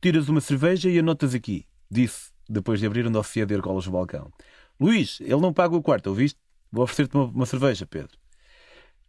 tiras 0.00 0.28
uma 0.28 0.40
cerveja 0.40 0.88
e 0.88 1.00
anotas 1.00 1.34
aqui, 1.34 1.66
disse, 1.90 2.30
depois 2.48 2.78
de 2.78 2.86
abrir 2.86 3.04
um 3.04 3.10
dossiê 3.10 3.44
de 3.44 3.52
argolas 3.52 3.86
no 3.86 3.92
balcão. 3.92 4.32
Luís, 4.78 5.18
ele 5.20 5.40
não 5.40 5.52
paga 5.52 5.74
o 5.74 5.82
quarto, 5.82 6.10
ouviste? 6.10 6.38
Vou 6.70 6.84
oferecer-te 6.84 7.16
uma, 7.16 7.24
uma, 7.24 7.44
cerveja, 7.44 7.84
Pedro. 7.84 8.16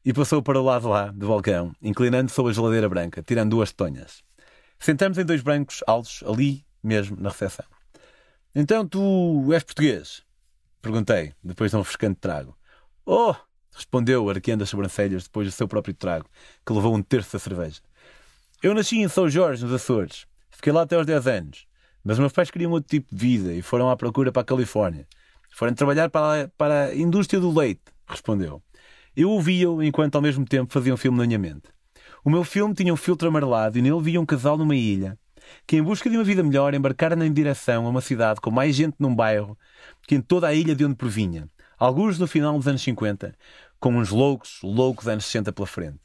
E 0.03 0.11
passou 0.11 0.41
para 0.41 0.59
o 0.59 0.63
lado 0.63 0.87
lá, 0.89 1.11
do 1.11 1.27
balcão, 1.27 1.71
inclinando 1.83 2.31
sobre 2.31 2.51
a 2.51 2.55
geladeira 2.55 2.89
branca, 2.89 3.21
tirando 3.21 3.51
duas 3.51 3.71
tonhas. 3.71 4.23
Sentamos 4.79 5.19
em 5.19 5.25
dois 5.25 5.43
brancos 5.43 5.83
altos, 5.85 6.23
ali 6.25 6.65
mesmo, 6.81 7.15
na 7.19 7.29
recepção. 7.29 7.65
Então 8.55 8.87
tu 8.87 9.53
és 9.53 9.63
português? 9.63 10.23
Perguntei, 10.81 11.31
depois 11.43 11.69
de 11.69 11.77
um 11.77 11.81
refrescante 11.81 12.19
trago. 12.19 12.57
Oh, 13.05 13.35
Respondeu, 13.75 14.29
arqueando 14.29 14.63
as 14.63 14.69
sobrancelhas 14.69 15.23
depois 15.23 15.49
do 15.49 15.51
seu 15.51 15.67
próprio 15.67 15.93
trago, 15.93 16.29
que 16.65 16.71
levou 16.71 16.95
um 16.95 17.01
terço 17.01 17.33
da 17.33 17.39
cerveja. 17.39 17.81
Eu 18.65 18.73
nasci 18.73 18.97
em 18.97 19.07
São 19.07 19.29
Jorge, 19.29 19.63
nos 19.63 19.71
Açores. 19.71 20.25
Fiquei 20.49 20.73
lá 20.73 20.81
até 20.81 20.95
aos 20.95 21.05
10 21.05 21.27
anos. 21.27 21.67
Mas 22.03 22.17
meus 22.17 22.33
pais 22.33 22.49
queriam 22.49 22.71
outro 22.71 22.89
tipo 22.89 23.15
de 23.15 23.21
vida 23.21 23.53
e 23.53 23.61
foram 23.61 23.91
à 23.91 23.95
procura 23.95 24.31
para 24.31 24.41
a 24.41 24.43
Califórnia. 24.43 25.05
Foram 25.51 25.75
trabalhar 25.75 26.09
para 26.09 26.45
a, 26.45 26.47
para 26.47 26.85
a 26.85 26.95
indústria 26.95 27.39
do 27.39 27.55
leite, 27.55 27.83
respondeu. 28.07 28.63
Eu 29.15 29.29
ouvia-o 29.29 29.83
enquanto 29.83 30.15
ao 30.15 30.21
mesmo 30.23 30.43
tempo 30.45 30.73
fazia 30.73 30.91
um 30.91 30.97
filme 30.97 31.15
na 31.15 31.27
minha 31.27 31.37
mente. 31.37 31.69
O 32.23 32.29
meu 32.31 32.43
filme 32.43 32.73
tinha 32.73 32.91
um 32.91 32.97
filtro 32.97 33.27
amarelado 33.27 33.77
e 33.77 33.83
nele 33.83 34.01
via 34.01 34.19
um 34.19 34.25
casal 34.25 34.57
numa 34.57 34.75
ilha 34.75 35.15
que, 35.67 35.77
em 35.77 35.83
busca 35.83 36.09
de 36.09 36.17
uma 36.17 36.23
vida 36.23 36.41
melhor, 36.41 36.73
embarcaram 36.73 37.23
em 37.23 37.31
direção 37.31 37.85
a 37.85 37.89
uma 37.89 38.01
cidade 38.01 38.41
com 38.41 38.49
mais 38.49 38.75
gente 38.75 38.95
num 38.97 39.13
bairro 39.13 39.55
que 40.07 40.15
em 40.15 40.21
toda 40.21 40.47
a 40.47 40.55
ilha 40.55 40.73
de 40.73 40.83
onde 40.83 40.95
provinha. 40.95 41.47
Alguns 41.77 42.17
no 42.17 42.25
final 42.25 42.57
dos 42.57 42.67
anos 42.67 42.81
50, 42.81 43.35
com 43.79 43.95
uns 43.95 44.09
loucos, 44.09 44.57
loucos 44.63 45.07
anos 45.07 45.25
60 45.25 45.53
pela 45.53 45.67
frente. 45.67 46.04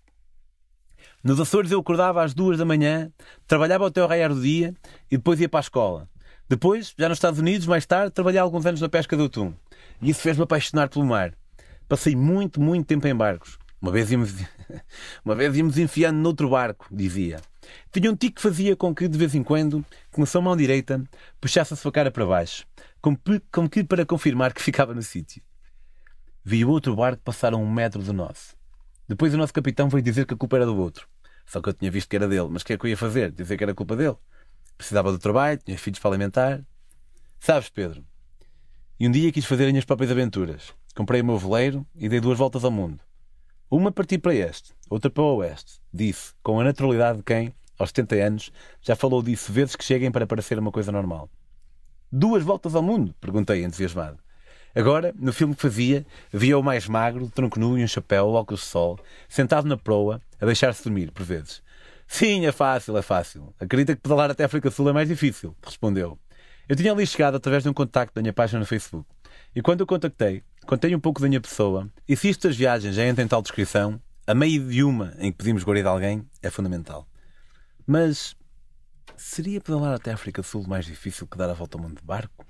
Nos 1.22 1.38
Açores 1.38 1.70
eu 1.70 1.80
acordava 1.80 2.24
às 2.24 2.32
duas 2.32 2.56
da 2.56 2.64
manhã, 2.64 3.12
trabalhava 3.46 3.86
até 3.86 4.00
ao 4.00 4.08
raiar 4.08 4.32
do 4.32 4.40
dia 4.40 4.74
e 5.10 5.18
depois 5.18 5.38
ia 5.38 5.48
para 5.48 5.60
a 5.60 5.62
escola. 5.62 6.08
Depois, 6.48 6.94
já 6.98 7.08
nos 7.08 7.18
Estados 7.18 7.38
Unidos, 7.38 7.66
mais 7.66 7.84
tarde, 7.84 8.12
trabalhei 8.12 8.40
alguns 8.40 8.64
anos 8.64 8.80
na 8.80 8.88
pesca 8.88 9.16
do 9.16 9.24
atum. 9.24 9.52
E 10.00 10.10
isso 10.10 10.20
fez-me 10.20 10.42
apaixonar 10.42 10.88
pelo 10.88 11.04
mar. 11.04 11.34
Passei 11.86 12.16
muito, 12.16 12.60
muito 12.60 12.86
tempo 12.86 13.06
em 13.06 13.14
barcos. 13.14 13.58
Uma 13.82 13.92
vez 13.92 14.10
íamos, 14.10 14.34
uma 15.24 15.34
vez 15.34 15.56
íamos 15.56 15.76
enfiando 15.76 16.16
noutro 16.16 16.48
barco, 16.48 16.86
dizia. 16.90 17.38
Tinha 17.92 18.10
um 18.10 18.16
tico 18.16 18.36
que 18.36 18.42
fazia 18.42 18.74
com 18.74 18.94
que, 18.94 19.06
de 19.06 19.18
vez 19.18 19.34
em 19.34 19.42
quando, 19.42 19.84
com 20.10 20.22
a 20.22 20.26
sua 20.26 20.40
mão 20.40 20.56
direita, 20.56 21.02
puxasse 21.38 21.74
a 21.74 21.76
sua 21.76 21.92
cara 21.92 22.10
para 22.10 22.24
baixo, 22.24 22.66
como, 23.00 23.18
como 23.52 23.68
que 23.68 23.84
para 23.84 24.06
confirmar 24.06 24.54
que 24.54 24.60
ficava 24.62 24.94
no 24.94 25.02
sítio. 25.02 25.42
Vi 26.42 26.64
o 26.64 26.70
outro 26.70 26.96
barco 26.96 27.22
passar 27.22 27.52
a 27.52 27.56
um 27.56 27.70
metro 27.70 28.02
do 28.02 28.12
nosso. 28.12 28.59
Depois 29.10 29.34
o 29.34 29.36
nosso 29.36 29.52
capitão 29.52 29.88
veio 29.88 30.04
dizer 30.04 30.24
que 30.24 30.34
a 30.34 30.36
culpa 30.36 30.54
era 30.54 30.64
do 30.64 30.78
outro. 30.78 31.08
Só 31.44 31.60
que 31.60 31.68
eu 31.68 31.72
tinha 31.72 31.90
visto 31.90 32.08
que 32.08 32.14
era 32.14 32.28
dele. 32.28 32.46
Mas 32.48 32.62
o 32.62 32.64
que 32.64 32.74
é 32.74 32.78
que 32.78 32.86
eu 32.86 32.90
ia 32.90 32.96
fazer? 32.96 33.32
Dizer 33.32 33.56
que 33.56 33.64
era 33.64 33.74
culpa 33.74 33.96
dele? 33.96 34.14
Precisava 34.78 35.10
do 35.10 35.18
trabalho, 35.18 35.58
tinha 35.58 35.76
filhos 35.76 35.98
para 35.98 36.12
alimentar. 36.12 36.64
Sabes, 37.40 37.68
Pedro? 37.68 38.04
E 39.00 39.08
um 39.08 39.10
dia 39.10 39.32
quis 39.32 39.44
fazer 39.44 39.64
as 39.64 39.70
minhas 39.72 39.84
próprias 39.84 40.12
aventuras. 40.12 40.72
Comprei 40.94 41.22
o 41.22 41.24
meu 41.24 41.36
veleiro 41.36 41.84
e 41.96 42.08
dei 42.08 42.20
duas 42.20 42.38
voltas 42.38 42.64
ao 42.64 42.70
mundo. 42.70 43.00
Uma 43.68 43.90
parti 43.90 44.16
para 44.16 44.32
este, 44.32 44.72
outra 44.88 45.10
para 45.10 45.24
o 45.24 45.38
oeste. 45.38 45.80
Disse, 45.92 46.32
com 46.40 46.60
a 46.60 46.64
naturalidade 46.64 47.18
de 47.18 47.24
quem, 47.24 47.52
aos 47.76 47.88
70 47.88 48.14
anos, 48.14 48.52
já 48.80 48.94
falou 48.94 49.24
disso 49.24 49.52
vezes 49.52 49.74
que 49.74 49.82
cheguem 49.82 50.12
para 50.12 50.24
parecer 50.24 50.56
uma 50.56 50.70
coisa 50.70 50.92
normal. 50.92 51.28
Duas 52.12 52.44
voltas 52.44 52.76
ao 52.76 52.82
mundo? 52.82 53.12
Perguntei, 53.20 53.64
entusiasmado. 53.64 54.20
Agora, 54.74 55.12
no 55.18 55.32
filme 55.32 55.54
que 55.54 55.62
fazia, 55.62 56.06
via 56.32 56.58
o 56.58 56.62
mais 56.62 56.86
magro, 56.86 57.26
de 57.26 57.32
tronco 57.32 57.58
nu 57.58 57.78
e 57.78 57.82
um 57.82 57.88
chapéu, 57.88 58.28
óculos 58.28 58.60
de 58.60 58.66
sol, 58.66 58.98
sentado 59.28 59.66
na 59.66 59.76
proa, 59.76 60.20
a 60.40 60.46
deixar-se 60.46 60.84
dormir, 60.84 61.10
por 61.10 61.24
vezes. 61.24 61.62
Sim, 62.06 62.46
é 62.46 62.52
fácil, 62.52 62.96
é 62.96 63.02
fácil. 63.02 63.54
Acredita 63.58 63.94
que 63.94 64.02
pedalar 64.02 64.30
até 64.30 64.42
a 64.42 64.46
África 64.46 64.70
Sul 64.70 64.88
é 64.88 64.92
mais 64.92 65.08
difícil, 65.08 65.56
respondeu. 65.64 66.18
Eu 66.68 66.76
tinha 66.76 66.92
ali 66.92 67.06
chegado 67.06 67.36
através 67.36 67.62
de 67.62 67.68
um 67.68 67.72
contacto 67.72 68.14
da 68.14 68.20
minha 68.20 68.32
página 68.32 68.60
no 68.60 68.66
Facebook. 68.66 69.08
E 69.54 69.60
quando 69.60 69.80
eu 69.80 69.86
contactei, 69.86 70.42
contei 70.66 70.94
um 70.94 71.00
pouco 71.00 71.20
da 71.20 71.28
minha 71.28 71.40
pessoa. 71.40 71.90
E 72.08 72.16
se 72.16 72.30
estas 72.30 72.56
viagens 72.56 72.94
já 72.94 73.06
entram 73.06 73.24
em 73.24 73.28
tal 73.28 73.42
descrição, 73.42 74.00
a 74.26 74.34
meio 74.34 74.68
de 74.68 74.84
uma 74.84 75.14
em 75.18 75.32
que 75.32 75.38
pedimos 75.38 75.64
guarida 75.64 75.88
a 75.88 75.92
alguém 75.92 76.24
é 76.40 76.50
fundamental. 76.50 77.08
Mas 77.86 78.36
seria 79.16 79.60
pedalar 79.60 79.94
até 79.94 80.12
a 80.12 80.14
África 80.14 80.42
Sul 80.42 80.64
mais 80.68 80.84
difícil 80.84 81.26
que 81.26 81.36
dar 81.36 81.50
a 81.50 81.54
volta 81.54 81.76
ao 81.76 81.82
mundo 81.82 81.98
de 81.98 82.04
barco? 82.04 82.46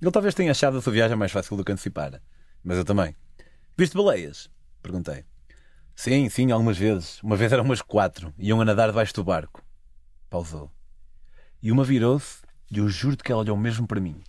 Ele 0.00 0.10
talvez 0.10 0.34
tenha 0.34 0.50
achado 0.50 0.78
a 0.78 0.82
sua 0.82 0.92
viagem 0.92 1.16
mais 1.16 1.32
fácil 1.32 1.56
do 1.56 1.64
que 1.64 1.72
antecipara. 1.72 2.22
Mas 2.62 2.78
eu 2.78 2.84
também. 2.84 3.16
Viste 3.76 3.96
baleias? 3.96 4.50
Perguntei. 4.82 5.24
Sim, 5.94 6.28
sim, 6.28 6.50
algumas 6.50 6.76
vezes. 6.76 7.22
Uma 7.22 7.36
vez 7.36 7.52
eram 7.52 7.64
umas 7.64 7.80
quatro. 7.80 8.32
Iam 8.38 8.60
a 8.60 8.64
nadar 8.64 8.88
debaixo 8.88 9.14
do 9.14 9.24
barco. 9.24 9.62
Pausou. 10.28 10.70
E 11.62 11.70
uma 11.70 11.84
virou-se 11.84 12.42
e 12.70 12.78
eu 12.78 12.88
juro 12.88 13.16
que 13.16 13.30
ela 13.30 13.42
olhou 13.42 13.56
mesmo 13.56 13.86
para 13.86 14.00
mim. 14.00 14.22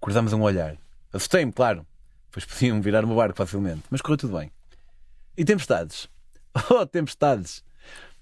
Cruzámos 0.00 0.32
um 0.32 0.42
olhar. 0.42 0.76
Assustei-me, 1.12 1.52
claro. 1.52 1.86
Pois 2.30 2.44
podiam 2.44 2.80
virar 2.80 3.04
o 3.04 3.14
barco 3.14 3.36
facilmente. 3.36 3.82
Mas 3.90 4.00
correu 4.00 4.18
tudo 4.18 4.38
bem. 4.38 4.52
E 5.36 5.44
tempestades? 5.44 6.08
Oh, 6.70 6.84
tempestades! 6.84 7.62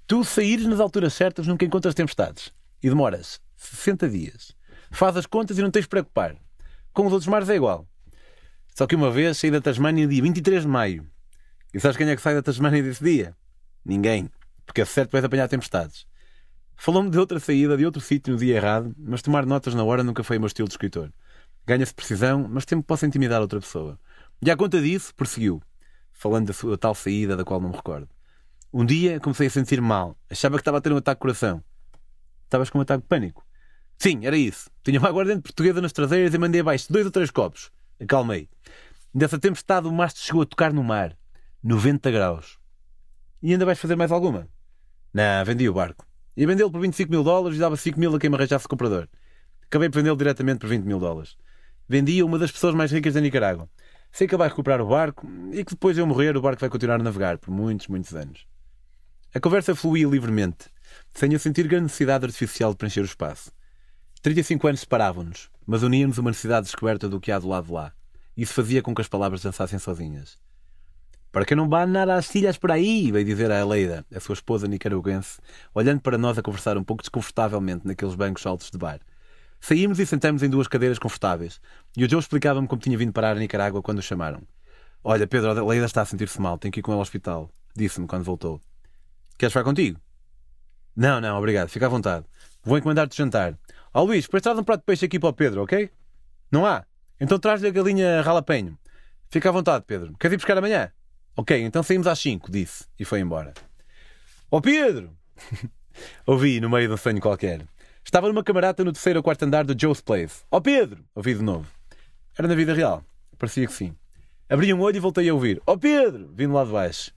Tu 0.07 0.23
saíres 0.23 0.67
nas 0.67 0.79
alturas 0.79 1.15
certas 1.15 1.47
nunca 1.47 1.65
encontras 1.65 1.95
tempestades. 1.95 2.53
E 2.83 2.89
demoras 2.89 3.41
60 3.57 4.09
dias. 4.09 4.53
Faz 4.91 5.17
as 5.17 5.27
contas 5.27 5.59
e 5.59 5.63
não 5.63 5.71
tens 5.71 5.83
de 5.83 5.89
preocupar. 5.89 6.37
Com 6.97 7.05
os 7.05 7.13
outros 7.13 7.29
mares 7.29 7.51
é 7.51 7.57
igual. 7.57 7.87
Só 8.75 8.87
que 8.87 8.95
uma 8.95 9.11
vez 9.11 9.37
saí 9.37 9.51
da 9.51 9.61
Tasmânia 9.61 10.07
dia 10.07 10.23
23 10.23 10.63
de 10.63 10.69
maio. 10.69 11.07
E 11.75 11.79
sabes 11.79 11.95
quem 11.95 12.09
é 12.09 12.17
que 12.17 12.23
sai 12.23 12.35
da 12.35 12.41
Tasmânia 12.41 12.83
desse 12.83 13.05
dia? 13.05 13.37
Ninguém. 13.85 14.31
Porque 14.65 14.81
é 14.81 14.85
certo 14.87 15.13
vais 15.13 15.23
apanhar 15.23 15.47
tempestades. 15.47 16.07
Falou-me 16.75 17.11
de 17.11 17.19
outra 17.19 17.39
saída, 17.39 17.77
de 17.77 17.85
outro 17.85 18.01
sítio 18.01 18.33
no 18.33 18.39
dia 18.39 18.57
errado, 18.57 18.95
mas 18.99 19.21
tomar 19.21 19.45
notas 19.45 19.75
na 19.75 19.85
hora 19.85 20.03
nunca 20.03 20.25
foi 20.25 20.39
o 20.39 20.41
meu 20.41 20.47
estilo 20.47 20.69
de 20.69 20.73
escritor. 20.73 21.13
Ganha-se 21.67 21.93
precisão, 21.93 22.49
mas 22.49 22.65
sempre 22.67 22.87
posso 22.87 23.05
intimidar 23.05 23.43
outra 23.43 23.61
pessoa. 23.61 24.01
E 24.41 24.51
à 24.51 24.57
conta 24.57 24.81
disso, 24.81 25.15
prosseguiu, 25.15 25.61
falando 26.15 26.47
da 26.47 26.55
sua 26.55 26.79
tal 26.79 26.95
saída 26.95 27.37
da 27.37 27.45
qual 27.45 27.61
não 27.61 27.69
me 27.69 27.77
recordo. 27.77 28.09
Um 28.73 28.87
dia 28.87 29.21
comecei 29.21 29.49
a 29.49 29.51
sentir 29.51 29.83
mal. 29.83 30.17
Achava 30.31 30.57
que 30.57 30.63
estava 30.63 30.79
a 30.79 30.81
ter 30.81 30.95
um 30.95 30.97
ataque 30.97 31.19
de 31.19 31.21
coração. 31.21 31.63
Estavas 32.45 32.71
com 32.71 32.79
um 32.79 32.81
ataque 32.81 33.03
de 33.03 33.09
pânico? 33.09 33.46
Sim, 33.99 34.27
era 34.27 34.37
isso. 34.37 34.71
Tinha 34.85 34.99
uma 34.99 35.09
aguardente 35.09 35.43
portuguesa 35.43 35.81
nas 35.81 35.93
traseiras 35.93 36.35
e 36.35 36.39
mandei 36.39 36.61
abaixo 36.61 36.93
dois 36.93 37.07
ou 37.07 37.11
três 37.11 37.31
copos. 37.31 37.71
Acalmei. 38.01 38.49
Dessa 39.15 39.39
tempestade 39.39 39.89
o 39.89 39.93
mastro 39.93 40.23
chegou 40.23 40.43
a 40.43 40.47
tocar 40.47 40.73
no 40.73 40.85
mar. 40.85 41.17
90 41.63 42.11
graus. 42.11 42.59
E 43.43 43.53
ainda 43.53 43.65
vais 43.65 43.79
fazer 43.79 43.97
mais 43.97 44.13
alguma? 44.13 44.49
Não, 45.13 45.45
vendi 45.45 45.69
o 45.69 45.73
barco. 45.73 46.07
Ia 46.37 46.47
vendê-lo 46.47 46.71
por 46.71 46.81
25 46.81 47.11
mil 47.11 47.25
dólares 47.25 47.57
e 47.57 47.61
dava 47.61 47.77
5 47.77 47.99
mil 47.99 48.15
a 48.15 48.19
quem 48.21 48.29
me 48.29 48.37
arranjasse 48.37 48.69
comprador. 48.69 49.09
Acabei 49.63 49.89
por 49.89 49.97
vendê-lo 49.97 50.17
diretamente 50.17 50.59
por 50.59 50.69
20 50.69 50.85
mil 50.85 50.99
dólares. 50.99 51.37
Vendi 51.89 52.21
a 52.21 52.25
uma 52.25 52.39
das 52.39 52.51
pessoas 52.51 52.75
mais 52.75 52.93
ricas 52.93 53.15
da 53.15 53.21
Nicarágua. 53.21 53.69
Sei 54.13 54.27
que 54.27 54.35
ele 54.35 54.39
vai 54.39 54.49
recuperar 54.49 54.81
o 54.81 54.89
barco 54.89 55.27
e 55.53 55.65
que 55.65 55.73
depois 55.73 55.97
de 55.97 56.03
eu 56.03 56.07
morrer 56.07 56.37
o 56.37 56.41
barco 56.41 56.61
vai 56.61 56.69
continuar 56.69 57.01
a 57.01 57.03
navegar 57.03 57.39
por 57.39 57.51
muitos, 57.51 57.89
muitos 57.89 58.15
anos. 58.15 58.47
A 59.35 59.41
conversa 59.41 59.75
fluía 59.75 60.07
livremente, 60.07 60.67
sem 61.13 61.33
eu 61.33 61.39
sentir 61.39 61.67
grande 61.67 61.85
necessidade 61.85 62.25
artificial 62.25 62.73
de 62.73 62.77
preencher 62.77 63.01
o 63.01 63.05
espaço. 63.05 63.51
35 64.27 64.67
anos 64.67 64.81
separavam-nos, 64.81 65.49
mas 65.65 65.85
uníamos 65.85 66.19
uma 66.19 66.31
necessidade 66.31 66.65
descoberta 66.65 67.09
do 67.09 67.21
que 67.21 67.31
há 67.31 67.39
do 67.39 67.47
lado 67.47 67.67
de 67.67 67.73
lá. 67.73 67.93
Isso 68.37 68.53
fazia 68.55 68.83
com 68.83 68.93
que 68.93 69.01
as 69.01 69.07
palavras 69.07 69.41
dançassem 69.41 69.79
sozinhas. 69.79 70.37
Para 71.31 71.45
que 71.45 71.55
não 71.55 71.69
vá 71.69 71.87
nada 71.87 72.17
às 72.17 72.27
filhas 72.27 72.59
por 72.59 72.73
aí, 72.73 73.13
veio 73.13 73.25
dizer 73.25 73.53
a 73.53 73.61
Aleida, 73.61 74.05
a 74.13 74.19
sua 74.19 74.33
esposa 74.33 74.67
nicaragüense, 74.67 75.39
olhando 75.73 76.01
para 76.01 76.19
nós 76.19 76.37
a 76.37 76.43
conversar 76.43 76.77
um 76.77 76.83
pouco 76.83 77.05
desconfortavelmente 77.05 77.87
naqueles 77.87 78.17
bancos 78.17 78.45
altos 78.45 78.69
de 78.69 78.77
bar. 78.77 78.99
Saímos 79.61 80.01
e 80.01 80.07
sentamos 80.07 80.43
em 80.43 80.51
duas 80.51 80.67
cadeiras 80.67 80.99
confortáveis, 80.99 81.61
e 81.97 82.05
o 82.05 82.11
Joe 82.11 82.19
explicava-me 82.19 82.67
como 82.67 82.83
tinha 82.83 82.99
vindo 82.99 83.13
parar 83.13 83.37
a 83.37 83.39
Nicarágua 83.39 83.81
quando 83.81 84.01
o 84.01 84.03
chamaram. 84.03 84.43
Olha, 85.05 85.29
Pedro, 85.29 85.53
a 85.53 85.61
Aleida 85.61 85.87
está 85.87 86.03
a 86.03 86.05
sentir-se 86.05 86.41
mal, 86.41 86.59
tem 86.59 86.73
que 86.73 86.81
ir 86.81 86.83
com 86.83 86.91
ela 86.91 86.99
ao 86.99 87.03
hospital, 87.03 87.49
disse-me 87.77 88.09
quando 88.09 88.25
voltou. 88.25 88.61
Queres 89.39 89.53
ficar 89.53 89.63
contigo? 89.63 90.01
Não, 90.97 91.21
não, 91.21 91.39
obrigado, 91.39 91.69
fica 91.69 91.87
à 91.87 91.89
vontade. 91.89 92.27
Vou 92.65 92.77
encomendar-te 92.77 93.17
jantar. 93.17 93.57
Ó 93.97 94.03
oh, 94.03 94.05
Luís, 94.05 94.27
depois 94.27 94.43
traz 94.43 94.59
um 94.59 94.63
prato 94.63 94.81
de 94.81 94.85
peixe 94.85 95.07
aqui 95.07 95.19
para 95.19 95.31
o 95.31 95.33
Pedro, 95.33 95.63
ok? 95.63 95.91
Não 96.53 96.67
há? 96.67 96.85
Então 97.19 97.39
traz-lhe 97.39 97.67
a 97.67 97.71
galinha 97.71 98.21
ralapenho. 98.21 98.79
Fica 99.31 99.49
à 99.49 99.53
vontade, 99.53 99.87
Pedro. 99.87 100.15
Queres 100.21 100.35
ir 100.35 100.37
buscar 100.37 100.59
amanhã? 100.59 100.93
Ok, 101.35 101.59
então 101.63 101.83
saímos 101.83 102.07
às 102.07 102.19
5, 102.19 102.51
disse, 102.51 102.85
e 102.99 103.07
foi 103.07 103.21
embora. 103.21 103.55
Ó 104.51 104.59
oh, 104.59 104.61
Pedro! 104.61 105.17
Ouvi 106.27 106.61
no 106.61 106.69
meio 106.69 106.89
de 106.89 106.93
um 106.93 106.97
sonho 106.99 107.19
qualquer. 107.23 107.67
Estava 108.05 108.29
numa 108.29 108.45
camarata 108.45 108.85
no 108.85 108.93
terceiro 108.93 109.21
ou 109.21 109.23
quarto 109.23 109.45
andar 109.45 109.65
do 109.65 109.75
Joe's 109.75 110.03
Place. 110.03 110.45
Ó 110.51 110.59
oh, 110.59 110.61
Pedro! 110.61 111.03
Ouvi 111.15 111.33
de 111.33 111.43
novo. 111.43 111.67
Era 112.39 112.47
na 112.47 112.55
vida 112.55 112.75
real. 112.75 113.03
Parecia 113.39 113.67
que 113.67 113.73
sim. 113.73 113.97
Abri 114.47 114.75
um 114.75 114.81
olho 114.83 114.99
e 114.99 115.01
voltei 115.01 115.27
a 115.27 115.33
ouvir. 115.33 115.63
Ó 115.67 115.73
oh, 115.73 115.79
Pedro! 115.79 116.31
Vindo 116.35 116.53
lá 116.53 116.67
de 116.67 116.71
baixo. 116.71 117.13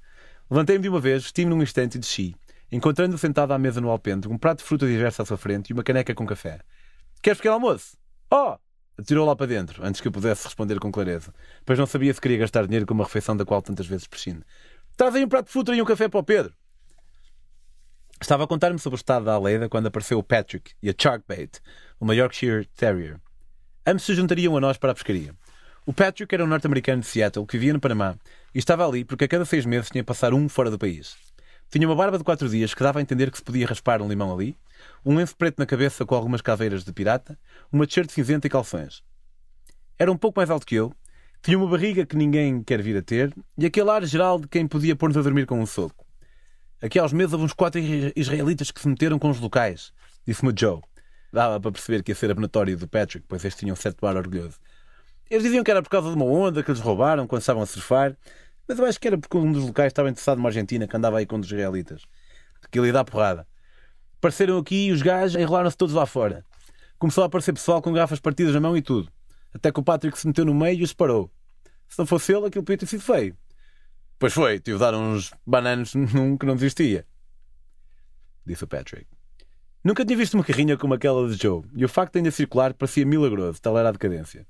Levantei-me 0.50 0.84
de 0.84 0.88
uma 0.88 1.02
vez, 1.02 1.24
vesti-me 1.24 1.50
num 1.50 1.62
instante 1.62 1.96
e 1.96 2.00
desci, 2.00 2.36
encontrando-o 2.72 3.18
sentado 3.18 3.52
à 3.52 3.60
mesa 3.60 3.82
no 3.82 3.90
alpendre, 3.90 4.30
um 4.32 4.38
prato 4.38 4.60
de 4.60 4.64
fruta 4.64 4.88
diversa 4.88 5.24
à 5.24 5.26
sua 5.26 5.38
frente 5.38 5.72
e 5.72 5.74
uma 5.74 5.84
caneca 5.84 6.16
com 6.16 6.26
café. 6.26 6.62
Queres 7.22 7.38
pequeno 7.38 7.56
almoço? 7.56 7.98
Oh! 8.32 8.58
Atirou 8.98 9.26
lá 9.26 9.36
para 9.36 9.46
dentro, 9.46 9.84
antes 9.86 10.00
que 10.00 10.08
eu 10.08 10.12
pudesse 10.12 10.46
responder 10.46 10.80
com 10.80 10.92
clareza, 10.92 11.34
pois 11.66 11.78
não 11.78 11.86
sabia 11.86 12.14
se 12.14 12.22
queria 12.22 12.38
gastar 12.38 12.64
dinheiro 12.64 12.86
com 12.86 12.94
uma 12.94 13.04
refeição 13.04 13.36
da 13.36 13.46
qual 13.46 13.62
tantas 13.62 13.88
vezes 13.88 14.08
prescinde. 14.08 14.44
Traz 14.96 15.16
aí 15.16 15.24
um 15.24 15.28
prato 15.28 15.46
de 15.48 15.52
fruta 15.52 15.76
e 15.76 15.82
um 15.82 15.86
café 15.86 16.08
para 16.08 16.20
o 16.20 16.24
Pedro. 16.24 16.54
Estava 18.22 18.44
a 18.44 18.48
contar-me 18.48 18.80
sobre 18.80 18.96
o 18.96 18.98
estado 18.98 19.26
da 19.26 19.34
Aleida 19.34 19.70
quando 19.70 19.88
apareceu 19.88 20.18
o 20.18 20.24
Patrick 20.24 20.74
e 20.82 20.90
a 20.90 20.94
Sharkbait, 20.98 21.60
uma 22.00 22.16
Yorkshire 22.16 22.66
Terrier. 22.76 23.20
Ambos 23.86 24.04
se 24.04 24.14
juntariam 24.14 24.56
a 24.56 24.62
nós 24.62 24.78
para 24.78 24.92
a 24.92 24.96
pescaria. 24.96 25.34
O 25.86 25.94
Patrick 25.94 26.34
era 26.34 26.44
um 26.44 26.48
norte-americano 26.48 27.02
de 27.02 27.08
Seattle 27.08 27.46
que 27.46 27.58
vivia 27.58 27.74
no 27.74 27.80
Panamá 27.80 28.18
e 28.54 28.60
estava 28.60 28.86
ali 28.86 29.04
porque 29.04 29.26
a 29.26 29.28
cada 29.28 29.46
seis 29.46 29.66
meses 29.66 29.90
tinha 29.90 30.02
a 30.02 30.06
passar 30.06 30.34
um 30.34 30.48
fora 30.48 30.70
do 30.70 30.78
país. 30.78 31.16
Tinha 31.70 31.88
uma 31.88 31.96
barba 31.96 32.18
de 32.18 32.24
quatro 32.24 32.50
dias 32.50 32.74
que 32.74 32.82
dava 32.82 32.98
a 32.98 33.02
entender 33.02 33.30
que 33.30 33.38
se 33.38 33.44
podia 33.44 33.68
raspar 33.68 34.02
um 34.02 34.08
limão 34.08 34.34
ali, 34.34 34.58
um 35.06 35.16
lenço 35.16 35.36
preto 35.36 35.60
na 35.60 35.68
cabeça 35.68 36.04
com 36.04 36.16
algumas 36.16 36.42
caveiras 36.42 36.84
de 36.84 36.92
pirata, 36.92 37.38
uma 37.72 37.86
t-shirt 37.86 38.10
cinzenta 38.10 38.48
e 38.48 38.50
calções. 38.50 39.04
Era 39.98 40.12
um 40.12 40.18
pouco 40.18 40.40
mais 40.40 40.50
alto 40.50 40.66
que 40.66 40.76
eu, 40.76 40.92
tinha 41.44 41.58
uma 41.58 41.68
barriga 41.68 42.06
que 42.06 42.16
ninguém 42.16 42.64
quer 42.64 42.82
vir 42.82 42.98
a 42.98 43.02
ter 43.04 43.32
e 43.56 43.68
aquele 43.68 43.90
ar 43.92 44.04
geral 44.04 44.40
de 44.40 44.48
quem 44.48 44.68
podia 44.68 44.96
pôr-nos 44.96 45.18
a 45.18 45.22
dormir 45.22 45.46
com 45.46 45.60
um 45.60 45.66
soco. 45.66 46.06
Aqui 46.82 46.98
aos 46.98 47.14
meses 47.14 47.34
houve 47.34 47.46
uns 47.46 47.54
quatro 47.54 47.80
israelitas 48.16 48.72
que 48.72 48.82
se 48.82 48.88
meteram 48.88 49.20
com 49.20 49.30
os 49.30 49.40
locais, 49.40 49.94
disse-me 50.26 50.52
Joe. 50.58 50.82
Dava 51.32 51.60
para 51.60 51.72
perceber 51.72 52.02
que 52.02 52.12
ia 52.12 52.16
ser 52.16 52.32
abonatório 52.32 52.76
do 52.76 52.88
Patrick, 52.88 53.26
pois 53.28 53.46
este 53.46 53.60
tinha 53.60 53.74
um 53.74 53.76
certo 53.76 54.02
bar 54.02 54.18
orgulhoso. 54.18 54.58
Eles 55.30 55.44
diziam 55.44 55.64
que 55.64 55.70
era 55.70 55.84
por 55.84 55.90
causa 55.90 56.10
de 56.10 56.16
uma 56.16 56.26
onda 56.26 56.64
que 56.64 56.72
eles 56.72 56.82
roubaram 56.82 57.28
quando 57.28 57.42
estavam 57.42 57.62
a 57.62 57.66
surfar, 57.68 58.18
mas 58.70 58.78
eu 58.78 58.86
acho 58.86 59.00
que 59.00 59.08
era 59.08 59.18
porque 59.18 59.36
um 59.36 59.52
dos 59.52 59.66
locais 59.66 59.88
estava 59.88 60.10
interessado 60.10 60.38
numa 60.38 60.50
Argentina 60.50 60.88
que 60.88 60.96
andava 60.96 61.18
aí 61.18 61.26
com 61.26 61.40
os 61.40 61.48
israelitas. 61.48 62.04
Ele 62.72 62.86
ia 62.86 62.94
dar 62.94 63.04
porrada. 63.04 63.48
Apareceram 64.18 64.60
aqui 64.60 64.88
e 64.88 64.92
os 64.92 65.02
gajos 65.02 65.42
enrolaram-se 65.42 65.76
todos 65.76 65.96
lá 65.96 66.06
fora. 66.06 66.46
Começou 67.00 67.24
a 67.24 67.28
aparecer 67.28 67.52
pessoal 67.52 67.82
com 67.82 67.92
garrafas 67.92 68.20
partidas 68.20 68.54
na 68.54 68.60
mão 68.60 68.78
e 68.78 68.82
tudo. 68.84 69.12
Até 69.52 69.72
que 69.72 69.80
o 69.80 69.84
Patrick 69.84 70.20
se 70.20 70.28
meteu 70.28 70.46
no 70.46 70.54
meio 70.54 70.82
e 70.82 70.84
os 70.84 70.94
parou. 70.94 71.32
Se 71.88 71.98
não 71.98 72.06
fosse 72.06 72.32
ele, 72.32 72.46
aquilo 72.46 72.64
podia 72.64 72.78
ter 72.78 72.86
sido 72.86 73.02
feio. 73.02 73.36
Pois 74.20 74.34
foi, 74.34 74.60
tive 74.60 74.78
de 74.78 74.84
dar 74.84 74.94
uns 74.94 75.34
bananos 75.48 75.96
num 76.14 76.38
que 76.38 76.46
não 76.46 76.56
desistia. 76.56 77.08
Disse 78.46 78.66
o 78.66 78.68
Patrick. 78.68 79.08
Nunca 79.84 80.06
tinha 80.06 80.18
visto 80.18 80.36
uma 80.36 80.44
carrinha 80.44 80.78
como 80.78 80.94
aquela 80.94 81.28
de 81.28 81.42
Joe, 81.42 81.64
e 81.76 81.84
o 81.84 81.90
facto 81.90 82.14
de 82.14 82.20
ainda 82.20 82.32
circular 82.32 82.74
parecia 82.76 83.06
milagroso, 83.06 83.60
tal 83.60 83.78
era 83.78 83.90
a 83.90 83.92
decadência. 83.94 84.46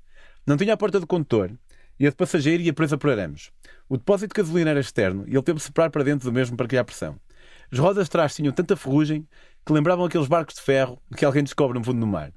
Não 0.46 0.58
tinha 0.58 0.74
a 0.74 0.76
porta 0.76 1.00
do 1.00 1.06
condutor, 1.06 1.52
e 1.98 2.06
a 2.06 2.10
de 2.10 2.16
passageiro 2.16 2.62
ia 2.62 2.72
presa 2.72 2.98
por 2.98 3.10
arames. 3.10 3.52
O 3.90 3.96
depósito 3.96 4.32
de 4.32 4.40
gasolina 4.40 4.70
era 4.70 4.78
externo, 4.78 5.24
e 5.26 5.32
ele 5.32 5.42
teve 5.42 5.58
de 5.58 5.64
separar 5.64 5.90
para 5.90 6.04
dentro 6.04 6.30
do 6.30 6.32
mesmo 6.32 6.56
para 6.56 6.68
criar 6.68 6.84
pressão. 6.84 7.18
As 7.72 7.78
rodas 7.80 8.04
de 8.04 8.10
trás 8.10 8.32
tinham 8.32 8.52
tanta 8.52 8.76
ferrugem 8.76 9.26
que 9.66 9.72
lembravam 9.72 10.04
aqueles 10.04 10.28
barcos 10.28 10.54
de 10.54 10.60
ferro 10.60 11.02
que 11.16 11.24
alguém 11.24 11.42
descobre 11.42 11.76
no 11.76 11.84
fundo 11.84 11.98
do 11.98 12.06
mar. 12.06 12.32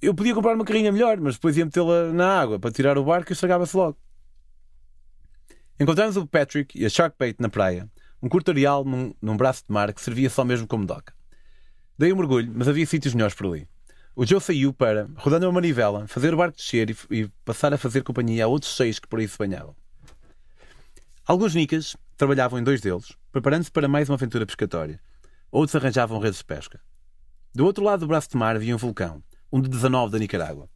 Eu 0.00 0.14
podia 0.14 0.34
comprar 0.34 0.54
uma 0.54 0.64
carrinha 0.64 0.90
melhor, 0.90 1.20
mas 1.20 1.34
depois 1.34 1.58
ia 1.58 1.66
metê-la 1.66 2.14
na 2.14 2.40
água 2.40 2.58
para 2.58 2.72
tirar 2.72 2.96
o 2.96 3.04
barco 3.04 3.30
e 3.30 3.34
estragava-se 3.34 3.76
logo. 3.76 3.98
Encontramos 5.78 6.16
o 6.16 6.26
Patrick 6.26 6.80
e 6.80 6.86
a 6.86 6.88
Sharkbait 6.88 7.36
na 7.38 7.50
praia, 7.50 7.86
um 8.22 8.28
curto 8.28 8.52
areal 8.52 8.86
num, 8.86 9.12
num 9.20 9.36
braço 9.36 9.64
de 9.68 9.72
mar 9.72 9.92
que 9.92 10.00
servia 10.00 10.30
só 10.30 10.46
mesmo 10.46 10.66
como 10.66 10.86
doca. 10.86 11.12
Dei 11.98 12.10
um 12.10 12.16
mergulho, 12.16 12.50
mas 12.54 12.68
havia 12.68 12.86
sítios 12.86 13.12
melhores 13.12 13.34
por 13.34 13.48
ali. 13.48 13.68
O 14.16 14.24
Joe 14.24 14.40
saiu 14.40 14.72
para, 14.72 15.10
rodando 15.14 15.44
uma 15.44 15.52
manivela, 15.52 16.08
fazer 16.08 16.32
o 16.32 16.38
barco 16.38 16.56
descer 16.56 16.88
e, 16.88 16.96
e 17.10 17.28
passar 17.44 17.74
a 17.74 17.76
fazer 17.76 18.02
companhia 18.02 18.46
a 18.46 18.48
outros 18.48 18.74
seis 18.74 18.98
que 18.98 19.06
por 19.06 19.20
aí 19.20 19.28
se 19.28 19.36
banhavam. 19.36 19.81
Alguns 21.24 21.54
nicas 21.54 21.96
trabalhavam 22.16 22.58
em 22.58 22.64
dois 22.64 22.80
deles, 22.80 23.12
preparando-se 23.30 23.70
para 23.70 23.86
mais 23.86 24.08
uma 24.08 24.16
aventura 24.16 24.44
pescatória. 24.44 25.00
Outros 25.52 25.76
arranjavam 25.76 26.18
redes 26.18 26.38
de 26.38 26.44
pesca. 26.44 26.80
Do 27.54 27.64
outro 27.64 27.84
lado 27.84 28.00
do 28.00 28.08
braço 28.08 28.28
de 28.28 28.36
mar 28.36 28.56
havia 28.56 28.74
um 28.74 28.78
vulcão, 28.78 29.22
um 29.52 29.60
de 29.60 29.68
19 29.68 30.10
da 30.10 30.18
Nicarágua. 30.18 30.68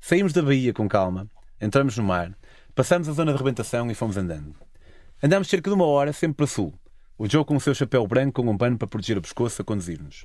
Saímos 0.00 0.32
da 0.32 0.40
baía 0.40 0.72
com 0.72 0.88
calma, 0.88 1.28
entramos 1.60 1.96
no 1.96 2.04
mar, 2.04 2.32
passamos 2.76 3.08
a 3.08 3.12
zona 3.12 3.32
de 3.32 3.38
rebentação 3.38 3.90
e 3.90 3.94
fomos 3.94 4.16
andando. 4.16 4.54
Andámos 5.20 5.48
cerca 5.48 5.68
de 5.68 5.74
uma 5.74 5.86
hora, 5.86 6.12
sempre 6.12 6.36
para 6.36 6.46
sul. 6.46 6.72
O 7.18 7.28
Joe 7.28 7.44
com 7.44 7.56
o 7.56 7.60
seu 7.60 7.74
chapéu 7.74 8.06
branco 8.06 8.40
com 8.40 8.48
um 8.48 8.56
pano 8.56 8.78
para 8.78 8.86
proteger 8.86 9.18
o 9.18 9.22
pescoço 9.22 9.62
a 9.62 9.64
conduzir-nos. 9.64 10.24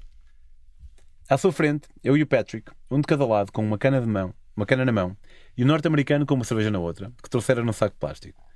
À 1.27 1.35
sua 1.35 1.51
frente, 1.51 1.87
eu 2.03 2.15
e 2.15 2.21
o 2.21 2.27
Patrick, 2.27 2.71
um 2.91 3.01
de 3.01 3.07
cada 3.07 3.25
lado 3.25 3.51
com 3.51 3.65
uma 3.65 3.77
cana 3.77 3.99
de 3.99 4.07
mão, 4.07 4.35
uma 4.55 4.67
cana 4.67 4.85
na 4.85 4.91
mão, 4.91 5.17
e 5.57 5.63
o 5.63 5.67
norte-americano 5.67 6.27
com 6.27 6.35
uma 6.35 6.43
cerveja 6.43 6.69
na 6.69 6.79
outra, 6.79 7.11
que 7.23 7.29
trouxera 7.29 7.63
num 7.63 7.73
saco 7.73 7.95
plástico. 7.97 8.46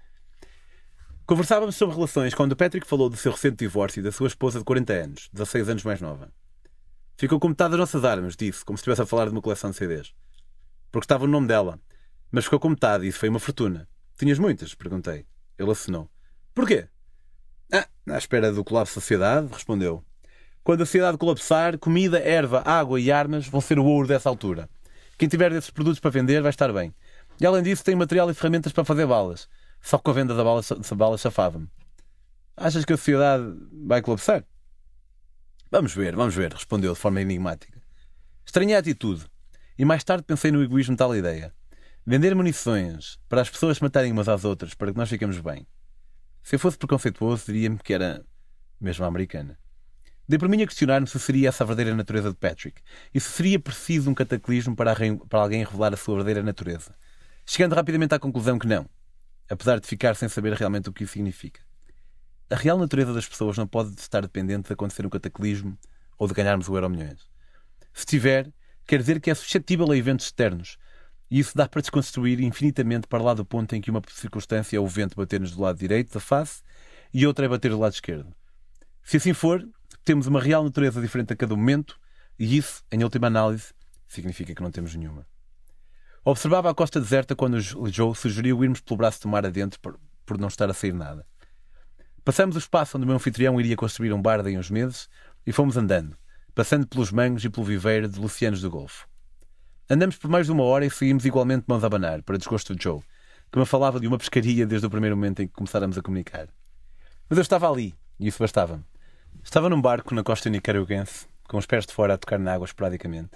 Conversávamos 1.31 1.77
sobre 1.77 1.95
relações 1.95 2.33
quando 2.33 2.51
o 2.51 2.55
Patrick 2.57 2.85
falou 2.85 3.09
do 3.09 3.15
seu 3.15 3.31
recente 3.31 3.55
divórcio 3.55 4.01
e 4.01 4.03
da 4.03 4.11
sua 4.11 4.27
esposa 4.27 4.59
de 4.59 4.65
40 4.65 4.91
anos, 4.91 5.29
16 5.31 5.69
anos 5.69 5.83
mais 5.85 6.01
nova. 6.01 6.29
Ficou 7.17 7.39
com 7.39 7.47
metade 7.47 7.71
das 7.71 7.79
nossas 7.79 8.03
armas, 8.03 8.35
disse, 8.35 8.65
como 8.65 8.77
se 8.77 8.81
estivesse 8.81 9.03
a 9.03 9.05
falar 9.05 9.27
de 9.27 9.31
uma 9.31 9.41
coleção 9.41 9.71
de 9.71 9.77
CDs. 9.77 10.13
Porque 10.91 11.05
estava 11.05 11.23
o 11.23 11.27
nome 11.29 11.47
dela. 11.47 11.79
Mas 12.29 12.43
ficou 12.43 12.59
com 12.59 12.67
metade 12.67 13.05
e 13.05 13.07
isso 13.07 13.17
foi 13.17 13.29
uma 13.29 13.39
fortuna. 13.39 13.87
Tinhas 14.19 14.37
muitas? 14.39 14.75
Perguntei. 14.75 15.25
Ele 15.57 15.71
assinou. 15.71 16.11
Porquê? 16.53 16.89
Ah, 17.71 17.87
à 18.09 18.17
espera 18.17 18.51
do 18.51 18.61
colapso 18.61 18.95
da 18.95 19.01
sociedade, 19.01 19.47
respondeu. 19.53 20.03
Quando 20.65 20.81
a 20.81 20.85
sociedade 20.85 21.17
colapsar, 21.17 21.79
comida, 21.79 22.19
erva, 22.19 22.61
água 22.65 22.99
e 22.99 23.09
armas 23.09 23.47
vão 23.47 23.61
ser 23.61 23.79
o 23.79 23.85
ouro 23.85 24.05
dessa 24.05 24.27
altura. 24.27 24.69
Quem 25.17 25.29
tiver 25.29 25.51
desses 25.51 25.69
produtos 25.69 26.01
para 26.01 26.11
vender 26.11 26.41
vai 26.41 26.49
estar 26.49 26.73
bem. 26.73 26.93
E 27.39 27.45
além 27.45 27.63
disso, 27.63 27.85
tem 27.85 27.95
material 27.95 28.29
e 28.29 28.33
ferramentas 28.33 28.73
para 28.73 28.83
fazer 28.83 29.07
balas. 29.07 29.47
Só 29.81 29.97
com 29.97 30.11
a 30.11 30.13
venda 30.13 30.35
da 30.35 30.43
bala, 30.43 30.61
da 30.61 30.95
bala 30.95 31.17
chafava-me. 31.17 31.67
Achas 32.55 32.85
que 32.85 32.93
a 32.93 32.97
sociedade 32.97 33.43
vai 33.85 34.01
colapsar? 34.01 34.45
Vamos 35.71 35.93
ver, 35.93 36.15
vamos 36.15 36.35
ver, 36.35 36.53
respondeu 36.53 36.93
de 36.93 36.99
forma 36.99 37.21
enigmática. 37.21 37.81
Estranhei 38.45 38.75
a 38.75 38.79
atitude. 38.79 39.25
E 39.77 39.85
mais 39.85 40.03
tarde 40.03 40.23
pensei 40.23 40.51
no 40.51 40.61
egoísmo 40.61 40.93
de 40.93 40.97
tal 40.97 41.15
ideia. 41.15 41.53
Vender 42.05 42.35
munições 42.35 43.19
para 43.29 43.41
as 43.41 43.49
pessoas 43.49 43.79
matarem 43.79 44.11
umas 44.11 44.27
às 44.27 44.43
outras 44.43 44.73
para 44.73 44.91
que 44.91 44.97
nós 44.97 45.09
fiquemos 45.09 45.39
bem. 45.39 45.65
Se 46.43 46.55
eu 46.55 46.59
fosse 46.59 46.77
preconceituoso, 46.77 47.45
diria-me 47.45 47.77
que 47.77 47.93
era 47.93 48.25
mesmo 48.79 49.05
americana. 49.05 49.57
Dei 50.27 50.37
por 50.39 50.49
mim 50.49 50.61
a 50.61 50.67
questionar-me 50.67 51.07
se 51.07 51.19
seria 51.19 51.49
essa 51.49 51.63
a 51.63 51.67
verdadeira 51.67 51.95
natureza 51.95 52.29
de 52.29 52.35
Patrick 52.35 52.81
e 53.13 53.19
se 53.19 53.29
seria 53.29 53.59
preciso 53.59 54.09
um 54.09 54.13
cataclismo 54.13 54.75
para, 54.75 54.95
para 55.27 55.41
alguém 55.41 55.63
revelar 55.63 55.93
a 55.93 55.97
sua 55.97 56.15
verdadeira 56.15 56.43
natureza. 56.43 56.95
Chegando 57.45 57.75
rapidamente 57.75 58.13
à 58.13 58.19
conclusão 58.19 58.57
que 58.57 58.67
não, 58.67 58.89
apesar 59.51 59.81
de 59.81 59.87
ficar 59.87 60.15
sem 60.15 60.29
saber 60.29 60.53
realmente 60.53 60.87
o 60.87 60.93
que 60.93 61.03
isso 61.03 61.13
significa. 61.13 61.59
A 62.49 62.55
real 62.55 62.77
natureza 62.77 63.13
das 63.13 63.27
pessoas 63.27 63.57
não 63.57 63.67
pode 63.67 63.91
estar 63.99 64.21
dependente 64.21 64.67
de 64.67 64.73
acontecer 64.73 65.05
um 65.05 65.09
cataclismo 65.09 65.77
ou 66.17 66.25
de 66.25 66.33
ganharmos 66.33 66.69
o 66.69 66.75
euro 66.75 66.89
milhões. 66.89 67.29
Se 67.93 68.05
tiver, 68.05 68.49
quer 68.87 68.99
dizer 68.99 69.19
que 69.19 69.29
é 69.29 69.35
suscetível 69.35 69.91
a 69.91 69.97
eventos 69.97 70.27
externos, 70.27 70.77
e 71.29 71.39
isso 71.39 71.55
dá 71.55 71.67
para 71.67 71.81
desconstruir 71.81 72.39
infinitamente 72.39 73.07
para 73.07 73.21
lá 73.21 73.33
do 73.33 73.45
ponto 73.45 73.75
em 73.75 73.81
que 73.81 73.91
uma 73.91 74.01
circunstância 74.09 74.77
é 74.77 74.79
o 74.79 74.87
vento 74.87 75.17
bater-nos 75.17 75.51
do 75.51 75.61
lado 75.61 75.77
direito 75.77 76.13
da 76.13 76.19
face 76.21 76.61
e 77.13 77.27
outra 77.27 77.45
é 77.45 77.49
bater 77.49 77.71
do 77.71 77.79
lado 77.79 77.93
esquerdo. 77.93 78.33
Se 79.03 79.17
assim 79.17 79.33
for, 79.33 79.67
temos 80.05 80.27
uma 80.27 80.41
real 80.41 80.63
natureza 80.63 81.01
diferente 81.01 81.33
a 81.33 81.35
cada 81.35 81.55
momento 81.55 81.99
e 82.39 82.57
isso, 82.57 82.83
em 82.89 83.03
última 83.03 83.27
análise, 83.27 83.73
significa 84.07 84.55
que 84.55 84.61
não 84.61 84.71
temos 84.71 84.95
nenhuma. 84.95 85.27
Observava 86.23 86.69
a 86.69 86.73
costa 86.75 86.99
deserta 86.99 87.35
quando 87.35 87.55
o 87.55 87.89
Joe 87.91 88.15
sugeriu 88.15 88.63
irmos 88.63 88.79
pelo 88.79 88.97
braço 88.97 89.21
do 89.21 89.27
mar 89.27 89.43
adentro 89.43 89.79
por, 89.79 89.99
por 90.23 90.37
não 90.37 90.47
estar 90.47 90.69
a 90.69 90.73
sair 90.73 90.93
nada. 90.93 91.25
Passamos 92.23 92.55
o 92.55 92.59
espaço 92.59 92.95
onde 92.95 93.05
o 93.05 93.07
meu 93.07 93.15
anfitrião 93.15 93.59
iria 93.59 93.75
construir 93.75 94.13
um 94.13 94.21
bar 94.21 94.43
daí 94.43 94.55
uns 94.55 94.69
meses 94.69 95.09
e 95.47 95.51
fomos 95.51 95.77
andando, 95.77 96.15
passando 96.53 96.85
pelos 96.85 97.11
mangos 97.11 97.43
e 97.43 97.49
pelo 97.49 97.65
viveiro 97.65 98.07
de 98.07 98.19
Lucianos 98.19 98.61
do 98.61 98.69
Golfo. 98.69 99.07
Andamos 99.89 100.15
por 100.15 100.29
mais 100.29 100.45
de 100.45 100.51
uma 100.51 100.63
hora 100.63 100.85
e 100.85 100.91
seguimos 100.91 101.25
igualmente 101.25 101.65
mãos 101.67 101.83
a 101.83 101.87
abanar, 101.87 102.21
para 102.21 102.37
desgosto 102.37 102.75
de 102.75 102.83
Joe, 102.83 103.01
que 103.51 103.57
me 103.57 103.65
falava 103.65 103.99
de 103.99 104.07
uma 104.07 104.19
pescaria 104.19 104.65
desde 104.67 104.85
o 104.85 104.91
primeiro 104.91 105.17
momento 105.17 105.41
em 105.41 105.47
que 105.47 105.53
começáramos 105.53 105.97
a 105.97 106.03
comunicar. 106.03 106.47
Mas 107.27 107.37
eu 107.37 107.41
estava 107.41 107.67
ali, 107.67 107.95
e 108.19 108.27
isso 108.27 108.37
bastava-me. 108.37 108.83
Estava 109.43 109.69
num 109.69 109.81
barco 109.81 110.13
na 110.13 110.23
costa 110.23 110.51
nicaragüense, 110.51 111.25
com 111.47 111.57
os 111.57 111.65
pés 111.65 111.87
de 111.87 111.93
fora 111.93 112.13
a 112.13 112.17
tocar 112.17 112.37
na 112.37 112.53
água 112.53 112.65
esporadicamente, 112.65 113.31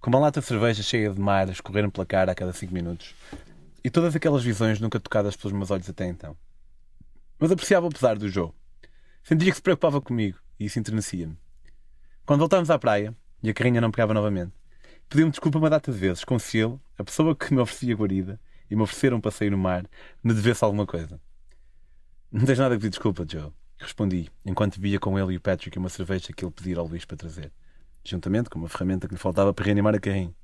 com 0.00 0.08
uma 0.08 0.18
lata 0.18 0.40
de 0.40 0.46
cerveja 0.46 0.82
cheia 0.82 1.10
de 1.10 1.20
mar 1.20 1.48
a 1.48 1.52
escorrer 1.52 1.88
pela 1.90 2.06
cara 2.06 2.32
a 2.32 2.34
cada 2.34 2.52
cinco 2.52 2.72
minutos, 2.72 3.14
e 3.84 3.90
todas 3.90 4.16
aquelas 4.16 4.42
visões 4.42 4.80
nunca 4.80 4.98
tocadas 4.98 5.36
pelos 5.36 5.52
meus 5.52 5.70
olhos 5.70 5.88
até 5.88 6.06
então. 6.06 6.36
Mas 7.38 7.50
apreciava 7.50 7.86
o 7.86 7.90
pesar 7.90 8.16
do 8.16 8.28
Joe. 8.28 8.50
Sentia 9.22 9.50
que 9.50 9.56
se 9.56 9.62
preocupava 9.62 10.00
comigo, 10.00 10.38
e 10.58 10.64
isso 10.64 10.78
enternecia-me. 10.78 11.36
Quando 12.24 12.40
voltámos 12.40 12.70
à 12.70 12.78
praia, 12.78 13.14
e 13.42 13.50
a 13.50 13.54
carrinha 13.54 13.80
não 13.80 13.90
pegava 13.90 14.14
novamente, 14.14 14.52
pedi-me 15.08 15.30
desculpa 15.30 15.58
uma 15.58 15.70
data 15.70 15.92
de 15.92 15.98
vezes, 15.98 16.24
como 16.24 16.40
se 16.40 16.58
ele, 16.58 16.78
a 16.98 17.04
pessoa 17.04 17.36
que 17.36 17.52
me 17.52 17.60
oferecia 17.60 17.94
guarida 17.94 18.40
e 18.70 18.76
me 18.76 18.82
ofereceram 18.82 19.18
um 19.18 19.20
passeio 19.20 19.50
no 19.50 19.58
mar, 19.58 19.84
me 20.22 20.32
devesse 20.32 20.64
alguma 20.64 20.86
coisa. 20.86 21.20
Não 22.32 22.46
tens 22.46 22.58
nada 22.58 22.74
a 22.74 22.78
pedir 22.78 22.90
desculpa, 22.90 23.26
Joe. 23.28 23.52
Respondi, 23.76 24.30
enquanto 24.44 24.80
via 24.80 24.98
com 24.98 25.18
ele 25.18 25.32
e 25.32 25.36
o 25.36 25.40
Patrick 25.40 25.76
uma 25.78 25.88
cerveja 25.88 26.32
que 26.34 26.44
ele 26.44 26.52
pedira 26.52 26.80
ao 26.80 26.86
Luís 26.86 27.04
para 27.04 27.16
trazer, 27.16 27.50
juntamente 28.04 28.50
com 28.50 28.58
uma 28.58 28.68
ferramenta 28.68 29.06
que 29.06 29.14
lhe 29.14 29.20
faltava 29.20 29.52
para 29.52 29.64
reanimar 29.64 29.94
a 29.94 30.00
carrinho. 30.00 30.34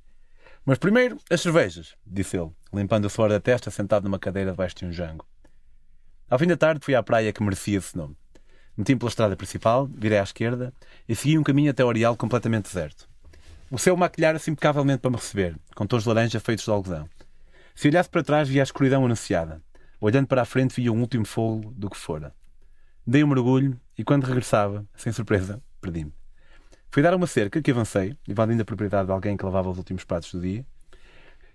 Mas 0.65 0.77
primeiro, 0.77 1.17
as 1.29 1.41
cervejas, 1.41 1.95
disse 2.05 2.37
ele, 2.37 2.51
limpando 2.73 3.05
o 3.05 3.09
suor 3.09 3.29
da 3.29 3.39
testa, 3.39 3.71
sentado 3.71 4.03
numa 4.03 4.19
cadeira 4.19 4.51
debaixo 4.51 4.75
de 4.75 4.85
um 4.85 4.91
jango. 4.91 5.25
Ao 6.29 6.37
fim 6.37 6.47
da 6.47 6.57
tarde 6.57 6.83
fui 6.83 6.93
à 6.93 7.01
praia 7.01 7.31
que 7.31 7.41
merecia 7.41 7.77
esse 7.77 7.95
nome. 7.95 8.17
Meti-me 8.75 8.99
pela 8.99 9.09
estrada 9.09 9.35
principal, 9.35 9.87
virei 9.87 10.19
à 10.19 10.23
esquerda 10.23 10.73
e 11.07 11.15
segui 11.15 11.37
um 11.37 11.43
caminho 11.43 11.71
até 11.71 11.83
o 11.83 11.89
areal 11.89 12.17
completamente 12.17 12.65
deserto. 12.65 13.09
O 13.71 13.77
céu 13.77 13.97
maquilhara-se 13.97 14.51
impecavelmente 14.51 14.99
para 14.99 15.11
me 15.11 15.17
receber, 15.17 15.57
com 15.75 15.87
tons 15.87 16.03
de 16.03 16.09
laranja 16.09 16.39
feitos 16.39 16.65
de 16.65 16.71
algodão. 16.71 17.09
Se 17.73 17.87
olhasse 17.87 18.09
para 18.09 18.23
trás, 18.23 18.49
via 18.49 18.61
a 18.61 18.63
escuridão 18.63 19.05
anunciada. 19.05 19.61
Olhando 19.99 20.27
para 20.27 20.41
a 20.41 20.45
frente, 20.45 20.75
via 20.75 20.91
um 20.91 20.99
último 20.99 21.25
fogo 21.25 21.73
do 21.75 21.89
que 21.89 21.97
fora. 21.97 22.33
Dei 23.05 23.23
um 23.23 23.27
mergulho 23.27 23.79
e, 23.97 24.03
quando 24.03 24.25
regressava, 24.25 24.85
sem 24.95 25.11
surpresa, 25.11 25.61
perdi-me. 25.79 26.16
Fui 26.97 27.03
dar 27.03 27.13
uma 27.13 27.27
cerca 27.27 27.61
que 27.61 27.69
avancei, 27.69 28.17
invadindo 28.27 28.63
a 28.63 28.65
propriedade 28.65 29.05
de 29.05 29.11
alguém 29.11 29.37
que 29.37 29.45
lavava 29.45 29.69
os 29.69 29.77
últimos 29.77 30.03
pratos 30.03 30.31
do 30.31 30.41
dia. 30.41 30.65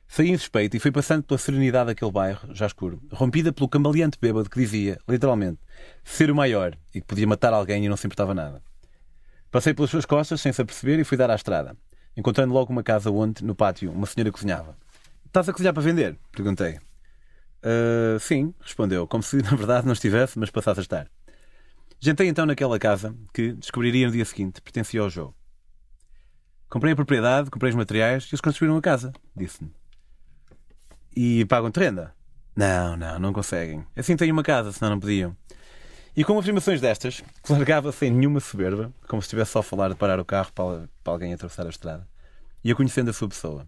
Saí 0.07 0.31
em 0.31 0.39
suspeito 0.39 0.77
e 0.77 0.79
fui 0.79 0.93
passando 0.93 1.25
pela 1.25 1.37
serenidade 1.37 1.87
daquele 1.87 2.13
bairro, 2.13 2.55
já 2.55 2.65
escuro, 2.65 3.03
rompida 3.11 3.53
pelo 3.53 3.69
cambaleante 3.69 4.17
bêbado 4.23 4.49
que 4.49 4.61
dizia, 4.61 5.01
literalmente, 5.09 5.59
ser 6.05 6.31
o 6.31 6.35
maior 6.37 6.79
e 6.95 7.01
que 7.01 7.07
podia 7.09 7.27
matar 7.27 7.53
alguém 7.53 7.85
e 7.85 7.89
não 7.89 7.97
se 7.97 8.07
importava 8.07 8.33
nada. 8.33 8.63
Passei 9.51 9.75
pelas 9.75 9.91
suas 9.91 10.05
costas 10.05 10.41
sem 10.41 10.53
se 10.53 10.63
aperceber 10.63 11.01
e 11.01 11.05
fui 11.05 11.19
dar 11.19 11.29
à 11.29 11.35
estrada, 11.35 11.77
encontrando 12.17 12.55
logo 12.55 12.71
uma 12.71 12.85
casa 12.85 13.11
onde, 13.11 13.45
no 13.45 13.57
pátio, 13.57 13.91
uma 13.91 14.07
senhora 14.07 14.31
cozinhava. 14.31 14.77
Estás 15.27 15.49
a 15.49 15.53
cozinhar 15.53 15.75
para 15.75 15.83
vender? 15.83 16.17
Perguntei. 16.31 16.79
Uh, 17.65 18.17
sim, 18.21 18.55
respondeu, 18.61 19.09
como 19.09 19.25
se 19.25 19.39
na 19.43 19.57
verdade 19.57 19.87
não 19.87 19.93
estivesse, 19.93 20.39
mas 20.39 20.51
passasse 20.51 20.79
a 20.79 20.83
estar. 20.83 21.09
Jantei 22.05 22.27
então 22.27 22.45
naquela 22.45 22.81
casa, 22.81 23.15
que 23.33 23.53
descobriria 23.53 24.09
no 24.09 24.13
dia 24.13 24.25
seguinte, 24.25 24.61
pertencia 24.61 25.01
ao 25.01 25.09
Joe. 25.09 25.31
Comprei 26.69 26.95
a 26.95 26.97
propriedade, 26.97 27.49
comprei 27.49 27.71
os 27.71 27.77
materiais 27.77 28.25
e 28.25 28.31
eles 28.31 28.41
construíram 28.41 28.77
a 28.77 28.83
casa, 28.83 29.13
disse-me. 29.37 29.73
E 31.15 31.45
pagam-te 31.45 31.79
renda? 31.79 32.13
Não, 32.57 32.97
não, 32.97 33.21
não 33.21 33.33
conseguem. 33.33 33.87
Assim 33.95 34.17
tenho 34.17 34.33
uma 34.33 34.43
casa, 34.43 34.73
senão 34.73 34.91
não 34.91 34.99
podiam. 34.99 35.37
E 36.17 36.25
com 36.25 36.37
afirmações 36.37 36.81
destas, 36.81 37.23
que 37.41 37.53
largava 37.55 37.93
sem 37.93 38.11
nenhuma 38.11 38.41
soberba, 38.41 38.93
como 39.07 39.23
se 39.23 39.27
estivesse 39.27 39.53
só 39.53 39.61
a 39.61 39.63
falar 39.63 39.91
de 39.91 39.95
parar 39.95 40.19
o 40.19 40.25
carro 40.25 40.53
para, 40.53 40.89
para 41.05 41.13
alguém 41.13 41.33
atravessar 41.33 41.67
a 41.67 41.71
estrada, 41.71 42.09
ia 42.65 42.75
conhecendo 42.75 43.11
a 43.11 43.13
sua 43.13 43.29
pessoa. 43.29 43.65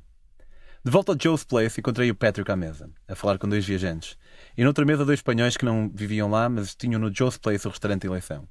De 0.84 0.90
volta 0.90 1.12
ao 1.12 1.18
Joe's 1.18 1.44
Place, 1.44 1.78
encontrei 1.78 2.10
o 2.10 2.16
Patrick 2.16 2.50
à 2.50 2.56
mesa, 2.56 2.90
a 3.06 3.14
falar 3.14 3.38
com 3.38 3.48
dois 3.48 3.64
viajantes. 3.64 4.18
E 4.56 4.62
noutra 4.62 4.84
mesa, 4.84 5.04
dois 5.04 5.18
espanhóis 5.18 5.56
que 5.56 5.64
não 5.64 5.90
viviam 5.92 6.30
lá, 6.30 6.48
mas 6.48 6.76
tinham 6.76 7.00
no 7.00 7.12
Joe's 7.12 7.36
Place 7.36 7.66
o 7.66 7.70
restaurante 7.70 8.02
de 8.02 8.06
eleição. 8.06 8.46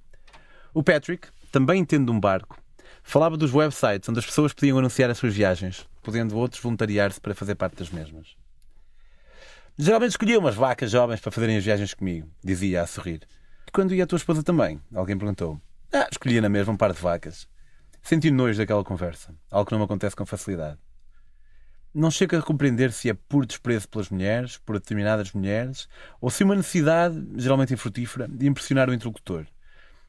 O 0.73 0.83
Patrick, 0.83 1.29
também 1.49 1.85
tendo 1.85 2.11
um 2.11 2.19
barco, 2.19 2.61
falava 3.01 3.37
dos 3.37 3.53
websites 3.53 4.09
onde 4.09 4.19
as 4.19 4.25
pessoas 4.25 4.51
podiam 4.51 4.77
anunciar 4.77 5.09
as 5.09 5.17
suas 5.17 5.33
viagens, 5.33 5.87
podendo 6.01 6.35
outros 6.35 6.61
voluntariar-se 6.61 7.21
para 7.21 7.33
fazer 7.33 7.55
parte 7.55 7.77
das 7.77 7.89
mesmas. 7.89 8.35
Geralmente 9.77 10.11
escolhia 10.11 10.37
umas 10.37 10.55
vacas 10.55 10.91
jovens 10.91 11.21
para 11.21 11.31
fazerem 11.31 11.55
as 11.55 11.63
viagens 11.63 11.93
comigo, 11.93 12.29
dizia 12.43 12.81
a 12.81 12.87
sorrir. 12.87 13.21
E 13.65 13.71
quando 13.71 13.95
ia 13.95 14.03
a 14.03 14.07
tua 14.07 14.17
esposa 14.17 14.43
também? 14.43 14.81
Alguém 14.93 15.17
perguntou. 15.17 15.59
Ah, 15.93 16.07
escolhia 16.11 16.41
na 16.41 16.49
mesma 16.49 16.73
um 16.73 16.77
par 16.77 16.91
de 16.91 16.99
vacas. 16.99 17.47
Senti 18.01 18.29
nojo 18.29 18.57
daquela 18.57 18.83
conversa, 18.83 19.33
algo 19.49 19.65
que 19.65 19.71
não 19.71 19.79
me 19.79 19.85
acontece 19.85 20.17
com 20.17 20.25
facilidade 20.25 20.82
não 21.93 22.09
chega 22.09 22.39
a 22.39 22.41
compreender 22.41 22.91
se 22.91 23.09
é 23.09 23.13
por 23.13 23.45
desprezo 23.45 23.87
pelas 23.87 24.09
mulheres, 24.09 24.57
por 24.57 24.79
determinadas 24.79 25.31
mulheres, 25.31 25.87
ou 26.19 26.29
se 26.29 26.43
uma 26.43 26.55
necessidade, 26.55 27.23
geralmente 27.35 27.73
infrutífera, 27.73 28.27
de 28.27 28.47
impressionar 28.47 28.89
o 28.89 28.93
interlocutor. 28.93 29.45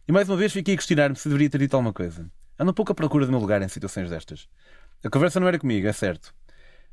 E 0.09 0.13
mais 0.13 0.29
uma 0.29 0.37
vez 0.37 0.53
fiquei 0.53 0.75
a 0.75 0.77
questionar-me 0.77 1.17
se 1.17 1.29
deveria 1.29 1.51
ter 1.51 1.59
dito 1.59 1.75
alguma 1.75 1.93
coisa. 1.93 2.31
Ando 2.59 2.71
um 2.71 2.75
pouco 2.75 2.93
à 2.93 2.95
procura 2.95 3.27
do 3.27 3.33
meu 3.33 3.41
lugar 3.41 3.61
em 3.63 3.69
situações 3.69 4.09
destas. 4.09 4.49
A 5.05 5.11
conversa 5.11 5.39
não 5.39 5.49
era 5.49 5.59
comigo, 5.59 5.87
é 5.87 5.93
certo. 5.93 6.35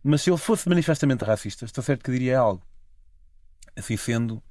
Mas 0.04 0.22
se 0.22 0.30
ele 0.30 0.38
fosse 0.38 0.68
manifestamente 0.68 1.24
racista, 1.24 1.66
estou 1.66 1.84
certo 1.84 2.04
que 2.04 2.12
diria 2.12 2.40
algo. 2.40 2.64
Assim 3.76 3.96
sendo, 3.96 4.44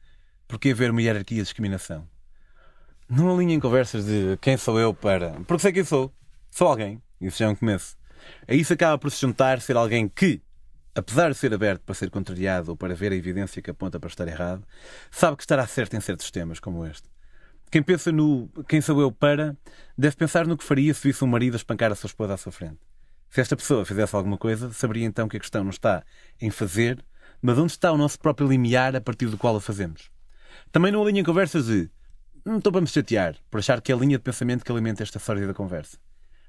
por 0.48 0.58
que 0.58 0.70
haver 0.70 0.90
uma 0.90 1.02
hierarquia 1.02 1.38
de 1.38 1.42
discriminação? 1.42 2.08
Não 3.08 3.34
alinhem 3.34 3.58
conversas 3.58 4.06
de 4.06 4.38
quem 4.40 4.56
sou 4.56 4.78
eu 4.78 4.94
para. 4.94 5.32
Porque 5.46 5.58
sei 5.58 5.72
quem 5.72 5.84
sou. 5.84 6.14
Sou 6.50 6.68
alguém. 6.68 7.02
Isso 7.20 7.38
já 7.38 7.46
é 7.46 7.48
um 7.48 7.56
começo. 7.56 7.99
A 8.46 8.54
isso 8.54 8.72
acaba 8.72 8.98
por 8.98 9.10
se 9.10 9.20
juntar 9.20 9.60
ser 9.60 9.76
alguém 9.76 10.08
que, 10.08 10.42
apesar 10.94 11.30
de 11.30 11.36
ser 11.36 11.52
aberto 11.54 11.82
para 11.82 11.94
ser 11.94 12.10
contrariado 12.10 12.70
ou 12.70 12.76
para 12.76 12.94
ver 12.94 13.12
a 13.12 13.16
evidência 13.16 13.62
que 13.62 13.70
aponta 13.70 13.98
para 13.98 14.08
estar 14.08 14.26
errado, 14.28 14.64
sabe 15.10 15.36
que 15.36 15.42
estará 15.42 15.66
certo 15.66 15.94
em 15.94 16.00
certos 16.00 16.30
temas 16.30 16.60
como 16.60 16.86
este. 16.86 17.08
Quem 17.70 17.82
pensa 17.82 18.10
no 18.10 18.48
quem 18.68 18.80
sou 18.80 19.00
eu 19.00 19.12
para, 19.12 19.56
deve 19.96 20.16
pensar 20.16 20.46
no 20.46 20.56
que 20.56 20.64
faria 20.64 20.92
se 20.92 21.06
visse 21.06 21.22
um 21.24 21.28
marido 21.28 21.56
espancar 21.56 21.92
a 21.92 21.94
sua 21.94 22.08
esposa 22.08 22.34
à 22.34 22.36
sua 22.36 22.50
frente. 22.50 22.78
Se 23.30 23.40
esta 23.40 23.56
pessoa 23.56 23.84
fizesse 23.84 24.16
alguma 24.16 24.36
coisa, 24.36 24.72
saberia 24.72 25.06
então 25.06 25.28
que 25.28 25.36
a 25.36 25.40
questão 25.40 25.62
não 25.62 25.70
está 25.70 26.02
em 26.40 26.50
fazer, 26.50 27.04
mas 27.40 27.56
onde 27.58 27.70
está 27.70 27.92
o 27.92 27.96
nosso 27.96 28.18
próprio 28.18 28.48
limiar 28.48 28.96
a 28.96 29.00
partir 29.00 29.26
do 29.26 29.38
qual 29.38 29.54
a 29.54 29.60
fazemos. 29.60 30.10
Também 30.72 30.90
não 30.90 31.00
alinha 31.00 31.22
conversas 31.22 31.66
de 31.66 31.88
não 32.44 32.58
estou 32.58 32.72
para 32.72 32.80
me 32.80 32.86
chatear, 32.86 33.36
por 33.50 33.58
achar 33.58 33.80
que 33.80 33.92
é 33.92 33.94
a 33.94 33.98
linha 33.98 34.16
de 34.16 34.24
pensamento 34.24 34.64
que 34.64 34.72
alimenta 34.72 35.02
esta 35.02 35.20
da 35.46 35.54
conversa. 35.54 35.98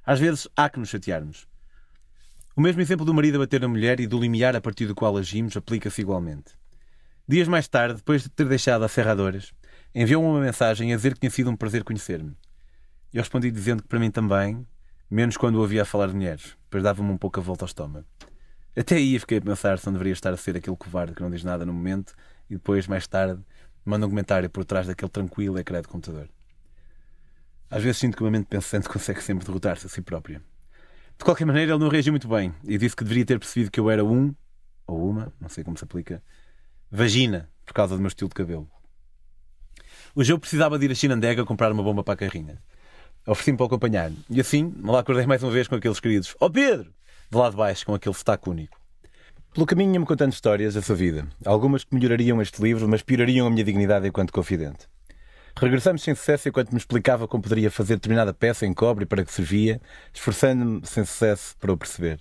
Às 0.05 0.19
vezes 0.19 0.47
há 0.55 0.69
que 0.69 0.79
nos 0.79 0.89
chatearmos. 0.89 1.47
O 2.53 2.59
mesmo 2.59 2.81
exemplo 2.81 3.05
do 3.05 3.13
marido 3.13 3.35
a 3.35 3.39
bater 3.39 3.61
na 3.61 3.67
mulher 3.69 4.01
e 4.01 4.07
do 4.07 4.19
limiar 4.19 4.57
a 4.57 4.61
partir 4.61 4.85
do 4.85 4.93
qual 4.93 5.15
agimos 5.15 5.55
aplica-se 5.55 6.01
igualmente. 6.01 6.51
Dias 7.25 7.47
mais 7.47 7.65
tarde, 7.65 7.95
depois 7.95 8.23
de 8.23 8.29
ter 8.29 8.45
deixado 8.45 8.83
a 8.83 8.89
Ferradores, 8.89 9.53
enviou-me 9.95 10.27
uma 10.27 10.41
mensagem 10.41 10.91
a 10.91 10.97
dizer 10.97 11.13
que 11.13 11.21
tinha 11.21 11.29
sido 11.29 11.49
um 11.49 11.55
prazer 11.55 11.81
conhecer-me. 11.85 12.35
Eu 13.13 13.21
respondi 13.21 13.49
dizendo 13.51 13.81
que 13.81 13.87
para 13.87 13.99
mim 13.99 14.11
também, 14.11 14.67
menos 15.09 15.37
quando 15.37 15.55
o 15.55 15.61
ouvia 15.61 15.85
falar 15.85 16.07
de 16.07 16.13
mulheres, 16.13 16.57
pois 16.69 16.83
dava-me 16.83 17.09
um 17.09 17.17
pouco 17.17 17.39
a 17.39 17.43
volta 17.43 17.63
ao 17.63 17.67
estômago. 17.67 18.05
Até 18.75 18.95
aí 18.95 19.17
fiquei 19.17 19.37
a 19.37 19.41
pensar 19.41 19.79
se 19.79 19.85
não 19.85 19.93
deveria 19.93 20.11
estar 20.11 20.33
a 20.33 20.37
ser 20.37 20.57
aquele 20.57 20.75
covarde 20.75 21.13
que 21.13 21.21
não 21.21 21.31
diz 21.31 21.45
nada 21.45 21.65
no 21.65 21.71
momento 21.71 22.13
e 22.49 22.55
depois, 22.55 22.85
mais 22.85 23.07
tarde, 23.07 23.41
manda 23.85 24.05
um 24.05 24.09
comentário 24.09 24.49
por 24.49 24.65
trás 24.65 24.87
daquele 24.87 25.09
tranquilo 25.09 25.57
ecrã 25.57 25.81
de 25.81 25.87
computador. 25.87 26.27
Às 27.69 27.81
vezes 27.81 27.97
sinto 27.97 28.17
que 28.17 28.23
uma 28.23 28.31
mente 28.31 28.47
pensante 28.47 28.87
consegue 28.91 29.23
sempre 29.23 29.45
derrotar-se 29.45 29.85
a 29.85 29.89
si 29.89 30.01
própria. 30.01 30.41
De 31.21 31.25
qualquer 31.25 31.45
maneira, 31.45 31.73
ele 31.73 31.79
não 31.79 31.87
reagiu 31.87 32.11
muito 32.11 32.27
bem 32.27 32.51
e 32.63 32.79
disse 32.79 32.95
que 32.95 33.03
deveria 33.03 33.23
ter 33.23 33.37
percebido 33.37 33.69
que 33.69 33.79
eu 33.79 33.91
era 33.91 34.03
um, 34.03 34.33
ou 34.87 35.07
uma, 35.07 35.31
não 35.39 35.49
sei 35.49 35.63
como 35.63 35.77
se 35.77 35.83
aplica, 35.83 36.19
vagina, 36.89 37.47
por 37.63 37.75
causa 37.75 37.95
do 37.95 38.01
meu 38.01 38.07
estilo 38.07 38.27
de 38.27 38.33
cabelo. 38.33 38.67
O 40.15 40.23
jogo 40.23 40.39
precisava 40.39 40.79
de 40.79 40.85
ir 40.85 40.91
a 40.91 40.95
Chinandega 40.95 41.45
comprar 41.45 41.71
uma 41.71 41.83
bomba 41.83 42.03
para 42.03 42.15
a 42.15 42.17
carrinha. 42.17 42.59
Ofereci-me 43.27 43.55
para 43.55 43.67
acompanhar. 43.67 44.11
E 44.31 44.41
assim, 44.41 44.73
lá 44.83 45.01
acordei 45.01 45.27
mais 45.27 45.43
uma 45.43 45.51
vez 45.51 45.67
com 45.67 45.75
aqueles 45.75 45.99
queridos 45.99 46.35
oh 46.39 46.49
Pedro! 46.49 46.91
De 47.29 47.37
lá 47.37 47.51
de 47.51 47.55
baixo, 47.55 47.85
com 47.85 47.93
aquele 47.93 48.15
sotaque 48.15 48.49
único. 48.49 48.75
Pelo 49.53 49.67
caminho 49.67 49.93
ia-me 49.93 50.07
contando 50.07 50.33
histórias 50.33 50.73
da 50.73 50.81
sua 50.81 50.95
vida. 50.95 51.27
Algumas 51.45 51.83
que 51.83 51.93
melhorariam 51.93 52.41
este 52.41 52.59
livro, 52.59 52.89
mas 52.89 53.03
piorariam 53.03 53.45
a 53.45 53.49
minha 53.51 53.63
dignidade 53.63 54.07
enquanto 54.07 54.33
confidente. 54.33 54.87
Regressamos 55.61 56.01
sem 56.01 56.15
sucesso 56.15 56.49
enquanto 56.49 56.71
me 56.71 56.79
explicava 56.79 57.27
como 57.27 57.43
poderia 57.43 57.69
fazer 57.69 57.93
determinada 57.93 58.33
peça 58.33 58.65
em 58.65 58.73
cobre 58.73 59.03
e 59.03 59.05
para 59.05 59.23
que 59.23 59.31
servia, 59.31 59.79
esforçando-me 60.11 60.83
sem 60.87 61.05
sucesso 61.05 61.55
para 61.59 61.71
o 61.71 61.77
perceber. 61.77 62.19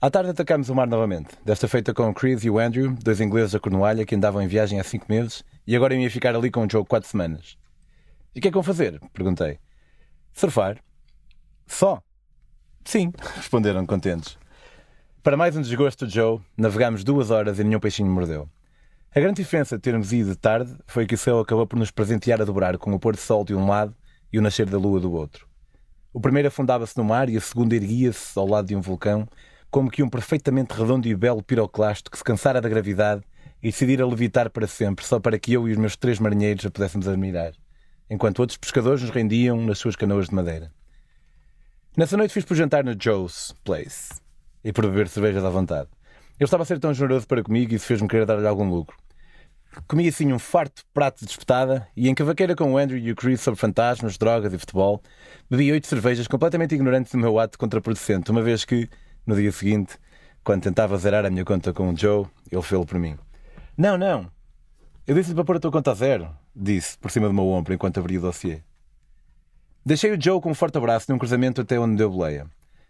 À 0.00 0.10
tarde 0.10 0.30
atacámos 0.30 0.68
o 0.68 0.74
mar 0.74 0.88
novamente, 0.88 1.28
desta 1.44 1.68
feita 1.68 1.94
com 1.94 2.10
o 2.10 2.12
Chris 2.12 2.42
e 2.42 2.50
o 2.50 2.58
Andrew, 2.58 2.92
dois 3.04 3.20
ingleses 3.20 3.52
da 3.52 3.60
Cornualha 3.60 4.04
que 4.04 4.16
andavam 4.16 4.42
em 4.42 4.48
viagem 4.48 4.80
há 4.80 4.82
cinco 4.82 5.06
meses 5.08 5.44
e 5.64 5.76
agora 5.76 5.94
ia 5.94 6.10
ficar 6.10 6.34
ali 6.34 6.50
com 6.50 6.66
o 6.66 6.68
Joe 6.68 6.84
quatro 6.84 7.08
semanas. 7.08 7.56
E 8.34 8.40
o 8.40 8.42
que 8.42 8.48
é 8.48 8.50
que 8.50 8.56
vão 8.56 8.64
fazer? 8.64 9.00
Perguntei. 9.12 9.60
Surfar. 10.32 10.76
Só? 11.68 12.02
Sim, 12.84 13.12
responderam 13.36 13.86
contentes. 13.86 14.36
Para 15.22 15.36
mais 15.36 15.56
um 15.56 15.62
desgosto 15.62 16.04
do 16.04 16.10
Joe, 16.10 16.40
navegámos 16.56 17.04
duas 17.04 17.30
horas 17.30 17.60
e 17.60 17.64
nenhum 17.64 17.78
peixinho 17.78 18.10
mordeu. 18.10 18.48
A 19.12 19.18
grande 19.18 19.42
diferença 19.42 19.76
de 19.76 19.82
termos 19.82 20.12
ido 20.12 20.30
de 20.30 20.36
tarde 20.36 20.72
foi 20.86 21.04
que 21.04 21.16
o 21.16 21.18
céu 21.18 21.40
acabou 21.40 21.66
por 21.66 21.76
nos 21.76 21.90
presentear 21.90 22.40
a 22.40 22.44
dobrar 22.44 22.78
com 22.78 22.92
o 22.92 22.98
pôr 22.98 23.14
do 23.14 23.20
sol 23.20 23.44
de 23.44 23.54
um 23.54 23.66
lado 23.66 23.94
e 24.32 24.38
o 24.38 24.42
nascer 24.42 24.66
da 24.66 24.78
lua 24.78 25.00
do 25.00 25.12
outro. 25.12 25.48
O 26.12 26.20
primeiro 26.20 26.46
afundava-se 26.46 26.96
no 26.96 27.02
mar 27.02 27.28
e 27.28 27.36
o 27.36 27.40
segundo 27.40 27.72
erguia-se 27.72 28.38
ao 28.38 28.46
lado 28.46 28.68
de 28.68 28.76
um 28.76 28.80
vulcão, 28.80 29.26
como 29.68 29.90
que 29.90 30.02
um 30.02 30.08
perfeitamente 30.08 30.74
redondo 30.74 31.08
e 31.08 31.14
belo 31.16 31.42
piroclasto 31.42 32.10
que 32.10 32.18
se 32.18 32.22
cansara 32.22 32.60
da 32.60 32.68
gravidade 32.68 33.22
e 33.60 33.70
decidira 33.70 34.06
levitar 34.06 34.48
para 34.48 34.68
sempre, 34.68 35.04
só 35.04 35.18
para 35.18 35.38
que 35.38 35.52
eu 35.52 35.68
e 35.68 35.72
os 35.72 35.76
meus 35.76 35.96
três 35.96 36.20
marinheiros 36.20 36.64
a 36.64 36.70
pudéssemos 36.70 37.08
admirar 37.08 37.52
enquanto 38.10 38.40
outros 38.40 38.58
pescadores 38.58 39.02
nos 39.02 39.10
rendiam 39.10 39.64
nas 39.64 39.78
suas 39.78 39.94
canoas 39.94 40.28
de 40.28 40.34
madeira. 40.34 40.72
Nessa 41.96 42.16
noite 42.16 42.34
fiz 42.34 42.44
por 42.44 42.56
jantar 42.56 42.84
no 42.84 42.94
Joe's 43.00 43.54
Place 43.64 44.20
e 44.64 44.72
por 44.72 44.84
beber 44.86 45.08
cervejas 45.08 45.44
à 45.44 45.48
vontade. 45.48 45.88
Ele 46.40 46.46
estava 46.46 46.62
a 46.62 46.66
ser 46.66 46.78
tão 46.78 46.94
generoso 46.94 47.26
para 47.26 47.42
comigo 47.42 47.72
e 47.72 47.76
isso 47.76 47.84
fez-me 47.84 48.08
querer 48.08 48.24
dar-lhe 48.24 48.46
algum 48.46 48.66
lucro. 48.66 48.96
Comi 49.86 50.08
assim 50.08 50.32
um 50.32 50.38
farto 50.38 50.82
prato 50.92 51.22
de 51.24 51.30
espetada 51.30 51.86
e 51.94 52.08
em 52.08 52.14
cavaqueira 52.14 52.56
com 52.56 52.72
o 52.72 52.78
Andrew 52.78 52.98
e 52.98 53.12
o 53.12 53.14
Chris 53.14 53.42
sobre 53.42 53.60
fantasmas, 53.60 54.16
drogas 54.16 54.52
e 54.54 54.58
futebol, 54.58 55.02
bebi 55.50 55.70
oito 55.70 55.86
cervejas 55.86 56.26
completamente 56.26 56.74
ignorantes 56.74 57.12
do 57.12 57.18
meu 57.18 57.38
ato 57.38 57.58
contraproducente, 57.58 58.30
uma 58.30 58.40
vez 58.40 58.64
que, 58.64 58.88
no 59.26 59.36
dia 59.36 59.52
seguinte, 59.52 59.98
quando 60.42 60.62
tentava 60.62 60.96
zerar 60.96 61.26
a 61.26 61.30
minha 61.30 61.44
conta 61.44 61.74
com 61.74 61.92
o 61.92 61.96
Joe, 61.96 62.26
ele 62.50 62.62
fez-lo 62.62 62.86
por 62.86 62.98
mim. 62.98 63.18
Não, 63.76 63.98
não. 63.98 64.32
Eu 65.06 65.14
disse-lhe 65.14 65.34
para 65.34 65.44
pôr 65.44 65.56
a 65.56 65.60
tua 65.60 65.70
conta 65.70 65.90
a 65.90 65.94
zero 65.94 66.34
disse, 66.54 66.98
por 66.98 67.10
cima 67.10 67.28
do 67.28 67.34
meu 67.34 67.46
ombro, 67.46 67.72
enquanto 67.72 68.00
abria 68.00 68.18
o 68.18 68.22
dossiê. 68.22 68.62
Deixei 69.84 70.12
o 70.12 70.20
Joe 70.20 70.40
com 70.40 70.50
um 70.50 70.54
forte 70.54 70.78
abraço 70.78 71.10
num 71.10 71.18
cruzamento 71.18 71.60
até 71.60 71.78
onde 71.78 71.96
deu 71.96 72.10
boleia. 72.10 72.46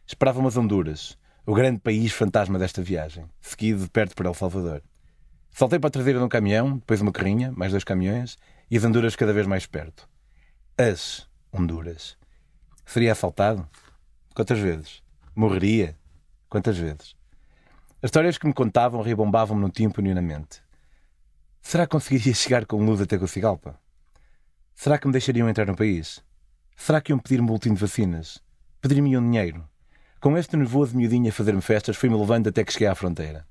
Esperava 0.07 0.41
umas 0.41 0.57
Honduras, 0.57 1.17
o 1.47 1.55
grande 1.55 1.81
país 1.81 2.12
fantasma 2.12 2.59
desta 2.59 2.83
viagem, 2.83 3.25
seguido 3.41 3.83
de 3.83 3.91
perto 3.91 4.15
para 4.15 4.29
El 4.29 4.35
Salvador. 4.35 4.83
Saltei 5.51 5.79
para 5.79 5.89
a 5.89 5.91
traseira 5.91 6.19
de 6.19 6.25
um 6.25 6.29
caminhão, 6.29 6.79
depois 6.79 7.01
uma 7.01 7.12
carrinha, 7.12 7.53
mais 7.53 7.73
dois 7.73 7.85
caminhões, 7.85 8.39
e 8.71 8.77
as 8.77 8.85
Honduras 8.85 9.17
cada 9.17 9.33
vez 9.33 9.47
mais 9.47 9.67
perto. 9.67 10.09
As 10.79 11.29
Honduras. 11.53 12.17
Seria 12.87 13.12
assaltado? 13.12 13.69
Quantas 14.35 14.59
vezes? 14.59 15.03
Morreria? 15.35 15.97
Quantas 16.49 16.77
vezes? 16.77 17.15
As 18.03 18.09
histórias 18.09 18.39
que 18.39 18.47
me 18.47 18.55
contavam 18.55 19.03
ribombavam-me 19.03 19.61
no 19.61 19.71
tímpano 19.71 20.09
e 20.09 20.15
na 20.15 20.23
mente. 20.23 20.62
Será 21.61 21.87
que 21.87 21.93
conseguiria 21.93 22.35
chegar 22.35 22.65
com 22.65 22.85
luz 22.85 23.01
até 23.01 23.19
Cigalpa? 23.27 23.79
Será 24.75 24.99
que 24.99 25.07
me 25.07 25.12
deixariam 25.12 25.49
entrar 25.49 25.67
no 25.67 25.77
país? 25.77 26.25
Será 26.77 27.01
que 27.01 27.12
iam 27.12 27.19
pedir-me 27.19 27.47
boletim 27.47 27.75
de 27.75 27.81
vacinas? 27.81 28.43
Pedir-me 28.81 29.17
um 29.19 29.23
dinheiro? 29.23 29.69
Com 30.21 30.37
este 30.37 30.55
nervoso 30.55 30.95
miudinho 30.95 31.31
a 31.31 31.33
fazer-me 31.33 31.63
festas, 31.63 31.97
fui-me 31.97 32.15
levando 32.15 32.49
até 32.49 32.63
que 32.63 32.71
cheguei 32.71 32.89
à 32.89 32.95
fronteira. 32.95 33.47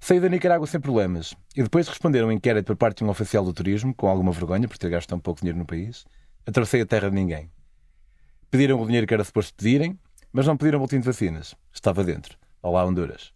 Saí 0.00 0.18
da 0.18 0.28
Nicarágua 0.28 0.66
sem 0.66 0.80
problemas 0.80 1.32
e 1.54 1.62
depois 1.62 1.86
de 1.86 1.90
responder 1.90 2.24
a 2.24 2.26
um 2.26 2.32
inquérito 2.32 2.66
por 2.66 2.74
parte 2.74 2.98
de 2.98 3.04
um 3.04 3.08
oficial 3.08 3.44
do 3.44 3.52
turismo, 3.52 3.94
com 3.94 4.08
alguma 4.08 4.32
vergonha 4.32 4.66
por 4.66 4.76
ter 4.76 4.90
gasto 4.90 5.08
tão 5.08 5.20
pouco 5.20 5.40
dinheiro 5.40 5.60
no 5.60 5.64
país, 5.64 6.04
atravessei 6.44 6.80
a 6.80 6.86
terra 6.86 7.08
de 7.08 7.14
ninguém. 7.14 7.48
Pediram 8.50 8.82
o 8.82 8.84
dinheiro 8.84 9.06
que 9.06 9.14
era 9.14 9.22
suposto 9.22 9.54
pedirem, 9.54 9.96
mas 10.32 10.44
não 10.44 10.56
pediram 10.56 10.80
boletim 10.80 10.98
de 10.98 11.06
vacinas. 11.06 11.54
Estava 11.72 12.02
dentro. 12.02 12.36
Olá, 12.60 12.84
Honduras. 12.84 13.32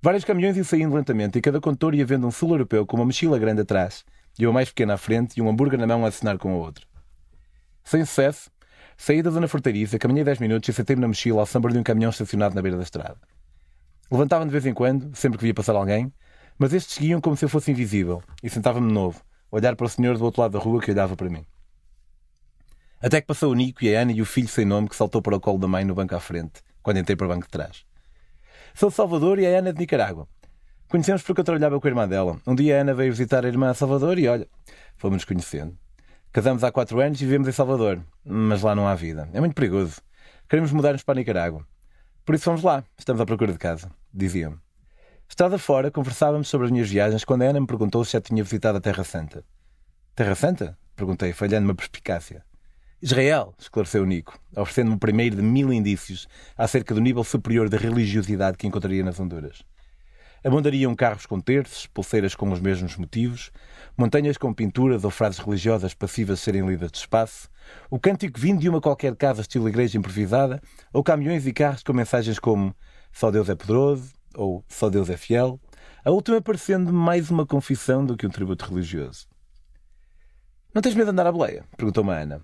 Vários 0.00 0.24
caminhões 0.24 0.56
iam 0.56 0.64
saindo 0.64 0.94
lentamente 0.94 1.36
e 1.36 1.42
cada 1.42 1.60
condutor 1.60 1.96
ia 1.96 2.06
vendo 2.06 2.28
um 2.28 2.30
sul 2.30 2.50
europeu 2.50 2.86
com 2.86 2.96
uma 2.96 3.06
mochila 3.06 3.40
grande 3.40 3.62
atrás 3.62 4.04
e 4.38 4.46
uma 4.46 4.52
mais 4.52 4.68
pequena 4.68 4.94
à 4.94 4.96
frente 4.96 5.36
e 5.36 5.42
um 5.42 5.48
hambúrguer 5.48 5.80
na 5.80 5.86
mão 5.88 6.04
a 6.04 6.08
assinar 6.08 6.38
com 6.38 6.52
a 6.52 6.58
outra. 6.58 6.86
Sem 7.82 8.04
sucesso, 8.04 8.52
saí 9.00 9.22
da 9.22 9.30
zona 9.30 9.48
fronteiriça, 9.48 9.98
caminhei 9.98 10.22
10 10.24 10.40
minutos 10.40 10.68
e 10.68 10.72
sentei-me 10.74 11.00
na 11.00 11.08
mochila 11.08 11.40
ao 11.40 11.46
samba 11.46 11.70
de 11.70 11.78
um 11.78 11.82
caminhão 11.82 12.10
estacionado 12.10 12.54
na 12.54 12.60
beira 12.60 12.76
da 12.76 12.82
estrada. 12.82 13.16
Levantava-me 14.10 14.50
de 14.50 14.52
vez 14.52 14.66
em 14.66 14.74
quando, 14.74 15.16
sempre 15.16 15.38
que 15.38 15.44
via 15.44 15.54
passar 15.54 15.74
alguém, 15.74 16.12
mas 16.58 16.74
estes 16.74 16.96
seguiam 16.96 17.18
como 17.18 17.34
se 17.34 17.42
eu 17.42 17.48
fosse 17.48 17.70
invisível 17.70 18.22
e 18.42 18.50
sentava-me 18.50 18.88
de 18.88 18.92
novo, 18.92 19.22
a 19.50 19.56
olhar 19.56 19.74
para 19.74 19.86
o 19.86 19.88
senhor 19.88 20.18
do 20.18 20.24
outro 20.26 20.42
lado 20.42 20.52
da 20.52 20.58
rua 20.58 20.82
que 20.82 20.90
olhava 20.90 21.16
para 21.16 21.30
mim. 21.30 21.46
Até 23.00 23.22
que 23.22 23.26
passou 23.26 23.50
o 23.50 23.54
Nico 23.54 23.82
e 23.82 23.96
a 23.96 24.02
Ana 24.02 24.12
e 24.12 24.20
o 24.20 24.26
filho 24.26 24.48
sem 24.48 24.66
nome 24.66 24.86
que 24.86 24.94
saltou 24.94 25.22
para 25.22 25.34
o 25.34 25.40
colo 25.40 25.58
da 25.58 25.66
mãe 25.66 25.82
no 25.82 25.94
banco 25.94 26.14
à 26.14 26.20
frente, 26.20 26.60
quando 26.82 26.98
entrei 26.98 27.16
para 27.16 27.24
o 27.24 27.28
banco 27.28 27.44
de 27.44 27.50
trás. 27.50 27.86
Sou 28.74 28.90
de 28.90 28.94
Salvador 28.96 29.38
e 29.38 29.46
a 29.46 29.58
Ana 29.60 29.72
de 29.72 29.78
Nicarágua. 29.78 30.28
Conhecemos 30.90 31.22
porque 31.22 31.40
eu 31.40 31.44
trabalhava 31.44 31.80
com 31.80 31.86
a 31.86 31.90
irmã 31.90 32.06
dela. 32.06 32.38
Um 32.46 32.54
dia 32.54 32.76
a 32.76 32.80
Ana 32.82 32.92
veio 32.92 33.12
visitar 33.12 33.46
a 33.46 33.48
irmã 33.48 33.70
a 33.70 33.74
Salvador 33.74 34.18
e 34.18 34.28
olha, 34.28 34.46
fomos-nos 34.98 35.24
conhecendo. 35.24 35.74
Casamos 36.32 36.62
há 36.62 36.70
quatro 36.70 37.00
anos 37.00 37.20
e 37.20 37.24
vivemos 37.24 37.48
em 37.48 37.52
Salvador, 37.52 38.00
mas 38.24 38.62
lá 38.62 38.72
não 38.72 38.86
há 38.86 38.94
vida. 38.94 39.28
É 39.32 39.40
muito 39.40 39.54
perigoso. 39.54 40.00
Queremos 40.48 40.70
mudar-nos 40.70 41.02
para 41.02 41.16
Nicarágua. 41.16 41.66
Por 42.24 42.36
isso 42.36 42.44
fomos 42.44 42.62
lá. 42.62 42.84
Estamos 42.96 43.20
à 43.20 43.26
procura 43.26 43.52
de 43.52 43.58
casa, 43.58 43.90
diziam-me. 44.14 44.56
Estrada 45.28 45.58
fora, 45.58 45.90
conversávamos 45.90 46.46
sobre 46.48 46.66
as 46.66 46.70
minhas 46.70 46.88
viagens 46.88 47.24
quando 47.24 47.42
a 47.42 47.46
Ana 47.46 47.60
me 47.60 47.66
perguntou 47.66 48.04
se 48.04 48.12
já 48.12 48.20
tinha 48.20 48.44
visitado 48.44 48.78
a 48.78 48.80
Terra 48.80 49.02
Santa. 49.02 49.44
Terra 50.14 50.36
Santa? 50.36 50.78
Perguntei, 50.94 51.32
falhando 51.32 51.66
uma 51.66 51.74
perspicácia. 51.74 52.44
Israel, 53.02 53.52
esclareceu 53.58 54.06
Nico, 54.06 54.38
oferecendo-me 54.54 54.94
o 54.94 55.00
primeiro 55.00 55.34
de 55.34 55.42
mil 55.42 55.72
indícios 55.72 56.28
acerca 56.56 56.94
do 56.94 57.00
nível 57.00 57.24
superior 57.24 57.68
de 57.68 57.76
religiosidade 57.76 58.56
que 58.56 58.68
encontraria 58.68 59.02
nas 59.02 59.18
Honduras. 59.18 59.64
Abundariam 60.44 60.94
carros 60.94 61.26
com 61.26 61.40
terços, 61.40 61.86
pulseiras 61.86 62.34
com 62.34 62.50
os 62.52 62.60
mesmos 62.60 62.96
motivos, 62.96 63.50
montanhas 64.00 64.38
com 64.38 64.54
pinturas 64.54 65.04
ou 65.04 65.10
frases 65.10 65.38
religiosas 65.38 65.92
passivas 65.92 66.40
serem 66.40 66.66
lidas 66.66 66.90
de 66.90 66.96
espaço, 66.96 67.50
o 67.90 68.00
cântico 68.00 68.40
vindo 68.40 68.58
de 68.58 68.66
uma 68.66 68.80
qualquer 68.80 69.14
casa 69.14 69.42
estilo 69.42 69.68
igreja 69.68 69.98
improvisada, 69.98 70.58
ou 70.90 71.04
caminhões 71.04 71.46
e 71.46 71.52
carros 71.52 71.82
com 71.82 71.92
mensagens 71.92 72.38
como 72.38 72.74
Só 73.12 73.30
Deus 73.30 73.50
é 73.50 73.54
poderoso 73.54 74.14
ou 74.34 74.64
Só 74.66 74.88
Deus 74.88 75.10
é 75.10 75.18
fiel, 75.18 75.60
a 76.02 76.10
última 76.10 76.40
parecendo 76.40 76.90
mais 76.90 77.30
uma 77.30 77.44
confissão 77.44 78.02
do 78.02 78.16
que 78.16 78.26
um 78.26 78.30
tributo 78.30 78.64
religioso. 78.64 79.28
Não 80.72 80.80
tens 80.80 80.94
medo 80.94 81.06
de 81.08 81.10
andar 81.10 81.26
à 81.26 81.32
boleia? 81.32 81.66
perguntou-me 81.76 82.10
a 82.10 82.20
Ana. 82.20 82.42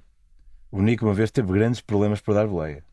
O 0.71 0.83
Nico 0.83 1.07
uma 1.07 1.15
vez 1.15 1.31
teve 1.31 1.51
grandes 1.51 1.81
problemas 1.81 2.21
por 2.21 2.35
dar 2.35 2.47
boleia. 2.47 2.85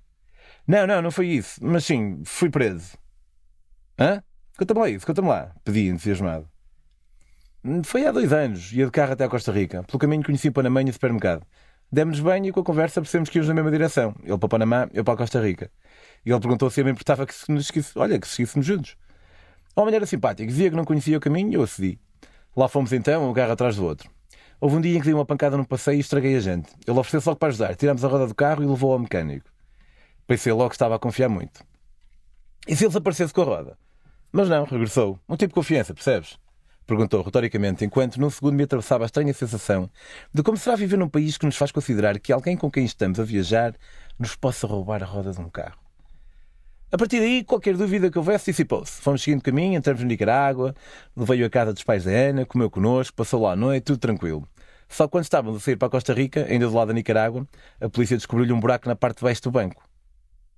Não, 0.65 0.87
não, 0.87 1.01
não 1.01 1.11
foi 1.11 1.27
isso. 1.27 1.59
Mas 1.61 1.83
sim, 1.83 2.21
fui 2.23 2.49
preso. 2.49 2.97
Hã? 3.99 4.23
Conta-me 4.57 4.79
lá 4.79 4.89
isso, 4.89 5.05
conta-me 5.05 5.27
lá. 5.27 5.53
Pedi, 5.65 5.89
entusiasmado. 5.89 6.52
Foi 7.83 8.05
há 8.05 8.11
dois 8.11 8.33
anos. 8.33 8.73
Ia 8.73 8.85
de 8.85 8.91
carro 8.91 9.13
até 9.13 9.23
a 9.23 9.29
Costa 9.29 9.51
Rica. 9.51 9.83
Pelo 9.83 9.99
caminho 9.99 10.23
conheci 10.23 10.49
o 10.49 10.51
Panamã 10.51 10.81
e 10.81 10.89
o 10.89 10.93
supermercado. 10.93 11.45
Demos-nos 11.91 12.23
banho 12.23 12.47
e 12.47 12.51
com 12.51 12.59
a 12.59 12.63
conversa 12.63 12.99
percebemos 12.99 13.29
que 13.29 13.37
íamos 13.37 13.47
na 13.47 13.53
mesma 13.53 13.71
direção. 13.71 14.15
Ele 14.23 14.37
para 14.37 14.45
o 14.45 14.49
Panamá, 14.49 14.89
eu 14.93 15.03
para 15.03 15.13
a 15.13 15.17
Costa 15.17 15.39
Rica. 15.39 15.71
E 16.25 16.31
ele 16.31 16.39
perguntou 16.39 16.69
se 16.69 16.81
eu 16.81 16.85
me 16.85 16.91
importava 16.91 17.25
que 17.25 17.33
se 17.33 17.51
nos 17.51 17.65
esquisse, 17.65 17.97
olha, 17.97 18.19
que 18.19 18.27
seguíssemos 18.27 18.65
juntos. 18.65 18.97
O 19.75 19.81
homem 19.81 19.95
era 19.95 20.05
simpático, 20.05 20.47
dizia 20.47 20.69
que 20.69 20.75
não 20.75 20.85
conhecia 20.85 21.17
o 21.17 21.21
caminho 21.21 21.51
e 21.51 21.53
eu 21.53 21.63
acedi. 21.63 21.99
Lá 22.55 22.67
fomos 22.67 22.91
então, 22.91 23.29
um 23.29 23.33
carro 23.33 23.51
atrás 23.51 23.75
do 23.75 23.85
outro. 23.85 24.09
Houve 24.59 24.75
um 24.75 24.81
dia 24.81 24.97
em 24.97 24.99
que 24.99 25.05
dei 25.05 25.13
uma 25.13 25.25
pancada 25.25 25.55
no 25.55 25.65
passeio 25.65 25.97
e 25.97 25.99
estraguei 25.99 26.35
a 26.35 26.39
gente. 26.39 26.71
Ele 26.85 26.97
ofereceu-se 26.97 27.27
logo 27.27 27.39
para 27.39 27.49
ajudar. 27.49 27.75
Tirámos 27.75 28.03
a 28.03 28.07
roda 28.07 28.27
do 28.27 28.35
carro 28.35 28.63
e 28.63 28.65
levou 28.65 28.93
ao 28.93 28.99
mecânico. 28.99 29.49
Pensei 30.25 30.51
logo 30.51 30.69
que 30.69 30.75
estava 30.75 30.95
a 30.95 30.99
confiar 30.99 31.29
muito. 31.29 31.63
E 32.67 32.75
se 32.75 32.83
ele 32.83 32.89
desaparecesse 32.89 33.33
com 33.33 33.41
a 33.41 33.45
roda? 33.45 33.77
Mas 34.31 34.49
não, 34.49 34.63
regressou. 34.63 35.19
Um 35.29 35.35
tipo 35.35 35.49
de 35.49 35.55
confiança, 35.55 35.93
percebes? 35.93 36.39
Perguntou 36.85 37.21
retoricamente, 37.21 37.85
enquanto 37.85 38.19
num 38.19 38.29
segundo 38.29 38.55
me 38.55 38.63
atravessava 38.63 39.05
a 39.05 39.07
estranha 39.07 39.33
sensação 39.33 39.89
de 40.33 40.43
como 40.43 40.57
será 40.57 40.75
viver 40.75 40.97
num 40.97 41.07
país 41.07 41.37
que 41.37 41.45
nos 41.45 41.55
faz 41.55 41.71
considerar 41.71 42.19
que 42.19 42.33
alguém 42.33 42.57
com 42.57 42.69
quem 42.69 42.83
estamos 42.83 43.19
a 43.19 43.23
viajar 43.23 43.73
nos 44.19 44.35
possa 44.35 44.67
roubar 44.67 45.01
a 45.01 45.05
roda 45.05 45.31
de 45.31 45.39
um 45.39 45.49
carro. 45.49 45.77
A 46.91 46.97
partir 46.97 47.19
daí, 47.19 47.43
qualquer 47.43 47.75
dúvida 47.75 48.11
que 48.11 48.19
houvesse 48.19 48.51
dissipou-se. 48.51 49.01
Fomos 49.01 49.23
seguindo 49.23 49.41
caminho, 49.41 49.75
entramos 49.75 50.03
no 50.03 50.07
Nicarágua, 50.07 50.75
levei-o 51.15 51.45
a 51.45 51.49
casa 51.49 51.73
dos 51.73 51.83
pais 51.83 52.03
da 52.03 52.11
Ana, 52.11 52.45
comeu 52.45 52.69
connosco, 52.69 53.15
passou 53.15 53.41
lá 53.41 53.53
a 53.53 53.55
noite, 53.55 53.85
tudo 53.85 53.97
tranquilo. 53.97 54.47
Só 54.87 55.07
quando 55.07 55.23
estávamos 55.23 55.57
a 55.57 55.59
sair 55.59 55.75
para 55.75 55.87
a 55.87 55.91
Costa 55.91 56.13
Rica, 56.13 56.45
ainda 56.47 56.67
do 56.67 56.73
lado 56.75 56.89
da 56.89 56.93
Nicarágua, 56.93 57.47
a 57.81 57.89
polícia 57.89 58.15
descobriu-lhe 58.15 58.53
um 58.53 58.59
buraco 58.59 58.87
na 58.87 58.95
parte 58.95 59.17
de 59.17 59.23
baixo 59.23 59.41
do 59.41 59.49
banco. 59.49 59.83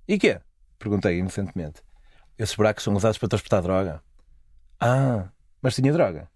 E 0.06 0.18
quê? 0.18 0.38
Perguntei 0.78 1.18
inocentemente. 1.18 1.80
Esses 2.38 2.54
buracos 2.54 2.84
são 2.84 2.92
usados 2.94 3.16
para 3.16 3.30
transportar 3.30 3.62
droga. 3.62 4.02
Ah, 4.78 5.30
mas 5.66 5.74
tinha 5.74 5.92
droga? 5.92 6.28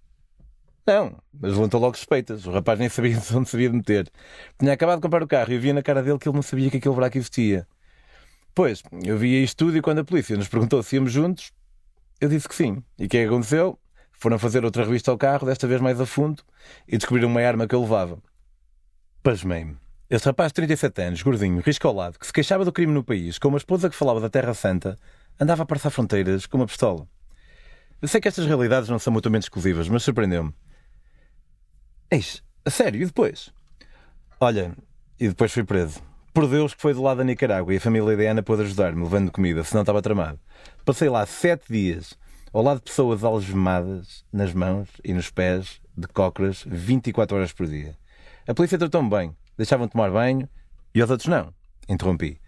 Não, 0.85 1.17
mas 1.33 1.53
levantou 1.53 1.81
logo 1.81 1.97
suspeitas. 1.97 2.45
O 2.49 2.51
rapaz 2.51 2.81
nem 2.81 2.89
sabia 2.89 3.17
onde 3.33 3.49
sabia 3.49 3.71
de 3.71 3.77
meter. 3.77 4.11
Tinha 4.59 4.73
acabado 4.73 4.97
de 4.97 5.03
comprar 5.03 5.23
o 5.23 5.29
carro 5.29 5.53
e 5.53 5.55
eu 5.55 5.61
via 5.61 5.73
na 5.73 5.85
cara 5.85 6.03
dele 6.03 6.19
que 6.19 6.29
ele 6.29 6.35
não 6.35 6.43
sabia 6.43 6.69
que 6.69 6.79
aquele 6.79 6.93
buraco 6.93 7.17
existia. 7.17 7.65
Pois, 8.53 8.83
eu 9.05 9.17
via 9.17 9.41
isto 9.41 9.57
tudo 9.57 9.77
e 9.77 9.81
quando 9.81 10.01
a 10.01 10.05
polícia 10.05 10.37
nos 10.37 10.49
perguntou 10.49 10.83
se 10.83 10.97
íamos 10.97 11.13
juntos, 11.13 11.53
eu 12.21 12.29
disse 12.29 12.49
que 12.49 12.55
sim. 12.57 12.83
E 12.99 13.07
o 13.07 13.09
que 13.09 13.19
é 13.19 13.23
que 13.23 13.29
aconteceu? 13.29 13.79
Foram 14.11 14.37
fazer 14.37 14.65
outra 14.65 14.85
revista 14.85 15.13
ao 15.13 15.17
carro, 15.17 15.47
desta 15.47 15.69
vez 15.69 15.81
mais 15.81 16.01
a 16.01 16.07
fundo, 16.07 16.43
e 16.89 16.99
descobriram 16.99 17.29
uma 17.29 17.41
arma 17.41 17.69
que 17.69 17.75
eu 17.77 17.83
levava. 17.83 18.19
Pasmei-me. 19.23 19.77
Este 20.11 20.27
rapaz 20.27 20.51
de 20.51 20.55
37 20.55 21.03
anos, 21.03 21.23
gordinho, 21.23 21.61
risco 21.61 21.87
ao 21.87 21.95
lado, 21.95 22.19
que 22.19 22.27
se 22.27 22.33
queixava 22.33 22.65
do 22.65 22.73
crime 22.73 22.93
no 22.93 23.05
país, 23.05 23.39
com 23.39 23.47
uma 23.47 23.59
esposa 23.59 23.89
que 23.89 23.95
falava 23.95 24.21
da 24.21 24.29
Terra 24.29 24.55
Santa, 24.55 24.99
andava 25.39 25.63
a 25.63 25.67
passar 25.67 25.91
fronteiras 25.91 26.47
com 26.47 26.57
uma 26.57 26.67
pistola. 26.67 27.07
Eu 28.01 28.09
sei 28.09 28.21
que 28.21 28.29
estas 28.29 28.47
realidades 28.47 28.89
não 28.89 28.99
são 28.99 29.13
mutuamente 29.13 29.45
exclusivas, 29.45 29.89
mas 29.89 30.03
surpreendeu-me. 30.03 30.55
Eis, 32.11 32.43
a 32.65 32.71
sério, 32.71 33.03
e 33.03 33.05
depois? 33.05 33.53
Olha, 34.41 34.75
e 35.19 35.29
depois 35.29 35.53
fui 35.53 35.65
preso. 35.65 36.01
Por 36.33 36.49
Deus 36.49 36.73
que 36.73 36.81
foi 36.81 36.95
do 36.95 37.03
lado 37.03 37.19
da 37.19 37.25
Nicarágua 37.25 37.75
e 37.75 37.77
a 37.77 37.81
família 37.81 38.17
da 38.17 38.31
Ana 38.31 38.43
pôde 38.43 38.63
ajudar-me, 38.63 39.03
levando 39.03 39.31
comida, 39.31 39.63
senão 39.65 39.83
estava 39.83 40.01
tramado. 40.01 40.39
Passei 40.85 41.11
lá 41.11 41.27
sete 41.27 41.71
dias, 41.71 42.17
ao 42.53 42.63
lado 42.63 42.79
de 42.79 42.85
pessoas 42.85 43.23
algemadas 43.23 44.25
nas 44.33 44.55
mãos 44.55 44.89
e 45.05 45.13
nos 45.13 45.31
pés, 45.31 45.81
de 45.95 46.09
cócoras, 46.09 46.65
24 46.67 47.37
horas 47.37 47.53
por 47.53 47.67
dia. 47.67 47.95
A 48.49 48.55
polícia 48.55 48.79
tratou-me 48.79 49.11
bem, 49.11 49.37
deixavam 49.59 49.87
tomar 49.87 50.11
banho 50.11 50.49
e 50.95 51.03
os 51.03 51.11
outros 51.11 51.29
não. 51.29 51.53
Interrompi. 51.87 52.41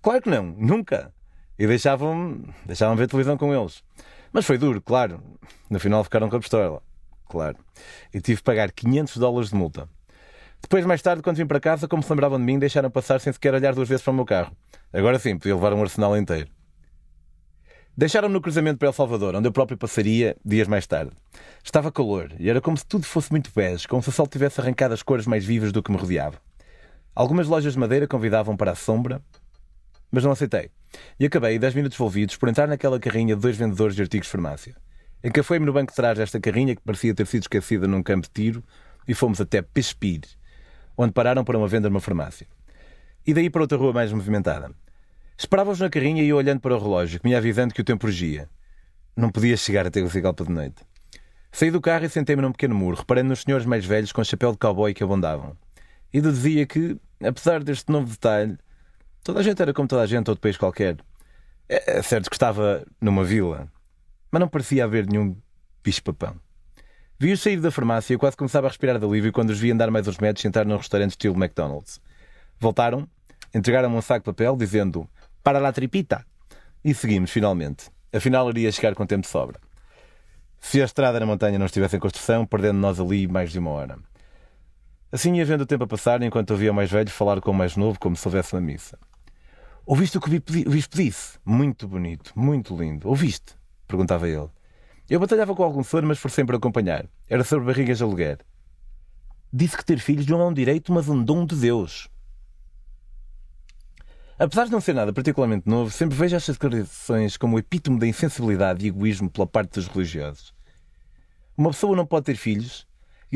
Claro 0.00 0.22
que 0.22 0.30
não, 0.30 0.44
nunca. 0.44 1.12
E 1.58 1.66
deixavam-me 1.66 2.52
deixavam 2.64 2.96
ver 2.96 3.06
televisão 3.06 3.36
com 3.36 3.54
eles. 3.54 3.84
Mas 4.34 4.44
foi 4.44 4.58
duro, 4.58 4.82
claro. 4.82 5.22
No 5.70 5.78
final 5.78 6.02
ficaram 6.02 6.28
com 6.28 6.34
a 6.34 6.40
pistola. 6.40 6.82
Claro. 7.28 7.56
E 8.12 8.20
tive 8.20 8.38
de 8.38 8.42
pagar 8.42 8.72
500 8.72 9.16
dólares 9.16 9.50
de 9.50 9.54
multa. 9.54 9.88
Depois, 10.60 10.84
mais 10.84 11.00
tarde, 11.00 11.22
quando 11.22 11.36
vim 11.36 11.46
para 11.46 11.60
casa, 11.60 11.86
como 11.86 12.02
se 12.02 12.10
lembravam 12.10 12.36
de 12.36 12.44
mim, 12.44 12.58
deixaram 12.58 12.90
passar 12.90 13.20
sem 13.20 13.32
sequer 13.32 13.54
olhar 13.54 13.74
duas 13.74 13.88
vezes 13.88 14.02
para 14.02 14.10
o 14.10 14.14
meu 14.14 14.24
carro. 14.24 14.50
Agora 14.92 15.20
sim, 15.20 15.38
podia 15.38 15.54
levar 15.54 15.72
um 15.72 15.80
arsenal 15.80 16.16
inteiro. 16.16 16.48
Deixaram-me 17.96 18.34
no 18.34 18.40
cruzamento 18.40 18.76
para 18.76 18.88
El 18.88 18.92
Salvador, 18.92 19.36
onde 19.36 19.46
eu 19.46 19.52
próprio 19.52 19.78
passaria 19.78 20.36
dias 20.44 20.66
mais 20.66 20.84
tarde. 20.84 21.12
Estava 21.62 21.92
calor 21.92 22.32
e 22.36 22.50
era 22.50 22.60
como 22.60 22.76
se 22.76 22.84
tudo 22.84 23.06
fosse 23.06 23.30
muito 23.30 23.52
bege, 23.54 23.86
como 23.86 24.02
se 24.02 24.08
o 24.08 24.12
sol 24.12 24.26
tivesse 24.26 24.60
arrancado 24.60 24.94
as 24.94 25.02
cores 25.02 25.28
mais 25.28 25.44
vivas 25.44 25.70
do 25.70 25.80
que 25.80 25.92
me 25.92 25.96
rodeava. 25.96 26.40
Algumas 27.14 27.46
lojas 27.46 27.74
de 27.74 27.78
madeira 27.78 28.08
convidavam 28.08 28.56
para 28.56 28.72
a 28.72 28.74
sombra, 28.74 29.22
mas 30.10 30.24
não 30.24 30.32
aceitei. 30.32 30.72
E 31.18 31.26
acabei, 31.26 31.58
dez 31.58 31.74
minutos 31.74 31.96
envolvidos, 31.96 32.36
por 32.36 32.48
entrar 32.48 32.66
naquela 32.66 32.98
carrinha 32.98 33.34
de 33.34 33.42
dois 33.42 33.56
vendedores 33.56 33.96
de 33.96 34.02
artigos 34.02 34.26
de 34.26 34.32
farmácia. 34.32 34.76
Encafei-me 35.22 35.64
no 35.64 35.72
banco 35.72 35.90
de 35.90 35.96
trás 35.96 36.18
desta 36.18 36.38
carrinha, 36.40 36.74
que 36.74 36.82
parecia 36.82 37.14
ter 37.14 37.26
sido 37.26 37.42
esquecida 37.42 37.86
num 37.86 38.02
campo 38.02 38.26
de 38.26 38.32
tiro, 38.32 38.62
e 39.08 39.14
fomos 39.14 39.40
até 39.40 39.62
Pespir, 39.62 40.22
onde 40.96 41.12
pararam 41.12 41.44
para 41.44 41.56
uma 41.56 41.68
venda 41.68 41.88
numa 41.88 42.00
farmácia. 42.00 42.46
E 43.26 43.32
daí 43.32 43.48
para 43.48 43.62
outra 43.62 43.78
rua 43.78 43.92
mais 43.92 44.12
movimentada. 44.12 44.70
Esperávamos 45.36 45.80
na 45.80 45.88
carrinha 45.88 46.22
e 46.22 46.28
eu 46.28 46.36
olhando 46.36 46.60
para 46.60 46.76
o 46.76 46.78
relógio, 46.78 47.18
que 47.18 47.28
me 47.28 47.34
avisando 47.34 47.72
que 47.72 47.80
o 47.80 47.84
tempo 47.84 48.06
urgia. 48.06 48.48
Não 49.16 49.30
podia 49.30 49.56
chegar 49.56 49.86
até 49.86 50.00
o 50.00 50.02
Tegucigalpa 50.02 50.44
de 50.44 50.52
noite. 50.52 50.82
Saí 51.50 51.70
do 51.70 51.80
carro 51.80 52.04
e 52.04 52.08
sentei-me 52.08 52.42
num 52.42 52.52
pequeno 52.52 52.74
muro, 52.74 52.96
reparando 52.96 53.30
nos 53.30 53.42
senhores 53.42 53.64
mais 53.64 53.84
velhos 53.84 54.12
com 54.12 54.22
chapéu 54.24 54.52
de 54.52 54.58
cowboy 54.58 54.92
que 54.92 55.04
abundavam. 55.04 55.56
E 56.12 56.20
deduzia 56.20 56.66
que, 56.66 56.96
apesar 57.22 57.62
deste 57.62 57.90
novo 57.90 58.10
detalhe, 58.10 58.58
toda 59.24 59.40
a 59.40 59.42
gente 59.42 59.60
era 59.60 59.72
como 59.72 59.88
toda 59.88 60.02
a 60.02 60.06
gente, 60.06 60.28
outro 60.28 60.40
país 60.40 60.56
qualquer. 60.56 60.98
É, 61.68 61.98
é 61.98 62.02
certo 62.02 62.28
que 62.30 62.36
estava 62.36 62.86
numa 63.00 63.24
vila, 63.24 63.66
mas 64.30 64.38
não 64.38 64.48
parecia 64.48 64.84
haver 64.84 65.06
nenhum 65.06 65.36
bicho-papão. 65.82 66.36
Vi-os 67.18 67.40
sair 67.40 67.58
da 67.60 67.70
farmácia 67.70 68.14
e 68.14 68.18
quase 68.18 68.36
começava 68.36 68.66
a 68.66 68.70
respirar 68.70 68.98
de 68.98 69.06
alívio 69.06 69.32
quando 69.32 69.50
os 69.50 69.58
vi 69.58 69.70
andar 69.70 69.90
mais 69.90 70.06
uns 70.06 70.18
metros 70.18 70.44
e 70.44 70.48
entrar 70.48 70.66
num 70.66 70.76
restaurante 70.76 71.12
estilo 71.12 71.34
McDonald's. 71.36 72.00
Voltaram, 72.60 73.08
entregaram-me 73.54 73.96
um 73.96 74.02
saco 74.02 74.20
de 74.20 74.24
papel, 74.24 74.56
dizendo 74.56 75.08
para 75.42 75.58
lá 75.58 75.72
tripita. 75.72 76.24
E 76.84 76.92
seguimos, 76.92 77.30
finalmente. 77.30 77.90
Afinal, 78.12 78.48
iria 78.50 78.70
chegar 78.70 78.94
com 78.94 79.06
tempo 79.06 79.22
de 79.22 79.28
sobra. 79.28 79.58
Se 80.60 80.82
a 80.82 80.84
estrada 80.84 81.18
na 81.20 81.26
montanha 81.26 81.58
não 81.58 81.66
estivesse 81.66 81.96
em 81.96 82.00
construção, 82.00 82.44
perdendo 82.44 82.78
nós 82.78 83.00
ali 83.00 83.26
mais 83.26 83.52
de 83.52 83.58
uma 83.58 83.70
hora. 83.70 83.98
Assim 85.10 85.34
ia 85.36 85.44
vendo 85.44 85.60
o 85.60 85.66
tempo 85.66 85.84
a 85.84 85.86
passar, 85.86 86.20
enquanto 86.22 86.50
ouvia 86.50 86.72
o 86.72 86.74
mais 86.74 86.90
velho 86.90 87.10
falar 87.10 87.40
com 87.40 87.52
o 87.52 87.54
mais 87.54 87.76
novo, 87.76 87.98
como 87.98 88.16
se 88.16 88.26
houvesse 88.26 88.54
uma 88.54 88.60
missa. 88.60 88.98
Ouviste 89.86 90.16
o 90.16 90.20
que 90.20 90.34
o 90.34 90.70
bispo 90.70 90.96
disse? 90.96 91.38
Muito 91.44 91.86
bonito, 91.86 92.32
muito 92.34 92.74
lindo. 92.74 93.06
Ouviste? 93.06 93.54
Perguntava 93.86 94.26
ele. 94.26 94.48
Eu 95.10 95.20
batalhava 95.20 95.54
com 95.54 95.62
algum 95.62 95.84
sono, 95.84 96.08
mas 96.08 96.18
for 96.18 96.30
sempre 96.30 96.56
acompanhar. 96.56 97.06
Era 97.28 97.44
sobre 97.44 97.66
barrigas 97.66 97.98
de 97.98 98.04
aluguer. 98.04 98.38
Disse 99.52 99.76
que 99.76 99.84
ter 99.84 99.98
filhos 99.98 100.26
não 100.26 100.40
é 100.40 100.46
um 100.46 100.54
direito, 100.54 100.90
mas 100.90 101.06
um 101.06 101.22
dom 101.22 101.44
de 101.44 101.54
Deus. 101.56 102.08
Apesar 104.38 104.64
de 104.64 104.72
não 104.72 104.80
ser 104.80 104.94
nada 104.94 105.12
particularmente 105.12 105.68
novo, 105.68 105.90
sempre 105.90 106.16
vejo 106.16 106.34
estas 106.34 106.56
declarações 106.56 107.36
como 107.36 107.56
o 107.56 107.58
epítome 107.58 107.98
da 107.98 108.06
insensibilidade 108.06 108.84
e 108.84 108.88
egoísmo 108.88 109.30
pela 109.30 109.46
parte 109.46 109.74
dos 109.74 109.86
religiosos. 109.86 110.54
Uma 111.56 111.70
pessoa 111.70 111.94
não 111.94 112.06
pode 112.06 112.24
ter 112.24 112.36
filhos 112.36 112.86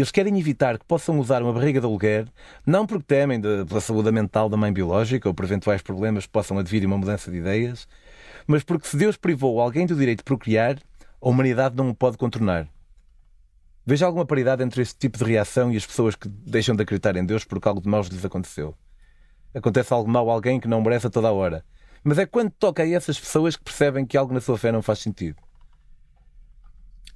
eles 0.00 0.10
querem 0.10 0.38
evitar 0.38 0.78
que 0.78 0.84
possam 0.84 1.18
usar 1.18 1.42
uma 1.42 1.52
barriga 1.52 1.80
de 1.80 1.86
aluguer, 1.86 2.28
não 2.66 2.86
porque 2.86 3.04
temem 3.04 3.40
pela 3.40 3.80
saúde 3.80 4.10
mental 4.12 4.48
da 4.48 4.56
mãe 4.56 4.72
biológica 4.72 5.28
ou 5.28 5.34
por 5.34 5.44
eventuais 5.44 5.82
problemas 5.82 6.26
que 6.26 6.32
possam 6.32 6.58
advir 6.58 6.84
uma 6.86 6.98
mudança 6.98 7.30
de 7.30 7.38
ideias, 7.38 7.88
mas 8.46 8.62
porque 8.62 8.86
se 8.86 8.96
Deus 8.96 9.16
privou 9.16 9.60
alguém 9.60 9.86
do 9.86 9.96
direito 9.96 10.18
de 10.18 10.24
procriar, 10.24 10.78
a 11.20 11.28
humanidade 11.28 11.76
não 11.76 11.90
o 11.90 11.94
pode 11.94 12.16
contornar. 12.16 12.68
Veja 13.84 14.06
alguma 14.06 14.26
paridade 14.26 14.62
entre 14.62 14.82
este 14.82 14.98
tipo 14.98 15.18
de 15.18 15.24
reação 15.24 15.72
e 15.72 15.76
as 15.76 15.86
pessoas 15.86 16.14
que 16.14 16.28
deixam 16.28 16.76
de 16.76 16.82
acreditar 16.82 17.16
em 17.16 17.24
Deus 17.24 17.44
porque 17.44 17.66
algo 17.66 17.80
de 17.80 17.88
mau 17.88 18.02
lhes 18.02 18.24
aconteceu. 18.24 18.74
Acontece 19.54 19.92
algo 19.92 20.10
mau 20.10 20.30
a 20.30 20.34
alguém 20.34 20.60
que 20.60 20.68
não 20.68 20.82
merece 20.82 21.06
a 21.06 21.10
toda 21.10 21.28
a 21.28 21.32
hora. 21.32 21.64
Mas 22.04 22.18
é 22.18 22.26
quando 22.26 22.50
toca 22.50 22.82
a 22.82 22.88
essas 22.88 23.18
pessoas 23.18 23.56
que 23.56 23.64
percebem 23.64 24.06
que 24.06 24.16
algo 24.16 24.32
na 24.32 24.40
sua 24.40 24.58
fé 24.58 24.70
não 24.70 24.82
faz 24.82 24.98
sentido. 24.98 25.38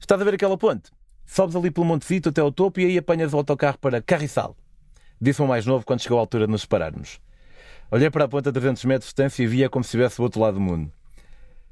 Estás 0.01 0.21
a 0.21 0.25
ver 0.25 0.35
aquela 0.35 0.57
ponte? 0.57 0.91
Sobes 1.25 1.57
ali 1.57 1.71
pelo 1.71 1.87
Montezito 1.87 2.29
até 2.29 2.41
ao 2.41 2.53
topo 2.53 2.81
e 2.81 2.85
aí 2.85 2.99
apanhas 2.99 3.33
o 3.33 3.37
autocarro 3.37 3.79
para 3.79 4.03
Carriçal. 4.03 4.57
Disse 5.21 5.41
o 5.41 5.47
mais 5.47 5.65
novo 5.65 5.85
quando 5.85 6.01
chegou 6.01 6.19
à 6.19 6.21
altura 6.21 6.47
de 6.47 6.53
nos 6.53 6.63
separarmos. 6.63 7.21
Olhei 7.91 8.11
para 8.11 8.25
a 8.25 8.29
ponta 8.29 8.51
a 8.51 8.53
300 8.53 8.85
metros 8.85 9.05
de 9.05 9.09
distância 9.09 9.43
e 9.43 9.47
via 9.47 9.69
como 9.69 9.85
se 9.85 9.89
estivesse 9.89 10.17
do 10.17 10.23
outro 10.23 10.41
lado 10.41 10.55
do 10.55 10.61
mundo. 10.61 10.91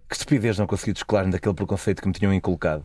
Que 0.09 0.14
estupidez 0.14 0.59
não 0.59 0.66
consegui 0.66 0.93
descolar-me 0.93 1.32
daquele 1.32 1.55
preconceito 1.55 2.02
que 2.02 2.09
me 2.09 2.14
tinham 2.14 2.32
inculcado. 2.32 2.85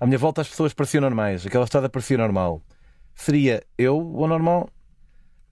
À 0.00 0.06
minha 0.06 0.18
volta 0.18 0.40
as 0.40 0.48
pessoas 0.48 0.72
pareciam 0.72 1.02
normais, 1.02 1.46
aquela 1.46 1.64
estrada 1.64 1.88
parecia 1.88 2.18
normal. 2.18 2.60
Seria 3.14 3.62
eu 3.78 3.98
o 3.98 4.26
normal? 4.26 4.68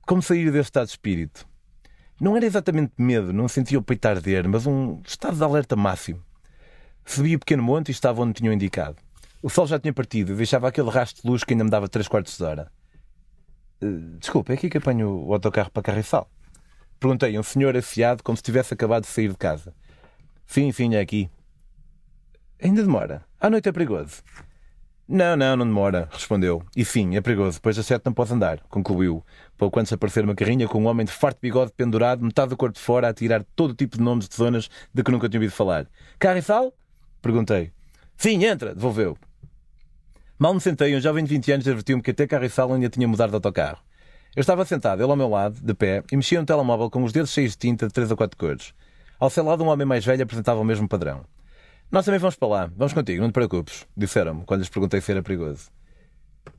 Como 0.06 0.22
sair 0.22 0.50
desse 0.50 0.68
estado 0.68 0.86
de 0.86 0.92
espírito? 0.92 1.46
Não 2.20 2.36
era 2.36 2.44
exatamente 2.44 2.92
medo, 2.98 3.32
não 3.32 3.48
sentia 3.48 3.78
o 3.78 3.82
peito 3.82 4.06
arder, 4.06 4.48
mas 4.48 4.66
um 4.66 5.00
estado 5.06 5.36
de 5.36 5.44
alerta 5.44 5.76
máximo. 5.76 6.20
Subi 7.04 7.36
o 7.36 7.38
pequeno 7.38 7.62
monte 7.62 7.88
e 7.88 7.92
estava 7.92 8.22
onde 8.22 8.34
tinham 8.34 8.52
indicado. 8.52 8.96
O 9.42 9.48
sol 9.48 9.66
já 9.66 9.78
tinha 9.78 9.92
partido 9.92 10.36
deixava 10.36 10.68
aquele 10.68 10.90
rastro 10.90 11.22
de 11.22 11.28
luz 11.28 11.44
que 11.44 11.54
ainda 11.54 11.64
me 11.64 11.70
dava 11.70 11.88
três 11.88 12.06
quartos 12.06 12.36
de 12.36 12.44
hora. 12.44 12.70
Uh, 13.82 14.18
desculpa, 14.18 14.52
é 14.52 14.54
aqui 14.54 14.68
que 14.68 14.76
apanho 14.76 15.26
o 15.26 15.32
autocarro 15.32 15.70
para 15.70 15.82
Carriçal? 15.82 16.30
Perguntei 16.98 17.34
a 17.34 17.40
um 17.40 17.42
senhor 17.42 17.74
afiado 17.74 18.22
como 18.22 18.36
se 18.36 18.42
tivesse 18.42 18.74
acabado 18.74 19.04
de 19.04 19.08
sair 19.08 19.30
de 19.30 19.38
casa. 19.38 19.74
Sim, 20.46 20.70
sim, 20.70 20.94
é 20.94 21.00
aqui. 21.00 21.30
Ainda 22.62 22.82
demora. 22.82 23.24
À 23.40 23.48
noite 23.48 23.68
é 23.68 23.72
perigoso. 23.72 24.22
Não, 25.08 25.34
não, 25.34 25.56
não 25.56 25.66
demora, 25.66 26.08
respondeu. 26.12 26.62
E 26.76 26.84
sim, 26.84 27.16
é 27.16 27.20
perigoso, 27.22 27.58
pois 27.62 27.78
a 27.78 27.82
sete 27.82 28.04
não 28.04 28.12
pode 28.12 28.32
andar, 28.32 28.60
concluiu. 28.68 29.24
Pouco 29.56 29.80
antes 29.80 29.92
aparecer 29.92 30.22
uma 30.22 30.34
carrinha 30.34 30.68
com 30.68 30.82
um 30.82 30.86
homem 30.86 31.06
de 31.06 31.10
forte 31.10 31.38
bigode 31.40 31.72
pendurado, 31.72 32.22
metade 32.22 32.50
do 32.50 32.56
corpo 32.56 32.74
de 32.74 32.80
fora, 32.80 33.08
a 33.08 33.14
tirar 33.14 33.42
todo 33.56 33.74
tipo 33.74 33.96
de 33.96 34.02
nomes 34.02 34.28
de 34.28 34.36
zonas 34.36 34.68
de 34.92 35.02
que 35.02 35.10
nunca 35.10 35.28
tinha 35.28 35.38
ouvido 35.38 35.52
falar. 35.52 35.88
Carro 36.18 36.42
sal? 36.42 36.74
Perguntei. 37.22 37.72
Sim, 38.16 38.44
entra, 38.44 38.74
devolveu. 38.74 39.16
Mal 40.42 40.54
me 40.54 40.60
sentei, 40.62 40.96
um 40.96 41.00
jovem 41.02 41.22
de 41.22 41.28
20 41.28 41.52
anos 41.52 41.68
advertiu-me 41.68 42.02
que 42.02 42.12
até 42.12 42.26
carro 42.26 42.48
sal 42.48 42.72
ainda 42.72 42.88
tinha 42.88 43.06
mudado 43.06 43.28
de 43.28 43.34
autocarro. 43.34 43.76
Eu 44.34 44.40
estava 44.40 44.64
sentado, 44.64 45.02
ele 45.02 45.10
ao 45.10 45.14
meu 45.14 45.28
lado, 45.28 45.60
de 45.60 45.74
pé, 45.74 46.02
e 46.10 46.16
mexia 46.16 46.40
no 46.40 46.46
telemóvel 46.46 46.88
com 46.88 47.04
os 47.04 47.12
dedos 47.12 47.30
cheios 47.30 47.52
de 47.52 47.58
tinta 47.58 47.86
de 47.86 47.92
três 47.92 48.10
ou 48.10 48.16
quatro 48.16 48.38
cores. 48.38 48.72
Ao 49.18 49.28
seu 49.28 49.44
lado, 49.44 49.62
um 49.62 49.66
homem 49.66 49.86
mais 49.86 50.02
velho 50.02 50.22
apresentava 50.22 50.58
o 50.58 50.64
mesmo 50.64 50.88
padrão. 50.88 51.26
Nós 51.92 52.06
também 52.06 52.18
vamos 52.18 52.36
para 52.36 52.48
lá. 52.48 52.70
Vamos 52.74 52.94
contigo, 52.94 53.20
não 53.20 53.28
te 53.28 53.34
preocupes, 53.34 53.86
disseram-me 53.94 54.42
quando 54.46 54.60
lhes 54.60 54.70
perguntei 54.70 55.02
se 55.02 55.12
era 55.12 55.22
perigoso. 55.22 55.68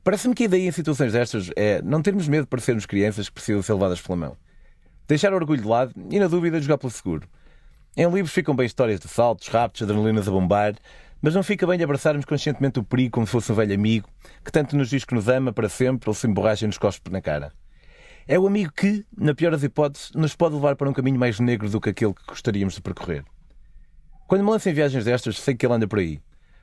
Parece-me 0.04 0.32
que 0.32 0.44
a 0.44 0.46
ideia 0.46 0.68
em 0.68 0.70
situações 0.70 1.12
destas 1.12 1.50
é 1.56 1.82
não 1.82 2.02
termos 2.02 2.28
medo 2.28 2.44
de 2.44 2.50
parecermos 2.50 2.86
crianças 2.86 3.28
que 3.28 3.34
precisam 3.34 3.62
ser 3.62 3.72
levadas 3.72 4.00
pela 4.00 4.14
mão. 4.14 4.36
Deixar 5.08 5.32
o 5.32 5.34
orgulho 5.34 5.60
de 5.60 5.66
lado 5.66 5.92
e, 6.08 6.20
na 6.20 6.28
dúvida, 6.28 6.60
jogar 6.60 6.78
pelo 6.78 6.92
seguro. 6.92 7.28
Em 7.96 8.08
livros 8.08 8.32
ficam 8.32 8.54
bem 8.54 8.64
histórias 8.64 9.00
de 9.00 9.08
saltos, 9.08 9.48
raptos, 9.48 9.82
adrenalinas 9.82 10.28
a 10.28 10.30
bombar, 10.30 10.76
mas 11.22 11.36
não 11.36 11.42
fica 11.44 11.64
bem 11.66 11.80
abraçarmos 11.80 12.24
conscientemente 12.24 12.80
o 12.80 12.84
perigo 12.84 13.12
como 13.12 13.26
se 13.26 13.32
fosse 13.32 13.52
um 13.52 13.54
velho 13.54 13.72
amigo 13.72 14.08
que 14.44 14.50
tanto 14.50 14.76
nos 14.76 14.90
diz 14.90 15.04
que 15.04 15.14
nos 15.14 15.28
ama 15.28 15.52
para 15.52 15.68
sempre 15.68 16.10
ou 16.10 16.14
se 16.14 16.26
emborracha 16.26 16.64
e 16.64 16.66
nos 16.66 16.78
cospe 16.78 17.10
na 17.10 17.20
cara. 17.20 17.52
É 18.26 18.38
o 18.38 18.46
amigo 18.46 18.72
que, 18.72 19.06
na 19.16 19.34
pior 19.34 19.52
das 19.52 19.62
hipóteses, 19.62 20.10
nos 20.14 20.34
pode 20.34 20.56
levar 20.56 20.74
para 20.74 20.90
um 20.90 20.92
caminho 20.92 21.18
mais 21.18 21.38
negro 21.38 21.70
do 21.70 21.80
que 21.80 21.90
aquele 21.90 22.12
que 22.12 22.24
gostaríamos 22.26 22.74
de 22.74 22.82
percorrer. 22.82 23.24
Quando 24.26 24.44
me 24.44 24.50
lanço 24.50 24.68
em 24.68 24.72
viagens 24.72 25.04
destas, 25.04 25.38
sei 25.38 25.54
que 25.54 25.64
ele 25.64 25.74
anda 25.74 25.86
por 25.86 26.00
aí. 26.00 26.20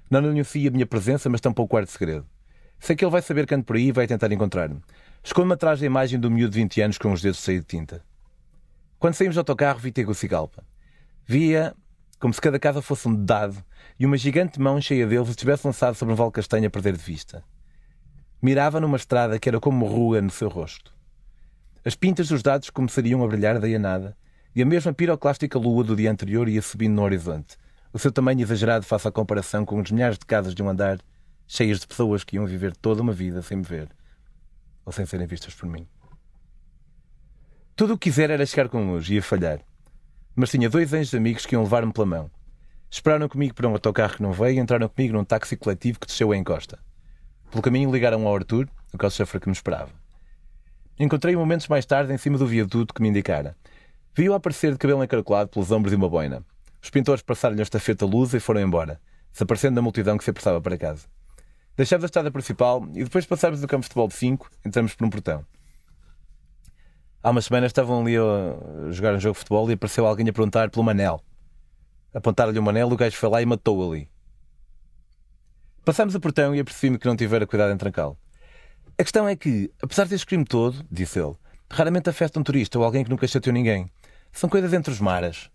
Não 0.10 0.19
anuncia 0.19 0.69
a 0.69 0.72
minha 0.72 0.86
presença, 0.86 1.30
mas 1.30 1.40
tampouco 1.40 1.76
guardo 1.76 1.88
segredo. 1.88 2.26
Sei 2.80 2.95
que 2.95 3.03
ele 3.03 3.11
vai 3.11 3.22
saber 3.22 3.45
que 3.45 3.53
ando 3.53 3.64
por 3.64 3.76
aí 3.76 3.88
e 3.88 3.91
vai 3.91 4.07
tentar 4.07 4.31
encontrar-me. 4.31 4.81
Escondo-me 5.23 5.53
atrás 5.53 5.80
da 5.80 5.86
imagem 5.86 6.19
do 6.19 6.31
miúdo 6.31 6.52
de 6.52 6.60
20 6.60 6.81
anos 6.81 6.98
com 6.98 7.11
os 7.11 7.22
dedos 7.22 7.44
cheios 7.44 7.61
de 7.61 7.68
tinta. 7.68 8.03
Quando 8.98 9.14
saímos 9.14 9.36
do 9.36 9.40
autocarro, 9.40 9.80
vi 9.80 9.91
Tegucigalpa. 9.91 10.64
Via 11.26 11.76
como 12.19 12.33
se 12.33 12.41
cada 12.41 12.59
casa 12.59 12.81
fosse 12.81 13.07
um 13.07 13.15
dado 13.15 13.63
e 13.97 14.05
uma 14.05 14.17
gigante 14.17 14.59
mão 14.59 14.81
cheia 14.81 15.07
deles 15.07 15.29
estivesse 15.29 15.65
lançado 15.65 15.95
sobre 15.95 16.13
um 16.13 16.17
vale 16.17 16.31
castanho 16.31 16.67
a 16.67 16.69
perder 16.69 16.97
de 16.97 17.03
vista. 17.03 17.43
Mirava 18.41 18.79
numa 18.79 18.97
estrada 18.97 19.39
que 19.39 19.47
era 19.47 19.59
como 19.59 19.85
rua 19.85 20.21
no 20.21 20.29
seu 20.29 20.49
rosto. 20.49 20.93
As 21.83 21.95
pintas 21.95 22.27
dos 22.27 22.43
dados 22.43 22.69
começariam 22.69 23.23
a 23.23 23.27
brilhar 23.27 23.59
daí 23.59 23.75
a 23.75 23.79
nada 23.79 24.17
e 24.53 24.61
a 24.61 24.65
mesma 24.65 24.93
piroclástica 24.93 25.57
lua 25.57 25.83
do 25.83 25.95
dia 25.95 26.11
anterior 26.11 26.49
ia 26.49 26.61
subindo 26.61 26.95
no 26.95 27.03
horizonte, 27.03 27.57
o 27.93 27.99
seu 27.99 28.11
tamanho 28.11 28.41
exagerado 28.41 28.85
face 28.85 29.07
à 29.07 29.11
comparação 29.11 29.65
com 29.65 29.79
os 29.79 29.89
milhares 29.89 30.17
de 30.17 30.25
casas 30.25 30.53
de 30.53 30.61
um 30.61 30.69
andar 30.69 30.99
cheias 31.47 31.79
de 31.79 31.87
pessoas 31.87 32.23
que 32.23 32.35
iam 32.35 32.45
viver 32.45 32.75
toda 32.75 33.01
uma 33.01 33.13
vida 33.13 33.41
sem 33.41 33.57
me 33.57 33.63
ver 33.63 33.89
ou 34.85 34.91
sem 34.91 35.05
serem 35.05 35.25
vistas 35.25 35.53
por 35.53 35.67
mim. 35.67 35.87
Tudo 37.75 37.93
o 37.93 37.97
que 37.97 38.09
quiser 38.09 38.29
era 38.29 38.45
chegar 38.45 38.67
com 38.67 38.91
luz, 38.91 39.09
ia 39.09 39.21
falhar. 39.21 39.61
Mas 40.39 40.51
tinha 40.51 40.69
dois 40.69 40.93
anjos 40.93 41.13
amigos 41.13 41.45
que 41.45 41.53
iam 41.53 41.63
levar-me 41.63 41.91
pela 41.91 42.05
mão. 42.05 42.31
Esperaram 42.89 43.27
comigo 43.27 43.53
para 43.53 43.67
um 43.67 43.73
autocarro 43.73 44.15
que 44.15 44.23
não 44.23 44.31
veio 44.31 44.55
e 44.55 44.59
entraram 44.59 44.87
comigo 44.87 45.13
num 45.13 45.25
táxi 45.25 45.57
coletivo 45.57 45.99
que 45.99 46.07
desceu 46.07 46.31
a 46.31 46.37
encosta. 46.37 46.79
Pelo 47.51 47.61
caminho 47.61 47.91
ligaram 47.91 48.25
ao 48.25 48.33
Arthur, 48.33 48.69
o 48.93 48.97
calçafra 48.97 49.37
que 49.37 49.49
me 49.49 49.53
esperava. 49.53 49.91
Encontrei-o 50.97 51.37
momentos 51.37 51.67
mais 51.67 51.85
tarde 51.85 52.13
em 52.13 52.17
cima 52.17 52.37
do 52.37 52.47
viaduto 52.47 52.93
que 52.93 53.01
me 53.01 53.09
indicara. 53.09 53.53
Vi-o 54.15 54.33
aparecer 54.33 54.71
de 54.71 54.77
cabelo 54.77 55.03
encaracolado 55.03 55.49
pelos 55.49 55.71
ombros 55.71 55.91
e 55.91 55.97
uma 55.97 56.07
boina. 56.07 56.41
Os 56.81 56.89
pintores 56.89 57.21
passaram-lhe 57.21 57.61
a 57.61 57.63
estafeta 57.63 58.05
luz 58.05 58.33
e 58.33 58.39
foram 58.39 58.61
embora, 58.61 58.97
desaparecendo 59.33 59.75
da 59.75 59.81
multidão 59.81 60.17
que 60.17 60.23
se 60.23 60.29
apressava 60.29 60.61
para 60.61 60.77
casa. 60.77 61.05
Deixámos 61.75 62.05
a 62.05 62.07
estrada 62.07 62.31
principal 62.31 62.87
e 62.93 63.03
depois 63.03 63.25
passámos 63.25 63.59
do 63.59 63.67
campo 63.67 63.81
de 63.81 63.87
futebol 63.87 64.07
de 64.07 64.13
5, 64.13 64.49
entramos 64.65 64.95
por 64.95 65.05
um 65.05 65.09
portão. 65.09 65.45
Há 67.21 67.31
umas 67.31 67.45
semanas 67.45 67.69
estavam 67.69 68.01
ali 68.01 68.15
a 68.15 68.91
jogar 68.91 69.13
um 69.13 69.19
jogo 69.19 69.33
de 69.33 69.39
futebol 69.39 69.69
e 69.69 69.73
apareceu 69.73 70.05
alguém 70.05 70.29
a 70.29 70.31
perguntar 70.31 70.69
pelo 70.69 70.85
Manel. 70.85 71.21
Apontaram-lhe 72.13 72.57
o 72.57 72.63
Manel, 72.63 72.87
o 72.87 72.95
gajo 72.95 73.17
foi 73.17 73.29
lá 73.29 73.41
e 73.41 73.45
matou 73.45 73.91
ali. 73.91 74.09
Passámos 75.83 76.15
o 76.15 76.19
portão 76.19 76.55
e 76.55 76.61
apercebi-me 76.61 76.97
que 76.97 77.05
não 77.05 77.17
tivera 77.17 77.45
cuidado 77.45 77.73
em 77.73 77.77
trancá-lo. 77.77 78.17
A 78.97 79.03
questão 79.03 79.27
é 79.27 79.35
que, 79.35 79.69
apesar 79.81 80.07
deste 80.07 80.25
crime 80.25 80.45
todo, 80.45 80.85
disse 80.89 81.19
ele, 81.19 81.35
raramente 81.69 82.09
afeta 82.09 82.39
um 82.39 82.43
turista 82.43 82.79
ou 82.79 82.85
alguém 82.85 83.03
que 83.03 83.09
nunca 83.09 83.27
chateou 83.27 83.53
ninguém. 83.53 83.91
São 84.31 84.49
coisas 84.49 84.71
entre 84.71 84.91
os 84.91 85.01
maras. 85.01 85.49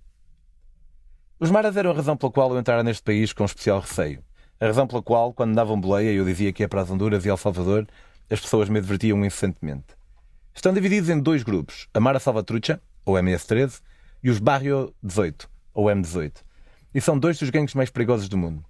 Os 1.41 1.51
maras 1.51 1.77
eram 1.79 1.93
a 1.93 1.95
razão 1.95 2.17
pela 2.17 2.31
qual 2.31 2.53
eu 2.53 2.59
entrara 2.59 2.83
neste 2.83 3.03
país 3.03 3.33
com 3.33 3.43
um 3.43 3.47
especial 3.47 3.81
receio. 3.81 4.23
A 4.61 4.67
razão 4.67 4.87
pela 4.87 5.03
qual, 5.03 5.33
quando 5.33 5.55
davam 5.55 5.81
boleia 5.81 6.13
e 6.13 6.17
eu 6.17 6.25
dizia 6.27 6.53
que 6.53 6.63
ia 6.63 6.69
para 6.69 6.83
as 6.83 6.91
Honduras 6.91 7.25
e 7.25 7.29
El 7.29 7.37
Salvador, 7.39 7.87
as 8.31 8.41
pessoas 8.41 8.69
me 8.69 8.79
advertiam 8.79 9.25
incessantemente. 9.25 10.04
Estão 10.55 10.73
divididos 10.73 11.11
em 11.11 11.19
dois 11.19 11.43
grupos, 11.43 11.89
a 11.93 11.99
Mara 11.99 12.21
Salvatrucha, 12.21 12.81
ou 13.05 13.19
MS-13, 13.19 13.81
e 14.23 14.31
os 14.31 14.39
Barrio 14.39 14.95
18, 15.03 15.51
ou 15.75 15.87
M18. 15.87 16.33
E 16.95 17.01
são 17.01 17.19
dois 17.19 17.39
dos 17.39 17.51
gangues 17.51 17.75
mais 17.75 17.91
perigosos 17.91 18.29
do 18.29 18.39
mundo. 18.39 18.65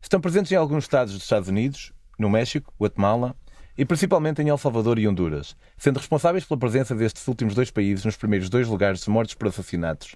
Estão 0.00 0.20
presentes 0.20 0.52
em 0.52 0.54
alguns 0.54 0.84
estados 0.84 1.12
dos 1.12 1.24
Estados 1.24 1.48
Unidos, 1.48 1.92
no 2.18 2.30
México, 2.30 2.72
Guatemala 2.80 3.36
e 3.76 3.84
principalmente 3.84 4.40
em 4.40 4.48
El 4.48 4.58
Salvador 4.58 4.98
e 4.98 5.06
Honduras, 5.06 5.56
sendo 5.76 5.98
responsáveis 5.98 6.44
pela 6.44 6.58
presença 6.58 6.94
destes 6.94 7.26
últimos 7.26 7.54
dois 7.54 7.70
países 7.70 8.04
nos 8.04 8.16
primeiros 8.16 8.48
dois 8.48 8.68
lugares 8.68 9.02
de 9.02 9.10
mortes 9.10 9.34
por 9.34 9.48
assassinatos 9.48 10.14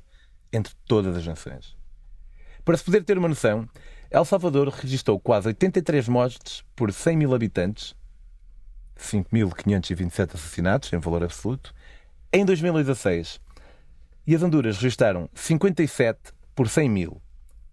entre 0.52 0.72
todas 0.86 1.16
as 1.16 1.26
nações. 1.26 1.76
Para 2.64 2.76
se 2.76 2.84
poder 2.84 3.02
ter 3.02 3.18
uma 3.18 3.28
noção, 3.28 3.68
El 4.08 4.24
Salvador 4.24 4.68
registrou 4.68 5.18
quase 5.18 5.48
83 5.48 6.08
mortes 6.08 6.64
por 6.76 6.92
100 6.92 7.16
mil 7.16 7.34
habitantes, 7.34 7.94
5.527 9.02 10.34
assassinatos 10.34 10.92
em 10.92 10.98
valor 10.98 11.24
absoluto, 11.24 11.74
em 12.32 12.44
2016. 12.44 13.40
E 14.26 14.34
as 14.34 14.42
Honduras 14.42 14.76
registaram 14.76 15.28
57 15.34 16.32
por 16.54 16.68
100 16.68 16.88
mil, 16.88 17.20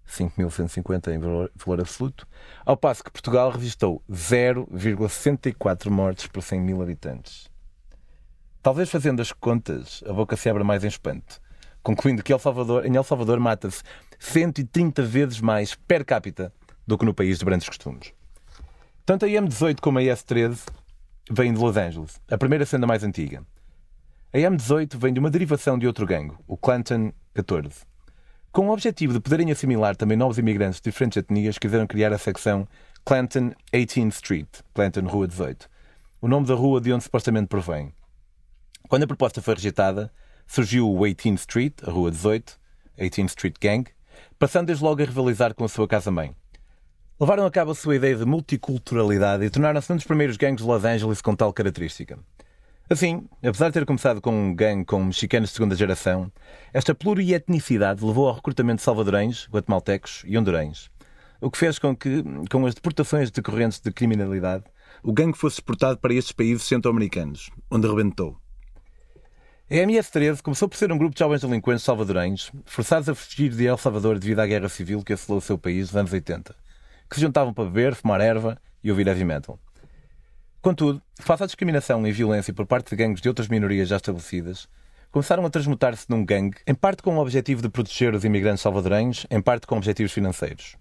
5.150 0.07 1.13
em 1.13 1.19
valor, 1.19 1.79
absoluto, 1.79 2.27
ao 2.65 2.75
passo 2.75 3.03
que 3.03 3.11
Portugal 3.11 3.51
registrou 3.51 4.01
0,64 4.11 5.89
mortes 5.89 6.27
por 6.27 6.41
100 6.41 6.59
mil 6.59 6.81
habitantes. 6.81 7.49
Talvez 8.61 8.89
fazendo 8.89 9.21
as 9.21 9.31
contas, 9.31 10.03
a 10.07 10.11
boca 10.11 10.35
se 10.35 10.49
abra 10.49 10.63
mais 10.63 10.83
em 10.83 10.87
espanto, 10.87 11.39
concluindo 11.83 12.23
que 12.23 12.33
El 12.33 12.39
Salvador, 12.39 12.85
em 12.85 12.95
El 12.95 13.03
Salvador 13.03 13.39
mata-se 13.39 13.83
130 14.17 15.03
vezes 15.03 15.39
mais 15.39 15.75
per 15.75 16.03
capita 16.03 16.51
do 16.85 16.97
que 16.97 17.05
no 17.05 17.13
país 17.13 17.39
de 17.39 17.45
grandes 17.45 17.69
costumes. 17.69 18.11
Tanto 19.05 19.25
a 19.25 19.29
M18 19.29 19.79
como 19.79 19.99
a 19.99 20.03
IS-13 20.03 20.59
vêm 21.29 21.53
de 21.53 21.59
Los 21.59 21.77
Angeles, 21.77 22.19
a 22.29 22.37
primeira 22.37 22.65
sendo 22.65 22.85
a 22.85 22.87
mais 22.87 23.03
antiga. 23.03 23.43
A 24.33 24.37
M18 24.37 24.97
vem 24.97 25.13
de 25.13 25.19
uma 25.19 25.29
derivação 25.29 25.77
de 25.77 25.85
outro 25.85 26.05
gangue, 26.05 26.35
o 26.47 26.57
Clanton 26.57 27.11
14. 27.33 27.85
Com 28.51 28.67
o 28.67 28.71
objetivo 28.71 29.13
de 29.13 29.19
poderem 29.19 29.51
assimilar 29.51 29.95
também 29.95 30.17
novos 30.17 30.39
imigrantes 30.39 30.79
de 30.79 30.89
diferentes 30.89 31.17
etnias, 31.17 31.57
quiseram 31.57 31.85
criar 31.85 32.11
a 32.11 32.17
secção 32.17 32.67
Clanton 33.05 33.51
18th 33.71 34.13
Street, 34.13 34.47
Clanton 34.73 35.07
Rua 35.07 35.27
18, 35.27 35.69
o 36.19 36.27
nome 36.27 36.47
da 36.47 36.55
rua 36.55 36.81
de 36.81 36.91
onde 36.91 37.03
supostamente 37.03 37.47
provém. 37.47 37.93
Quando 38.87 39.03
a 39.03 39.07
proposta 39.07 39.41
foi 39.41 39.53
rejeitada, 39.53 40.11
surgiu 40.47 40.91
o 40.91 40.99
18th 40.99 41.35
Street, 41.35 41.73
a 41.85 41.91
Rua 41.91 42.09
18, 42.09 42.59
18th 42.97 43.25
Street 43.27 43.55
Gang, 43.61 43.89
passando 44.39 44.67
desde 44.67 44.83
logo 44.83 45.01
a 45.01 45.05
rivalizar 45.05 45.53
com 45.53 45.63
a 45.63 45.69
sua 45.69 45.87
casa-mãe. 45.87 46.35
Levaram 47.21 47.45
a 47.45 47.51
cabo 47.51 47.71
a 47.71 47.75
sua 47.75 47.97
ideia 47.97 48.15
de 48.15 48.23
multiculturalidade 48.23 49.43
e 49.43 49.49
tornaram-se 49.49 49.91
um 49.91 49.97
dos 49.97 50.05
primeiros 50.05 50.37
gangues 50.37 50.63
de 50.63 50.71
Los 50.71 50.85
Angeles 50.85 51.21
com 51.21 51.35
tal 51.35 51.51
característica. 51.51 52.17
Assim, 52.89 53.27
apesar 53.43 53.67
de 53.67 53.73
ter 53.73 53.85
começado 53.85 54.21
com 54.21 54.31
um 54.31 54.55
gangue 54.55 54.85
com 54.85 55.03
mexicanos 55.03 55.49
de 55.49 55.55
segunda 55.55 55.75
geração, 55.75 56.31
esta 56.71 56.95
plurietnicidade 56.95 58.05
levou 58.05 58.29
ao 58.29 58.35
recrutamento 58.35 58.77
de 58.77 58.83
salvadorenhos, 58.83 59.49
guatemaltecos 59.51 60.23
e 60.25 60.37
hondurães, 60.37 60.89
o 61.41 61.51
que 61.51 61.57
fez 61.57 61.77
com 61.77 61.93
que, 61.93 62.23
com 62.49 62.65
as 62.65 62.73
deportações 62.73 63.29
decorrentes 63.29 63.81
de 63.81 63.91
criminalidade, 63.91 64.63
o 65.03 65.11
gangue 65.11 65.37
fosse 65.37 65.55
exportado 65.55 65.97
para 65.97 66.13
estes 66.13 66.31
países 66.31 66.63
centro-americanos, 66.63 67.49
onde 67.69 67.85
rebentou. 67.85 68.37
A 69.69 69.75
MS-13 69.75 70.41
começou 70.41 70.69
por 70.69 70.77
ser 70.77 70.89
um 70.89 70.97
grupo 70.97 71.15
de 71.15 71.19
jovens 71.19 71.41
delinquentes 71.41 71.83
salvadorenhos, 71.83 72.49
forçados 72.63 73.09
a 73.09 73.13
fugir 73.13 73.49
de 73.49 73.65
El 73.65 73.77
Salvador 73.77 74.17
devido 74.17 74.39
à 74.39 74.47
guerra 74.47 74.69
civil 74.69 75.03
que 75.03 75.11
assolou 75.11 75.39
o 75.39 75.41
seu 75.41 75.57
país 75.57 75.87
nos 75.87 75.97
anos 75.97 76.13
80, 76.13 76.55
que 77.09 77.15
se 77.15 77.21
juntavam 77.21 77.53
para 77.53 77.65
beber, 77.65 77.95
fumar 77.95 78.21
erva 78.21 78.57
e 78.83 78.91
ouvir 78.91 79.07
heavy 79.07 79.25
metal. 79.25 79.59
Contudo, 80.61 81.01
face 81.19 81.43
à 81.43 81.45
discriminação 81.45 82.05
e 82.05 82.11
violência 82.11 82.53
por 82.53 82.65
parte 82.65 82.89
de 82.89 82.95
gangues 82.95 83.21
de 83.21 83.29
outras 83.29 83.47
minorias 83.47 83.87
já 83.87 83.95
estabelecidas, 83.95 84.67
começaram 85.11 85.45
a 85.45 85.49
transmutar-se 85.49 86.05
num 86.09 86.23
gangue, 86.23 86.57
em 86.67 86.75
parte 86.75 87.01
com 87.01 87.15
o 87.15 87.19
objetivo 87.19 87.61
de 87.61 87.69
proteger 87.69 88.13
os 88.13 88.23
imigrantes 88.23 88.61
salvadorenhos, 88.61 89.25
em 89.31 89.41
parte 89.41 89.65
com 89.65 89.77
objetivos 89.77 90.11
financeiros. 90.11 90.75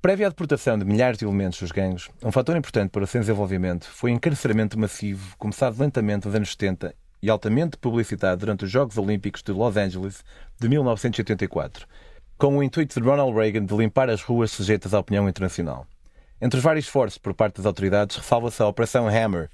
Prévia 0.00 0.26
à 0.26 0.28
deportação 0.28 0.78
de 0.78 0.84
milhares 0.84 1.18
de 1.18 1.24
elementos 1.24 1.58
dos 1.58 1.72
gangues, 1.72 2.08
um 2.22 2.30
fator 2.30 2.56
importante 2.56 2.90
para 2.90 3.02
o 3.02 3.06
seu 3.06 3.20
desenvolvimento 3.20 3.90
foi 3.90 4.12
o 4.12 4.14
encarceramento 4.14 4.78
massivo, 4.78 5.36
começado 5.36 5.80
lentamente 5.80 6.26
nos 6.26 6.34
anos 6.34 6.50
70 6.50 6.94
e 7.20 7.30
altamente 7.30 7.76
publicitado 7.76 8.40
durante 8.40 8.64
os 8.64 8.70
Jogos 8.70 8.98
Olímpicos 8.98 9.42
de 9.42 9.50
Los 9.52 9.76
Angeles 9.76 10.22
de 10.60 10.68
1984, 10.68 11.88
com 12.38 12.58
o 12.58 12.62
intuito 12.62 13.00
de 13.00 13.06
Ronald 13.06 13.34
Reagan 13.34 13.64
de 13.64 13.74
limpar 13.74 14.10
as 14.10 14.22
ruas 14.22 14.50
sujeitas 14.50 14.92
à 14.92 14.98
opinião 14.98 15.26
internacional. 15.26 15.86
Entre 16.38 16.58
os 16.58 16.62
vários 16.62 16.84
esforços 16.84 17.16
por 17.16 17.32
parte 17.32 17.56
das 17.56 17.64
autoridades, 17.64 18.16
ressalva-se 18.16 18.62
a 18.62 18.66
Operação 18.66 19.08
Hammer, 19.08 19.48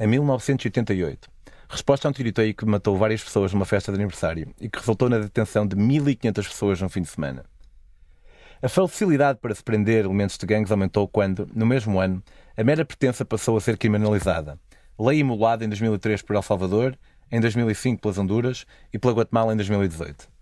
em 0.00 0.06
1988. 0.08 1.30
Resposta 1.68 2.08
a 2.08 2.10
um 2.10 2.12
tiroteio 2.12 2.52
que 2.52 2.66
matou 2.66 2.98
várias 2.98 3.22
pessoas 3.22 3.52
numa 3.52 3.64
festa 3.64 3.92
de 3.92 3.98
aniversário 3.98 4.52
e 4.60 4.68
que 4.68 4.78
resultou 4.78 5.08
na 5.08 5.18
detenção 5.18 5.64
de 5.64 5.76
1.500 5.76 6.34
pessoas 6.34 6.80
num 6.80 6.88
fim 6.88 7.02
de 7.02 7.08
semana. 7.08 7.44
A 8.60 8.68
facilidade 8.68 9.38
para 9.40 9.54
se 9.54 9.62
prender 9.62 10.04
elementos 10.04 10.36
de 10.36 10.44
gangues 10.44 10.72
aumentou 10.72 11.06
quando, 11.06 11.48
no 11.54 11.64
mesmo 11.64 12.00
ano, 12.00 12.20
a 12.56 12.64
mera 12.64 12.84
pertença 12.84 13.24
passou 13.24 13.56
a 13.56 13.60
ser 13.60 13.78
criminalizada. 13.78 14.58
Lei 14.98 15.20
emulada 15.20 15.64
em 15.64 15.68
2003 15.68 16.22
por 16.22 16.34
El 16.34 16.42
Salvador, 16.42 16.98
em 17.30 17.40
2005 17.40 18.02
pelas 18.02 18.18
Honduras 18.18 18.66
e 18.92 18.98
pela 18.98 19.14
Guatemala 19.14 19.52
em 19.52 19.56
2018. 19.56 20.33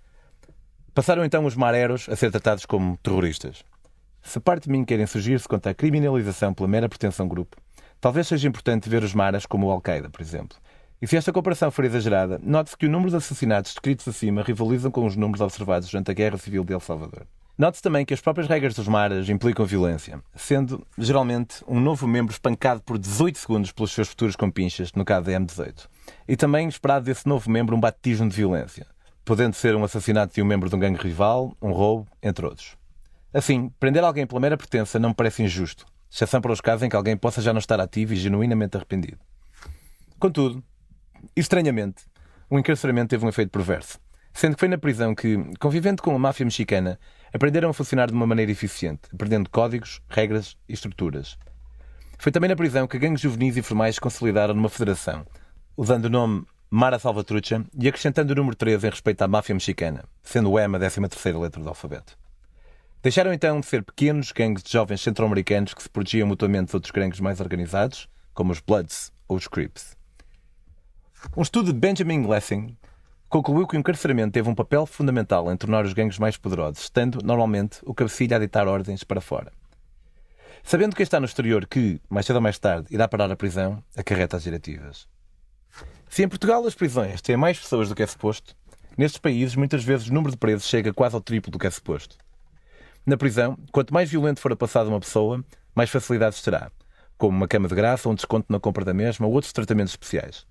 Passaram 0.94 1.24
então 1.24 1.46
os 1.46 1.56
mareros 1.56 2.06
a 2.10 2.14
ser 2.14 2.30
tratados 2.30 2.66
como 2.66 2.98
terroristas. 2.98 3.64
Se 4.22 4.38
parte 4.38 4.64
de 4.64 4.70
mim 4.70 4.84
quer 4.84 5.00
insurgir-se 5.00 5.48
contra 5.48 5.72
a 5.72 5.74
criminalização 5.74 6.52
pela 6.52 6.68
mera 6.68 6.86
um 7.20 7.28
grupo, 7.28 7.56
talvez 7.98 8.28
seja 8.28 8.46
importante 8.46 8.90
ver 8.90 9.02
os 9.02 9.14
maras 9.14 9.46
como 9.46 9.68
o 9.68 9.70
Al-Qaeda, 9.70 10.10
por 10.10 10.20
exemplo. 10.20 10.58
E 11.00 11.06
se 11.06 11.16
esta 11.16 11.32
comparação 11.32 11.70
for 11.70 11.86
exagerada, 11.86 12.38
note-se 12.42 12.76
que 12.76 12.84
o 12.84 12.90
número 12.90 13.10
de 13.10 13.16
assassinatos 13.16 13.72
descritos 13.72 14.06
acima 14.06 14.42
rivalizam 14.42 14.90
com 14.90 15.06
os 15.06 15.16
números 15.16 15.40
observados 15.40 15.88
durante 15.88 16.10
a 16.10 16.14
Guerra 16.14 16.36
Civil 16.36 16.62
de 16.62 16.74
El 16.74 16.80
Salvador. 16.80 17.26
Note-se 17.56 17.82
também 17.82 18.04
que 18.04 18.12
as 18.12 18.20
próprias 18.20 18.46
regras 18.46 18.74
dos 18.74 18.86
maras 18.86 19.30
implicam 19.30 19.64
violência, 19.64 20.22
sendo, 20.34 20.86
geralmente, 20.98 21.64
um 21.66 21.80
novo 21.80 22.06
membro 22.06 22.32
espancado 22.32 22.82
por 22.82 22.98
18 22.98 23.38
segundos 23.38 23.72
pelos 23.72 23.92
seus 23.92 24.08
futuros 24.08 24.36
compinchas, 24.36 24.92
no 24.92 25.06
caso 25.06 25.26
da 25.26 25.32
M18. 25.32 25.88
E 26.28 26.36
também 26.36 26.68
esperado 26.68 27.06
desse 27.06 27.26
novo 27.26 27.50
membro 27.50 27.74
um 27.74 27.80
batismo 27.80 28.28
de 28.28 28.36
violência, 28.36 28.86
podendo 29.24 29.54
ser 29.54 29.74
um 29.76 29.84
assassinato 29.84 30.34
de 30.34 30.42
um 30.42 30.44
membro 30.44 30.68
de 30.68 30.76
um 30.76 30.78
gangue 30.78 31.00
rival, 31.00 31.56
um 31.60 31.72
roubo, 31.72 32.08
entre 32.22 32.44
outros. 32.44 32.76
Assim, 33.32 33.70
prender 33.80 34.04
alguém 34.04 34.26
pela 34.26 34.40
mera 34.40 34.56
pertença 34.56 34.98
não 34.98 35.10
me 35.10 35.14
parece 35.14 35.42
injusto, 35.42 35.86
exceção 36.10 36.40
para 36.40 36.52
os 36.52 36.60
casos 36.60 36.82
em 36.82 36.88
que 36.88 36.96
alguém 36.96 37.16
possa 37.16 37.40
já 37.40 37.52
não 37.52 37.58
estar 37.58 37.80
ativo 37.80 38.12
e 38.12 38.16
genuinamente 38.16 38.76
arrependido. 38.76 39.18
Contudo, 40.18 40.62
estranhamente, 41.34 42.04
o 42.50 42.58
encarceramento 42.58 43.08
teve 43.10 43.24
um 43.24 43.28
efeito 43.28 43.50
perverso, 43.50 43.98
sendo 44.34 44.54
que 44.54 44.60
foi 44.60 44.68
na 44.68 44.76
prisão 44.76 45.14
que, 45.14 45.38
convivendo 45.58 46.02
com 46.02 46.14
a 46.14 46.18
máfia 46.18 46.44
mexicana, 46.44 46.98
aprenderam 47.32 47.70
a 47.70 47.72
funcionar 47.72 48.08
de 48.08 48.12
uma 48.12 48.26
maneira 48.26 48.52
eficiente, 48.52 49.02
aprendendo 49.12 49.48
códigos, 49.48 50.00
regras 50.08 50.56
e 50.68 50.74
estruturas. 50.74 51.38
Foi 52.18 52.30
também 52.30 52.48
na 52.48 52.56
prisão 52.56 52.86
que 52.86 52.98
gangues 52.98 53.20
juvenis 53.20 53.56
e 53.56 53.62
formais 53.62 53.94
se 53.94 54.00
consolidaram 54.00 54.54
numa 54.54 54.68
federação, 54.68 55.26
usando 55.76 56.04
o 56.04 56.10
nome 56.10 56.44
Mara 56.74 56.98
Salvatrucha 56.98 57.66
e 57.78 57.86
acrescentando 57.86 58.32
o 58.32 58.34
número 58.34 58.56
13 58.56 58.86
em 58.86 58.90
respeito 58.90 59.20
à 59.20 59.28
máfia 59.28 59.54
mexicana, 59.54 60.04
sendo 60.22 60.50
o 60.50 60.58
M 60.58 60.74
a 60.74 60.78
13 60.78 61.02
terceira 61.02 61.38
letra 61.38 61.62
do 61.62 61.68
alfabeto. 61.68 62.16
Deixaram 63.02 63.30
então 63.30 63.60
de 63.60 63.66
ser 63.66 63.82
pequenos 63.82 64.32
gangues 64.32 64.62
de 64.62 64.72
jovens 64.72 65.02
centro-americanos 65.02 65.74
que 65.74 65.82
se 65.82 65.90
protegiam 65.90 66.26
mutuamente 66.26 66.70
de 66.70 66.76
outros 66.76 66.90
gangues 66.90 67.20
mais 67.20 67.40
organizados, 67.40 68.08
como 68.32 68.52
os 68.52 68.60
Bloods 68.60 69.12
ou 69.28 69.36
os 69.36 69.46
Crips. 69.46 69.94
Um 71.36 71.42
estudo 71.42 71.74
de 71.74 71.78
Benjamin 71.78 72.26
Lessing 72.26 72.74
concluiu 73.28 73.66
que 73.66 73.76
o 73.76 73.78
encarceramento 73.78 74.32
teve 74.32 74.48
um 74.48 74.54
papel 74.54 74.86
fundamental 74.86 75.52
em 75.52 75.56
tornar 75.58 75.84
os 75.84 75.92
gangues 75.92 76.18
mais 76.18 76.38
poderosos, 76.38 76.84
estando, 76.84 77.18
normalmente, 77.22 77.80
o 77.82 77.92
cabecilha 77.92 78.38
a 78.38 78.40
ditar 78.40 78.66
ordens 78.66 79.04
para 79.04 79.20
fora. 79.20 79.52
Sabendo 80.64 80.96
que 80.96 81.02
está 81.02 81.20
no 81.20 81.26
exterior 81.26 81.66
que, 81.66 82.00
mais 82.08 82.24
cedo 82.24 82.36
ou 82.36 82.42
mais 82.42 82.58
tarde, 82.58 82.86
irá 82.90 83.06
parar 83.06 83.30
a 83.30 83.36
prisão, 83.36 83.84
acarreta 83.94 84.38
as 84.38 84.42
diretivas. 84.42 85.11
Se 86.12 86.22
em 86.22 86.28
Portugal 86.28 86.66
as 86.66 86.74
prisões 86.74 87.22
têm 87.22 87.38
mais 87.38 87.58
pessoas 87.58 87.88
do 87.88 87.94
que 87.94 88.02
é 88.02 88.06
suposto, 88.06 88.54
nestes 88.98 89.18
países 89.18 89.56
muitas 89.56 89.82
vezes 89.82 90.08
o 90.08 90.12
número 90.12 90.30
de 90.30 90.36
presos 90.36 90.68
chega 90.68 90.92
quase 90.92 91.14
ao 91.14 91.22
triplo 91.22 91.50
do 91.50 91.58
que 91.58 91.66
é 91.66 91.70
suposto. 91.70 92.18
Na 93.06 93.16
prisão, 93.16 93.56
quanto 93.72 93.94
mais 93.94 94.10
violento 94.10 94.38
for 94.38 94.52
a 94.52 94.56
passada 94.56 94.90
uma 94.90 95.00
pessoa, 95.00 95.42
mais 95.74 95.88
facilidades 95.88 96.42
terá, 96.42 96.70
como 97.16 97.34
uma 97.34 97.48
cama 97.48 97.66
de 97.66 97.74
graça, 97.74 98.10
um 98.10 98.14
desconto 98.14 98.52
na 98.52 98.60
compra 98.60 98.84
da 98.84 98.92
mesma 98.92 99.26
ou 99.26 99.32
outros 99.32 99.54
tratamentos 99.54 99.94
especiais. 99.94 100.46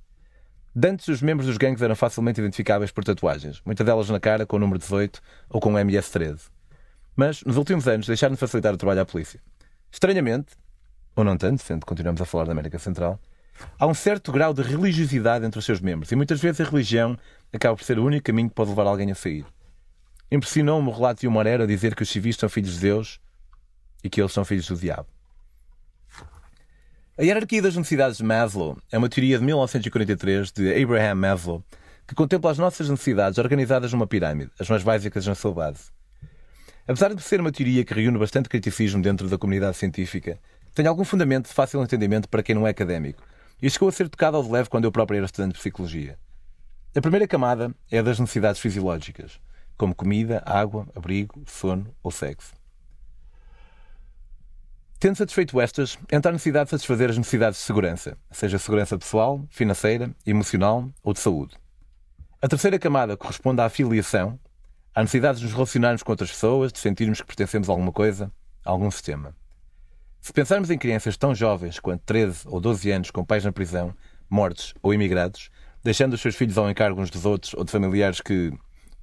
Dantes, 0.73 1.07
os 1.07 1.21
membros 1.21 1.45
dos 1.45 1.57
gangues 1.57 1.83
eram 1.83 1.95
facilmente 1.95 2.41
identificáveis 2.41 2.89
por 2.89 3.03
tatuagens, 3.03 3.61
muitas 3.63 3.85
delas 3.85 4.09
na 4.09 4.19
cara 4.19 4.47
com 4.47 4.55
o 4.55 4.59
número 4.59 4.79
18 4.79 5.21
ou 5.47 5.61
com 5.61 5.75
o 5.75 5.77
MS-13. 5.77 6.39
Mas, 7.15 7.43
nos 7.43 7.57
últimos 7.57 7.87
anos, 7.87 8.07
deixaram 8.07 8.33
de 8.33 8.39
facilitar 8.39 8.73
o 8.73 8.77
trabalho 8.77 9.01
à 9.01 9.05
polícia. 9.05 9.39
Estranhamente, 9.91 10.55
ou 11.15 11.23
não 11.23 11.37
tanto, 11.37 11.61
sendo 11.61 11.81
que 11.81 11.85
continuamos 11.85 12.19
a 12.19 12.25
falar 12.25 12.45
da 12.45 12.51
América 12.51 12.79
Central, 12.79 13.19
há 13.77 13.87
um 13.87 13.93
certo 13.93 14.31
grau 14.31 14.53
de 14.53 14.61
religiosidade 14.61 15.45
entre 15.45 15.59
os 15.59 15.65
seus 15.65 15.79
membros 15.79 16.11
e 16.11 16.15
muitas 16.15 16.39
vezes 16.39 16.61
a 16.61 16.63
religião 16.63 17.17
acaba 17.51 17.75
por 17.75 17.83
ser 17.83 17.99
o 17.99 18.05
único 18.05 18.23
caminho 18.23 18.49
que 18.49 18.55
pode 18.55 18.69
levar 18.69 18.87
alguém 18.87 19.11
a 19.11 19.15
sair. 19.15 19.45
Impressionou-me 20.31 20.87
o 20.87 20.91
relato 20.91 21.21
de 21.21 21.27
uma 21.27 21.41
a 21.41 21.65
dizer 21.65 21.95
que 21.95 22.03
os 22.03 22.09
civis 22.09 22.37
são 22.37 22.47
filhos 22.47 22.75
de 22.75 22.79
Deus 22.79 23.19
e 24.03 24.09
que 24.09 24.21
eles 24.21 24.31
são 24.31 24.45
filhos 24.45 24.67
do 24.67 24.75
diabo. 24.75 25.07
A 27.17 27.23
hierarquia 27.23 27.61
das 27.61 27.75
necessidades 27.75 28.17
de 28.17 28.23
Maslow 28.23 28.77
é 28.91 28.97
uma 28.97 29.09
teoria 29.09 29.37
de 29.37 29.43
1943 29.43 30.51
de 30.51 30.81
Abraham 30.81 31.15
Maslow 31.15 31.63
que 32.07 32.15
contempla 32.15 32.51
as 32.51 32.57
nossas 32.57 32.89
necessidades 32.89 33.37
organizadas 33.37 33.91
numa 33.91 34.07
pirâmide, 34.07 34.51
as 34.59 34.69
mais 34.69 34.83
básicas 34.83 35.25
na 35.27 35.35
sua 35.35 35.53
base. 35.53 35.91
Apesar 36.87 37.13
de 37.13 37.21
ser 37.21 37.41
uma 37.41 37.51
teoria 37.51 37.85
que 37.85 37.93
reúne 37.93 38.17
bastante 38.17 38.49
criticismo 38.49 39.01
dentro 39.01 39.29
da 39.29 39.37
comunidade 39.37 39.77
científica, 39.77 40.39
tem 40.73 40.87
algum 40.87 41.03
fundamento 41.03 41.47
de 41.47 41.53
fácil 41.53 41.83
entendimento 41.83 42.29
para 42.29 42.41
quem 42.41 42.55
não 42.55 42.65
é 42.65 42.69
académico 42.69 43.21
e 43.61 43.69
chegou 43.69 43.89
a 43.89 43.91
ser 43.91 44.09
tocado 44.09 44.37
ao 44.37 44.43
de 44.43 44.51
leve 44.51 44.69
quando 44.69 44.85
eu 44.85 44.91
próprio 44.91 45.17
era 45.17 45.25
estudante 45.25 45.53
de 45.53 45.59
psicologia. 45.59 46.17
A 46.95 47.01
primeira 47.01 47.27
camada 47.27 47.73
é 47.89 47.99
a 47.99 48.01
das 48.01 48.19
necessidades 48.19 48.59
fisiológicas 48.59 49.39
como 49.81 49.95
comida, 49.95 50.43
água, 50.45 50.87
abrigo, 50.95 51.43
sono 51.47 51.91
ou 52.03 52.11
sexo. 52.11 52.53
Tendo 54.99 55.15
satisfeito 55.15 55.59
estas, 55.59 55.97
entra 56.11 56.29
a 56.29 56.33
necessidade 56.33 56.65
de 56.65 56.69
satisfazer 56.69 57.09
as 57.09 57.17
necessidades 57.17 57.57
de 57.57 57.65
segurança, 57.65 58.15
seja 58.29 58.59
segurança 58.59 58.95
pessoal, 58.95 59.43
financeira, 59.49 60.15
emocional 60.23 60.87
ou 61.01 61.13
de 61.13 61.19
saúde. 61.19 61.55
A 62.39 62.47
terceira 62.47 62.77
camada 62.77 63.17
corresponde 63.17 63.61
à 63.61 63.65
afiliação, 63.65 64.39
à 64.93 65.01
necessidade 65.01 65.39
de 65.39 65.45
nos 65.45 65.53
relacionarmos 65.53 66.03
com 66.03 66.11
outras 66.11 66.29
pessoas, 66.29 66.71
de 66.71 66.77
sentirmos 66.77 67.19
que 67.19 67.25
pertencemos 67.25 67.67
a 67.67 67.71
alguma 67.71 67.91
coisa, 67.91 68.31
a 68.63 68.69
algum 68.69 68.91
sistema. 68.91 69.35
Se 70.21 70.31
pensarmos 70.31 70.69
em 70.69 70.77
crianças 70.77 71.17
tão 71.17 71.33
jovens 71.33 71.79
quanto 71.79 72.03
13 72.05 72.47
ou 72.47 72.61
12 72.61 72.91
anos 72.91 73.09
com 73.09 73.25
pais 73.25 73.43
na 73.43 73.51
prisão, 73.51 73.91
mortos 74.29 74.71
ou 74.79 74.93
imigrados, 74.93 75.49
deixando 75.83 76.13
os 76.13 76.21
seus 76.21 76.35
filhos 76.35 76.59
ao 76.59 76.69
encargo 76.69 77.01
uns 77.01 77.09
dos 77.09 77.25
outros 77.25 77.55
ou 77.55 77.63
de 77.63 77.71
familiares 77.71 78.21
que, 78.21 78.53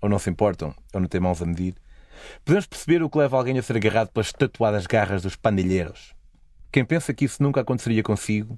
ou 0.00 0.08
não 0.08 0.20
se 0.20 0.30
importam, 0.30 0.72
ou 0.94 1.00
não 1.00 1.08
têm 1.08 1.20
mãos 1.20 1.42
a 1.42 1.46
medir, 1.46 1.74
podemos 2.44 2.68
perceber 2.68 3.02
o 3.02 3.10
que 3.10 3.18
leva 3.18 3.36
alguém 3.36 3.58
a 3.58 3.62
ser 3.64 3.76
agarrado 3.76 4.10
pelas 4.10 4.32
tatuadas 4.32 4.86
garras 4.86 5.20
dos 5.20 5.34
pandilheiros. 5.34 6.14
Quem 6.70 6.84
pensa 6.84 7.12
que 7.12 7.24
isso 7.24 7.42
nunca 7.42 7.62
aconteceria 7.62 8.02
consigo, 8.04 8.56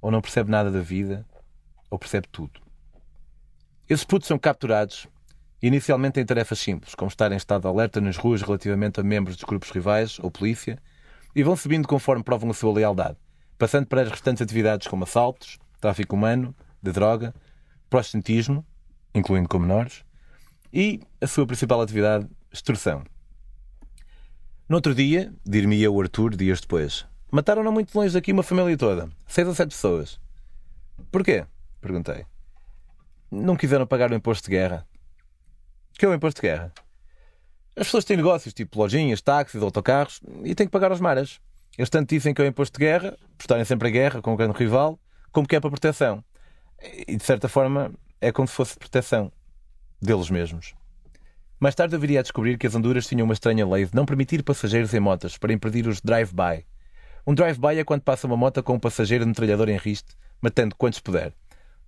ou 0.00 0.10
não 0.10 0.22
percebe 0.22 0.50
nada 0.50 0.70
da 0.70 0.80
vida, 0.80 1.26
ou 1.90 1.98
percebe 1.98 2.26
tudo. 2.32 2.58
Esses 3.86 4.06
putos 4.06 4.28
são 4.28 4.38
capturados, 4.38 5.06
inicialmente 5.60 6.18
em 6.18 6.24
tarefas 6.24 6.58
simples, 6.58 6.94
como 6.94 7.10
estar 7.10 7.30
em 7.32 7.36
estado 7.36 7.60
de 7.60 7.68
alerta 7.68 8.00
nas 8.00 8.16
ruas 8.16 8.40
relativamente 8.40 8.98
a 8.98 9.02
membros 9.02 9.36
dos 9.36 9.44
grupos 9.44 9.68
rivais 9.68 10.18
ou 10.20 10.30
polícia, 10.30 10.80
e 11.34 11.42
vão 11.42 11.56
subindo 11.56 11.88
conforme 11.88 12.22
provam 12.22 12.50
a 12.50 12.54
sua 12.54 12.72
lealdade, 12.72 13.16
passando 13.58 13.86
para 13.86 14.02
as 14.02 14.10
restantes 14.10 14.42
atividades 14.42 14.86
como 14.86 15.04
assaltos, 15.04 15.58
tráfico 15.80 16.16
humano, 16.16 16.54
de 16.82 16.92
droga, 16.92 17.34
prostitutismo, 17.88 18.64
incluindo 19.14 19.48
com 19.48 19.58
menores, 19.58 20.04
e 20.72 21.00
a 21.20 21.26
sua 21.26 21.46
principal 21.46 21.80
atividade, 21.80 22.26
extorsão. 22.52 23.04
No 24.68 24.76
outro 24.76 24.94
dia, 24.94 25.32
dir-me 25.44 25.86
o 25.86 26.00
Arthur 26.00 26.34
dias 26.34 26.60
depois, 26.60 27.06
mataram 27.30 27.62
não 27.62 27.72
muito 27.72 27.94
longe 27.94 28.14
daqui 28.14 28.32
uma 28.32 28.42
família 28.42 28.76
toda, 28.76 29.08
seis 29.26 29.46
ou 29.46 29.54
sete 29.54 29.70
pessoas. 29.70 30.20
Porquê? 31.10 31.46
Perguntei. 31.80 32.24
Não 33.30 33.56
quiseram 33.56 33.86
pagar 33.86 34.10
o 34.10 34.14
imposto 34.14 34.44
de 34.44 34.56
guerra. 34.56 34.86
Que 35.94 36.04
é 36.04 36.08
o 36.08 36.14
imposto 36.14 36.40
de 36.40 36.48
guerra? 36.48 36.72
As 37.74 37.86
pessoas 37.86 38.04
têm 38.04 38.16
negócios, 38.16 38.52
tipo 38.52 38.78
lojinhas, 38.78 39.22
táxis, 39.22 39.62
autocarros, 39.62 40.20
e 40.44 40.54
têm 40.54 40.66
que 40.66 40.72
pagar 40.72 40.90
aos 40.90 41.00
maras. 41.00 41.40
Eles 41.76 41.88
tanto 41.88 42.10
dizem 42.10 42.34
que 42.34 42.42
é 42.42 42.44
o 42.44 42.48
imposto 42.48 42.78
de 42.78 42.84
guerra, 42.84 43.16
por 43.36 43.44
estarem 43.44 43.64
sempre 43.64 43.88
em 43.88 43.92
guerra 43.92 44.20
com 44.20 44.34
o 44.34 44.36
grande 44.36 44.58
rival, 44.58 45.00
como 45.30 45.48
que 45.48 45.56
é 45.56 45.60
para 45.60 45.70
proteção. 45.70 46.22
E 47.08 47.16
de 47.16 47.24
certa 47.24 47.48
forma 47.48 47.90
é 48.20 48.30
como 48.30 48.46
se 48.46 48.54
fosse 48.54 48.78
proteção 48.78 49.32
deles 50.00 50.28
mesmos. 50.28 50.74
Mais 51.58 51.74
tarde 51.74 51.94
haveria 51.94 52.20
a 52.20 52.22
descobrir 52.22 52.58
que 52.58 52.66
as 52.66 52.74
Honduras 52.74 53.06
tinham 53.06 53.24
uma 53.24 53.32
estranha 53.32 53.66
lei 53.66 53.86
de 53.86 53.94
não 53.94 54.04
permitir 54.04 54.42
passageiros 54.42 54.92
em 54.92 55.00
motas 55.00 55.38
para 55.38 55.52
impedir 55.52 55.86
os 55.86 56.00
drive-by. 56.00 56.66
Um 57.26 57.34
drive-by 57.34 57.78
é 57.78 57.84
quando 57.84 58.02
passa 58.02 58.26
uma 58.26 58.36
moto 58.36 58.62
com 58.62 58.74
um 58.74 58.80
passageiro 58.80 59.26
metralhador 59.26 59.68
em 59.68 59.78
riste, 59.78 60.16
matando 60.42 60.74
quantos 60.74 60.98
puder. 60.98 61.32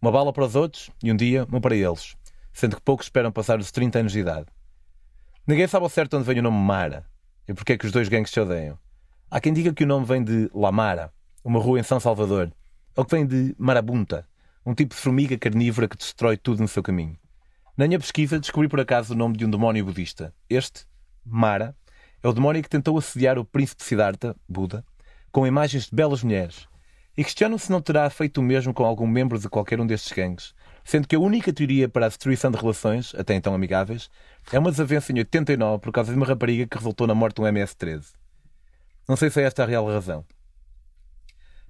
Uma 0.01 0.13
bala 0.13 0.33
para 0.33 0.45
os 0.45 0.55
outros 0.55 0.91
e 1.03 1.11
um 1.11 1.17
dia 1.17 1.45
uma 1.51 1.61
para 1.61 1.75
eles, 1.75 2.17
sendo 2.53 2.77
que 2.77 2.83
poucos 2.83 3.07
esperam 3.07 3.33
passar 3.33 3.59
os 3.59 3.73
30 3.73 3.99
anos 3.99 4.13
de 4.13 4.21
idade. 4.21 4.47
Ninguém 5.47 5.69
sabe 5.69 5.85
ao 5.85 5.91
certo 5.91 6.17
onde 6.17 6.25
vem 6.25 6.39
o 6.39 6.43
nome 6.43 6.57
Mara 6.57 7.05
e 7.47 7.53
porque 7.53 7.75
é 7.75 7.77
que 7.77 7.85
os 7.85 7.93
dois 7.93 8.09
gangues 8.09 8.31
se 8.31 8.41
odeiam. 8.41 8.79
Há 9.31 9.39
quem 9.39 9.53
diga 9.53 9.75
que 9.75 9.85
o 9.85 9.87
nome 9.87 10.07
vem 10.07 10.25
de 10.25 10.51
La 10.55 10.73
Mara, 10.73 11.13
uma 11.45 11.61
rua 11.61 11.79
em 11.79 11.83
São 11.83 12.01
Salvador, 12.01 12.51
ou 12.97 13.05
que 13.05 13.15
vem 13.15 13.27
de 13.27 13.55
Marabunta, 13.59 14.27
um 14.65 14.75
tipo 14.75 14.95
de 14.95 15.01
formiga 15.03 15.37
carnívora 15.37 15.87
que 15.87 15.99
destrói 15.99 16.39
tudo 16.39 16.63
no 16.63 16.69
seu 16.69 16.83
caminho. 16.83 17.19
Na 17.77 17.87
minha 17.87 17.99
pesquisa, 17.99 18.41
descobri 18.41 18.71
por 18.71 18.81
acaso 18.81 19.13
o 19.13 19.17
nome 19.17 19.37
de 19.37 19.45
um 19.45 19.51
demónio 19.51 19.85
budista. 19.85 20.35
Este, 20.49 20.87
Mara, 21.23 21.77
é 22.23 22.29
o 22.29 22.33
demónio 22.33 22.63
que 22.63 22.69
tentou 22.71 22.97
assediar 22.97 23.39
o 23.39 23.45
príncipe 23.45 23.85
Siddhartha, 23.85 24.35
Buda, 24.49 24.83
com 25.31 25.47
imagens 25.47 25.91
de 25.91 25.95
belas 25.95 26.23
mulheres, 26.23 26.67
e 27.19 27.23
questionam 27.23 27.59
se 27.59 27.71
não 27.71 27.83
terá 27.83 28.09
feito 28.09 28.39
o 28.39 28.43
mesmo 28.43 28.73
com 28.73 28.83
algum 28.83 29.07
membro 29.07 29.39
de 29.39 29.51
qualquer 29.51 29.79
um 29.79 29.87
destes 29.87 30.13
gangues, 30.13 30.55
sendo 30.85 31.09
que 31.09 31.17
a 31.17 31.19
única 31.19 31.53
teoria 31.53 31.89
para 31.89 32.07
a 32.07 32.09
destruição 32.09 32.51
de 32.51 32.59
relações, 32.59 33.15
até 33.17 33.35
então 33.35 33.55
amigáveis, 33.55 34.11
é 34.53 34.59
uma 34.59 34.71
desavença 34.71 35.11
em 35.13 35.19
89 35.19 35.81
por 35.81 35.91
causa 35.91 36.13
de 36.13 36.17
uma 36.17 36.27
rapariga 36.27 36.67
que 36.67 36.77
resultou 36.77 37.07
na 37.07 37.15
morte 37.15 37.37
de 37.37 37.43
um 37.43 37.47
MS-13. 37.47 38.13
Não 39.09 39.17
sei 39.17 39.31
se 39.31 39.41
é 39.41 39.45
esta 39.45 39.63
a 39.63 39.67
real 39.67 39.87
razão. 39.87 40.25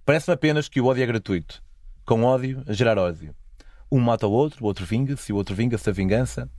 Parece-me 0.04 0.34
apenas 0.34 0.68
que 0.68 0.80
o 0.80 0.86
ódio 0.86 1.02
é 1.02 1.06
gratuito. 1.06 1.62
Com 2.04 2.24
ódio, 2.24 2.62
a 2.66 2.72
gerar 2.72 2.98
ódio. 2.98 3.34
Um 3.90 4.00
mata 4.00 4.26
o 4.26 4.32
outro, 4.32 4.64
o 4.64 4.66
outro 4.66 4.84
vinga-se, 4.84 5.32
o 5.32 5.36
outro 5.36 5.54
vinga-se 5.54 5.86
da 5.86 5.92
vingança. 5.92 6.50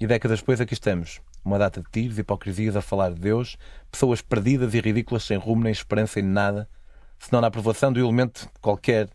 E 0.00 0.06
décadas 0.06 0.40
depois 0.40 0.60
aqui 0.60 0.74
estamos. 0.74 1.20
Uma 1.44 1.58
data 1.58 1.80
de 1.80 1.90
tiros, 1.90 2.18
hipocrisias 2.18 2.74
a 2.74 2.82
falar 2.82 3.10
de 3.10 3.20
Deus, 3.20 3.56
pessoas 3.90 4.20
perdidas 4.20 4.74
e 4.74 4.80
ridículas 4.80 5.24
sem 5.24 5.36
rumo 5.36 5.62
nem 5.62 5.72
esperança 5.72 6.18
em 6.18 6.24
nada, 6.24 6.68
senão 7.18 7.40
na 7.40 7.48
aprovação 7.48 7.92
do 7.92 8.00
elemento 8.00 8.50
qualquer 8.60 9.08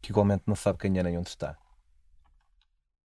que 0.00 0.10
igualmente 0.10 0.44
não 0.46 0.56
sabe 0.56 0.78
quem 0.78 0.98
é 0.98 1.02
nem 1.02 1.18
onde 1.18 1.28
está. 1.28 1.56